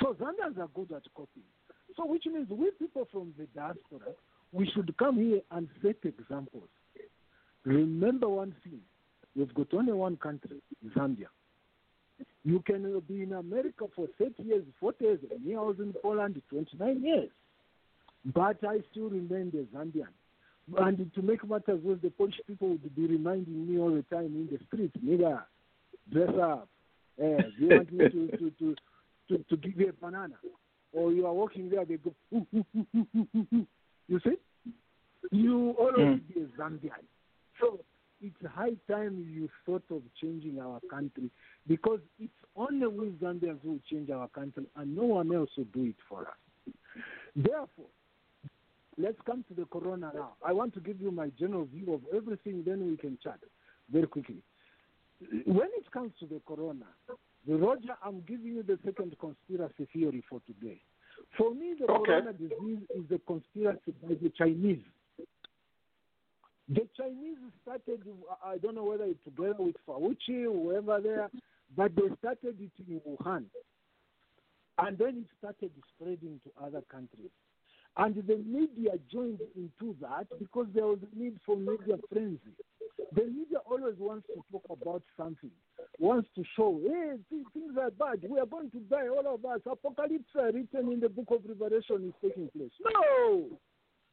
So 0.00 0.14
Zambians 0.14 0.58
are 0.58 0.68
good 0.74 0.92
at 0.92 1.02
copying. 1.14 1.46
So 1.96 2.06
which 2.06 2.24
means 2.26 2.48
we 2.50 2.70
people 2.78 3.06
from 3.12 3.34
the 3.38 3.46
diaspora, 3.54 4.12
we 4.52 4.70
should 4.70 4.94
come 4.98 5.16
here 5.16 5.40
and 5.50 5.68
set 5.82 5.96
examples. 6.04 6.68
Remember 7.64 8.28
one 8.28 8.54
thing, 8.62 8.80
we've 9.34 9.52
got 9.54 9.72
only 9.72 9.92
one 9.92 10.16
country, 10.16 10.60
Zambia. 10.96 11.26
You 12.44 12.60
can 12.60 13.00
be 13.08 13.22
in 13.22 13.32
America 13.32 13.86
for 13.94 14.08
30 14.18 14.42
years, 14.42 14.64
40 14.80 15.04
years. 15.04 15.18
Me, 15.44 15.54
I 15.54 15.60
was 15.60 15.76
in 15.78 15.94
Poland 16.02 16.40
29 16.50 17.02
years. 17.02 17.30
But 18.24 18.58
I 18.64 18.80
still 18.90 19.08
remain 19.08 19.50
the 19.50 19.66
Zambian. 19.76 20.08
And 20.78 21.12
to 21.14 21.22
make 21.22 21.48
matters 21.48 21.82
worse, 21.82 21.98
the 22.02 22.10
Polish 22.10 22.40
people 22.46 22.68
would 22.68 22.94
be 22.94 23.06
reminding 23.06 23.68
me 23.68 23.80
all 23.80 23.90
the 23.90 24.02
time 24.14 24.26
in 24.26 24.48
the 24.50 24.58
streets, 24.66 24.96
nigga, 25.04 25.42
dress 26.12 26.30
up. 26.40 26.68
Eh, 27.20 27.36
you 27.58 27.68
want 27.68 27.92
me 27.92 28.08
to, 28.08 28.28
to, 28.36 28.50
to, 28.58 28.76
to, 29.28 29.44
to 29.48 29.56
give 29.56 29.78
you 29.78 29.88
a 29.88 29.92
banana? 29.92 30.34
Or 30.92 31.12
you 31.12 31.26
are 31.26 31.32
walking 31.32 31.68
there, 31.70 31.84
they 31.84 31.96
go, 31.96 32.14
You 34.12 34.20
see? 34.20 34.36
You 35.30 35.70
always 35.78 36.20
Mm. 36.20 36.28
be 36.28 36.40
a 36.42 36.46
Zambian. 36.58 37.02
So 37.58 37.80
it's 38.20 38.36
high 38.44 38.74
time 38.86 39.26
you 39.34 39.48
thought 39.64 39.84
of 39.90 40.02
changing 40.20 40.60
our 40.60 40.80
country 40.90 41.30
because 41.66 42.00
it's 42.18 42.44
only 42.54 42.86
we 42.88 43.12
Zambians 43.22 43.60
who 43.62 43.70
will 43.72 43.80
change 43.88 44.10
our 44.10 44.28
country 44.28 44.66
and 44.76 44.94
no 44.94 45.04
one 45.04 45.32
else 45.34 45.48
will 45.56 45.64
do 45.72 45.84
it 45.84 45.96
for 46.06 46.28
us. 46.28 46.74
Therefore, 47.34 47.88
let's 48.98 49.16
come 49.24 49.44
to 49.48 49.54
the 49.54 49.64
corona 49.64 50.12
now. 50.14 50.34
I 50.44 50.52
want 50.52 50.74
to 50.74 50.80
give 50.80 51.00
you 51.00 51.10
my 51.10 51.30
general 51.38 51.64
view 51.64 51.94
of 51.94 52.02
everything, 52.14 52.64
then 52.64 52.86
we 52.86 52.98
can 52.98 53.16
chat 53.22 53.40
very 53.90 54.06
quickly. 54.06 54.42
When 55.46 55.68
it 55.80 55.90
comes 55.90 56.12
to 56.20 56.26
the 56.26 56.40
corona, 56.46 56.88
the 57.46 57.56
Roger, 57.56 57.96
I'm 58.04 58.20
giving 58.28 58.52
you 58.56 58.62
the 58.62 58.78
second 58.84 59.16
conspiracy 59.18 59.86
theory 59.90 60.22
for 60.28 60.42
today. 60.46 60.82
For 61.36 61.54
me, 61.54 61.74
the 61.78 61.84
Okay. 61.86 62.04
corona 62.04 62.32
disease 62.32 62.80
is 62.94 63.10
a 63.10 63.18
conspiracy 63.20 63.92
by 64.02 64.14
the 64.14 64.30
Chinese. 64.30 64.84
The 66.68 66.88
Chinese 66.96 67.38
started, 67.62 68.02
I 68.44 68.58
don't 68.58 68.74
know 68.74 68.84
whether 68.84 69.04
it's 69.04 69.22
together 69.24 69.56
with 69.62 69.76
Fauci 69.86 70.46
or 70.46 70.72
whoever 70.72 71.00
there, 71.00 71.30
but 71.76 71.94
they 71.96 72.08
started 72.18 72.60
it 72.60 72.72
in 72.88 73.00
Wuhan. 73.00 73.44
And 74.78 74.96
then 74.96 75.18
it 75.18 75.26
started 75.38 75.70
spreading 75.94 76.40
to 76.44 76.64
other 76.64 76.82
countries. 76.90 77.30
And 77.96 78.14
the 78.26 78.36
media 78.36 78.92
joined 79.10 79.40
into 79.54 79.94
that 80.00 80.26
because 80.38 80.66
there 80.74 80.86
was 80.86 80.98
a 81.02 81.18
need 81.18 81.38
for 81.44 81.56
media 81.56 81.98
frenzy. 82.10 82.56
The 83.14 83.24
media 83.24 83.58
always 83.66 83.96
wants 83.98 84.26
to 84.28 84.42
talk 84.50 84.64
about 84.70 85.02
something, 85.16 85.50
wants 85.98 86.28
to 86.34 86.42
show, 86.56 86.80
hey, 86.82 87.16
th- 87.30 87.46
things 87.52 87.74
are 87.80 87.90
bad. 87.90 88.28
We 88.28 88.38
are 88.38 88.46
going 88.46 88.70
to 88.70 88.80
die, 88.80 89.08
all 89.08 89.34
of 89.34 89.44
us. 89.44 89.60
Apocalypse 89.66 90.34
written 90.34 90.92
in 90.92 91.00
the 91.00 91.08
book 91.08 91.28
of 91.30 91.42
Revelation 91.46 92.08
is 92.08 92.14
taking 92.22 92.48
place. 92.48 92.72
No, 92.80 93.48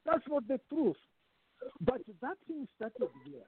that's 0.05 0.27
not 0.29 0.47
the 0.47 0.59
truth. 0.69 0.97
But 1.81 2.01
that 2.21 2.37
thing 2.47 2.67
started 2.75 3.09
here. 3.25 3.45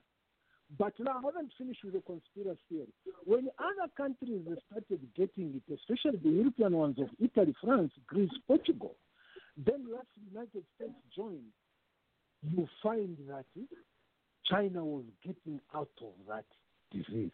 But 0.78 0.94
now 1.00 1.20
I 1.20 1.22
haven't 1.26 1.52
finished 1.58 1.84
with 1.84 1.94
the 1.94 2.02
conspiracy 2.02 2.60
theory. 2.70 2.94
When 3.26 3.50
other 3.60 3.92
countries 3.98 4.42
started 4.70 5.02
getting 5.16 5.60
it, 5.60 5.74
especially 5.74 6.20
the 6.24 6.30
European 6.30 6.78
ones 6.78 6.98
of 7.00 7.10
Italy, 7.20 7.54
France, 7.62 7.92
Greece, 8.08 8.32
Portugal, 8.48 8.96
then 9.58 9.86
last 9.92 10.08
United 10.32 10.64
States 10.76 10.94
joined, 11.16 11.52
you 12.42 12.68
find 12.82 13.18
that 13.28 13.46
China 14.50 14.84
was 14.84 15.04
getting 15.24 15.60
out 15.76 15.90
of 16.02 16.14
that 16.28 16.46
disease, 16.92 17.32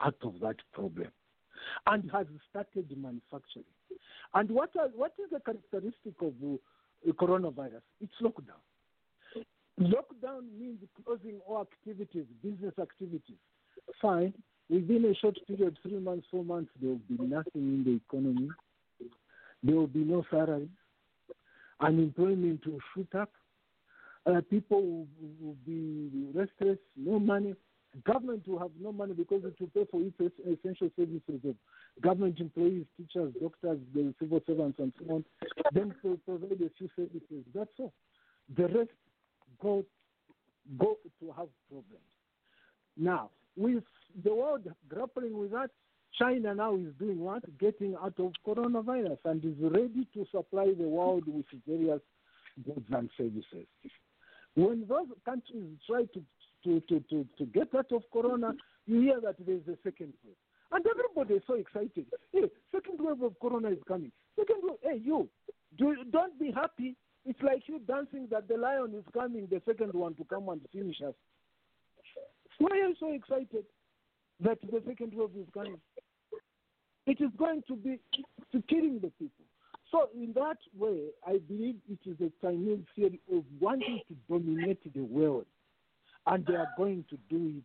out 0.00 0.16
of 0.22 0.34
that 0.40 0.56
problem, 0.72 1.10
and 1.86 2.10
has 2.10 2.26
started 2.50 2.90
manufacturing. 2.96 3.64
And 4.34 4.50
what 4.50 4.70
are, 4.78 4.88
what 4.88 5.12
is 5.18 5.30
the 5.30 5.40
characteristic 5.40 6.14
of 6.20 6.34
uh, 6.42 7.12
coronavirus? 7.12 7.82
It's 8.00 8.12
lockdown. 8.20 8.60
Lockdown 9.80 10.42
means 10.58 10.78
closing 11.04 11.40
all 11.46 11.62
activities, 11.62 12.26
business 12.42 12.74
activities. 12.80 13.36
Fine. 14.00 14.32
Within 14.68 15.04
a 15.04 15.14
short 15.14 15.36
period, 15.46 15.78
three 15.82 15.98
months, 15.98 16.26
four 16.30 16.44
months, 16.44 16.70
there 16.80 16.90
will 16.90 17.16
be 17.16 17.22
nothing 17.22 17.52
in 17.54 17.84
the 17.84 18.00
economy. 18.04 18.48
There 19.62 19.76
will 19.76 19.86
be 19.86 20.00
no 20.00 20.24
salaries. 20.30 20.68
Unemployment 21.80 22.66
will 22.66 22.80
shoot 22.94 23.08
up. 23.14 23.30
Uh, 24.26 24.40
people 24.50 24.82
will, 24.82 25.06
will 25.40 25.56
be 25.64 26.10
restless, 26.34 26.78
no 26.96 27.18
money. 27.20 27.54
Government 28.04 28.46
will 28.46 28.58
have 28.58 28.70
no 28.80 28.92
money 28.92 29.14
because 29.14 29.42
it 29.44 29.54
will 29.58 29.68
pay 29.68 29.86
for 29.90 30.00
its 30.02 30.34
essential 30.40 30.90
services 30.96 31.40
of 31.48 31.54
government 32.02 32.38
employees, 32.40 32.84
teachers, 32.96 33.32
doctors, 33.40 33.78
the 33.94 34.12
civil 34.20 34.40
servants, 34.46 34.78
and 34.78 34.92
so 34.98 35.14
on. 35.14 35.24
Then 35.72 35.94
to 36.02 36.18
provide 36.26 36.60
a 36.60 36.70
few 36.76 36.90
services. 36.94 37.44
That's 37.54 37.70
all. 37.78 37.92
The 38.56 38.68
rest 38.68 38.90
go 39.62 39.84
go 40.78 40.98
to 41.20 41.26
have 41.36 41.48
problems. 41.68 42.04
Now, 42.96 43.30
with 43.56 43.84
the 44.24 44.34
world 44.34 44.66
grappling 44.88 45.38
with 45.38 45.52
that, 45.52 45.70
China 46.18 46.54
now 46.54 46.76
is 46.76 46.92
doing 46.98 47.20
what? 47.20 47.42
Getting 47.58 47.94
out 47.94 48.14
of 48.18 48.32
coronavirus 48.46 49.18
and 49.24 49.44
is 49.44 49.54
ready 49.60 50.06
to 50.14 50.26
supply 50.30 50.72
the 50.78 50.88
world 50.88 51.24
with 51.26 51.44
various 51.66 52.00
goods 52.64 52.86
and 52.90 53.10
services. 53.16 53.66
When 54.54 54.86
those 54.88 55.08
countries 55.24 55.76
try 55.86 56.04
to, 56.04 56.22
to, 56.66 56.80
to, 56.80 57.00
to, 57.08 57.26
to 57.38 57.44
get 57.46 57.74
out 57.74 57.90
of 57.92 58.02
corona, 58.12 58.52
you 58.86 59.00
hear 59.00 59.20
that 59.20 59.36
there's 59.46 59.66
a 59.68 59.76
second 59.82 60.12
wave. 60.24 60.34
And 60.72 60.84
everybody 60.84 61.34
is 61.34 61.42
so 61.46 61.54
excited. 61.54 62.06
Hey, 62.32 62.50
second 62.72 62.98
wave 62.98 63.22
of 63.22 63.38
corona 63.40 63.70
is 63.70 63.78
coming. 63.86 64.12
Second 64.38 64.60
wave, 64.62 64.78
hey, 64.82 65.00
you, 65.02 65.28
do, 65.78 65.96
don't 66.10 66.38
be 66.38 66.50
happy. 66.50 66.96
It's 67.24 67.40
like 67.42 67.62
you 67.66 67.80
dancing 67.86 68.28
that 68.30 68.48
the 68.48 68.56
lion 68.56 68.92
is 68.96 69.04
coming, 69.12 69.48
the 69.50 69.62
second 69.66 69.92
one 69.94 70.14
to 70.16 70.24
come 70.24 70.48
and 70.48 70.60
finish 70.72 70.96
us. 71.06 71.14
Why 72.58 72.70
are 72.70 72.88
you 72.88 72.94
so 72.98 73.12
excited 73.12 73.64
that 74.40 74.58
the 74.62 74.82
second 74.86 75.12
wave 75.14 75.30
is 75.38 75.48
coming? 75.54 75.80
It 77.06 77.20
is 77.20 77.30
going 77.38 77.62
to 77.68 77.76
be 77.76 78.00
to 78.52 78.62
killing 78.68 78.98
the 79.00 79.12
people. 79.18 79.44
So 79.92 80.08
in 80.14 80.32
that 80.34 80.58
way, 80.76 81.06
I 81.24 81.38
believe 81.48 81.76
it 81.88 81.98
is 82.04 82.16
a 82.20 82.32
Chinese 82.44 82.80
theory 82.96 83.20
of 83.32 83.44
wanting 83.60 84.00
to 84.08 84.14
dominate 84.28 84.92
the 84.92 85.02
world, 85.02 85.46
and 86.26 86.44
they 86.46 86.54
are 86.54 86.68
going 86.76 87.04
to 87.10 87.16
do 87.28 87.56
it. 87.56 87.64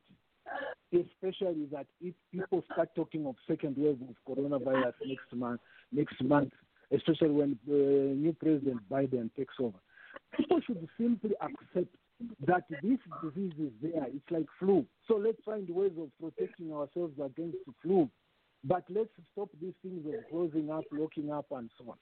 Especially 0.93 1.68
that 1.72 1.86
if 2.01 2.14
people 2.34 2.64
start 2.74 2.89
talking 2.95 3.26
of 3.26 3.36
second 3.47 3.76
wave 3.78 3.97
of 4.01 4.16
coronavirus 4.28 4.93
next 5.05 5.34
month, 5.34 5.62
next 5.93 6.22
month, 6.22 6.51
especially 6.93 7.30
when 7.30 7.59
the 7.66 8.14
new 8.18 8.36
President 8.38 8.82
Biden 8.89 9.30
takes 9.38 9.53
over, 9.59 9.78
people 10.36 10.59
should 10.66 10.86
simply 10.99 11.32
accept 11.41 11.95
that 12.45 12.64
this 12.84 12.99
disease 13.24 13.53
is 13.57 13.72
there. 13.82 14.05
It's 14.07 14.30
like 14.30 14.45
flu. 14.59 14.86
So 15.07 15.16
let's 15.16 15.41
find 15.45 15.70
ways 15.70 15.93
of 15.97 16.09
protecting 16.20 16.74
ourselves 16.74 17.14
against 17.24 17.57
the 17.66 17.74
flu. 17.82 18.09
But 18.64 18.84
let's 18.89 19.09
stop 19.32 19.49
these 19.62 19.74
things 19.82 20.05
of 20.05 20.30
closing 20.30 20.70
up, 20.70 20.84
locking 20.91 21.32
up, 21.32 21.45
and 21.51 21.70
so 21.78 21.91
on. 21.91 21.97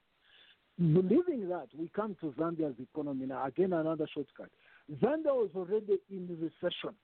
Believing 0.92 1.48
that, 1.48 1.68
we 1.76 1.90
come 1.94 2.16
to 2.20 2.32
Zambia's 2.38 2.74
economy 2.80 3.26
now. 3.26 3.46
Again, 3.46 3.72
another 3.72 4.06
shortcut. 4.12 4.50
Zambia 4.98 5.26
was 5.26 5.50
already 5.54 5.98
in 6.10 6.28
recession. 6.40 6.94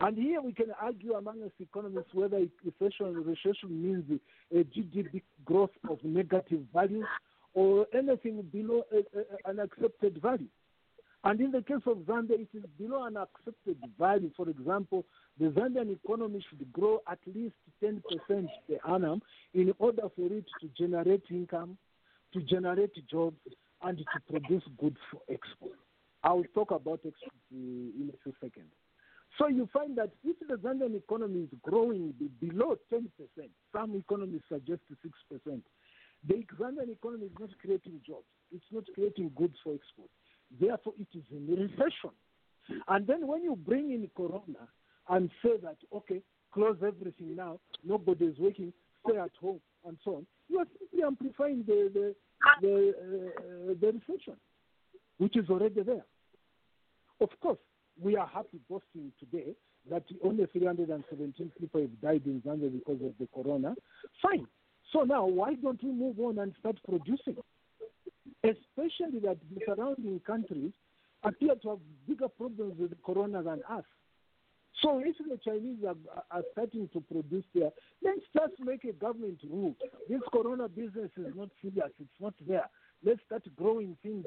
And 0.00 0.16
here 0.16 0.40
we 0.40 0.52
can 0.52 0.72
argue 0.80 1.14
among 1.14 1.42
us 1.42 1.50
economists 1.58 2.14
whether 2.14 2.40
recession, 2.64 3.14
recession 3.14 3.82
means 3.82 4.20
a 4.52 4.64
GDP 4.64 5.22
growth 5.44 5.70
of 5.90 5.98
negative 6.04 6.60
values 6.72 7.06
or 7.54 7.86
anything 7.92 8.42
below 8.52 8.84
an 9.44 9.58
accepted 9.58 10.22
value. 10.22 10.46
And 11.24 11.40
in 11.40 11.50
the 11.50 11.62
case 11.62 11.82
of 11.86 11.98
Zambia, 11.98 12.38
it 12.38 12.48
is 12.54 12.62
below 12.78 13.04
an 13.04 13.16
accepted 13.16 13.76
value. 13.98 14.30
For 14.36 14.48
example, 14.48 15.04
the 15.40 15.46
Zambian 15.46 15.92
economy 15.92 16.44
should 16.48 16.72
grow 16.72 17.02
at 17.10 17.18
least 17.26 17.56
10% 17.82 18.00
per 18.28 18.48
annum 18.88 19.20
in 19.52 19.74
order 19.80 20.02
for 20.14 20.26
it 20.26 20.44
to 20.60 20.68
generate 20.78 21.24
income, 21.28 21.76
to 22.34 22.40
generate 22.42 22.92
jobs, 23.10 23.36
and 23.82 23.98
to 23.98 24.32
produce 24.32 24.62
goods 24.78 24.98
for 25.10 25.20
export. 25.28 25.76
I'll 26.24 26.44
talk 26.54 26.70
about 26.70 27.00
export 27.04 27.32
in 27.50 28.10
a 28.12 28.16
few 28.22 28.32
seconds. 28.40 28.72
So 29.38 29.48
you 29.48 29.68
find 29.72 29.96
that 29.98 30.10
if 30.24 30.36
the 30.48 30.56
Zambian 30.56 30.96
economy 30.96 31.42
is 31.42 31.58
growing 31.62 32.14
below 32.40 32.76
10%, 32.92 33.04
some 33.72 33.94
economists 33.94 34.44
suggest 34.48 34.80
6%, 35.46 35.60
the 36.26 36.44
Zambian 36.58 36.90
economy 36.90 37.26
is 37.26 37.32
not 37.38 37.50
creating 37.60 38.00
jobs. 38.06 38.26
It's 38.52 38.64
not 38.72 38.84
creating 38.94 39.30
goods 39.36 39.54
for 39.62 39.74
export. 39.74 40.10
Therefore, 40.60 40.94
it 40.98 41.08
is 41.16 41.24
in 41.30 41.46
recession. 41.46 42.10
And 42.88 43.06
then 43.06 43.26
when 43.26 43.42
you 43.42 43.54
bring 43.56 43.92
in 43.92 44.10
Corona 44.16 44.66
and 45.08 45.30
say 45.42 45.56
that, 45.62 45.76
okay, 45.94 46.20
close 46.52 46.76
everything 46.84 47.36
now, 47.36 47.60
nobody 47.84 48.26
is 48.26 48.38
working, 48.38 48.72
stay 49.06 49.18
at 49.18 49.30
home, 49.40 49.60
and 49.86 49.96
so 50.04 50.16
on, 50.16 50.26
you 50.48 50.58
are 50.58 50.66
simply 50.78 51.02
amplifying 51.02 51.64
the, 51.66 51.90
the, 51.92 52.14
the, 52.60 52.94
uh, 52.98 53.74
the 53.80 53.86
recession, 53.86 54.36
which 55.18 55.36
is 55.36 55.48
already 55.50 55.82
there. 55.82 56.04
Of 57.20 57.30
course, 57.40 57.58
we 58.00 58.16
are 58.16 58.26
happy 58.26 58.60
boasting 58.68 59.12
today 59.18 59.54
that 59.90 60.04
only 60.22 60.46
317 60.46 61.52
people 61.58 61.80
have 61.80 62.00
died 62.00 62.22
in 62.26 62.42
Zambia 62.42 62.72
because 62.72 63.00
of 63.04 63.12
the 63.18 63.28
corona. 63.34 63.74
Fine. 64.22 64.46
So 64.92 65.02
now, 65.02 65.26
why 65.26 65.54
don't 65.54 65.82
we 65.82 65.90
move 65.90 66.18
on 66.20 66.38
and 66.38 66.54
start 66.60 66.78
producing? 66.88 67.36
Especially 68.44 69.18
that 69.24 69.38
the 69.52 69.60
surrounding 69.66 70.20
countries 70.26 70.72
appear 71.24 71.54
to 71.62 71.70
have 71.70 71.78
bigger 72.06 72.28
problems 72.28 72.74
with 72.78 72.92
corona 73.04 73.42
than 73.42 73.60
us. 73.68 73.84
So 74.82 75.02
if 75.04 75.16
the 75.18 75.38
Chinese 75.44 75.78
are, 75.84 75.96
are 76.30 76.42
starting 76.52 76.88
to 76.92 77.00
produce 77.00 77.44
there, 77.54 77.70
let's 78.02 78.20
just 78.32 78.52
make 78.60 78.84
a 78.84 78.92
government 78.92 79.40
rule. 79.50 79.74
This 80.08 80.20
corona 80.32 80.68
business 80.68 81.10
is 81.16 81.34
not 81.34 81.48
serious. 81.60 81.90
It's 81.98 82.20
not 82.20 82.34
there. 82.46 82.70
Let's 83.04 83.20
start 83.26 83.42
growing 83.56 83.96
things, 84.02 84.24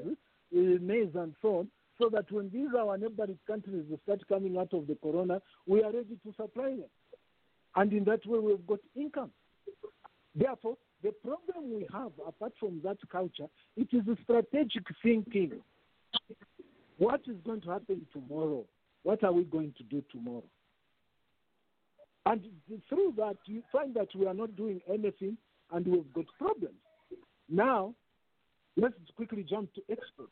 Eh, 0.53 0.77
maize 0.81 1.15
and 1.15 1.33
so 1.41 1.59
on, 1.59 1.67
so 1.99 2.09
that 2.09 2.29
when 2.31 2.49
these 2.49 2.67
our 2.77 2.97
neighboring 2.97 3.39
countries 3.47 3.85
start 4.03 4.21
coming 4.27 4.57
out 4.57 4.73
of 4.73 4.85
the 4.87 4.95
corona, 5.01 5.41
we 5.65 5.81
are 5.81 5.91
ready 5.91 6.17
to 6.23 6.33
supply 6.35 6.71
them. 6.71 6.89
And 7.75 7.93
in 7.93 8.03
that 8.05 8.25
way, 8.25 8.39
we've 8.39 8.67
got 8.67 8.79
income. 8.95 9.31
Therefore, 10.35 10.77
the 11.03 11.13
problem 11.23 11.73
we 11.73 11.87
have, 11.93 12.11
apart 12.27 12.53
from 12.59 12.81
that 12.83 12.97
culture, 13.09 13.47
it 13.77 13.87
is 13.93 14.01
a 14.07 14.17
strategic 14.23 14.83
thinking. 15.01 15.53
What 16.97 17.21
is 17.27 17.37
going 17.45 17.61
to 17.61 17.71
happen 17.71 18.05
tomorrow? 18.11 18.65
What 19.03 19.23
are 19.23 19.31
we 19.31 19.43
going 19.45 19.73
to 19.77 19.83
do 19.83 20.03
tomorrow? 20.11 20.43
And 22.25 22.41
through 22.89 23.13
that, 23.17 23.37
you 23.45 23.63
find 23.71 23.93
that 23.95 24.09
we 24.15 24.27
are 24.27 24.33
not 24.33 24.55
doing 24.55 24.81
anything 24.87 25.37
and 25.71 25.87
we've 25.87 26.13
got 26.13 26.25
problems. 26.37 26.75
Now, 27.49 27.95
let's 28.77 28.95
quickly 29.15 29.45
jump 29.47 29.73
to 29.73 29.81
exports. 29.89 30.31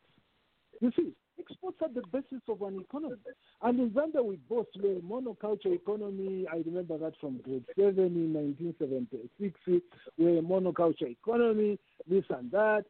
You 0.82 0.92
see, 0.96 1.14
exports 1.40 1.78
are 1.82 1.90
the 1.90 2.04
basis 2.12 2.42
of 2.48 2.62
an 2.62 2.80
economy. 2.80 3.16
And 3.62 3.80
in 3.80 3.90
Zambia, 3.92 4.24
we 4.24 4.38
boast 4.50 4.70
we're 4.82 4.98
a 4.98 5.02
monoculture 5.02 5.74
economy. 5.74 6.46
I 6.52 6.58
remember 6.66 6.98
that 6.98 7.14
from 7.20 7.38
grade 7.40 7.66
7 7.76 7.98
in 7.98 8.34
1976. 8.34 9.84
We're 10.18 10.40
a 10.40 10.42
monoculture 10.42 11.10
economy, 11.10 11.80
this 12.10 12.24
and 12.30 12.52
that. 12.52 12.86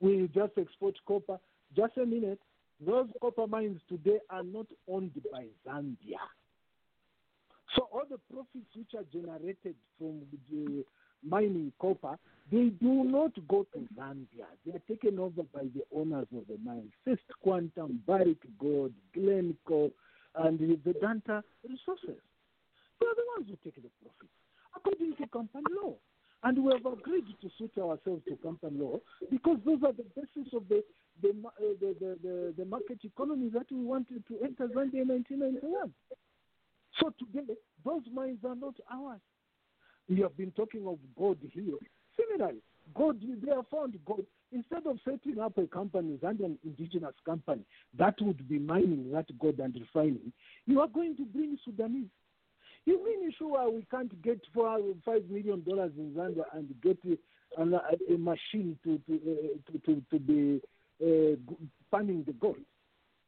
We 0.00 0.28
just 0.34 0.52
export 0.58 0.96
copper. 1.06 1.38
Just 1.76 1.96
a 1.96 2.06
minute. 2.06 2.40
Those 2.84 3.08
copper 3.20 3.46
mines 3.46 3.80
today 3.88 4.18
are 4.30 4.44
not 4.44 4.66
owned 4.88 5.12
by 5.32 5.46
Zambia. 5.66 6.22
So 7.76 7.88
all 7.92 8.04
the 8.08 8.18
profits 8.32 8.74
which 8.74 8.94
are 8.96 9.04
generated 9.12 9.74
from 9.98 10.22
the 10.50 10.84
mining 11.22 11.72
copper, 11.80 12.18
they 12.50 12.70
do 12.80 13.04
not 13.04 13.32
go 13.48 13.66
to 13.74 13.78
Zambia. 13.98 14.46
They 14.64 14.72
are 14.72 14.82
taken 14.88 15.18
over 15.18 15.42
by 15.52 15.64
the 15.74 15.84
owners 15.94 16.26
of 16.34 16.46
the 16.48 16.58
mines. 16.64 16.92
First 17.04 17.22
Quantum, 17.42 18.02
Barrick 18.06 18.38
Gold, 18.58 18.92
Glencore, 19.14 19.90
and 20.36 20.58
the 20.58 20.78
Vedanta 20.84 21.42
Resources. 21.68 22.20
They 23.00 23.06
are 23.06 23.14
the 23.14 23.26
ones 23.36 23.48
who 23.48 23.56
take 23.62 23.76
the 23.76 23.90
profit, 24.02 24.30
according 24.74 25.16
to 25.16 25.26
company 25.28 25.64
law. 25.82 25.94
And 26.44 26.64
we 26.64 26.72
have 26.72 26.86
agreed 26.86 27.24
to 27.42 27.50
suit 27.58 27.72
ourselves 27.78 28.22
to 28.28 28.36
company 28.36 28.78
law 28.78 28.98
because 29.30 29.58
those 29.66 29.82
are 29.84 29.92
the 29.92 30.06
basis 30.14 30.52
of 30.54 30.68
the 30.68 30.82
the, 31.20 31.30
uh, 31.30 31.50
the, 31.80 31.96
the, 31.98 32.18
the, 32.22 32.54
the 32.58 32.64
market 32.64 32.98
economy 33.02 33.50
that 33.52 33.66
we 33.72 33.82
wanted 33.82 34.22
to 34.28 34.38
enter 34.40 34.68
Zambia 34.68 35.02
in 35.02 35.08
1991. 35.08 35.92
So 37.00 37.12
today, 37.18 37.54
those 37.84 38.02
mines 38.14 38.38
are 38.46 38.54
not 38.54 38.74
ours. 38.88 39.20
We 40.08 40.20
have 40.20 40.36
been 40.36 40.52
talking 40.52 40.86
of 40.86 40.98
gold 41.16 41.38
here. 41.52 41.74
Similarly, 42.16 42.60
gold, 42.94 43.16
they 43.20 43.54
have 43.54 43.68
found 43.68 43.98
gold. 44.06 44.24
Instead 44.50 44.86
of 44.86 44.98
setting 45.04 45.38
up 45.38 45.58
a 45.58 45.66
company, 45.66 46.18
Zambian 46.22 46.56
indigenous 46.64 47.14
company, 47.26 47.62
that 47.98 48.14
would 48.20 48.48
be 48.48 48.58
mining 48.58 49.10
that 49.12 49.26
gold 49.38 49.58
and 49.58 49.74
refining, 49.74 50.32
you 50.66 50.80
are 50.80 50.88
going 50.88 51.14
to 51.16 51.24
bring 51.26 51.58
Sudanese. 51.64 52.08
You 52.86 53.04
mean 53.04 53.30
sure 53.36 53.70
we 53.70 53.86
can't 53.90 54.22
get 54.22 54.40
four, 54.54 54.80
five 55.04 55.24
million 55.28 55.62
dollars 55.68 55.92
in 55.98 56.12
Zambia 56.16 56.44
and 56.54 56.74
get 56.82 56.98
a, 57.58 57.62
a, 57.62 58.14
a 58.14 58.16
machine 58.16 58.78
to 58.84 58.98
to, 59.06 59.14
uh, 59.14 59.72
to 59.72 59.78
to 59.84 60.02
to 60.10 60.18
be 60.18 60.60
uh, 61.02 61.36
the 61.90 62.34
gold. 62.40 62.56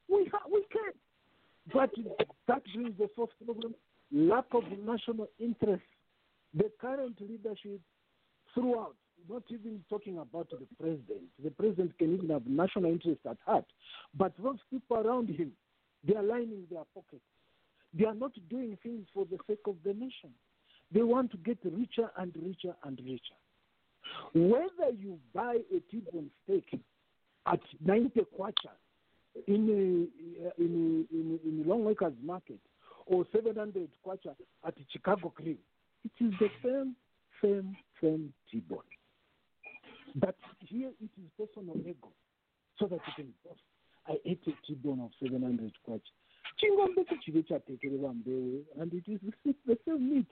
We 0.08 0.30
ha- 0.32 0.48
we 0.50 0.64
can, 0.72 0.92
but 1.74 1.90
that 2.48 2.62
brings 2.74 2.96
the 2.96 3.08
first 3.14 3.32
problem: 3.44 3.74
lack 4.10 4.46
of 4.52 4.64
national 4.86 5.28
interest. 5.38 5.82
The 6.56 6.70
current 6.80 7.20
leadership 7.20 7.80
throughout, 8.54 8.96
not 9.28 9.42
even 9.50 9.84
talking 9.88 10.18
about 10.18 10.48
the 10.50 10.66
president. 10.78 11.28
The 11.42 11.50
president 11.50 11.96
can 11.98 12.14
even 12.14 12.30
have 12.30 12.46
national 12.46 12.90
interest 12.90 13.20
at 13.28 13.36
heart, 13.46 13.66
but 14.16 14.32
those 14.42 14.58
people 14.70 14.96
around 14.96 15.28
him, 15.28 15.52
they 16.06 16.16
are 16.16 16.22
lining 16.22 16.64
their 16.70 16.84
pockets. 16.94 17.22
They 17.92 18.06
are 18.06 18.14
not 18.14 18.32
doing 18.48 18.78
things 18.82 19.06
for 19.12 19.24
the 19.26 19.38
sake 19.46 19.60
of 19.66 19.76
the 19.84 19.92
nation. 19.92 20.30
They 20.92 21.02
want 21.02 21.30
to 21.32 21.36
get 21.38 21.58
richer 21.64 22.10
and 22.16 22.32
richer 22.36 22.74
and 22.84 22.98
richer. 23.04 23.38
Whether 24.34 24.92
you 24.98 25.18
buy 25.34 25.58
a 25.74 25.80
T-bone 25.90 26.30
steak 26.44 26.80
at 27.46 27.60
90 27.84 28.20
kwacha 28.36 28.72
in 29.46 30.08
in 30.58 31.06
in, 31.12 31.38
in 31.44 31.64
a 31.64 31.68
Longacres 31.68 32.14
market 32.22 32.58
or 33.06 33.24
700 33.32 33.88
kwacha 34.04 34.34
at 34.66 34.74
Chicago 34.90 35.30
Cream, 35.30 35.58
it 36.04 36.24
is 36.24 36.32
the 36.38 36.48
same, 36.62 36.96
same, 37.42 37.76
same 38.00 38.32
T-bone. 38.50 38.78
But 40.16 40.36
here 40.60 40.90
it 41.00 41.10
is 41.16 41.30
personal 41.38 41.76
ego, 41.80 42.08
so 42.78 42.86
that 42.86 43.00
you 43.06 43.12
can 43.16 43.34
boast. 43.44 43.60
I 44.08 44.16
ate 44.24 44.42
a 44.46 44.66
T-bone 44.66 45.00
of 45.00 45.10
700 45.22 45.72
kwacha. 45.86 46.00
chingombe 46.58 47.04
chichive 47.04 47.42
chatekereva 47.46 48.12
mbeu 48.12 48.64
and 48.80 48.92
it 48.92 49.04
is 49.06 49.20
the 49.66 49.78
same 49.84 50.10
meat 50.10 50.26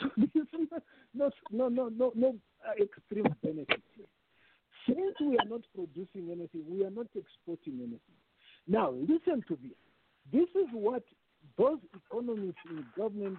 so 0.00 0.10
this 0.16 0.28
is 0.34 0.68
not, 1.14 1.32
no, 1.52 1.68
no, 1.68 1.88
no, 1.88 2.12
no 2.14 2.34
uh, 2.66 2.82
extreme 2.82 3.34
benefit. 3.42 3.82
Since 4.86 5.16
we 5.20 5.38
are 5.38 5.48
not 5.48 5.62
producing 5.74 6.30
anything, 6.30 6.64
we 6.68 6.84
are 6.84 6.90
not 6.90 7.06
exporting 7.14 7.78
anything. 7.78 8.18
Now, 8.66 8.90
listen 8.90 9.44
to 9.48 9.58
this. 9.62 9.78
This 10.32 10.48
is 10.60 10.68
what 10.72 11.04
those 11.56 11.78
economists 11.94 12.58
in 12.68 12.84
government 12.96 13.38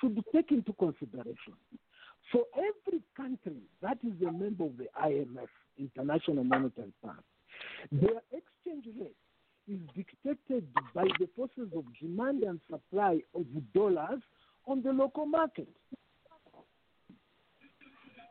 should 0.00 0.22
take 0.34 0.50
into 0.52 0.72
consideration. 0.74 1.54
For 2.32 2.44
every 2.56 3.02
country 3.16 3.60
that 3.82 3.98
is 4.04 4.20
a 4.26 4.30
member 4.30 4.64
of 4.64 4.76
the 4.76 4.86
IMF, 5.02 5.48
International 5.78 6.44
Monetary 6.44 6.92
Fund, 7.02 7.18
their 7.90 8.20
exchange 8.32 8.86
rate 8.98 9.16
is 9.68 9.80
dictated 9.94 10.66
by 10.94 11.04
the 11.18 11.28
forces 11.36 11.68
of 11.76 11.84
demand 12.00 12.42
and 12.42 12.60
supply 12.70 13.20
of 13.34 13.44
dollars 13.74 14.20
on 14.66 14.82
the 14.82 14.92
local 14.92 15.26
market. 15.26 15.68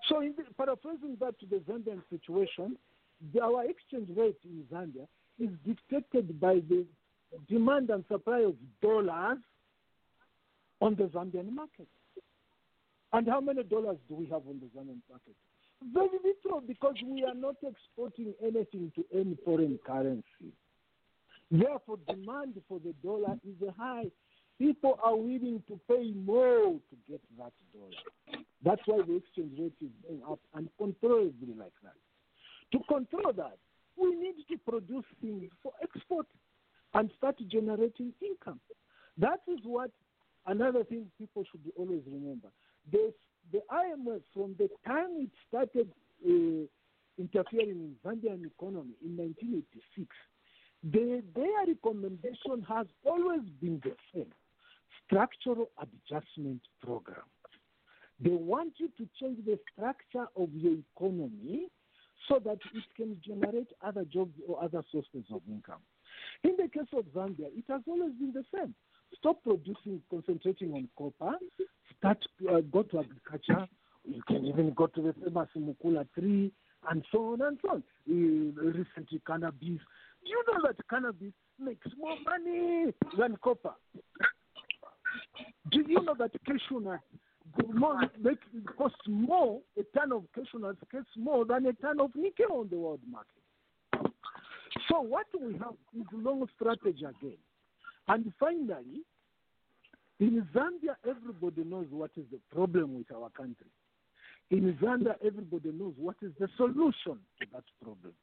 So, 0.08 0.22
in 0.22 0.34
the, 0.38 0.44
paraphrasing 0.58 1.18
that 1.20 1.40
to 1.40 1.46
the 1.46 1.58
Zambian 1.58 2.02
situation, 2.10 2.78
the, 3.34 3.42
our 3.42 3.66
exchange 3.66 4.10
rate 4.16 4.40
in 4.44 4.64
Zambia 4.72 5.08
is 5.40 5.50
dictated 5.66 6.40
by 6.40 6.56
the 6.68 6.86
demand 7.48 7.90
and 7.90 8.04
supply 8.10 8.40
of 8.40 8.56
dollars 8.82 9.38
on 10.82 10.96
the 10.96 11.04
Zambian 11.06 11.52
market. 11.54 11.88
And 13.12 13.28
how 13.28 13.42
many 13.42 13.64
dollars 13.64 13.98
do 14.08 14.16
we 14.16 14.26
have 14.26 14.44
on 14.48 14.60
the 14.60 14.68
Zambian 14.78 15.02
market? 15.10 15.36
Very 15.94 16.20
little 16.24 16.62
because 16.62 16.96
we 17.06 17.24
are 17.24 17.34
not 17.34 17.56
exporting 17.64 18.34
anything 18.44 18.92
to 18.96 19.06
any 19.14 19.38
foreign 19.46 19.80
currency. 19.86 20.54
Therefore, 21.50 21.98
demand 22.08 22.62
for 22.68 22.80
the 22.80 22.94
dollar 23.04 23.36
is 23.48 23.70
high. 23.78 24.06
People 24.60 25.00
are 25.02 25.16
willing 25.16 25.64
to 25.68 25.80
pay 25.88 26.12
more 26.12 26.74
to 26.74 26.96
get 27.10 27.22
that 27.38 27.54
dollar. 27.74 28.44
That's 28.64 28.82
why 28.86 29.02
the 29.08 29.16
exchange 29.16 29.58
rate 29.58 29.74
is 29.82 29.90
going 30.06 30.22
up 30.30 30.40
uncontrollably 30.54 31.56
like 31.58 31.74
that. 31.82 31.96
To 32.74 32.80
control 32.94 33.34
that, 33.38 33.58
we 33.98 34.16
need 34.16 34.36
to 34.52 34.58
produce 34.70 35.06
things 35.22 35.50
for 35.64 35.72
export 35.82 36.28
and 36.94 37.10
start 37.18 37.38
generating 37.50 38.14
income. 38.22 38.60
That 39.18 39.42
is 39.48 39.60
what 39.64 39.92
another 40.48 40.84
thing 40.84 41.06
people 41.18 41.44
should 41.52 41.62
always 41.78 42.02
remember. 42.06 42.50
The, 42.92 43.14
the 43.52 43.62
IMF, 43.72 44.22
from 44.34 44.56
the 44.58 44.70
time 44.86 45.18
it 45.18 45.30
started 45.48 45.90
uh, 46.26 46.66
interfering 47.18 47.70
in 47.70 47.96
Zambian 48.06 48.46
economy 48.46 48.96
in 49.04 49.18
1986, 49.18 50.08
the, 50.84 51.22
their 51.36 51.68
recommendation 51.68 52.66
has 52.68 52.88
always 53.06 53.42
been 53.62 53.82
the 53.84 53.96
same 54.14 54.32
structural 55.06 55.70
adjustment 55.82 56.62
program. 56.84 57.26
They 58.22 58.32
want 58.32 58.74
you 58.78 58.90
to 58.98 59.08
change 59.20 59.46
the 59.46 59.58
structure 59.74 60.28
of 60.36 60.50
your 60.54 60.76
economy 60.96 61.68
so 62.28 62.40
that 62.46 62.60
it 62.74 62.84
can 62.96 63.18
generate 63.26 63.70
other 63.82 64.06
jobs 64.06 64.34
or 64.48 64.62
other 64.64 64.84
sources 64.92 65.26
of 65.32 65.42
income. 65.48 65.80
In 66.44 66.56
the 66.58 66.68
case 66.68 66.90
of 66.94 67.06
Zambia, 67.16 67.48
it 67.56 67.64
has 67.70 67.82
always 67.88 68.14
been 68.14 68.34
the 68.34 68.44
same. 68.54 68.76
Stop 69.18 69.44
producing, 69.44 70.02
concentrating 70.10 70.74
on 70.74 70.88
copper, 70.98 71.38
start, 71.98 72.18
uh, 72.50 72.62
go 72.72 72.84
to 72.84 73.00
agriculture. 73.00 73.68
You 74.06 74.22
can 74.28 74.46
even 74.46 74.74
go 74.74 74.88
to 74.88 75.02
the 75.02 75.14
famous 75.14 75.50
Mukula 75.58 76.08
tree 76.18 76.52
and 76.90 77.04
so 77.12 77.34
on 77.34 77.42
and 77.42 77.58
so 77.62 77.70
on. 77.72 77.84
Uh, 78.10 78.62
recently, 78.62 79.22
cannabis. 79.28 79.80
Do 80.24 80.30
you 80.30 80.44
know 80.48 80.68
that 80.68 80.76
cannabis 80.90 81.34
makes 81.60 81.88
more 81.98 82.16
money 82.26 82.94
than 83.18 83.38
copper? 83.44 83.74
Do 85.72 85.84
you 85.86 86.02
know 86.02 86.16
that 86.18 86.32
cashew 86.46 86.80
nut 86.80 87.00
more, 87.74 88.02
make, 88.22 88.38
costs 88.78 88.98
more, 89.08 89.60
a 89.78 89.84
ton 89.98 90.12
of 90.12 90.24
cashew 90.34 90.60
nuts 90.60 90.80
costs 90.92 91.12
more 91.18 91.46
than 91.46 91.66
a 91.66 91.74
ton 91.74 92.00
of 92.00 92.12
nickel 92.16 92.60
on 92.60 92.70
the 92.70 92.78
world 92.78 93.02
market? 93.10 94.14
So 94.90 95.02
what 95.02 95.28
we 95.40 95.54
have 95.54 95.76
is 95.96 96.06
long 96.14 96.48
strategy 96.56 97.06
again. 97.06 97.38
And 98.10 98.34
finally, 98.40 99.04
in 100.20 100.46
Zambia, 100.54 100.96
everybody 101.08 101.64
knows 101.64 101.86
what 101.92 102.10
is 102.18 102.26
the 102.32 102.40
problem 102.54 102.98
with 102.98 103.12
our 103.16 103.30
country. 103.30 103.68
In 104.50 104.74
Zambia, 104.82 105.14
everybody 105.24 105.72
knows 105.72 105.94
what 105.96 106.16
is 106.24 106.32
the 106.40 106.50
solution 106.58 107.20
to 107.40 107.48
that 107.54 107.64
problem. 107.84 108.14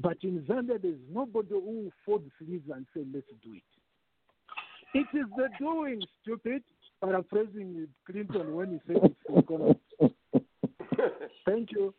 But 0.00 0.16
in 0.22 0.40
Zambia, 0.48 0.80
there's 0.80 0.98
nobody 1.12 1.50
who 1.50 1.60
will 1.60 1.92
fold 2.06 2.22
sleeves 2.38 2.68
and 2.74 2.86
say, 2.96 3.02
let's 3.12 3.26
do 3.44 3.52
it. 3.54 3.62
It 4.94 5.06
is 5.16 5.26
the 5.36 5.48
doing, 5.58 6.02
stupid, 6.22 6.62
paraphrasing 7.02 7.86
Clinton 8.06 8.54
when 8.54 8.70
he 8.70 8.80
said 8.86 9.02
it's 9.04 9.38
economics. 9.38 9.80
Thank 11.44 11.70
you. 11.72 11.94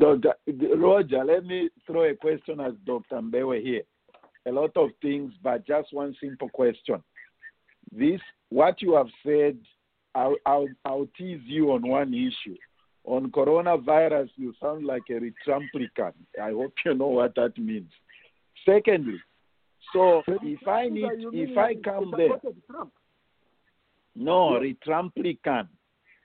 Dr. 0.00 0.34
Roger, 0.76 1.22
let 1.24 1.44
me 1.44 1.68
throw 1.86 2.04
a 2.04 2.14
question 2.14 2.60
at 2.60 2.82
Dr. 2.86 3.20
Mbewe 3.20 3.62
here. 3.62 3.82
A 4.46 4.50
lot 4.50 4.76
of 4.76 4.90
things, 5.00 5.32
but 5.42 5.66
just 5.66 5.92
one 5.92 6.16
simple 6.20 6.48
question. 6.48 7.02
This, 7.92 8.20
what 8.48 8.82
you 8.82 8.94
have 8.94 9.08
said, 9.24 9.58
I'll, 10.14 10.36
I'll, 10.46 10.68
I'll 10.84 11.08
tease 11.16 11.40
you 11.44 11.72
on 11.72 11.88
one 11.88 12.12
issue. 12.12 12.56
On 13.04 13.30
coronavirus, 13.30 14.30
you 14.36 14.54
sound 14.60 14.84
like 14.84 15.02
a 15.10 15.20
Trumplican. 15.48 16.12
I 16.40 16.50
hope 16.50 16.74
you 16.84 16.94
know 16.94 17.08
what 17.08 17.34
that 17.34 17.56
means. 17.58 17.90
Secondly, 18.64 19.18
so 19.92 20.22
if 20.26 20.66
I 20.68 20.88
need, 20.88 21.10
if 21.32 21.58
I 21.58 21.74
come 21.74 22.14
there, 22.16 22.38
no, 24.14 24.60
Retrumplican. 24.60 25.68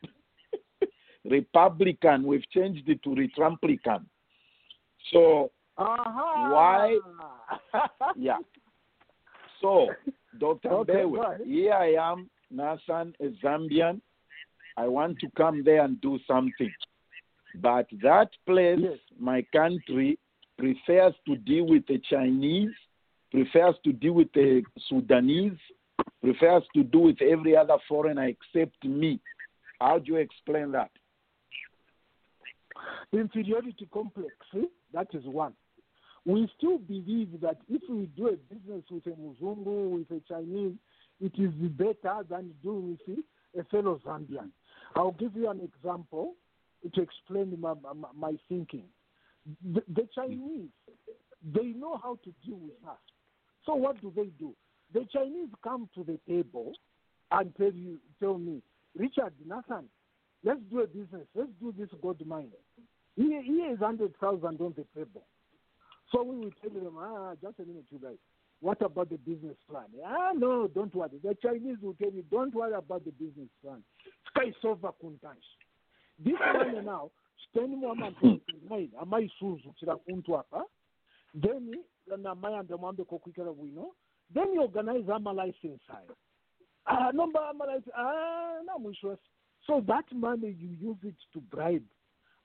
Republican, 1.25 2.23
we've 2.23 2.47
changed 2.51 2.87
it 2.87 3.01
to 3.03 3.09
Retrumplican. 3.09 4.05
So 5.11 5.51
uh-huh. 5.77 6.49
why? 6.53 6.97
yeah. 8.15 8.37
So, 9.61 9.87
Dr. 10.39 10.69
Okay, 10.69 10.93
Bewe, 10.93 11.45
here 11.45 11.73
I 11.73 11.93
am, 12.11 12.29
Nathan, 12.51 13.13
a 13.19 13.29
Zambian. 13.43 14.01
I 14.77 14.87
want 14.87 15.19
to 15.19 15.27
come 15.35 15.63
there 15.63 15.83
and 15.83 15.99
do 16.01 16.19
something. 16.27 16.71
But 17.55 17.87
that 18.03 18.29
place, 18.45 18.77
Yes. 18.79 18.99
my 19.19 19.41
country, 19.51 20.19
prefers 20.57 21.13
to 21.27 21.35
deal 21.35 21.65
with 21.65 21.85
the 21.87 21.99
Chinese, 22.09 22.71
prefers 23.31 23.75
to 23.83 23.91
deal 23.93 24.13
with 24.13 24.31
the 24.33 24.61
Sudanese, 24.87 25.57
prefers 26.21 26.63
to 26.75 26.83
do 26.83 26.99
with 26.99 27.21
every 27.21 27.55
other 27.57 27.77
foreigner 27.87 28.27
except 28.27 28.83
me. 28.85 29.19
How 29.79 29.97
do 29.99 30.11
you 30.13 30.17
explain 30.17 30.71
that? 30.73 30.91
inferiority 33.11 33.87
complex. 33.91 34.33
eh? 34.55 34.61
That 34.93 35.07
is 35.13 35.23
one. 35.25 35.53
We 36.27 36.51
still 36.57 36.77
believe 36.77 37.39
that 37.39 37.55
if 37.69 37.81
we 37.89 38.07
do 38.17 38.27
a 38.27 38.53
business 38.53 38.83
with 38.91 39.05
a 39.05 39.11
Muzungu, 39.11 39.91
with 39.91 40.11
a 40.11 40.21
Chinese, 40.27 40.75
it 41.21 41.31
is 41.39 41.53
better 41.71 42.17
than 42.29 42.53
doing 42.61 42.99
with 43.07 43.19
a 43.57 43.63
fellow 43.69 44.01
Zambian. 44.05 44.49
I'll 44.97 45.13
give 45.13 45.37
you 45.37 45.49
an 45.49 45.61
example 45.61 46.33
to 46.93 47.01
explain 47.01 47.57
my, 47.57 47.75
my, 47.81 48.09
my 48.13 48.33
thinking. 48.49 48.83
The, 49.73 49.81
the 49.87 50.05
Chinese, 50.13 50.67
they 51.55 51.67
know 51.67 51.97
how 52.03 52.19
to 52.25 52.33
deal 52.45 52.57
with 52.57 52.89
us. 52.89 52.97
So 53.65 53.75
what 53.75 54.01
do 54.01 54.11
they 54.13 54.29
do? 54.37 54.53
The 54.93 55.07
Chinese 55.13 55.47
come 55.63 55.87
to 55.95 56.03
the 56.03 56.19
table 56.27 56.73
and 57.31 57.55
tell 57.55 57.71
you, 57.71 57.99
tell 58.19 58.37
me, 58.37 58.61
Richard 58.97 59.31
Nathan, 59.47 59.85
let's 60.43 60.59
do 60.69 60.81
a 60.81 60.87
business. 60.87 61.25
Let's 61.33 61.51
do 61.61 61.73
this 61.77 61.89
gold 62.01 62.21
mine. 62.27 62.51
Here, 63.15 63.41
here 63.41 63.71
is 63.71 63.79
hundred 63.79 64.13
thousand 64.19 64.59
on 64.59 64.73
the 64.75 64.85
table. 64.93 65.23
So 66.11 66.23
we 66.23 66.37
will 66.37 66.51
tell 66.61 66.71
them, 66.71 66.97
ah, 66.99 67.33
just 67.41 67.59
a 67.59 67.63
minute, 67.65 67.85
you 67.89 67.99
guys. 67.99 68.17
What 68.59 68.81
about 68.81 69.09
the 69.09 69.17
business 69.17 69.55
plan? 69.69 69.85
Ah, 70.05 70.31
no, 70.35 70.67
don't 70.67 70.93
worry. 70.95 71.19
The 71.23 71.35
Chinese 71.41 71.77
will 71.81 71.93
tell 71.93 72.11
you, 72.11 72.23
don't 72.31 72.53
worry 72.55 72.73
about 72.73 73.05
the 73.05 73.11
business 73.11 73.49
plan. 73.61 73.83
Sky 74.29 74.51
over 74.63 74.89
kuntanshi. 75.03 75.57
This 76.23 76.33
one 76.53 76.85
now, 76.85 77.11
spend 77.49 77.77
more 77.77 77.95
money 77.95 78.41
nine. 78.69 78.89
amaisuzu 79.01 79.73
chira 79.79 79.95
kuntu 79.95 80.39
apa. 80.39 80.63
Then 81.35 81.75
namaya 82.17 82.63
ndamwambe 82.63 83.03
kokwikira 83.03 83.53
bwino. 83.53 83.91
Then 84.33 84.53
you 84.53 84.61
organize 84.61 85.07
ama 85.13 85.33
license 85.33 85.81
hire. 85.87 86.15
Ah, 86.85 87.11
license. 87.65 87.91
Ah. 87.95 89.17
So 89.67 89.81
that 89.87 90.05
money 90.13 90.55
you 90.59 90.89
use 90.89 90.97
it 91.03 91.15
to 91.33 91.41
bribe 91.41 91.83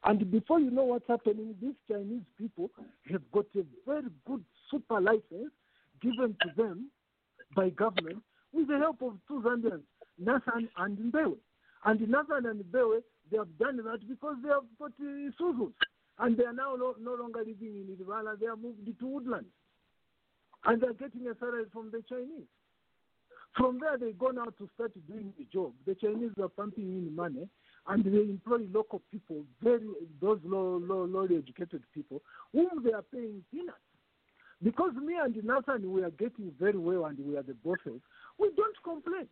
and 0.04 0.30
before 0.30 0.60
you 0.60 0.70
know 0.70 0.84
what's 0.84 1.06
happening, 1.08 1.54
these 1.60 1.74
Chinese 1.90 2.22
people 2.38 2.70
have 3.10 3.22
got 3.32 3.46
a 3.56 3.64
very 3.86 4.08
good 4.26 4.44
super 4.70 5.00
license 5.00 5.52
given 6.00 6.36
to 6.42 6.48
them 6.56 6.90
by 7.54 7.68
government 7.70 8.22
with 8.52 8.68
the 8.68 8.78
help 8.78 9.00
of 9.02 9.14
two 9.28 9.42
Zambians, 9.42 9.82
Nathan 10.18 10.68
and 10.78 10.98
Mbewe. 10.98 11.36
And 11.84 12.00
Nathan 12.00 12.46
and 12.46 12.64
Mbewe, 12.64 13.02
they 13.30 13.38
have 13.38 13.58
done 13.58 13.76
that 13.78 14.08
because 14.08 14.36
they 14.42 14.48
have 14.48 14.64
got 14.78 14.92
uh, 15.00 15.30
Suzus. 15.40 15.72
And 16.18 16.36
they 16.36 16.44
are 16.44 16.52
now 16.52 16.74
no, 16.76 16.94
no 17.00 17.14
longer 17.14 17.40
living 17.40 17.56
in 17.88 17.96
Ilvala, 17.96 18.38
they 18.38 18.46
are 18.46 18.56
moved 18.56 18.84
to 18.86 19.06
woodlands. 19.06 19.48
and 20.64 20.80
they're 20.80 20.94
getting 20.94 21.26
a 21.28 21.34
salary 21.38 21.64
from 21.72 21.90
the 21.90 22.02
Chinese. 22.08 22.46
From 23.56 23.80
there, 23.80 23.98
they 23.98 24.12
go 24.12 24.28
now 24.28 24.46
to 24.46 24.68
start 24.74 24.92
doing 25.06 25.32
the 25.38 25.44
job. 25.52 25.72
The 25.86 25.94
Chinese 25.94 26.30
are 26.40 26.48
pumping 26.48 26.84
in 26.84 27.14
money, 27.14 27.48
and 27.88 28.04
they 28.04 28.20
employ 28.20 28.58
local 28.72 29.02
people, 29.10 29.42
very 29.62 29.88
those 30.20 30.38
low, 30.44 30.80
low, 30.82 31.04
lowly 31.04 31.36
educated 31.36 31.82
people, 31.94 32.22
whom 32.52 32.68
they 32.84 32.92
are 32.92 33.02
paying 33.12 33.42
peanuts. 33.50 33.78
Because 34.62 34.92
me 34.94 35.14
and 35.20 35.34
Nathan, 35.34 35.90
we 35.90 36.04
are 36.04 36.10
getting 36.10 36.52
very 36.60 36.78
well, 36.78 37.06
and 37.06 37.18
we 37.18 37.36
are 37.36 37.42
the 37.42 37.54
bosses. 37.64 38.00
We 38.38 38.50
don't 38.56 38.76
complain. 38.84 39.26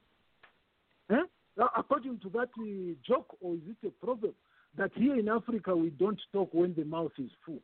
Eh? 1.10 1.22
Uh, 1.60 1.66
According 1.76 2.18
to 2.20 2.28
that 2.30 2.48
uh, 2.58 2.94
joke, 3.06 3.36
or 3.40 3.54
is 3.54 3.60
it 3.66 3.86
a 3.86 4.04
proverb 4.04 4.34
that 4.76 4.90
here 4.94 5.16
in 5.18 5.28
Africa 5.28 5.76
we 5.76 5.90
don't 5.90 6.20
talk 6.32 6.48
when 6.52 6.74
the 6.74 6.84
mouth 6.84 7.12
is 7.18 7.30
full? 7.46 7.60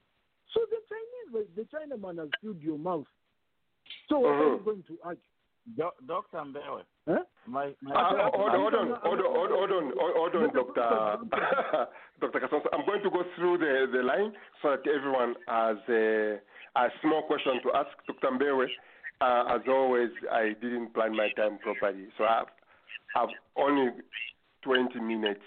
So 0.54 0.60
the 0.70 0.76
Chinese, 0.88 1.48
the 1.56 1.62
Chinaman 1.62 2.18
has 2.18 2.28
filled 2.40 2.62
your 2.62 2.78
mouth. 2.78 3.06
So 4.08 4.20
what 4.20 4.30
are 4.30 4.54
you 4.54 4.60
going 4.64 4.84
to 4.86 4.98
argue? 5.02 5.22
Do- 5.74 5.90
Dr. 6.06 6.44
Mbewe, 6.44 6.84
Huh? 7.08 7.24
my, 7.46 7.74
my 7.82 7.94
Uh, 7.94 8.30
hold 8.30 8.50
on, 8.54 8.60
hold 8.60 8.74
on, 8.74 8.88
hold 9.02 9.20
on, 9.20 9.32
hold 9.34 9.50
on, 9.50 9.52
hold 9.52 9.72
on, 9.72 9.92
hold 9.96 10.34
on, 10.36 10.52
Doctor 10.54 11.18
Doctor 12.20 12.40
Kasonso. 12.40 12.68
I'm 12.72 12.86
going 12.86 13.02
to 13.02 13.10
go 13.10 13.24
through 13.36 13.58
the, 13.58 13.86
the 13.92 14.02
line 14.02 14.32
so 14.62 14.70
that 14.70 14.86
everyone 14.86 15.34
has 15.48 15.76
a, 15.88 16.38
a 16.76 16.88
small 17.02 17.22
question 17.26 17.60
to 17.64 17.72
ask 17.74 17.90
Dr. 18.06 18.30
Mbewe. 18.30 18.66
Uh, 19.20 19.54
as 19.56 19.62
always, 19.68 20.10
I 20.30 20.54
didn't 20.60 20.92
plan 20.94 21.16
my 21.16 21.30
time 21.36 21.58
properly, 21.58 22.06
so 22.18 22.24
I 22.24 22.36
have, 22.38 22.48
have 23.14 23.28
only 23.56 23.90
20 24.62 25.00
minutes. 25.00 25.40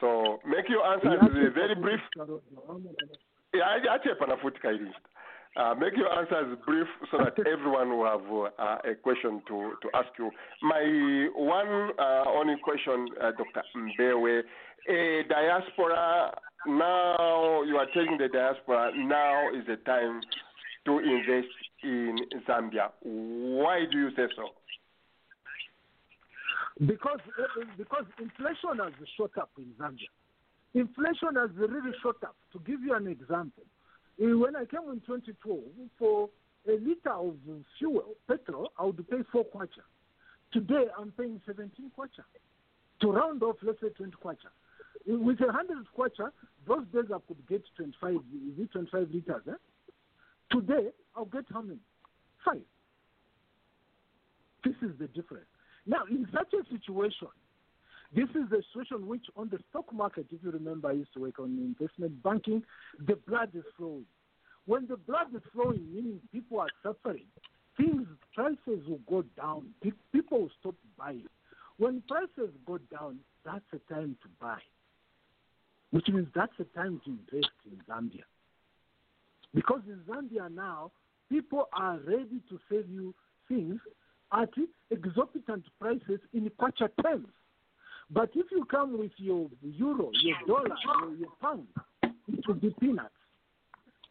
So 0.00 0.40
make 0.46 0.66
your 0.68 0.84
answers 0.86 1.20
very 1.54 1.74
brief. 1.74 2.00
Yeah, 3.52 3.64
I- 3.64 3.94
ache 3.94 4.14
panafutika 4.18 4.70
ili 4.72 4.92
uh, 5.56 5.74
make 5.74 5.96
your 5.96 6.10
answers 6.18 6.56
brief 6.64 6.86
so 7.10 7.18
that 7.18 7.34
everyone 7.46 7.96
will 7.96 8.06
have 8.06 8.52
uh, 8.58 8.90
a 8.90 8.94
question 8.94 9.42
to, 9.48 9.72
to 9.82 9.88
ask 9.94 10.08
you. 10.18 10.30
My 10.62 11.28
one 11.34 11.90
uh, 11.98 12.24
only 12.28 12.56
question, 12.62 13.08
uh, 13.20 13.32
Dr. 13.32 13.62
Mbewe, 13.76 14.42
a 14.88 15.22
diaspora, 15.28 16.32
now 16.66 17.62
you 17.62 17.76
are 17.76 17.86
telling 17.92 18.18
the 18.18 18.28
diaspora 18.28 18.92
now 18.96 19.48
is 19.54 19.66
the 19.66 19.76
time 19.76 20.20
to 20.86 20.98
invest 20.98 21.48
in 21.82 22.16
Zambia. 22.48 22.90
Why 23.02 23.84
do 23.90 23.98
you 23.98 24.10
say 24.16 24.26
so? 24.36 24.50
Because 26.86 27.20
uh, 27.38 27.64
because 27.76 28.04
inflation 28.18 28.78
has 28.82 28.92
shot 29.16 29.36
up 29.38 29.50
in 29.58 29.66
Zambia. 29.78 30.08
Inflation 30.74 31.36
has 31.36 31.50
really 31.56 31.92
shot 32.02 32.16
up. 32.22 32.36
To 32.52 32.58
give 32.60 32.80
you 32.82 32.94
an 32.94 33.06
example, 33.06 33.64
uh, 33.64 33.79
when 34.20 34.54
I 34.54 34.64
came 34.66 34.90
in 34.92 35.00
2012, 35.06 35.60
for 35.98 36.28
a 36.68 36.72
liter 36.72 37.10
of 37.10 37.36
fuel, 37.78 38.04
petrol, 38.28 38.70
I 38.78 38.84
would 38.84 39.08
pay 39.08 39.18
four 39.32 39.46
kwacha. 39.46 39.82
Today, 40.52 40.84
I'm 40.98 41.12
paying 41.12 41.40
17 41.46 41.90
kwacha. 41.98 42.24
To 43.00 43.12
round 43.12 43.42
off, 43.42 43.56
let's 43.62 43.80
say 43.80 43.88
20 43.88 44.12
kwacha. 44.22 44.50
Uh, 45.10 45.18
With 45.18 45.40
a 45.40 45.46
100 45.46 45.86
kwacha, 45.96 46.30
those 46.68 46.84
days 46.92 47.10
I 47.14 47.18
could 47.26 47.46
get 47.48 47.62
25, 47.76 48.18
25 48.72 49.08
liters. 49.10 49.42
Eh? 49.48 49.52
Today, 50.50 50.88
I'll 51.16 51.24
get 51.24 51.44
how 51.52 51.62
many? 51.62 51.78
Five. 52.44 52.60
This 54.64 54.74
is 54.82 54.98
the 54.98 55.08
difference. 55.08 55.46
Now, 55.86 56.04
in 56.10 56.28
such 56.32 56.52
a 56.52 56.62
situation, 56.70 57.28
this 58.14 58.28
is 58.30 58.48
the 58.50 58.62
situation 58.72 59.06
which, 59.06 59.26
on 59.36 59.48
the 59.50 59.58
stock 59.70 59.92
market, 59.92 60.26
if 60.30 60.42
you 60.42 60.50
remember, 60.50 60.88
I 60.88 60.92
used 60.92 61.12
to 61.14 61.20
work 61.20 61.38
on 61.38 61.74
investment 61.78 62.22
banking, 62.22 62.62
the 63.06 63.16
blood 63.28 63.50
is 63.54 63.64
flowing. 63.76 64.06
When 64.66 64.86
the 64.88 64.96
blood 64.96 65.28
is 65.34 65.42
flowing, 65.52 65.86
meaning 65.92 66.20
people 66.32 66.60
are 66.60 66.68
suffering, 66.82 67.26
things, 67.76 68.06
prices 68.34 68.86
will 68.88 69.00
go 69.08 69.22
down. 69.36 69.68
People 70.12 70.40
will 70.42 70.50
stop 70.60 70.74
buying. 70.98 71.26
When 71.78 72.02
prices 72.08 72.52
go 72.66 72.78
down, 72.92 73.20
that's 73.44 73.64
the 73.72 73.80
time 73.92 74.16
to 74.22 74.28
buy, 74.40 74.58
which 75.92 76.08
means 76.08 76.28
that's 76.34 76.52
the 76.58 76.64
time 76.64 77.00
to 77.04 77.10
invest 77.10 77.52
in 77.64 77.78
Zambia. 77.88 78.24
Because 79.54 79.80
in 79.86 80.00
Zambia 80.06 80.52
now, 80.52 80.90
people 81.30 81.68
are 81.72 81.98
ready 82.06 82.40
to 82.48 82.58
sell 82.68 82.82
you 82.88 83.14
things 83.48 83.80
at 84.32 84.50
exorbitant 84.90 85.64
prices 85.80 86.20
in 86.34 86.50
kwacha 86.60 86.90
terms. 87.02 87.28
But 88.12 88.30
if 88.34 88.46
you 88.50 88.64
come 88.64 88.98
with 88.98 89.12
your 89.16 89.48
euro, 89.62 90.10
your 90.22 90.36
dollar, 90.46 90.76
your, 90.84 91.16
your 91.16 91.28
pound, 91.40 91.68
it 92.02 92.46
will 92.46 92.54
be 92.54 92.74
peanuts. 92.80 93.14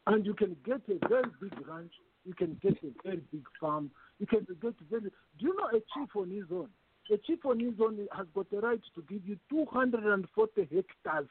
And 0.08 0.26
you 0.26 0.34
can 0.34 0.56
get 0.66 0.82
a 0.90 1.08
very 1.08 1.30
big 1.42 1.54
ranch, 1.68 1.92
you 2.26 2.34
can 2.34 2.58
get 2.62 2.78
a 2.84 2.92
very 3.04 3.22
big 3.32 3.44
farm, 3.60 3.92
you 4.20 4.26
can 4.26 4.48
get 4.62 4.74
very. 4.90 5.04
Do 5.04 5.10
you 5.40 5.56
know 5.56 5.68
a 5.68 5.82
chief 5.94 6.16
on 6.16 6.32
his 6.32 6.46
own? 6.52 6.70
A 7.12 7.18
chief 7.18 7.46
on 7.46 7.60
his 7.60 7.74
own 7.82 8.08
has 8.16 8.28
got 8.34 8.50
the 8.52 8.60
right 8.60 8.82
to 8.96 9.02
give 9.10 9.28
you 9.28 9.38
240 9.50 10.62
hectares 10.62 11.28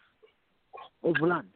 of 1.04 1.14
land. 1.20 1.48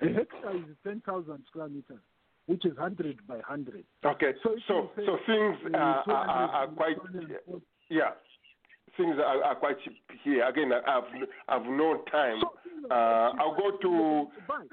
A 0.00 0.06
hectare 0.06 0.56
is 0.56 0.76
10,000 0.84 1.42
square 1.48 1.68
meters, 1.68 1.98
which 2.48 2.64
is 2.64 2.74
100 2.76 3.26
by 3.28 3.34
100. 3.34 3.84
Okay, 4.04 4.32
so 4.42 4.56
so, 4.66 4.90
say, 4.96 5.04
things 5.26 5.56
uh, 5.74 5.76
are, 5.76 6.02
are, 6.06 6.06
200 6.06 6.16
are 6.16 6.48
are 6.50 6.66
quite 6.68 6.96
yeah, 7.90 8.10
things 8.96 9.16
are, 9.18 9.44
are 9.44 9.54
quite 9.54 9.76
cheap 9.84 9.94
here. 10.24 10.48
Again, 10.48 10.72
I've 10.72 11.04
I've 11.48 11.66
no 11.66 12.02
time. 12.10 12.40
Uh, 12.90 12.94
I'll 13.38 13.54
go 13.56 13.76
to 13.82 14.26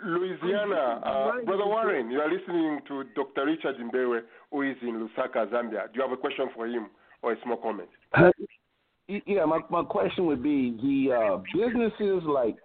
Louisiana. 0.06 1.02
Uh, 1.04 1.32
Brother 1.44 1.66
Warren, 1.66 2.10
you 2.10 2.20
are 2.20 2.32
listening 2.32 2.80
to 2.88 3.04
Dr. 3.14 3.46
Richard 3.46 3.76
Mbewe, 3.78 4.22
who 4.52 4.62
is 4.62 4.78
in 4.82 5.08
Lusaka, 5.08 5.50
Zambia. 5.52 5.92
Do 5.92 5.96
you 5.96 6.02
have 6.02 6.12
a 6.12 6.18
question 6.18 6.48
for 6.56 6.68
him 6.68 6.88
or 7.22 7.34
a 7.34 7.42
small 7.44 7.58
comment? 7.58 7.90
Y- 9.10 9.22
Yeah, 9.28 9.46
my 9.46 9.60
my 9.70 9.84
question 9.84 10.26
would 10.28 10.42
be 10.42 10.72
the 10.82 11.14
uh, 11.14 11.38
businesses 11.54 12.24
like 12.24 12.56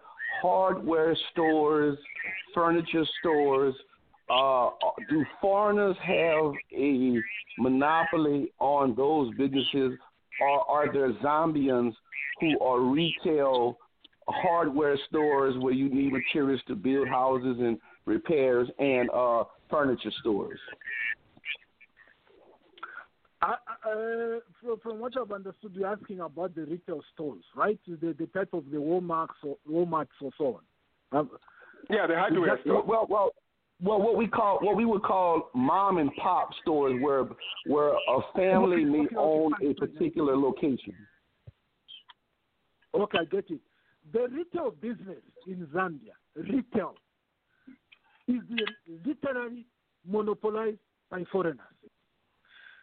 hardware 0.41 1.17
stores, 1.33 1.99
furniture 2.55 3.05
stores. 3.19 3.75
Uh, 4.31 4.70
do 5.09 5.24
foreigners 5.41 5.97
have 6.03 6.53
a 6.72 7.18
monopoly 7.59 8.53
on 8.61 8.95
those 8.95 9.35
businesses, 9.37 9.99
or 10.41 10.70
are 10.70 10.93
there 10.93 11.12
Zambians 11.14 11.93
who 12.41 12.59
are 12.61 12.81
retail 12.81 13.76
hardware 14.28 14.97
stores 15.09 15.57
where 15.59 15.74
you 15.74 15.89
need 15.93 16.12
materials 16.12 16.61
to 16.68 16.76
build 16.76 17.09
houses 17.09 17.57
and 17.59 17.78
repairs, 18.07 18.68
and 18.78 19.11
uh, 19.11 19.45
furniture 19.68 20.12
stores? 20.20 20.61
Uh, 23.43 23.55
uh, 23.84 24.38
from, 24.63 24.79
from 24.83 25.00
what 25.00 25.13
I've 25.21 25.33
understood, 25.33 25.72
you're 25.75 25.88
asking 25.88 26.21
about 26.21 26.55
the 26.55 26.63
retail 26.63 27.00
stores, 27.14 27.42
right? 27.57 27.79
The, 27.88 28.14
the 28.17 28.26
type 28.26 28.50
of 28.53 28.71
the 28.71 28.76
Walmarts 28.76 29.29
or 29.42 29.57
Walmarts 29.68 30.09
or 30.21 30.30
so 30.38 30.61
on. 31.13 31.18
Um, 31.18 31.30
yeah, 31.88 32.07
the 32.07 32.14
hardware 32.14 32.59
Well, 32.67 32.84
well, 32.87 33.07
well, 33.09 33.30
well, 33.83 34.01
what 34.01 34.17
we 34.17 34.27
call 34.27 34.59
what 34.61 34.77
we 34.77 34.85
would 34.85 35.03
call 35.03 35.51
mom 35.55 35.99
and 35.99 36.11
pop 36.17 36.51
stores, 36.63 37.01
where 37.03 37.27
where 37.67 37.93
a 37.93 38.21
family 38.35 38.85
may 38.85 39.07
own 39.17 39.53
a 39.63 39.75
particular 39.75 40.37
location. 40.37 40.95
Okay, 42.95 43.19
I 43.19 43.25
get 43.25 43.51
it. 43.51 43.61
The 44.13 44.29
retail 44.29 44.73
business 44.73 45.23
in 45.47 45.67
Zambia, 45.73 46.15
retail, 46.35 46.95
is 48.27 48.41
literally 49.05 49.67
monopolized 50.05 50.79
by 51.11 51.25
foreigners. 51.25 51.67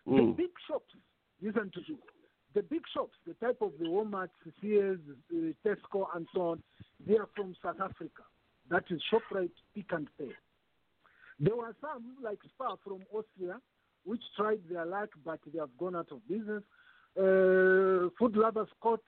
The 0.05 0.13
Mm. 0.13 0.37
big 0.37 0.51
shops, 0.67 0.93
listen 1.41 1.69
to 1.71 1.81
this. 1.81 1.97
The 2.53 2.63
big 2.63 2.87
shops, 2.93 3.17
the 3.25 3.33
type 3.35 3.61
of 3.61 3.77
the 3.77 3.85
Walmart, 3.85 4.29
Sears, 4.61 4.99
uh, 5.09 5.53
Tesco, 5.63 6.07
and 6.15 6.27
so 6.33 6.41
on, 6.51 6.63
they 6.99 7.17
are 7.17 7.27
from 7.35 7.55
South 7.61 7.79
Africa. 7.81 8.23
That 8.69 8.89
is 8.89 9.01
ShopRite, 9.11 9.51
Pick 9.75 9.91
n 9.91 10.07
Pay. 10.17 10.33
There 11.39 11.55
were 11.55 11.75
some, 11.81 12.15
like 12.23 12.39
Spar 12.49 12.77
from 12.83 13.01
Austria, 13.13 13.59
which 14.05 14.21
tried 14.35 14.61
their 14.69 14.85
luck, 14.85 15.09
but 15.23 15.39
they 15.51 15.59
have 15.59 15.77
gone 15.77 15.95
out 15.95 16.11
of 16.11 16.27
business. 16.27 16.63
Uh, 17.17 18.09
Food 18.17 18.35
Lovers 18.35 18.69
Court, 18.81 19.01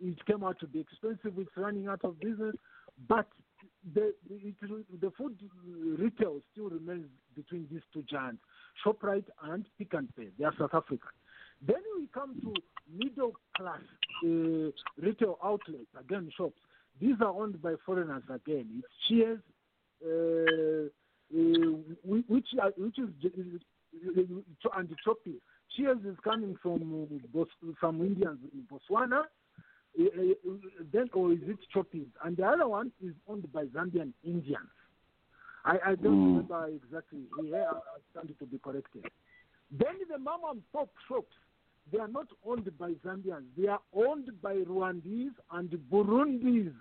it 0.00 0.26
came 0.26 0.44
out 0.44 0.58
to 0.60 0.66
be 0.66 0.80
expensive. 0.80 1.38
It's 1.38 1.56
running 1.56 1.88
out 1.88 2.04
of 2.04 2.20
business. 2.20 2.54
But 3.08 3.26
the, 3.94 4.14
it, 4.30 4.54
the 5.00 5.10
food 5.16 5.36
retail 5.98 6.40
still 6.52 6.68
remains 6.70 7.06
between 7.34 7.66
these 7.70 7.82
two 7.92 8.02
giants, 8.02 8.42
ShopRite 8.84 9.24
and 9.42 9.64
Pick 9.78 9.94
n 9.94 10.08
Pay. 10.16 10.28
They 10.38 10.44
are 10.44 10.54
South 10.58 10.74
African. 10.74 11.10
Then 11.66 11.82
we 11.98 12.08
come 12.12 12.40
to 12.42 12.54
middle 12.92 13.32
class 13.56 13.80
uh, 14.24 14.70
retail 15.00 15.38
outlets, 15.42 15.86
again 15.98 16.30
shops. 16.36 16.60
These 17.00 17.16
are 17.20 17.30
owned 17.30 17.60
by 17.60 17.74
foreigners 17.84 18.22
again. 18.28 18.66
It's 18.78 18.86
Cheers, 19.08 19.40
uh, 20.04 20.88
which 21.34 22.46
are, 22.60 22.70
which 22.76 22.98
is 22.98 23.08
uh, 23.24 24.78
and 24.78 24.90
Ethiopia. 24.90 25.34
Cheers 25.76 25.98
is 26.06 26.16
coming 26.22 26.56
from 26.62 27.06
uh, 27.36 27.44
from 27.80 28.00
Indians 28.00 28.38
in 28.52 28.62
Botswana. 28.70 29.22
Uh, 29.98 30.04
uh, 30.04 30.52
then 30.92 31.08
or 31.12 31.32
is 31.32 31.38
it 31.46 31.58
Choppies? 31.74 32.06
And 32.24 32.36
the 32.36 32.44
other 32.44 32.66
one 32.68 32.90
is 33.02 33.14
owned 33.28 33.50
by 33.52 33.64
Zambian 33.66 34.12
Indians. 34.24 34.68
I, 35.64 35.78
I 35.86 35.94
don't 35.94 36.14
Mm. 36.14 36.26
remember 36.48 36.66
exactly 36.68 37.20
here. 37.40 37.66
I, 37.70 37.76
I 37.76 37.98
stand 38.10 38.34
to 38.38 38.46
be 38.46 38.58
corrected. 38.58 39.04
Then 39.70 39.94
the 40.10 40.18
mom 40.18 40.40
and 40.50 40.62
pop 40.72 40.90
shops, 41.08 41.34
they 41.90 41.98
are 41.98 42.08
not 42.08 42.26
owned 42.44 42.70
by 42.78 42.90
Zambians. 43.04 43.46
They 43.56 43.68
are 43.68 43.80
owned 43.94 44.30
by 44.42 44.56
Rwandese 44.56 45.34
and 45.52 45.70
Burundis. 45.90 46.72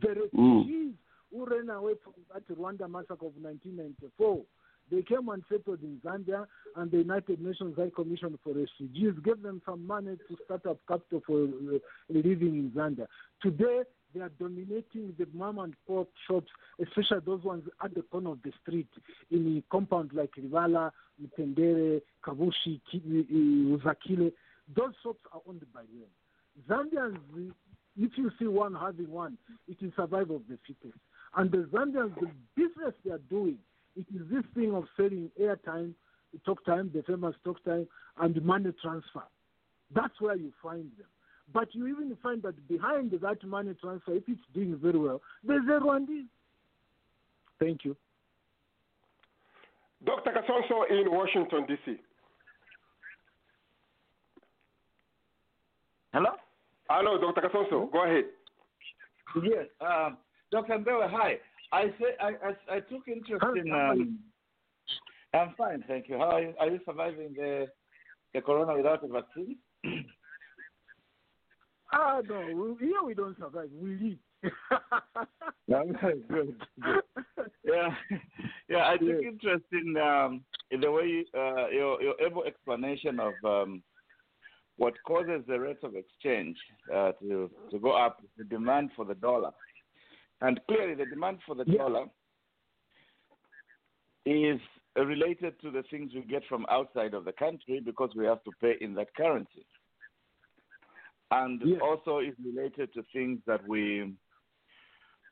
The 0.00 0.08
refugees 0.08 0.94
who 1.32 1.46
ran 1.46 1.70
away 1.70 1.94
from 2.04 2.12
that 2.32 2.46
Rwanda 2.48 2.88
massacre 2.90 3.26
of 3.26 3.34
1994. 3.40 4.42
They 4.90 5.02
came 5.02 5.28
and 5.30 5.42
settled 5.50 5.82
in 5.82 6.00
Zambia, 6.04 6.46
and 6.76 6.90
the 6.90 6.98
United 6.98 7.40
Nations 7.40 7.76
High 7.76 7.90
Commission 7.94 8.38
for 8.44 8.52
Refugees 8.52 9.14
gave 9.24 9.40
them 9.42 9.62
some 9.64 9.86
money 9.86 10.16
to 10.28 10.36
start 10.44 10.66
up 10.66 10.78
capital 10.86 11.22
for 11.26 11.44
uh, 11.44 11.78
living 12.10 12.56
in 12.56 12.72
Zambia. 12.76 13.06
Today, 13.40 13.82
they 14.14 14.20
are 14.20 14.30
dominating 14.38 15.14
the 15.18 15.26
mom 15.32 15.58
and 15.60 15.74
pop 15.86 16.08
shops, 16.28 16.50
especially 16.80 17.20
those 17.24 17.42
ones 17.42 17.64
at 17.82 17.94
the 17.94 18.02
corner 18.02 18.32
of 18.32 18.42
the 18.42 18.52
street 18.60 18.88
in 19.30 19.62
compound 19.70 20.10
like 20.12 20.30
Rivala, 20.38 20.90
Mtendere, 21.22 22.02
Kabushi, 22.22 22.80
uh, 22.92 22.98
Uzakile. 22.98 24.32
Those 24.76 24.92
shops 25.02 25.20
are 25.32 25.40
owned 25.48 25.64
by 25.72 25.82
them. 25.82 26.10
Zambians, 26.68 27.16
if 27.98 28.10
you 28.16 28.30
see 28.38 28.46
one 28.46 28.74
having 28.74 29.10
one, 29.10 29.38
it 29.66 29.78
is 29.80 29.92
survival 29.96 30.36
of 30.36 30.42
the 30.48 30.58
fittest. 30.66 30.98
And 31.36 31.50
the 31.50 31.68
Zambians, 31.72 32.14
the 32.20 32.30
business 32.54 32.94
they 33.04 33.10
are 33.10 33.20
doing, 33.30 33.58
it 33.96 34.06
is 34.14 34.22
this 34.30 34.44
thing 34.54 34.74
of 34.74 34.84
selling 34.96 35.30
airtime, 35.40 35.92
talk 36.44 36.64
time, 36.64 36.90
the 36.94 37.02
famous 37.02 37.34
talk 37.44 37.62
time, 37.64 37.86
and 38.20 38.42
money 38.42 38.72
transfer. 38.82 39.22
That's 39.94 40.18
where 40.20 40.36
you 40.36 40.52
find 40.62 40.90
them. 40.98 41.06
But 41.52 41.74
you 41.74 41.86
even 41.88 42.16
find 42.22 42.42
that 42.42 42.68
behind 42.68 43.10
that 43.10 43.44
money 43.44 43.74
transfer, 43.80 44.14
if 44.14 44.24
it's 44.28 44.40
doing 44.54 44.78
very 44.80 44.98
well, 44.98 45.20
there's 45.44 45.64
a 45.66 45.80
Rwandese. 45.84 46.26
Thank 47.60 47.84
you. 47.84 47.96
Dr. 50.04 50.30
Kasonso 50.30 50.90
in 50.90 51.10
Washington, 51.10 51.64
D.C. 51.66 51.96
Hello? 56.12 56.30
Hello, 56.90 57.18
Dr. 57.20 57.48
Kasonso. 57.48 57.90
Go 57.92 58.04
ahead. 58.04 58.24
Yes, 59.42 59.66
um, 59.80 60.18
Dr. 60.52 60.78
Mbewe, 60.78 61.08
hi. 61.10 61.38
I 61.72 61.84
say 61.98 62.14
I, 62.20 62.28
I, 62.28 62.76
I 62.76 62.80
took 62.80 63.08
interest 63.08 63.42
in. 63.56 63.72
Um, 63.72 64.18
I'm 65.34 65.54
fine, 65.56 65.82
thank 65.88 66.08
you. 66.10 66.18
How 66.18 66.32
are 66.32 66.42
you? 66.42 66.54
Are 66.60 66.68
you 66.68 66.78
surviving 66.84 67.32
the 67.34 67.66
the 68.34 68.42
corona 68.42 68.76
without 68.76 69.02
a 69.02 69.08
vaccine? 69.08 69.56
Ah, 71.94 72.22
no, 72.26 72.76
we- 72.80 72.86
here 72.86 73.02
we 73.04 73.12
don't 73.12 73.36
survive, 73.38 73.68
we 73.78 74.18
live. 74.42 74.52
good, 76.00 76.26
good. 76.26 76.56
Yeah, 77.64 77.94
yeah. 78.70 78.88
I 78.88 78.96
took 78.96 79.22
interest 79.22 79.64
in 79.72 79.98
um, 79.98 80.42
in 80.70 80.80
the 80.80 80.90
way 80.90 81.22
uh, 81.36 81.68
your 81.68 82.00
your 82.02 82.14
able 82.18 82.44
explanation 82.44 83.20
of 83.20 83.34
um, 83.44 83.82
what 84.78 84.94
causes 85.04 85.42
the 85.46 85.60
rate 85.60 85.82
of 85.82 85.94
exchange 85.94 86.56
uh, 86.90 87.12
to 87.20 87.50
to 87.70 87.78
go 87.78 87.90
up, 87.92 88.22
the 88.38 88.44
demand 88.44 88.88
for 88.96 89.04
the 89.04 89.14
dollar, 89.16 89.50
and 90.42 90.60
clearly 90.66 90.94
the 90.94 91.06
demand 91.06 91.38
for 91.46 91.54
the 91.54 91.64
dollar 91.64 92.06
is 94.26 94.60
related 94.96 95.58
to 95.62 95.70
the 95.70 95.82
things 95.90 96.12
we 96.14 96.22
get 96.22 96.42
from 96.48 96.66
outside 96.70 97.14
of 97.14 97.24
the 97.24 97.32
country 97.32 97.80
because 97.80 98.10
we 98.14 98.26
have 98.26 98.42
to 98.44 98.52
pay 98.60 98.74
in 98.80 98.94
that 98.94 99.14
currency, 99.16 99.64
and 101.30 101.62
also 101.80 102.18
is 102.18 102.34
related 102.44 102.92
to 102.92 103.02
things 103.12 103.38
that 103.46 103.66
we 103.66 104.12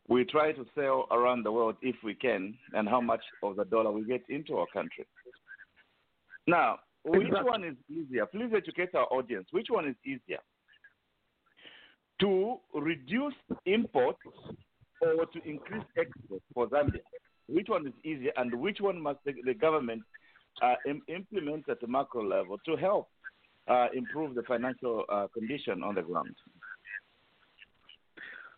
we 0.09 0.24
try 0.24 0.51
to 0.53 0.65
sell 0.74 1.07
around 1.11 1.45
the 1.45 1.53
world 1.53 1.77
if 1.82 1.97
we 2.03 2.15
can, 2.15 2.55
and 2.73 2.89
how 2.89 3.01
much 3.01 3.23
of 3.43 3.57
the 3.57 3.65
dollar 3.65 3.93
we 3.93 4.03
get 4.03 4.23
into 4.28 4.57
our 4.57 4.66
country. 4.73 5.07
Now, 6.47 6.78
which 7.05 7.28
Exactly. 7.28 7.51
one 7.51 7.65
is 7.65 7.77
easier? 7.89 8.27
Please 8.27 8.51
educate 8.57 8.95
our 8.95 9.07
audience. 9.12 9.47
Which 9.53 9.69
one 9.70 9.89
is 9.89 9.95
easier? 10.05 10.41
To 12.20 12.59
reduce 12.74 13.35
imports 13.66 14.27
or 15.03 15.27
to 15.27 15.49
increase 15.49 15.85
exports 15.97 16.45
for 16.55 16.69
Zambia? 16.69 17.01
Which 17.49 17.69
one 17.69 17.87
is 17.87 17.93
easier, 18.05 18.33
and 18.37 18.55
which 18.55 18.81
one 18.81 19.01
must 19.01 19.19
the, 19.25 19.55
government 19.55 20.03
uh, 20.63 20.75
im- 20.87 21.03
implement 21.09 21.69
at 21.69 21.81
the 21.81 21.87
macro 21.87 22.25
level 22.27 22.59
to 22.67 22.77
help 22.77 23.09
uh, 23.69 23.89
improve 23.95 24.35
the 24.35 24.43
financial 24.43 25.05
uh, 25.09 25.27
condition 25.35 25.83
on 25.83 25.95
the 25.95 26.03
ground? 26.03 26.35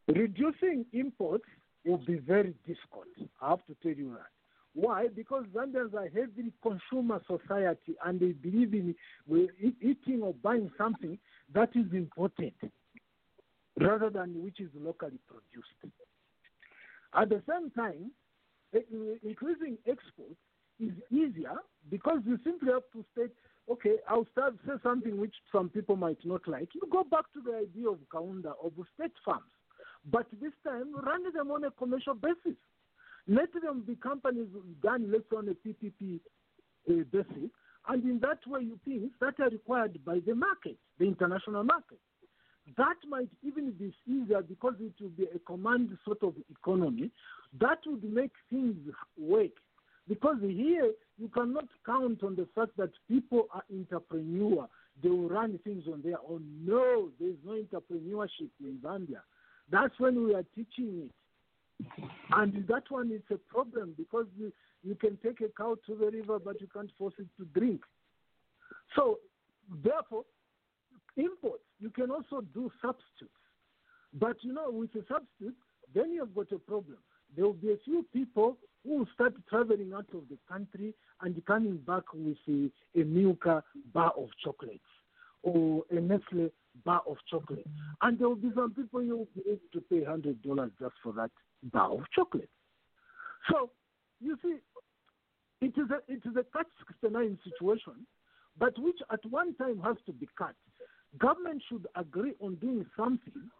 Reducing 0.08 0.84
imports 0.92 1.44
will 1.84 1.98
be 1.98 2.16
very 2.16 2.54
difficult. 2.66 3.06
I 3.40 3.50
have 3.50 3.64
to 3.66 3.76
tell 3.82 3.92
you 3.92 4.10
that. 4.10 4.26
Why? 4.74 5.08
Because 5.08 5.44
Zambians 5.54 5.94
are 5.94 6.08
heavily 6.08 6.52
consumer 6.62 7.20
society 7.26 7.94
and 8.04 8.18
they 8.18 8.32
believe 8.32 8.72
in 8.72 8.94
eating 9.80 10.22
or 10.22 10.34
buying 10.42 10.70
something 10.78 11.18
that 11.54 11.70
is 11.74 11.86
imported 11.92 12.54
rather 13.78 14.10
than 14.10 14.42
which 14.42 14.60
is 14.60 14.70
locally 14.74 15.18
produced. 15.28 15.94
At 17.14 17.28
the 17.28 17.42
same 17.48 17.70
time, 17.70 18.10
increasing 19.22 19.76
exports 19.86 20.40
is 20.80 20.92
easier 21.10 21.56
because 21.90 22.20
you 22.24 22.38
simply 22.44 22.72
have 22.72 22.82
to 22.92 23.04
state, 23.12 23.32
okay, 23.70 23.96
I'll 24.08 24.26
start 24.32 24.54
say 24.66 24.74
something 24.82 25.20
which 25.20 25.34
some 25.50 25.68
people 25.68 25.96
might 25.96 26.24
not 26.24 26.46
like. 26.48 26.68
You 26.74 26.82
go 26.90 27.04
back 27.04 27.24
to 27.34 27.40
the 27.44 27.56
idea 27.56 27.88
of 27.90 27.98
Kaunda 28.12 28.54
of 28.64 28.72
state 28.94 29.12
farms, 29.24 29.52
but 30.10 30.26
this 30.40 30.52
time 30.64 30.94
run 31.04 31.32
them 31.34 31.50
on 31.50 31.64
a 31.64 31.70
commercial 31.70 32.14
basis. 32.14 32.58
Let 33.28 33.52
them 33.52 33.84
be 33.86 33.94
companies 33.96 34.48
done, 34.82 35.12
let's 35.12 35.24
on 35.36 35.48
a 35.48 35.54
PPP 35.54 36.18
uh, 36.90 37.04
basis, 37.12 37.50
and 37.88 38.04
in 38.04 38.20
that 38.20 38.38
way, 38.46 38.62
you 38.62 38.78
things 38.84 39.10
that 39.20 39.34
are 39.40 39.50
required 39.50 40.04
by 40.04 40.18
the 40.26 40.34
market, 40.34 40.76
the 40.98 41.04
international 41.04 41.64
market. 41.64 41.98
That 42.76 42.96
might 43.08 43.28
even 43.42 43.72
be 43.72 43.92
easier 44.06 44.40
because 44.42 44.74
it 44.80 44.92
will 45.00 45.10
be 45.10 45.26
a 45.34 45.38
command 45.40 45.96
sort 46.04 46.22
of 46.22 46.34
economy. 46.50 47.10
That 47.60 47.78
would 47.86 48.04
make 48.04 48.32
things 48.50 48.76
work. 49.18 49.50
Because 50.08 50.36
here, 50.40 50.92
you 51.18 51.28
cannot 51.28 51.66
count 51.86 52.22
on 52.22 52.36
the 52.36 52.48
fact 52.54 52.76
that 52.76 52.90
people 53.08 53.46
are 53.54 53.62
entrepreneur. 53.72 54.68
They 55.02 55.08
will 55.08 55.28
run 55.28 55.58
things 55.64 55.84
on 55.92 56.02
their 56.02 56.18
own. 56.28 56.44
No, 56.64 57.10
there 57.18 57.30
is 57.30 57.36
no 57.44 57.52
entrepreneurship 57.52 58.50
in 58.60 58.78
Zambia. 58.82 59.20
That's 59.70 59.98
when 59.98 60.24
we 60.24 60.34
are 60.34 60.44
teaching 60.54 61.08
it. 61.08 61.10
And 62.32 62.66
that 62.68 62.84
one 62.90 63.10
is 63.10 63.22
a 63.30 63.38
problem 63.52 63.94
because 63.96 64.26
you, 64.38 64.52
you 64.82 64.94
can 64.94 65.18
take 65.22 65.40
a 65.40 65.48
cow 65.56 65.76
to 65.86 65.94
the 65.94 66.10
river, 66.10 66.38
but 66.38 66.60
you 66.60 66.68
can't 66.72 66.90
force 66.98 67.14
it 67.18 67.26
to 67.38 67.44
drink. 67.58 67.82
So, 68.94 69.18
therefore, 69.82 70.24
imports, 71.16 71.64
you 71.78 71.90
can 71.90 72.10
also 72.10 72.42
do 72.54 72.70
substitutes. 72.80 73.32
But 74.14 74.36
you 74.42 74.52
know, 74.52 74.70
with 74.70 74.90
a 74.94 75.04
substitute, 75.08 75.56
then 75.94 76.12
you've 76.12 76.34
got 76.34 76.52
a 76.52 76.58
problem. 76.58 76.98
There 77.34 77.44
will 77.44 77.54
be 77.54 77.72
a 77.72 77.78
few 77.84 78.04
people 78.12 78.58
who 78.84 78.98
will 78.98 79.08
start 79.14 79.34
traveling 79.48 79.92
out 79.94 80.06
of 80.14 80.22
the 80.28 80.38
country 80.48 80.94
and 81.22 81.44
coming 81.46 81.78
back 81.78 82.04
with 82.12 82.36
a, 82.48 82.70
a 83.00 83.04
Milka 83.04 83.62
bar 83.94 84.12
of 84.16 84.28
chocolates 84.44 84.80
or 85.42 85.82
a 85.90 86.00
Nestle 86.00 86.50
bar 86.84 87.02
of 87.08 87.16
chocolate. 87.30 87.66
And 88.02 88.18
there 88.18 88.28
will 88.28 88.36
be 88.36 88.50
some 88.54 88.72
people 88.72 89.00
who 89.00 89.16
will 89.16 89.28
be 89.34 89.42
able 89.46 89.60
to 89.72 89.80
pay 89.80 90.04
$100 90.04 90.70
just 90.78 90.94
for 91.02 91.12
that 91.14 91.30
bar 91.64 91.92
of 91.92 92.00
chocolate. 92.14 92.50
So, 93.50 93.70
you 94.20 94.36
see, 94.42 94.56
it 95.60 95.74
is 95.76 95.90
a, 95.90 96.12
it 96.12 96.22
is 96.24 96.36
a 96.36 96.44
catch 96.56 96.66
69 97.02 97.38
situation, 97.44 98.06
but 98.58 98.78
which 98.78 98.98
at 99.12 99.24
one 99.30 99.54
time 99.54 99.80
has 99.84 99.96
to 100.06 100.12
be 100.12 100.28
cut. 100.36 100.54
Government 101.18 101.62
should 101.68 101.86
agree 101.94 102.32
on 102.40 102.54
doing 102.56 102.86
something 102.96 103.50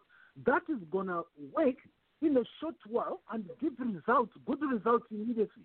that 0.45 0.63
is 0.67 0.79
going 0.91 1.07
to 1.07 1.23
work 1.53 1.75
in 2.21 2.37
a 2.37 2.43
short 2.59 2.75
while 2.89 3.21
and 3.31 3.47
give 3.61 3.73
results, 3.79 4.31
good 4.45 4.59
results 4.61 5.05
immediately. 5.11 5.63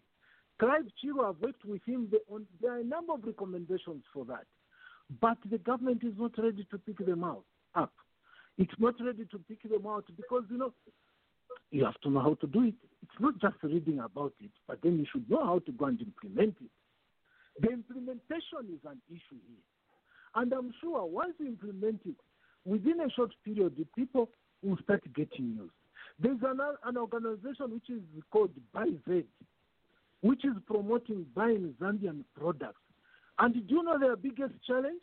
Clive 0.59 0.87
Chiro, 1.03 1.29
I've 1.29 1.41
worked 1.41 1.65
with 1.65 1.83
him. 1.87 2.11
There 2.61 2.73
are 2.73 2.79
a 2.81 2.85
number 2.85 3.15
of 3.15 3.25
recommendations 3.25 4.03
for 4.13 4.25
that. 4.27 4.45
But 5.21 5.39
the 5.51 5.59
government 5.59 6.03
is 6.05 6.13
not 6.19 6.37
ready 6.37 6.67
to 6.71 6.79
pick 6.79 6.99
them 7.05 7.25
out 7.25 7.45
up. 7.75 7.93
It's 8.59 8.75
not 8.79 8.95
ready 9.01 9.25
to 9.31 9.39
pick 9.49 9.63
them 9.63 9.87
out 9.87 10.05
because, 10.17 10.43
you 10.51 10.59
know, 10.59 10.75
you 11.71 11.85
have 11.85 11.99
to 12.03 12.11
know 12.11 12.21
how 12.21 12.35
to 12.35 12.47
do 12.47 12.65
it. 12.65 12.75
It's 13.03 13.21
not 13.21 13.39
just 13.41 13.57
reading 13.63 14.01
about 14.01 14.35
it, 14.41 14.51
but 14.67 14.81
then 14.83 14.99
you 14.99 15.07
should 15.11 15.31
know 15.31 15.45
how 15.45 15.61
to 15.61 15.73
go 15.73 15.87
and 15.87 16.01
implement 16.01 16.57
it. 16.61 16.71
The 17.63 17.71
implementation 17.71 18.69
is 18.73 18.81
an 18.85 19.01
issue 19.09 19.41
here. 19.47 19.65
And 20.35 20.53
I'm 20.53 20.73
sure 20.81 21.05
once 21.05 21.35
you 21.39 21.47
implement 21.47 22.01
it, 22.05 22.17
within 22.65 23.01
a 23.01 23.11
short 23.11 23.33
period, 23.45 23.77
the 23.77 23.87
people 23.97 24.31
will 24.63 24.79
start 24.83 25.03
getting 25.15 25.57
used. 25.57 25.73
There's 26.21 26.43
an, 26.43 26.61
an 26.85 26.97
organization 26.97 27.73
which 27.75 27.91
is 27.91 28.03
called 28.31 28.51
Buy 28.73 28.87
BuyZ, 29.09 29.25
which 30.21 30.45
is 30.45 30.55
promoting 30.67 31.27
buying 31.35 31.75
Zambian 31.81 32.25
products. 32.39 32.81
And 33.39 33.55
do 33.55 33.75
you 33.75 33.83
know 33.83 33.99
their 33.99 34.17
biggest 34.17 34.55
challenge? 34.67 35.03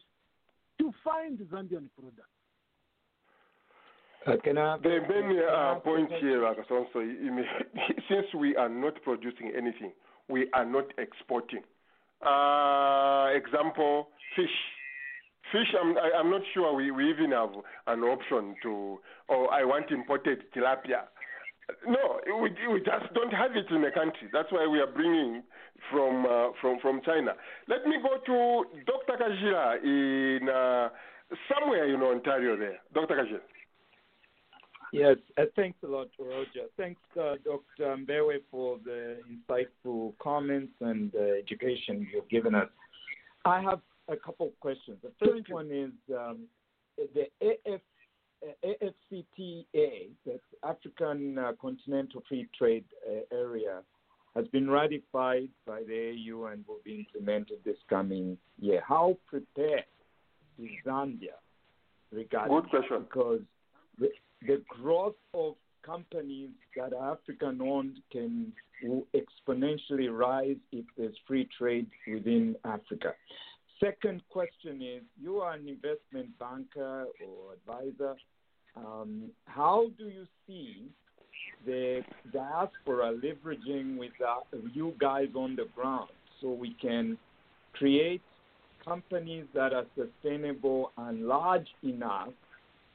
To 0.79 0.91
find 1.05 1.39
Zambian 1.39 1.87
products. 1.97 2.29
Uh, 4.27 4.33
can 4.43 4.57
I? 4.57 4.77
The 4.77 4.99
main 5.07 5.39
uh, 5.39 5.75
point 5.75 6.11
here, 6.19 6.43
Akasonso, 6.43 6.99
you 6.99 7.43
since 8.09 8.25
we 8.37 8.55
are 8.57 8.67
not 8.67 9.01
producing 9.03 9.53
anything, 9.55 9.93
we 10.27 10.49
are 10.53 10.65
not 10.65 10.85
exporting. 10.97 11.61
Uh, 12.25 13.27
example, 13.35 14.09
fish. 14.35 14.49
Fish, 15.55 15.73
I'm, 15.81 15.97
I, 15.97 16.19
I'm 16.19 16.29
not 16.29 16.41
sure 16.53 16.75
we, 16.75 16.91
we 16.91 17.09
even 17.09 17.31
have 17.31 17.51
an 17.87 18.03
option 18.03 18.55
to, 18.63 18.99
or 19.29 19.53
I 19.53 19.63
want 19.63 19.89
imported 19.89 20.43
tilapia. 20.53 21.07
No, 21.87 22.19
we, 22.41 22.49
we 22.73 22.79
just 22.79 23.13
don't 23.13 23.31
have 23.31 23.55
it 23.55 23.65
in 23.73 23.81
the 23.81 23.91
country. 23.91 24.27
That's 24.33 24.51
why 24.51 24.67
we 24.67 24.79
are 24.79 24.91
bringing 24.91 25.43
from 25.89 26.25
uh, 26.25 26.49
from 26.59 26.77
from 26.81 27.01
China. 27.05 27.31
Let 27.69 27.85
me 27.85 27.95
go 28.03 28.17
to 28.25 28.81
Dr. 28.85 29.17
Kajila 29.17 29.81
in 29.81 30.49
uh, 30.49 30.89
somewhere 31.49 31.87
in 31.91 32.01
Ontario. 32.01 32.57
There, 32.57 32.77
Dr. 32.93 33.15
Kajila. 33.15 33.39
Yes, 34.91 35.17
uh, 35.37 35.43
thanks 35.55 35.77
a 35.83 35.87
lot, 35.87 36.09
Roger. 36.19 36.67
Thanks, 36.77 37.01
uh, 37.19 37.35
Dr. 37.43 37.97
Mbewe, 37.97 38.39
for 38.51 38.77
the 38.83 39.17
insightful 39.31 40.13
comments 40.19 40.73
and 40.81 41.13
uh, 41.15 41.21
education 41.39 42.07
you've 42.13 42.29
given 42.29 42.55
us. 42.55 42.69
I 43.45 43.61
have 43.61 43.79
a 44.07 44.15
couple 44.15 44.47
of 44.47 44.59
questions. 44.59 44.97
The 45.03 45.11
first 45.25 45.49
one 45.49 45.71
is 45.71 45.91
um, 46.15 46.45
the 46.97 47.25
AF, 47.41 47.81
AFCTA, 48.63 50.09
that's 50.25 50.39
African 50.63 51.37
uh, 51.37 51.51
Continental 51.59 52.23
Free 52.27 52.47
Trade 52.57 52.85
uh, 53.09 53.35
Area, 53.35 53.81
has 54.35 54.47
been 54.47 54.69
ratified 54.69 55.49
by 55.65 55.81
the 55.87 56.11
AU 56.11 56.45
and 56.45 56.65
will 56.67 56.81
be 56.83 57.07
implemented 57.07 57.57
this 57.63 57.77
coming 57.89 58.37
year. 58.59 58.83
How 58.85 59.17
prepared 59.27 59.85
is 60.59 60.69
Zambia 60.85 61.37
regarding 62.11 62.55
Good 62.55 62.69
question. 62.69 63.05
Because 63.09 63.41
the, 63.97 64.09
the 64.41 64.61
growth 64.67 65.15
of 65.33 65.55
companies 65.85 66.49
that 66.75 66.93
are 66.93 67.13
African 67.13 67.61
owned 67.61 67.97
can 68.11 68.51
will 68.83 69.07
exponentially 69.15 70.09
rise 70.11 70.57
if 70.71 70.85
there's 70.97 71.15
free 71.27 71.47
trade 71.57 71.87
within 72.11 72.55
Africa. 72.65 73.13
Second 73.79 74.21
question 74.29 74.81
is 74.81 75.03
you 75.21 75.39
are 75.39 75.53
an 75.53 75.67
investment 75.67 76.37
banker 76.39 77.05
or 77.25 77.53
advisor. 77.53 78.15
Um, 78.77 79.31
how 79.45 79.87
do 79.97 80.05
you 80.05 80.25
see 80.47 80.87
the 81.65 82.01
diaspora 82.31 83.13
leveraging 83.13 83.97
with 83.97 84.11
uh, 84.25 84.57
you 84.73 84.93
guys 84.99 85.27
on 85.35 85.55
the 85.55 85.65
ground 85.75 86.09
so 86.41 86.51
we 86.51 86.75
can 86.81 87.17
create 87.73 88.21
companies 88.83 89.45
that 89.53 89.73
are 89.73 89.85
sustainable 89.95 90.91
and 90.97 91.27
large 91.27 91.67
enough 91.83 92.29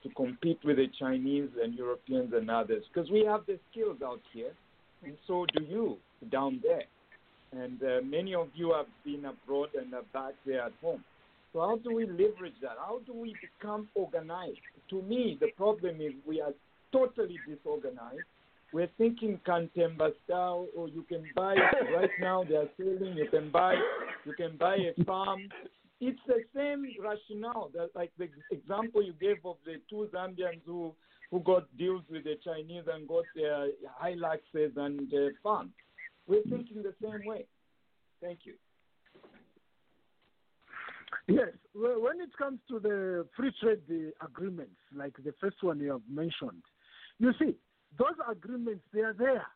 to 0.03 0.09
compete 0.11 0.59
with 0.65 0.77
the 0.77 0.87
Chinese 0.99 1.49
and 1.63 1.75
Europeans 1.75 2.33
and 2.35 2.51
others 2.51 2.85
because 2.93 3.11
we 3.11 3.25
have 3.25 3.45
the 3.47 3.59
skills 3.71 3.99
out 4.05 4.21
here, 4.33 4.53
and 5.05 5.15
so 5.27 5.45
do 5.55 5.65
you 5.65 5.99
down 6.31 6.61
there. 6.63 6.85
And 7.53 7.83
uh, 7.83 8.01
many 8.05 8.35
of 8.35 8.49
you 8.55 8.73
have 8.73 8.87
been 9.05 9.25
abroad 9.25 9.71
and 9.79 9.93
are 9.95 10.03
back 10.13 10.35
there 10.47 10.63
at 10.63 10.73
home. 10.81 11.05
So 11.53 11.61
how 11.61 11.77
do 11.83 11.93
we 11.93 12.07
leverage 12.07 12.55
that? 12.63 12.77
How 12.79 13.01
do 13.07 13.13
we 13.13 13.35
become 13.41 13.89
organized? 13.95 14.61
To 14.91 15.03
me, 15.03 15.37
the 15.41 15.49
problem 15.57 16.01
is 16.01 16.13
we 16.27 16.41
are 16.41 16.53
totally 16.93 17.39
disorganized. 17.49 18.23
We're 18.73 18.91
thinking 18.99 19.41
Kantemba 19.45 20.13
style, 20.25 20.69
or 20.77 20.89
you 20.89 21.03
can 21.09 21.25
buy 21.35 21.57
right 21.97 22.11
now. 22.21 22.45
They 22.45 22.55
are 22.55 22.69
selling. 22.77 23.17
You 23.17 23.27
can 23.29 23.51
buy, 23.51 23.75
you 24.25 24.33
can 24.35 24.57
buy 24.57 24.77
a 24.77 25.05
farm 25.05 25.49
it's 26.01 26.21
the 26.27 26.43
same 26.57 26.87
rationale 26.99 27.71
that 27.75 27.91
like 27.95 28.11
the 28.19 28.29
example 28.51 29.03
you 29.03 29.13
gave 29.21 29.45
of 29.45 29.57
the 29.65 29.77
two 29.89 30.09
Zambians 30.13 30.63
who 30.65 30.93
who 31.31 31.41
got 31.41 31.65
deals 31.79 32.03
with 32.11 32.25
the 32.25 32.37
Chinese 32.43 32.85
and 32.93 33.07
got 33.07 33.25
their 33.37 33.69
Hiluxes 34.03 34.77
and 34.77 35.13
uh, 35.13 35.29
farms. 35.43 35.71
We're 36.27 36.43
thinking 36.43 36.83
the 36.83 36.95
same 37.03 37.27
way. 37.27 37.47
Thank 38.23 38.41
you. 38.45 38.55
Yes, 41.27 41.51
well, 41.75 42.03
when 42.03 42.21
it 42.21 42.31
comes 42.37 42.59
to 42.69 42.81
the 42.81 43.27
free 43.37 43.53
trade 43.61 44.13
agreements, 44.25 44.77
like 44.95 45.15
the 45.25 45.33
first 45.41 45.63
one 45.63 45.79
you 45.79 45.93
have 45.93 46.03
mentioned, 46.11 46.63
you 47.19 47.33
see, 47.39 47.55
those 47.99 48.17
agreements, 48.29 48.83
they 48.93 49.01
are 49.01 49.13
there. 49.13 49.47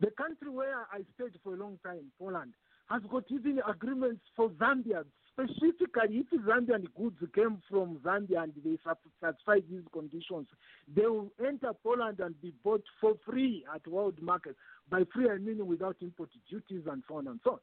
The 0.00 0.10
country 0.10 0.50
where 0.50 0.86
I 0.92 1.02
stayed 1.14 1.38
for 1.42 1.54
a 1.54 1.56
long 1.56 1.78
time, 1.84 2.12
Poland, 2.18 2.52
has 2.88 3.02
got 3.10 3.24
even 3.30 3.60
agreements 3.68 4.22
for 4.36 4.50
Zambia, 4.50 5.04
specifically 5.32 6.24
if 6.24 6.40
Zambian 6.42 6.84
goods 6.96 7.16
came 7.34 7.62
from 7.70 7.98
Zambia 8.04 8.42
and 8.44 8.52
they 8.64 8.78
sat- 8.84 8.98
satisfy 9.20 9.58
these 9.68 9.82
conditions, 9.92 10.46
they 10.94 11.06
will 11.06 11.32
enter 11.44 11.72
Poland 11.82 12.20
and 12.20 12.40
be 12.40 12.52
bought 12.64 12.84
for 13.00 13.14
free 13.24 13.64
at 13.74 13.86
world 13.86 14.20
market. 14.20 14.56
By 14.90 15.02
free, 15.14 15.28
I 15.30 15.38
mean 15.38 15.66
without 15.66 15.96
import 16.00 16.30
duties 16.48 16.82
and 16.90 17.02
so 17.08 17.16
on 17.16 17.28
and 17.28 17.40
so 17.44 17.52
on. 17.52 17.58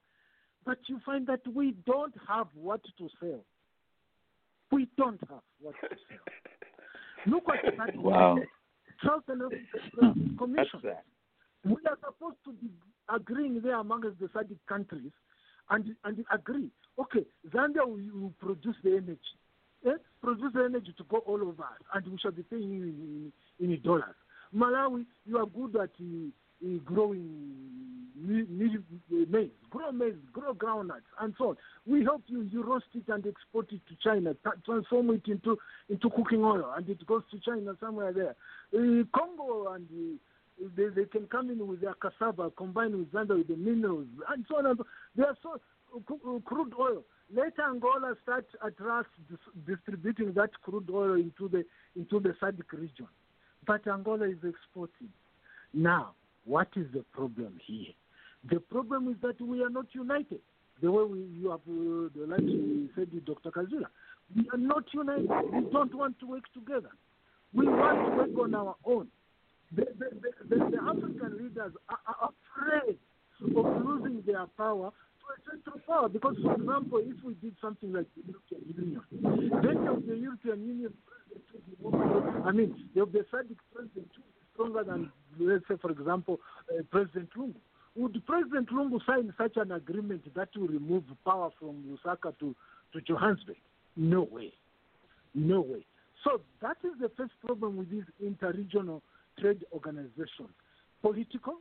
But 0.65 0.79
you 0.87 0.99
find 1.05 1.25
that 1.27 1.41
we 1.53 1.75
don't 1.85 2.13
have 2.27 2.47
what 2.53 2.81
to 2.97 3.09
sell. 3.19 3.45
We 4.71 4.87
don't 4.97 5.19
have 5.29 5.41
what 5.61 5.75
to 5.81 5.89
sell. 5.89 7.25
Look 7.27 7.43
at 7.49 7.77
that. 7.77 7.95
Wow. 7.97 8.37
Southern 9.03 9.41
African 9.99 10.35
Commission. 10.37 10.79
That. 10.83 11.03
We 11.65 11.75
are 11.87 11.97
supposed 12.05 12.37
to 12.45 12.53
be 12.53 12.69
agreeing 13.13 13.61
there 13.61 13.79
amongst 13.79 14.19
the 14.19 14.27
SADC 14.27 14.57
countries 14.67 15.11
and, 15.69 15.95
and 16.03 16.25
agree. 16.33 16.69
Okay, 16.99 17.25
Zambia 17.49 17.85
will, 17.85 18.21
will 18.21 18.33
produce 18.39 18.75
the 18.83 18.91
energy. 18.91 19.19
Eh? 19.85 19.91
Produce 20.21 20.51
the 20.53 20.63
energy 20.65 20.93
to 20.97 21.03
go 21.05 21.17
all 21.19 21.41
over 21.41 21.63
us, 21.63 21.79
and 21.93 22.05
we 22.07 22.17
shall 22.17 22.31
be 22.31 22.43
paying 22.43 22.69
you 22.69 22.83
in, 22.83 23.31
in, 23.59 23.71
in 23.71 23.81
dollars. 23.81 24.15
Malawi, 24.53 25.05
you 25.25 25.37
are 25.37 25.45
good 25.45 25.75
at 25.75 25.89
uh, 26.01 26.67
growing 26.83 27.69
maize, 28.19 29.49
grow 29.69 29.91
maize, 29.91 30.15
grow 30.33 30.53
groundnuts, 30.53 31.07
and 31.21 31.33
so 31.37 31.49
on. 31.49 31.57
We 31.87 32.03
help 32.03 32.23
you, 32.27 32.41
you 32.41 32.63
roast 32.63 32.85
it 32.93 33.07
and 33.07 33.25
export 33.25 33.71
it 33.71 33.81
to 33.87 33.95
China, 34.03 34.35
transform 34.65 35.11
it 35.11 35.27
into, 35.27 35.57
into 35.89 36.09
cooking 36.09 36.43
oil, 36.43 36.73
and 36.75 36.89
it 36.89 37.05
goes 37.07 37.23
to 37.31 37.39
China 37.39 37.75
somewhere 37.79 38.11
there. 38.11 38.35
Uh, 38.73 39.03
Congo 39.15 39.71
and 39.73 39.87
uh, 39.93 40.67
they, 40.75 40.87
they 40.89 41.05
can 41.05 41.27
come 41.27 41.49
in 41.49 41.65
with 41.65 41.79
their 41.79 41.93
cassava, 41.93 42.51
combine 42.57 42.97
with 42.97 43.11
Zambia 43.13 43.37
with 43.37 43.47
the 43.47 43.55
minerals, 43.55 44.07
and 44.29 44.45
so 44.49 44.57
on. 44.57 44.65
And 44.65 44.77
so. 44.77 44.85
They 45.15 45.23
are 45.23 45.37
so 45.41 45.59
crude 46.45 46.73
oil. 46.79 47.03
Later, 47.31 47.63
Angola 47.69 48.15
starts 48.23 48.47
at 48.65 48.73
distributing 49.67 50.33
that 50.33 50.49
crude 50.61 50.89
oil 50.91 51.13
into 51.13 51.47
the 51.47 51.63
into 51.95 52.19
the 52.19 52.33
SADC 52.41 52.71
region, 52.73 53.07
but 53.67 53.87
Angola 53.87 54.25
is 54.25 54.37
exporting. 54.43 55.09
Now, 55.73 56.13
what 56.45 56.69
is 56.75 56.87
the 56.93 57.03
problem 57.13 57.59
here? 57.65 57.93
The 58.49 58.59
problem 58.59 59.09
is 59.09 59.17
that 59.21 59.39
we 59.41 59.63
are 59.63 59.69
not 59.69 59.87
united. 59.93 60.39
The 60.81 60.91
way 60.91 61.03
we, 61.03 61.19
you 61.19 61.49
have, 61.51 61.59
uh, 61.59 62.09
the 62.15 62.25
like 62.27 62.41
you 62.41 62.89
said, 62.95 63.09
Dr. 63.25 63.51
Kazula, 63.51 63.87
we 64.35 64.49
are 64.53 64.57
not 64.57 64.85
united. 64.93 65.29
We 65.51 65.71
don't 65.71 65.93
want 65.93 66.19
to 66.21 66.25
work 66.25 66.45
together. 66.53 66.89
We 67.53 67.67
want 67.67 68.05
to 68.05 68.15
work 68.15 68.45
on 68.45 68.55
our 68.55 68.75
own. 68.85 69.07
The, 69.75 69.85
the, 69.99 70.09
the, 70.49 70.55
the, 70.55 70.77
African 70.81 71.37
leaders 71.37 71.73
are, 71.89 71.99
are 72.07 72.29
afraid 72.57 72.97
of 73.55 73.85
losing 73.85 74.23
their 74.25 74.45
power 74.57 74.91
central 75.49 75.79
power. 75.87 76.09
Because, 76.09 76.35
for 76.43 76.53
example, 76.55 76.99
if 77.03 77.23
we 77.23 77.33
did 77.35 77.55
something 77.61 77.93
like 77.93 78.07
the 78.15 78.23
European 78.31 78.63
Union, 78.77 79.01
then 79.63 79.87
of 79.87 80.05
the 80.05 80.15
European 80.15 80.65
Union 80.65 80.93
president 81.05 82.45
I 82.45 82.51
mean, 82.51 82.89
the 82.95 83.05
the 83.05 83.19
SADC 83.31 83.57
president 83.73 84.09
to 84.13 84.19
be 84.19 84.31
stronger 84.53 84.83
than, 84.83 85.11
let's 85.39 85.63
say, 85.67 85.75
for 85.81 85.91
example, 85.91 86.39
uh, 86.71 86.83
President 86.91 87.29
Lungu. 87.37 87.55
Would 87.95 88.25
President 88.25 88.69
Lungu 88.69 88.99
sign 89.05 89.33
such 89.37 89.57
an 89.57 89.71
agreement 89.71 90.23
that 90.35 90.49
will 90.55 90.67
remove 90.67 91.03
power 91.25 91.49
from 91.59 91.83
Lusaka 91.83 92.37
to, 92.39 92.55
to 92.93 93.01
Johannesburg? 93.01 93.57
No 93.95 94.27
way. 94.31 94.53
No 95.33 95.61
way. 95.61 95.85
So 96.23 96.41
that 96.61 96.77
is 96.83 96.91
the 96.99 97.09
first 97.17 97.33
problem 97.45 97.77
with 97.77 97.89
these 97.89 98.03
interregional 98.23 99.01
trade 99.39 99.65
organizations. 99.73 100.49
Political. 101.01 101.55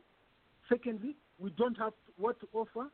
Secondly, 0.67 1.15
we 1.39 1.49
don't 1.51 1.77
have 1.77 1.93
what 2.17 2.39
to 2.41 2.47
offer. 2.53 2.87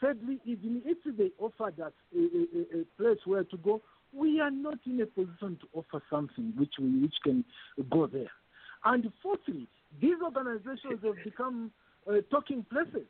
Thirdly, 0.00 0.40
even 0.44 0.82
if 0.84 0.98
they 1.16 1.30
offered 1.38 1.80
us 1.80 1.92
a, 2.14 2.18
a, 2.18 2.80
a 2.80 2.84
place 2.98 3.18
where 3.24 3.44
to 3.44 3.56
go, 3.58 3.80
we 4.12 4.40
are 4.40 4.50
not 4.50 4.78
in 4.86 5.00
a 5.00 5.06
position 5.06 5.58
to 5.60 5.68
offer 5.72 6.02
something 6.10 6.52
which 6.56 6.74
we, 6.78 7.02
which 7.02 7.14
can 7.22 7.44
go 7.90 8.06
there. 8.06 8.30
And 8.84 9.10
fourthly, 9.22 9.66
these 10.00 10.16
organizations 10.22 11.00
have 11.02 11.24
become 11.24 11.70
uh, 12.08 12.16
talking 12.30 12.64
places. 12.70 13.06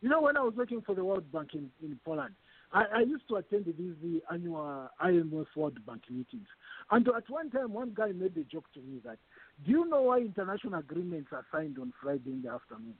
You 0.00 0.08
know, 0.08 0.20
when 0.20 0.36
I 0.36 0.40
was 0.40 0.54
working 0.56 0.82
for 0.82 0.94
the 0.94 1.04
World 1.04 1.30
Bank 1.32 1.50
in, 1.54 1.70
in 1.82 1.98
Poland, 2.04 2.34
I, 2.72 2.84
I 2.96 3.00
used 3.00 3.28
to 3.28 3.36
attend 3.36 3.66
these 3.66 3.94
the 4.02 4.20
annual 4.32 4.88
IMF 5.02 5.46
World 5.54 5.78
Bank 5.86 6.02
meetings. 6.10 6.48
And 6.90 7.06
at 7.08 7.28
one 7.28 7.50
time, 7.50 7.72
one 7.72 7.92
guy 7.94 8.08
made 8.12 8.36
a 8.36 8.44
joke 8.44 8.64
to 8.74 8.80
me 8.80 9.00
that, 9.04 9.18
do 9.64 9.70
you 9.70 9.88
know 9.88 10.02
why 10.02 10.18
international 10.18 10.80
agreements 10.80 11.28
are 11.32 11.46
signed 11.52 11.78
on 11.78 11.92
Friday 12.02 12.30
in 12.30 12.42
the 12.42 12.50
afternoon? 12.50 12.94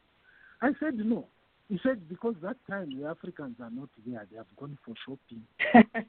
I 0.60 0.70
said, 0.78 0.94
no. 0.98 1.26
He 1.72 1.80
said, 1.82 2.06
because 2.06 2.34
that 2.42 2.56
time 2.68 2.90
the 3.00 3.08
Africans 3.08 3.56
are 3.58 3.70
not 3.70 3.88
there. 4.06 4.26
They 4.30 4.36
have 4.36 4.44
gone 4.58 4.76
for 4.84 4.92
shopping. 5.08 5.40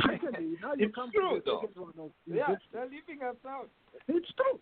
Secondly, 0.00 0.54
now 0.62 0.74
you 0.78 0.86
It's 0.86 0.94
come 0.94 1.10
true, 1.10 1.40
to 1.40 1.44
the 1.44 1.68
though. 1.74 1.82
one 1.82 1.92
of 1.98 2.12
Yeah, 2.24 2.54
they're 2.72 2.84
leaving 2.84 3.20
us 3.28 3.34
out. 3.44 3.68
It's 4.06 4.30
true. 4.36 4.60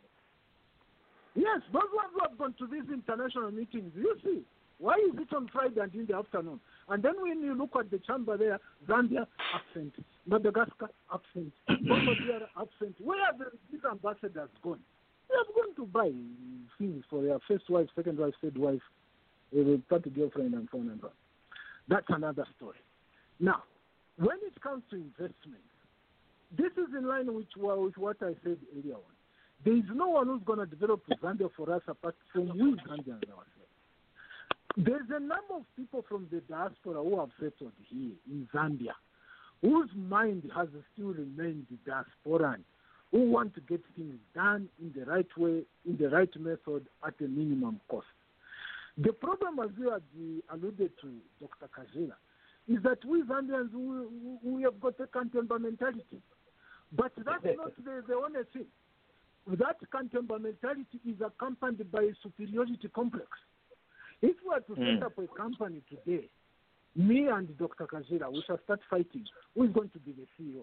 Yes, 1.34 1.60
those 1.74 1.92
ones 1.92 2.08
who 2.14 2.20
have 2.26 2.38
gone 2.38 2.54
to 2.58 2.66
these 2.66 2.88
international 2.90 3.50
meetings, 3.50 3.92
you 3.94 4.16
see, 4.24 4.40
why 4.78 4.94
is 4.94 5.14
it 5.20 5.34
on 5.36 5.46
Friday 5.52 5.80
and 5.82 5.94
in 5.94 6.06
the 6.06 6.16
afternoon? 6.16 6.58
And 6.88 7.02
then 7.02 7.20
when 7.20 7.42
you 7.42 7.54
look 7.54 7.76
at 7.78 7.90
the 7.90 7.98
chamber 7.98 8.38
there, 8.38 8.60
Zambia 8.88 9.26
absent, 9.54 9.92
Madagascar 10.26 10.88
absent, 11.12 11.52
DR 11.68 12.48
absent. 12.58 12.96
Where 12.98 13.20
are 13.20 13.36
the, 13.36 13.50
these 13.70 13.82
ambassadors 13.84 14.48
gone? 14.62 14.80
They 15.32 15.38
have 15.38 15.76
to 15.76 15.86
buy 15.86 16.12
things 16.78 17.04
for 17.08 17.22
their 17.22 17.38
first 17.48 17.68
wife, 17.70 17.88
second 17.96 18.18
wife, 18.18 18.34
third 18.42 18.58
wife, 18.58 18.80
uh, 19.56 19.76
party 19.88 20.10
girlfriend, 20.10 20.54
and 20.54 20.68
so 20.70 20.78
on 20.78 20.88
and 20.90 21.00
so 21.00 21.06
on. 21.08 21.12
That's 21.88 22.06
another 22.10 22.46
story. 22.56 22.78
Now, 23.40 23.62
when 24.18 24.36
it 24.46 24.60
comes 24.62 24.82
to 24.90 24.96
investment, 24.96 25.64
this 26.56 26.72
is 26.72 26.94
in 26.96 27.06
line 27.08 27.32
with, 27.34 27.46
wha- 27.56 27.76
with 27.76 27.96
what 27.96 28.18
I 28.20 28.34
said 28.44 28.58
earlier 28.76 28.94
on. 28.96 29.12
There 29.64 29.76
is 29.76 29.84
no 29.94 30.08
one 30.08 30.26
who's 30.26 30.42
going 30.44 30.58
to 30.58 30.66
develop 30.66 31.00
Zambia 31.22 31.48
for 31.56 31.72
us 31.72 31.82
apart 31.88 32.14
from 32.32 32.48
we 32.48 32.72
Zambians 32.86 33.24
ourselves. 33.30 33.48
There's 34.76 35.08
a 35.10 35.20
number 35.20 35.54
of 35.56 35.62
people 35.76 36.04
from 36.08 36.26
the 36.30 36.40
diaspora 36.40 37.02
who 37.02 37.18
have 37.20 37.30
settled 37.38 37.72
here 37.88 38.12
in 38.28 38.48
Zambia, 38.54 38.92
whose 39.60 39.88
mind 39.94 40.50
has 40.54 40.68
still 40.94 41.08
remained 41.14 41.66
diasporan, 41.86 42.60
who 43.12 43.30
want 43.30 43.54
to 43.54 43.60
get 43.60 43.80
things 43.94 44.14
done 44.34 44.68
in 44.80 44.92
the 44.98 45.04
right 45.04 45.28
way, 45.36 45.62
in 45.86 45.96
the 45.98 46.08
right 46.08 46.30
method, 46.40 46.86
at 47.06 47.14
a 47.20 47.28
minimum 47.28 47.78
cost. 47.88 48.06
The 48.98 49.12
problem, 49.12 49.58
as 49.60 49.70
you 49.78 49.90
had 49.90 50.02
alluded 50.52 50.92
to, 51.02 51.12
Dr. 51.40 51.68
Kajila, 51.68 52.14
is 52.68 52.82
that 52.82 53.04
we 53.04 53.22
Zambians, 53.22 53.72
we, 53.72 54.50
we 54.50 54.62
have 54.62 54.80
got 54.80 54.94
a 55.00 55.06
Kantemba 55.06 55.60
mentality. 55.60 56.20
But 56.94 57.12
that's 57.16 57.44
not 57.56 57.72
the, 57.84 58.02
the 58.06 58.14
only 58.14 58.40
thing. 58.52 58.66
That 59.58 59.76
Kantemba 59.92 60.40
mentality 60.40 61.00
is 61.06 61.16
accompanied 61.24 61.90
by 61.90 62.02
a 62.02 62.12
superiority 62.22 62.88
complex. 62.94 63.28
If 64.20 64.36
we 64.46 64.54
are 64.54 64.60
to 64.60 64.74
set 64.76 65.00
Mm. 65.00 65.02
up 65.02 65.18
a 65.18 65.26
company 65.36 65.82
today, 65.90 66.28
me 66.94 67.28
and 67.28 67.56
Dr. 67.58 67.86
Kajila, 67.86 68.30
we 68.32 68.42
shall 68.46 68.60
start 68.64 68.80
fighting. 68.88 69.26
Who 69.54 69.64
is 69.64 69.70
going 69.72 69.88
to 69.90 69.98
be 69.98 70.12
the 70.12 70.26
CEO? 70.38 70.62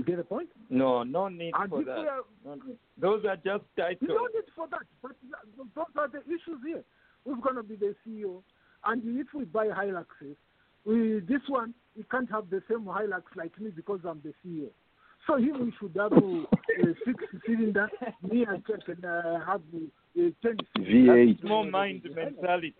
You 0.00 0.06
get 0.06 0.16
the 0.16 0.24
point? 0.24 0.48
No, 0.70 1.02
no 1.02 1.28
need 1.28 1.52
And 1.54 1.68
for 1.68 1.84
that. 1.84 1.98
are, 1.98 2.22
No, 2.42 2.56
those 2.98 3.22
are 3.26 3.36
just 3.36 3.64
titles. 3.76 4.08
don't 4.08 4.34
need 4.34 4.44
for 4.56 4.66
that. 4.68 4.80
But 5.02 5.12
those 5.74 5.84
are 5.94 6.08
the 6.08 6.20
issues 6.20 6.58
here. 6.64 6.82
Who's 7.26 7.36
going 7.42 7.56
to 7.56 7.62
be 7.62 7.76
the 7.76 7.94
CEO? 8.06 8.40
And 8.86 9.02
if 9.20 9.26
we 9.34 9.44
buy 9.44 9.66
Hiluxes, 9.66 10.36
we, 10.86 11.20
this 11.28 11.42
one, 11.48 11.74
he 11.94 12.02
can't 12.04 12.30
have 12.30 12.48
the 12.48 12.62
same 12.66 12.86
Hilux 12.86 13.24
like 13.36 13.60
me 13.60 13.68
because 13.76 14.00
I'm 14.08 14.22
the 14.24 14.32
CEO. 14.42 14.68
So 15.26 15.36
him, 15.36 15.66
we 15.66 15.72
should 15.78 15.94
have 16.00 16.12
a, 16.12 16.16
a 16.16 16.94
six 17.04 17.22
cylinder. 17.46 17.86
Me, 18.22 18.46
and 18.48 18.64
I 18.66 18.80
can 18.86 19.04
uh, 19.04 19.44
have 19.44 19.60
a 20.16 20.32
ten 20.42 20.56
V8. 20.78 21.28
That's 21.28 21.40
small 21.42 21.70
mind 21.70 22.08
mentality. 22.14 22.74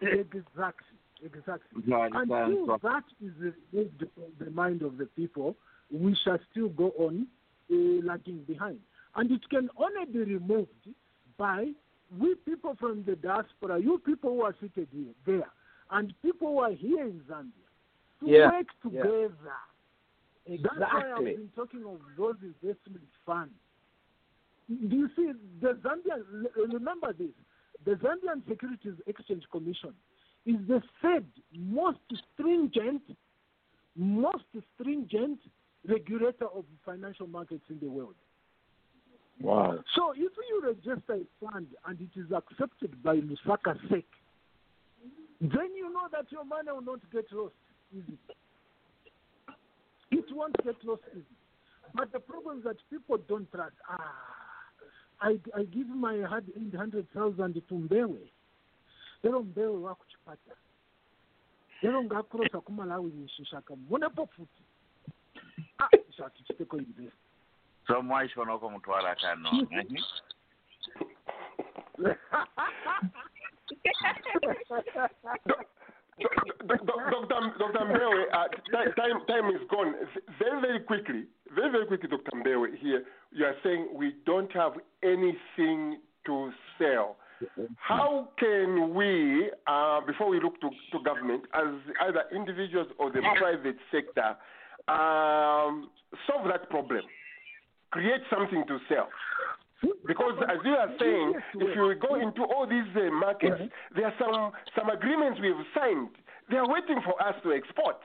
Exactly, 0.00 0.93
exactly. 1.24 1.82
No, 1.86 2.02
Until 2.02 2.78
that 2.82 3.04
is 3.20 3.32
from 4.14 4.24
the 4.38 4.50
mind 4.50 4.82
of 4.82 4.98
the 4.98 5.06
people, 5.06 5.56
we 5.90 6.16
shall 6.24 6.38
still 6.50 6.68
go 6.68 6.92
on 6.98 7.26
uh, 7.70 7.74
lagging 8.04 8.42
behind. 8.46 8.78
And 9.16 9.30
it 9.30 9.48
can 9.48 9.68
only 9.76 10.04
be 10.12 10.18
removed 10.20 10.68
by 11.38 11.72
we 12.18 12.34
people 12.34 12.76
from 12.78 13.04
the 13.04 13.16
diaspora, 13.16 13.80
you 13.80 13.98
people 14.04 14.30
who 14.34 14.42
are 14.42 14.54
seated 14.60 14.88
here, 14.92 15.12
there, 15.26 15.48
and 15.90 16.12
people 16.22 16.48
who 16.48 16.58
are 16.60 16.72
here 16.72 17.04
in 17.06 17.20
Zambia, 17.28 17.50
to 18.20 18.26
Yeah, 18.26 18.50
work 18.50 18.66
yeah. 18.84 19.02
together. 19.02 19.32
That's 20.46 20.92
why 20.92 21.12
I've 21.16 21.24
been 21.24 21.50
talking 21.56 21.84
of 21.86 22.00
those 22.18 22.36
investment 22.42 23.04
funds. 23.24 23.54
Do 24.68 24.96
you 24.96 25.08
see 25.16 25.32
the 25.60 25.74
Zambian? 25.82 26.22
Remember 26.72 27.12
this: 27.12 27.32
the 27.84 27.92
Zambian 27.92 28.46
Securities 28.48 28.94
Exchange 29.06 29.44
Commission 29.50 29.94
is 30.46 30.56
the 30.68 30.82
third 31.00 31.24
most 31.56 31.98
stringent, 32.34 33.02
most 33.96 34.44
stringent 34.74 35.38
regulator 35.88 36.46
of 36.54 36.64
financial 36.84 37.26
markets 37.26 37.64
in 37.70 37.78
the 37.80 37.88
world. 37.88 38.14
Wow. 39.40 39.78
So 39.94 40.12
if 40.12 40.32
you 40.48 40.62
register 40.62 41.14
a 41.14 41.44
fund 41.44 41.66
and 41.86 42.00
it 42.00 42.18
is 42.18 42.30
accepted 42.32 43.02
by 43.02 43.16
Lusaka 43.16 43.76
SEC, 43.88 44.04
then 45.40 45.68
you 45.76 45.92
know 45.92 46.08
that 46.12 46.30
your 46.30 46.44
money 46.44 46.70
will 46.72 46.80
not 46.82 47.00
get 47.12 47.26
lost 47.32 47.54
easy. 47.92 48.16
It 50.10 50.24
won't 50.32 50.56
get 50.64 50.76
lost 50.84 51.02
easy. 51.12 51.24
But 51.94 52.12
the 52.12 52.20
problem 52.20 52.58
is 52.58 52.64
that 52.64 52.76
people 52.90 53.18
don't 53.28 53.50
trust. 53.52 53.74
Ah, 53.88 54.12
I, 55.20 55.38
I 55.56 55.64
give 55.64 55.88
my 55.88 56.20
hard 56.22 56.44
eight 56.56 56.74
hundred 56.74 57.06
thousand 57.14 57.54
to 57.54 57.74
Mbewe. 57.74 58.18
Lero 59.24 59.42
Mbewe 59.42 59.76
wakuchipata. 59.76 60.54
Lero 61.82 62.04
ngakurosa 62.04 62.60
kumalawi 62.60 63.10
nishishaka. 63.10 63.76
Munepo 63.76 64.26
futi. 64.26 64.62
Ah, 65.78 65.88
shatichiteko 66.16 66.76
invest. 66.78 67.16
somwaishona 67.86 68.58
ko 68.60 68.68
kano 69.16 69.50
Mhm. 69.52 69.96
Dr. 76.66 77.52
Dr. 77.58 77.84
Mbewe, 77.84 78.26
uh, 78.32 78.46
time, 78.96 79.20
time 79.26 79.48
is 79.50 79.60
gone. 79.68 79.94
Very, 80.38 80.60
very 80.60 80.80
quickly, 80.80 81.24
very, 81.54 81.70
very 81.70 81.86
quickly, 81.86 82.08
Dr. 82.08 82.36
Mbewe, 82.36 82.76
here, 82.78 83.04
you 83.32 83.44
are 83.44 83.56
saying 83.62 83.88
we 83.94 84.14
don't 84.24 84.52
have 84.52 84.74
anything 85.02 85.98
to 86.26 86.52
sell. 86.78 87.16
How 87.76 88.28
can 88.38 88.94
we, 88.94 89.50
uh, 89.66 90.00
before 90.06 90.28
we 90.28 90.40
look 90.40 90.60
to, 90.60 90.70
to 90.92 91.04
government, 91.04 91.44
as 91.54 91.74
either 92.06 92.24
individuals 92.34 92.88
or 92.98 93.10
the 93.10 93.20
private 93.36 93.76
sector, 93.90 94.36
um, 94.88 95.90
solve 96.26 96.46
that 96.48 96.68
problem? 96.70 97.02
Create 97.90 98.22
something 98.30 98.64
to 98.66 98.78
sell. 98.88 99.08
Because 100.06 100.34
as 100.48 100.58
you 100.64 100.72
are 100.72 100.88
saying, 100.98 101.34
if 101.54 101.76
you 101.76 101.94
go 102.00 102.14
into 102.14 102.42
all 102.42 102.66
these 102.66 102.88
uh, 102.96 103.10
markets, 103.12 103.70
there 103.94 104.06
are 104.06 104.14
some, 104.18 104.52
some 104.76 104.88
agreements 104.88 105.38
we've 105.40 105.54
signed. 105.74 106.08
They 106.50 106.56
are 106.56 106.68
waiting 106.68 107.00
for 107.04 107.20
us 107.22 107.34
to 107.42 107.52
export. 107.52 107.96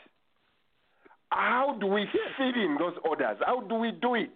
How 1.31 1.77
do 1.79 1.87
we 1.87 2.05
fit 2.37 2.55
in 2.55 2.75
those 2.79 2.95
orders? 3.03 3.37
How 3.45 3.61
do 3.61 3.75
we 3.75 3.91
do 3.91 4.15
it? 4.15 4.33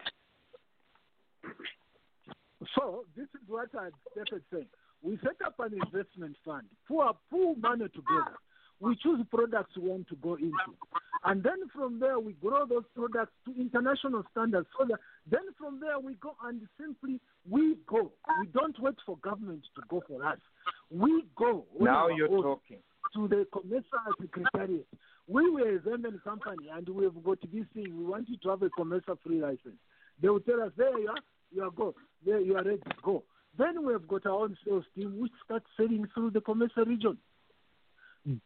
So 2.75 3.03
this 3.15 3.25
is 3.25 3.41
what 3.47 3.67
I 3.77 3.89
started 4.11 4.43
saying. 4.51 4.67
We 5.03 5.19
set 5.21 5.35
up 5.45 5.59
an 5.59 5.73
investment 5.73 6.37
fund, 6.45 6.65
pour 6.87 7.11
pool 7.29 7.55
money 7.55 7.85
together. 7.89 8.37
We 8.79 8.95
choose 9.01 9.19
products 9.31 9.77
we 9.77 9.89
want 9.89 10.07
to 10.09 10.15
go 10.15 10.35
into, 10.35 10.73
and 11.25 11.43
then 11.43 11.69
from 11.73 11.99
there 11.99 12.19
we 12.19 12.33
grow 12.33 12.65
those 12.65 12.83
products 12.95 13.31
to 13.45 13.55
international 13.59 14.23
standards. 14.31 14.67
So 14.77 14.85
that 14.89 14.99
then 15.29 15.41
from 15.57 15.79
there 15.79 15.99
we 15.99 16.15
go 16.15 16.35
and 16.43 16.61
simply 16.79 17.19
we 17.49 17.77
go. 17.87 18.11
We 18.41 18.47
don't 18.47 18.77
wait 18.79 18.95
for 19.05 19.17
government 19.17 19.63
to 19.75 19.81
go 19.89 20.01
for 20.07 20.25
us. 20.25 20.39
We 20.89 21.25
go. 21.35 21.65
Now 21.79 22.07
you're 22.09 22.27
talking. 22.27 22.79
to 23.13 23.27
the 23.27 23.45
commercial 23.51 23.99
secretariat. 24.19 24.87
We 25.27 25.49
were 25.49 25.75
a 25.75 25.79
Zambian 25.79 26.21
company 26.23 26.67
and 26.75 26.87
we 26.89 27.05
have 27.05 27.23
got 27.23 27.39
this 27.41 27.65
thing. 27.73 27.97
We 27.97 28.05
want 28.05 28.27
you 28.29 28.37
to 28.43 28.49
have 28.49 28.63
a 28.63 28.69
commercial 28.71 29.17
free 29.25 29.41
license. 29.41 29.77
They 30.21 30.29
will 30.29 30.41
tell 30.41 30.61
us, 30.61 30.71
there 30.75 30.97
you 30.99 31.09
are, 31.09 31.15
you 31.51 31.63
are 31.63 31.71
go, 31.71 31.95
there 32.25 32.41
you 32.41 32.55
are 32.57 32.63
ready 32.63 32.77
to 32.77 32.95
go. 33.01 33.23
Then 33.57 33.85
we 33.85 33.93
have 33.93 34.07
got 34.07 34.25
our 34.25 34.43
own 34.43 34.57
sales 34.65 34.85
team 34.95 35.19
which 35.19 35.31
starts 35.45 35.65
selling 35.77 36.07
through 36.13 36.31
the 36.31 36.41
commercial 36.41 36.85
region. 36.85 37.17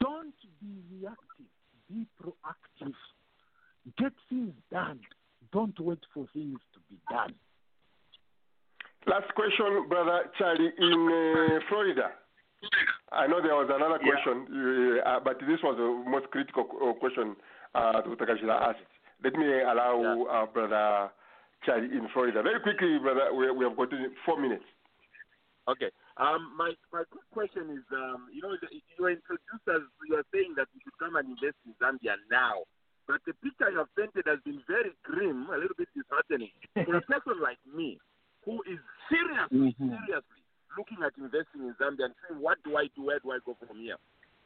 Don't 0.01 0.34
be 0.59 0.81
reactive, 0.91 1.45
be 1.89 2.05
proactive. 2.21 2.93
Get 3.97 4.11
things 4.29 4.53
done. 4.71 4.99
Don't 5.53 5.79
wait 5.79 5.99
for 6.13 6.25
things 6.34 6.59
to 6.73 6.79
be 6.89 6.97
done. 7.09 7.34
Last 9.05 9.34
question, 9.35 9.88
Brother 9.88 10.23
Charlie, 10.38 10.71
in 10.77 10.91
uh, 10.91 11.59
Florida. 11.69 12.11
I 13.11 13.27
know 13.27 13.41
there 13.41 13.55
was 13.55 13.69
another 13.71 13.99
question, 13.99 14.99
uh, 15.05 15.19
but 15.23 15.39
this 15.39 15.59
was 15.63 15.77
the 15.77 16.09
most 16.09 16.29
critical 16.31 16.67
uh, 16.84 16.93
question 16.99 17.35
uh, 17.73 18.01
Dr. 18.01 18.25
Kashila 18.25 18.69
asked. 18.69 18.84
Let 19.23 19.34
me 19.34 19.47
allow 19.61 20.25
uh, 20.29 20.45
Brother 20.47 21.09
Charlie 21.65 21.95
in 21.95 22.09
Florida. 22.11 22.43
Very 22.43 22.59
quickly, 22.59 22.97
brother, 22.99 23.34
we, 23.34 23.49
we 23.51 23.63
have 23.63 23.77
got 23.77 23.89
four 24.25 24.41
minutes. 24.41 24.65
Okay. 25.68 25.91
Um, 26.15 26.56
my 26.57 26.72
my 26.94 27.03
quick 27.11 27.27
question 27.31 27.69
is, 27.76 27.84
um, 27.91 28.27
you 28.31 28.41
know, 28.41 28.56
the- 28.56 28.72
you 28.72 29.03
were 29.03 29.11
introduced 29.11 29.68
as 29.68 29.81
you 30.07 30.15
are 30.15 30.26
saying 30.34 30.56
that 30.56 30.68
you 30.73 30.80
should 30.84 30.98
come 30.98 31.15
and 31.15 31.27
invest 31.30 31.57
in 31.68 31.73
Zambia 31.76 32.15
now, 32.31 32.64
but 33.06 33.19
the 33.27 33.34
picture 33.44 33.69
you 33.69 33.77
have 33.77 33.94
painted 33.95 34.26
has 34.27 34.39
been 34.48 34.64
very 34.68 34.95
grim, 35.03 35.49
a 35.52 35.57
little 35.57 35.76
bit 35.77 35.89
disheartening 35.94 36.52
for 36.85 36.95
a 36.95 37.02
person 37.02 37.39
like 37.44 37.60
me, 37.68 37.99
who 38.45 38.64
is 38.64 38.80
seriously, 39.10 39.76
Mhm. 39.76 39.91
seriously 40.07 40.41
looking 40.77 41.03
at 41.03 41.18
investing 41.18 41.68
in 41.68 41.73
Zambia 41.76 42.06
and 42.06 42.15
saying, 42.27 42.39
what 42.39 42.61
do 42.64 42.77
I 42.77 42.88
do? 42.95 43.03
Where 43.03 43.19
do 43.19 43.31
I 43.31 43.39
go 43.39 43.53
from 43.56 43.77
here? 43.80 43.98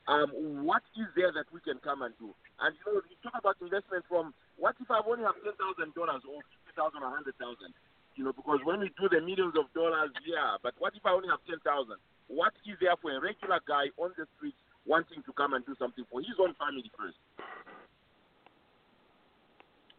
um, 0.07 0.65
what 0.65 0.81
is 0.98 1.06
there 1.14 1.31
that 1.31 1.45
we 1.53 1.61
can 1.61 1.77
come 1.80 2.02
and 2.02 2.18
do? 2.18 2.34
And 2.60 2.76
you 2.76 2.93
know, 2.93 3.02
you 3.07 3.15
talk 3.22 3.35
about 3.38 3.56
investment 3.61 4.03
from 4.10 4.34
what 4.57 4.76
if 4.81 4.89
I 4.89 4.99
only 5.06 5.23
have 5.23 5.35
ten 5.43 5.53
thousand 5.53 5.93
dollars 5.93 6.26
or 6.26 6.41
fifty 6.41 6.73
thousand 6.76 7.03
or 7.03 7.10
hundred 7.11 7.38
thousand? 7.38 7.72
You 8.15 8.25
know, 8.25 8.33
because 8.33 8.59
when 8.63 8.79
we 8.81 8.91
do 8.99 9.07
the 9.09 9.21
millions 9.21 9.53
of 9.57 9.71
dollars, 9.73 10.11
yeah, 10.27 10.57
but 10.61 10.73
what 10.79 10.93
if 10.95 11.05
I 11.05 11.11
only 11.11 11.29
have 11.29 11.39
ten 11.47 11.59
thousand? 11.63 11.97
What 12.27 12.53
is 12.65 12.77
there 12.79 12.95
for 13.01 13.11
a 13.11 13.21
regular 13.21 13.59
guy 13.67 13.91
on 13.97 14.11
the 14.17 14.25
street 14.38 14.55
wanting 14.85 15.23
to 15.23 15.33
come 15.33 15.53
and 15.53 15.65
do 15.65 15.75
something 15.79 16.05
for 16.11 16.19
his 16.19 16.35
own 16.39 16.53
family 16.59 16.91
first? 16.97 17.17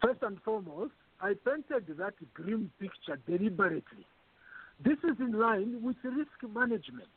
First 0.02 0.22
and 0.22 0.40
foremost, 0.42 0.92
I 1.20 1.34
painted 1.44 1.86
that 1.98 2.14
grim 2.34 2.70
picture 2.80 3.18
deliberately. 3.26 4.06
This 4.84 4.98
is 5.04 5.16
in 5.20 5.38
line 5.38 5.80
with 5.82 5.96
risk 6.02 6.54
management. 6.54 7.08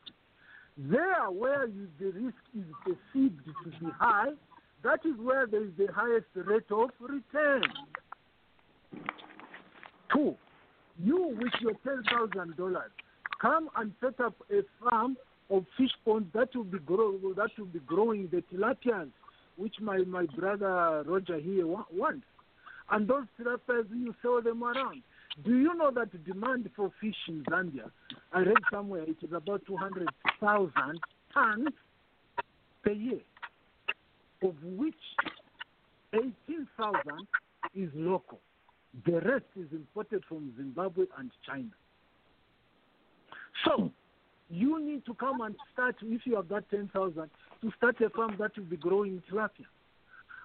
There, 0.78 1.26
where 1.32 1.68
you, 1.68 1.88
the 2.00 2.12
risk 2.12 2.38
is 2.56 2.66
perceived 2.84 3.40
to 3.46 3.70
be 3.80 3.92
high, 3.98 4.32
that 4.84 5.00
is 5.06 5.16
where 5.20 5.48
there 5.48 5.64
is 5.64 5.72
the 5.78 5.88
highest 5.92 6.28
rate 6.36 6.70
of 6.70 6.90
return. 7.00 7.64
Two, 10.14 10.36
you 11.04 11.36
with 11.40 11.54
your 11.62 11.74
ten 11.84 12.04
thousand 12.10 12.56
dollars 12.58 12.92
come 13.42 13.70
and 13.78 13.92
set 14.02 14.20
up 14.20 14.36
a 14.52 14.62
farm 14.84 15.18
of 15.50 15.66
fish 15.78 15.92
ponds 16.04 16.28
that 16.34 16.56
will 16.56 16.64
be 16.64 16.80
grow 16.80 17.18
that 17.36 17.50
will 17.58 17.66
be 17.66 17.80
growing 17.80 18.28
the 18.32 18.42
tilapias, 18.54 19.10
which 19.58 19.76
my 19.82 19.98
my 20.00 20.26
brother 20.38 21.04
Roger 21.06 21.38
here 21.40 21.68
wa- 21.68 21.86
wants, 21.94 22.26
and 22.92 23.08
those 23.08 23.26
tilapias 23.40 23.86
you 23.92 24.14
sell 24.22 24.42
them 24.42 24.64
around. 24.64 25.02
Do 25.44 25.52
you 25.58 25.76
know 25.76 25.92
that 25.92 26.26
demand 26.26 26.70
for 26.76 26.92
fish 27.02 27.16
in 27.28 27.44
Zambia? 27.50 27.92
I 28.32 28.40
read 28.40 28.58
somewhere 28.72 29.04
it 29.04 29.18
is 29.22 29.34
about 29.34 29.66
two 29.68 29.76
hundred 29.76 30.10
thousand 30.40 31.00
tons 31.34 31.70
per 32.84 32.92
year, 32.94 33.20
of 34.42 34.56
which 34.64 34.96
eighteen 36.14 36.68
thousand 36.78 37.28
is 37.76 37.90
local. 37.94 38.40
The 39.04 39.20
rest 39.22 39.46
is 39.58 39.68
imported 39.72 40.24
from 40.28 40.54
Zimbabwe 40.56 41.06
and 41.18 41.32
China. 41.46 41.72
So 43.66 43.92
you 44.50 44.80
need 44.84 45.06
to 45.06 45.14
come 45.16 45.42
and 45.42 45.56
start 45.74 45.96
if 46.02 46.22
you 46.26 46.36
have 46.36 46.48
ten 46.70 46.90
thousand 46.94 47.30
to 47.62 47.72
start 47.78 48.00
a 48.02 48.10
farm 48.10 48.36
that 48.40 48.56
will 48.58 48.66
be 48.66 48.78
growing 48.78 49.22
tilapia. 49.30 49.66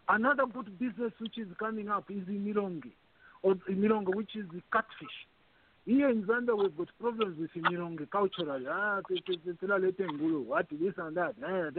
Another 0.09 0.47
good 0.53 0.79
business 0.79 1.13
which 1.21 1.39
is 1.39 1.47
coming 1.59 1.89
up 1.89 2.11
is 2.11 2.27
in 2.27 2.45
Milonge, 2.45 2.91
or 3.43 3.57
in 3.69 3.77
Milonge, 3.77 4.15
which 4.15 4.35
is 4.35 4.47
the 4.53 4.63
catfish. 4.73 5.29
Here 5.87 6.09
in 6.09 6.25
Zambia, 6.25 6.57
we've 6.59 6.77
got 6.77 6.89
problems 7.01 7.39
with 7.39 7.51
Milonge 7.65 8.11
culturally. 8.11 8.67
Ah, 8.69 9.01
what 9.07 10.67
this 10.71 10.95
and 10.99 11.17
that. 11.17 11.35
Eh, 11.47 11.71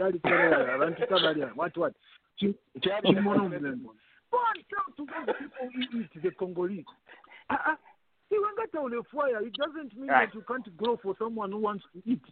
what 1.54 1.76
what. 1.76 1.94
Chi- 4.32 4.32
chimono 4.32 4.32
mzembe. 4.32 4.32
Go 4.32 4.38
and 4.54 4.64
tell 4.68 4.92
to 4.96 5.04
those 5.06 5.36
people 5.38 5.70
who 5.72 6.00
eat 6.00 6.22
the 6.22 6.30
Congolese. 6.32 6.84
Ah, 7.50 7.62
ah, 7.66 7.78
Iwangata 8.30 9.04
fire, 9.10 9.42
it 9.46 9.52
doesn't 9.54 9.94
mean 9.96 10.08
Right. 10.08 10.26
that 10.28 10.34
you 10.34 10.42
can't 10.42 10.76
grow 10.76 10.96
for 10.96 11.14
someone 11.18 11.52
who 11.52 11.58
wants 11.58 11.84
to 11.92 12.02
eat. 12.06 12.24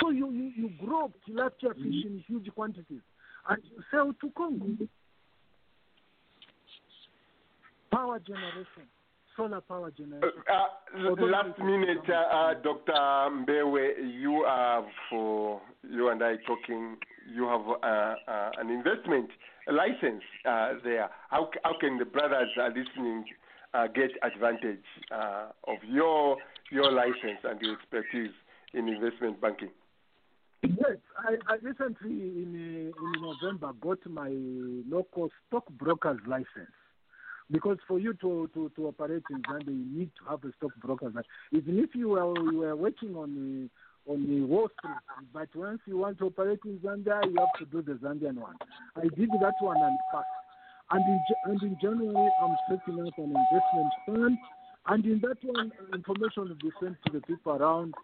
So 0.00 0.10
you, 0.10 0.30
you, 0.30 0.52
you 0.56 0.68
grow 0.84 1.12
tilapia 1.28 1.74
fish 1.74 2.04
in 2.04 2.24
huge 2.26 2.50
quantities 2.54 3.02
and 3.48 3.62
you 3.64 3.82
sell 3.90 4.12
to 4.20 4.30
Congo. 4.30 4.88
Power 7.90 8.18
generation, 8.20 8.88
solar 9.36 9.60
power 9.60 9.90
generation. 9.90 10.42
Uh, 10.50 10.66
l- 10.96 11.30
last 11.30 11.58
minute, 11.58 12.08
uh, 12.08 12.12
uh, 12.12 12.54
Dr. 12.54 12.92
Mbewe, 12.92 14.18
you 14.20 14.44
have, 14.48 14.84
uh, 15.12 15.58
you 15.88 16.08
and 16.08 16.22
I 16.24 16.36
talking, 16.46 16.96
you 17.32 17.46
have 17.46 17.68
uh, 17.68 18.14
uh, 18.30 18.50
an 18.58 18.70
investment 18.70 19.30
license 19.72 20.22
uh, 20.48 20.74
there. 20.82 21.10
How, 21.30 21.50
how 21.62 21.78
can 21.78 21.98
the 21.98 22.04
brothers 22.04 22.50
uh, 22.60 22.68
listening 22.68 23.24
uh, 23.72 23.86
get 23.88 24.10
advantage 24.22 24.84
of 25.10 25.78
your 25.88 26.36
your 26.70 26.90
license 26.90 27.40
and 27.44 27.60
your 27.60 27.74
expertise 27.74 28.32
in 28.72 28.88
investment 28.88 29.40
banking? 29.40 29.70
Yes, 30.62 30.96
I, 31.18 31.36
I 31.52 31.56
recently 31.56 32.10
in 32.10 32.92
in 32.96 33.22
November 33.22 33.72
got 33.80 34.04
my 34.06 34.30
local 34.88 35.30
stockbroker's 35.48 36.20
license. 36.26 36.72
Because 37.50 37.76
for 37.86 37.98
you 37.98 38.14
to, 38.14 38.48
to, 38.54 38.72
to 38.74 38.86
operate 38.86 39.22
in 39.30 39.42
Zambia, 39.42 39.66
you 39.68 39.98
need 39.98 40.10
to 40.18 40.30
have 40.30 40.42
a 40.44 40.52
stockbroker's 40.56 41.14
license. 41.14 41.26
Even 41.52 41.78
if 41.78 41.94
you 41.94 42.08
were, 42.08 42.34
you 42.50 42.58
were 42.60 42.74
working 42.74 43.14
on 43.14 43.68
on 44.06 44.26
the 44.26 44.42
Wall 44.46 44.68
Street, 44.78 44.96
but 45.32 45.48
once 45.54 45.80
you 45.86 45.98
want 45.98 46.18
to 46.18 46.26
operate 46.26 46.60
in 46.64 46.78
Zambia, 46.78 47.24
you 47.24 47.36
have 47.38 47.52
to 47.58 47.64
do 47.66 47.82
the 47.82 47.98
Zambian 47.98 48.36
one. 48.36 48.56
I 48.96 49.02
did 49.02 49.30
that 49.40 49.54
one 49.60 49.80
and 49.80 49.98
passed. 50.12 50.26
And 50.90 51.04
in, 51.06 51.20
Ja- 51.28 51.50
and 51.50 51.62
in 51.62 51.76
January, 51.80 52.30
I'm 52.42 52.56
setting 52.68 53.00
up 53.06 53.18
an 53.18 53.24
investment 53.24 53.92
fund. 54.06 54.38
And 54.86 55.04
in 55.06 55.20
that 55.20 55.38
one, 55.42 55.72
information 55.94 56.48
will 56.48 56.54
be 56.56 56.70
sent 56.80 56.96
to 57.06 57.12
the 57.12 57.20
people 57.22 57.52
around. 57.52 57.94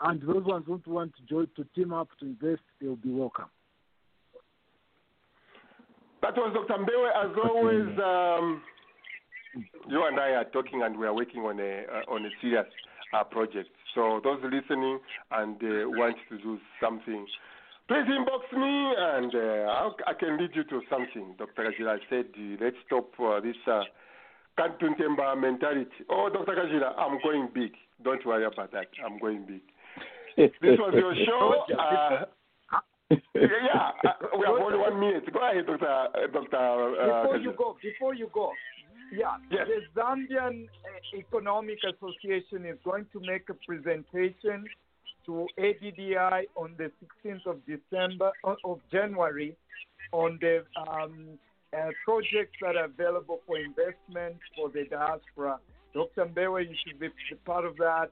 And 0.00 0.20
those 0.22 0.44
ones 0.44 0.64
who 0.66 0.80
want 0.86 1.12
to 1.16 1.22
join 1.28 1.48
to 1.56 1.64
team 1.74 1.92
up 1.92 2.08
to 2.20 2.26
invest, 2.26 2.62
they'll 2.80 2.96
be 2.96 3.10
welcome. 3.10 3.50
That 6.22 6.36
was 6.36 6.54
Dr. 6.54 6.80
Mbewe. 6.82 7.24
As 7.24 7.36
always, 7.44 7.98
um, 7.98 8.62
you 9.88 10.06
and 10.06 10.18
I 10.18 10.30
are 10.30 10.44
talking 10.44 10.82
and 10.82 10.98
we 10.98 11.06
are 11.06 11.14
working 11.14 11.42
on 11.42 11.60
a 11.60 11.82
uh, 11.92 12.12
on 12.12 12.24
a 12.24 12.30
serious 12.40 12.66
uh, 13.12 13.24
project. 13.24 13.70
So 13.94 14.20
those 14.22 14.40
listening 14.44 14.98
and 15.30 15.56
uh, 15.56 15.88
want 15.88 16.16
to 16.30 16.38
do 16.38 16.58
something, 16.80 17.26
please 17.88 18.08
inbox 18.08 18.56
me 18.56 18.94
and 18.96 19.34
uh, 19.34 19.70
I'll, 19.70 19.96
can 20.18 20.38
lead 20.38 20.50
you 20.54 20.64
to 20.64 20.80
something. 20.90 21.34
Dr. 21.38 21.70
Kajila 21.70 21.98
said, 22.08 22.26
let's 22.60 22.76
stop 22.86 23.10
uh, 23.20 23.40
this 23.40 23.56
uh, 23.66 23.82
Kantuntemba 24.58 25.38
mentality. 25.40 25.90
Oh, 26.10 26.30
Dr. 26.32 26.52
Kajila, 26.52 26.98
I'm 26.98 27.18
going 27.22 27.48
big. 27.54 27.72
Don't 28.02 28.24
worry 28.26 28.44
about 28.44 28.72
that. 28.72 28.88
I'm 29.04 29.18
going 29.18 29.46
big. 29.46 29.62
This 30.36 30.78
was 30.78 30.94
your 30.94 31.14
show. 31.26 31.64
Uh, 31.78 32.24
yeah, 33.34 33.92
uh, 34.08 34.12
we 34.38 34.46
have 34.46 34.56
only 34.60 34.78
one 34.78 34.98
minute. 34.98 35.24
Go 35.32 35.40
ahead, 35.40 35.66
Dr. 35.66 35.86
Uh, 35.86 36.08
Dr. 36.32 36.56
Uh, 36.56 37.22
before 37.22 37.36
you 37.38 37.52
go, 37.56 37.76
before 37.82 38.14
you 38.14 38.30
go, 38.32 38.52
yeah, 39.12 39.36
Yes. 39.50 39.68
the 39.68 40.00
Zambian 40.00 40.64
uh, 40.64 41.16
Economic 41.16 41.78
Association 41.84 42.64
is 42.66 42.78
going 42.84 43.06
to 43.12 43.20
make 43.20 43.48
a 43.48 43.54
presentation 43.54 44.64
to 45.26 45.46
ADDI 45.58 46.46
on 46.56 46.74
the 46.78 46.90
16th 47.24 47.46
of 47.46 47.58
December 47.66 48.32
of 48.64 48.80
January 48.90 49.56
on 50.12 50.38
the 50.40 50.64
um, 50.76 51.38
uh, 51.72 51.90
projects 52.04 52.56
that 52.60 52.76
are 52.76 52.84
available 52.86 53.40
for 53.46 53.58
investment 53.58 54.36
for 54.56 54.68
the 54.70 54.84
diaspora. 54.90 55.58
Dr. 55.94 56.26
Mbewe, 56.26 56.68
you 56.68 56.76
should 56.86 56.98
be 56.98 57.08
part 57.44 57.64
of 57.64 57.76
that. 57.76 58.10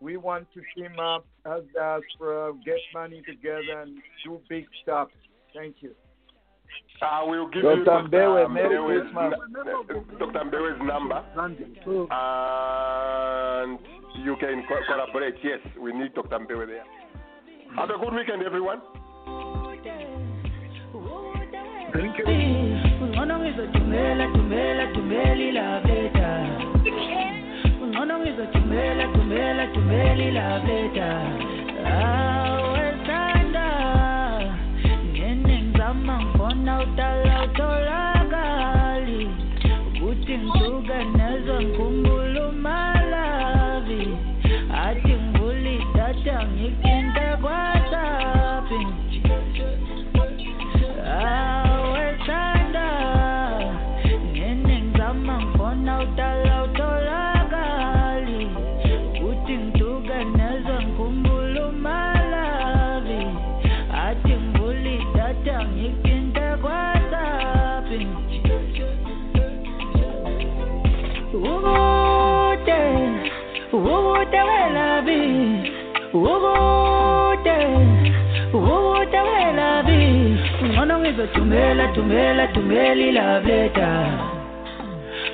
We 0.00 0.16
want 0.16 0.46
to 0.54 0.62
team 0.74 0.98
up 0.98 1.26
as 1.44 1.62
diaspora, 1.74 2.52
get 2.64 2.78
money 2.94 3.22
together, 3.26 3.82
and 3.82 3.98
do 4.24 4.40
big 4.48 4.66
stuff. 4.82 5.08
Thank 5.54 5.76
you. 5.80 5.94
Ah, 7.00 7.20
I 7.20 7.22
will 7.30 7.46
give 7.48 7.62
Dr. 7.62 7.78
you 7.78 7.84
Dr. 7.84 8.08
Mbewe, 8.08 8.50
Merry 8.50 8.76
Mbewe's, 8.76 9.02
Christmas. 9.02 9.34
Dr. 10.18 10.44
Mbewe's 10.44 10.80
number, 10.82 11.22
and 12.10 13.78
you 14.24 14.34
can 14.40 14.64
co- 14.68 14.82
collaborate. 14.88 15.36
Yes, 15.44 15.60
we 15.80 15.92
need 15.92 16.12
Dr. 16.14 16.38
Mbewe 16.40 16.66
there. 16.66 16.84
Have 17.76 17.90
a 17.90 17.98
good 17.98 18.14
weekend, 18.14 18.42
everyone. 18.42 18.80
Thank 21.92 22.18
Ungono 27.80 28.28
ngifona 36.78 36.92
udala 36.92 37.17
ngizothumela 81.18 81.88
thumela 81.94 82.46
thumela 82.54 83.02
ilove 83.10 83.46
letter 83.46 84.06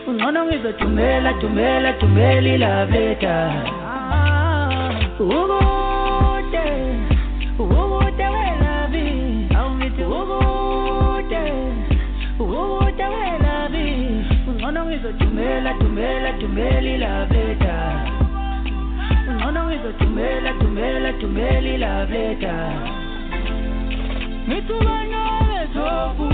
ungcono 0.08 0.40
ngizothumela 0.46 1.30
thumela 1.40 1.92
thumela 2.00 2.48
ilove 2.54 2.98
letter 2.98 3.52
ukude 5.20 6.66
ukude 7.62 8.26
welavi 8.34 9.08
awungithi 9.58 10.04
ukude 10.04 11.42
ukude 12.42 13.06
welavi 13.14 13.88
ungcono 14.48 14.80
ngizothumela 14.86 15.70
thumela 15.80 16.30
thumela 16.40 16.88
ilove 16.96 17.42
letter 17.44 17.84
ungcono 19.28 19.60
ngizothumela 19.68 20.50
thumela 20.60 21.12
thumela 21.20 21.68
ilove 21.74 22.18
letter 22.28 23.04
Mitubanobe 24.48 25.33
tofu, 25.74 26.26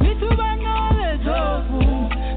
mitubanobe 0.00 1.08
tofu, 1.24 1.80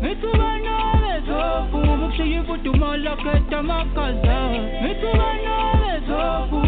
mitubanobe 0.02 1.14
tofu, 1.28 1.78
bukushiya 1.98 2.42
ifudumala 2.42 3.16
keta 3.16 3.64
makaza. 3.64 4.38
Mitubanobe 4.84 5.94
tofu, 6.08 6.60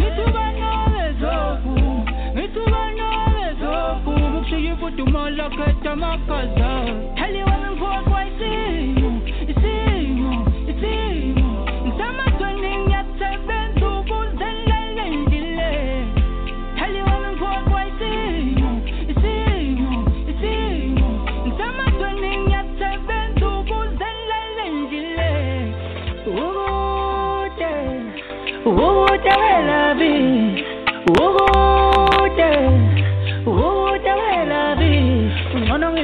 mitubanobe 0.00 1.04
tofu, 1.20 1.74
mitubanobe 2.34 3.46
tofu, 3.60 4.12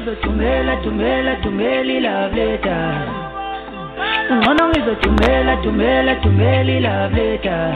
ngizodumela 0.06 0.76
dumela 0.82 1.34
dumela 1.42 1.92
ilove 1.92 2.34
letter. 2.36 3.08
Ngcono 4.32 4.68
ngizodumela 4.68 5.56
dumela 5.62 6.14
dumela 6.22 6.70
ilove 6.78 7.16
letter. 7.16 7.74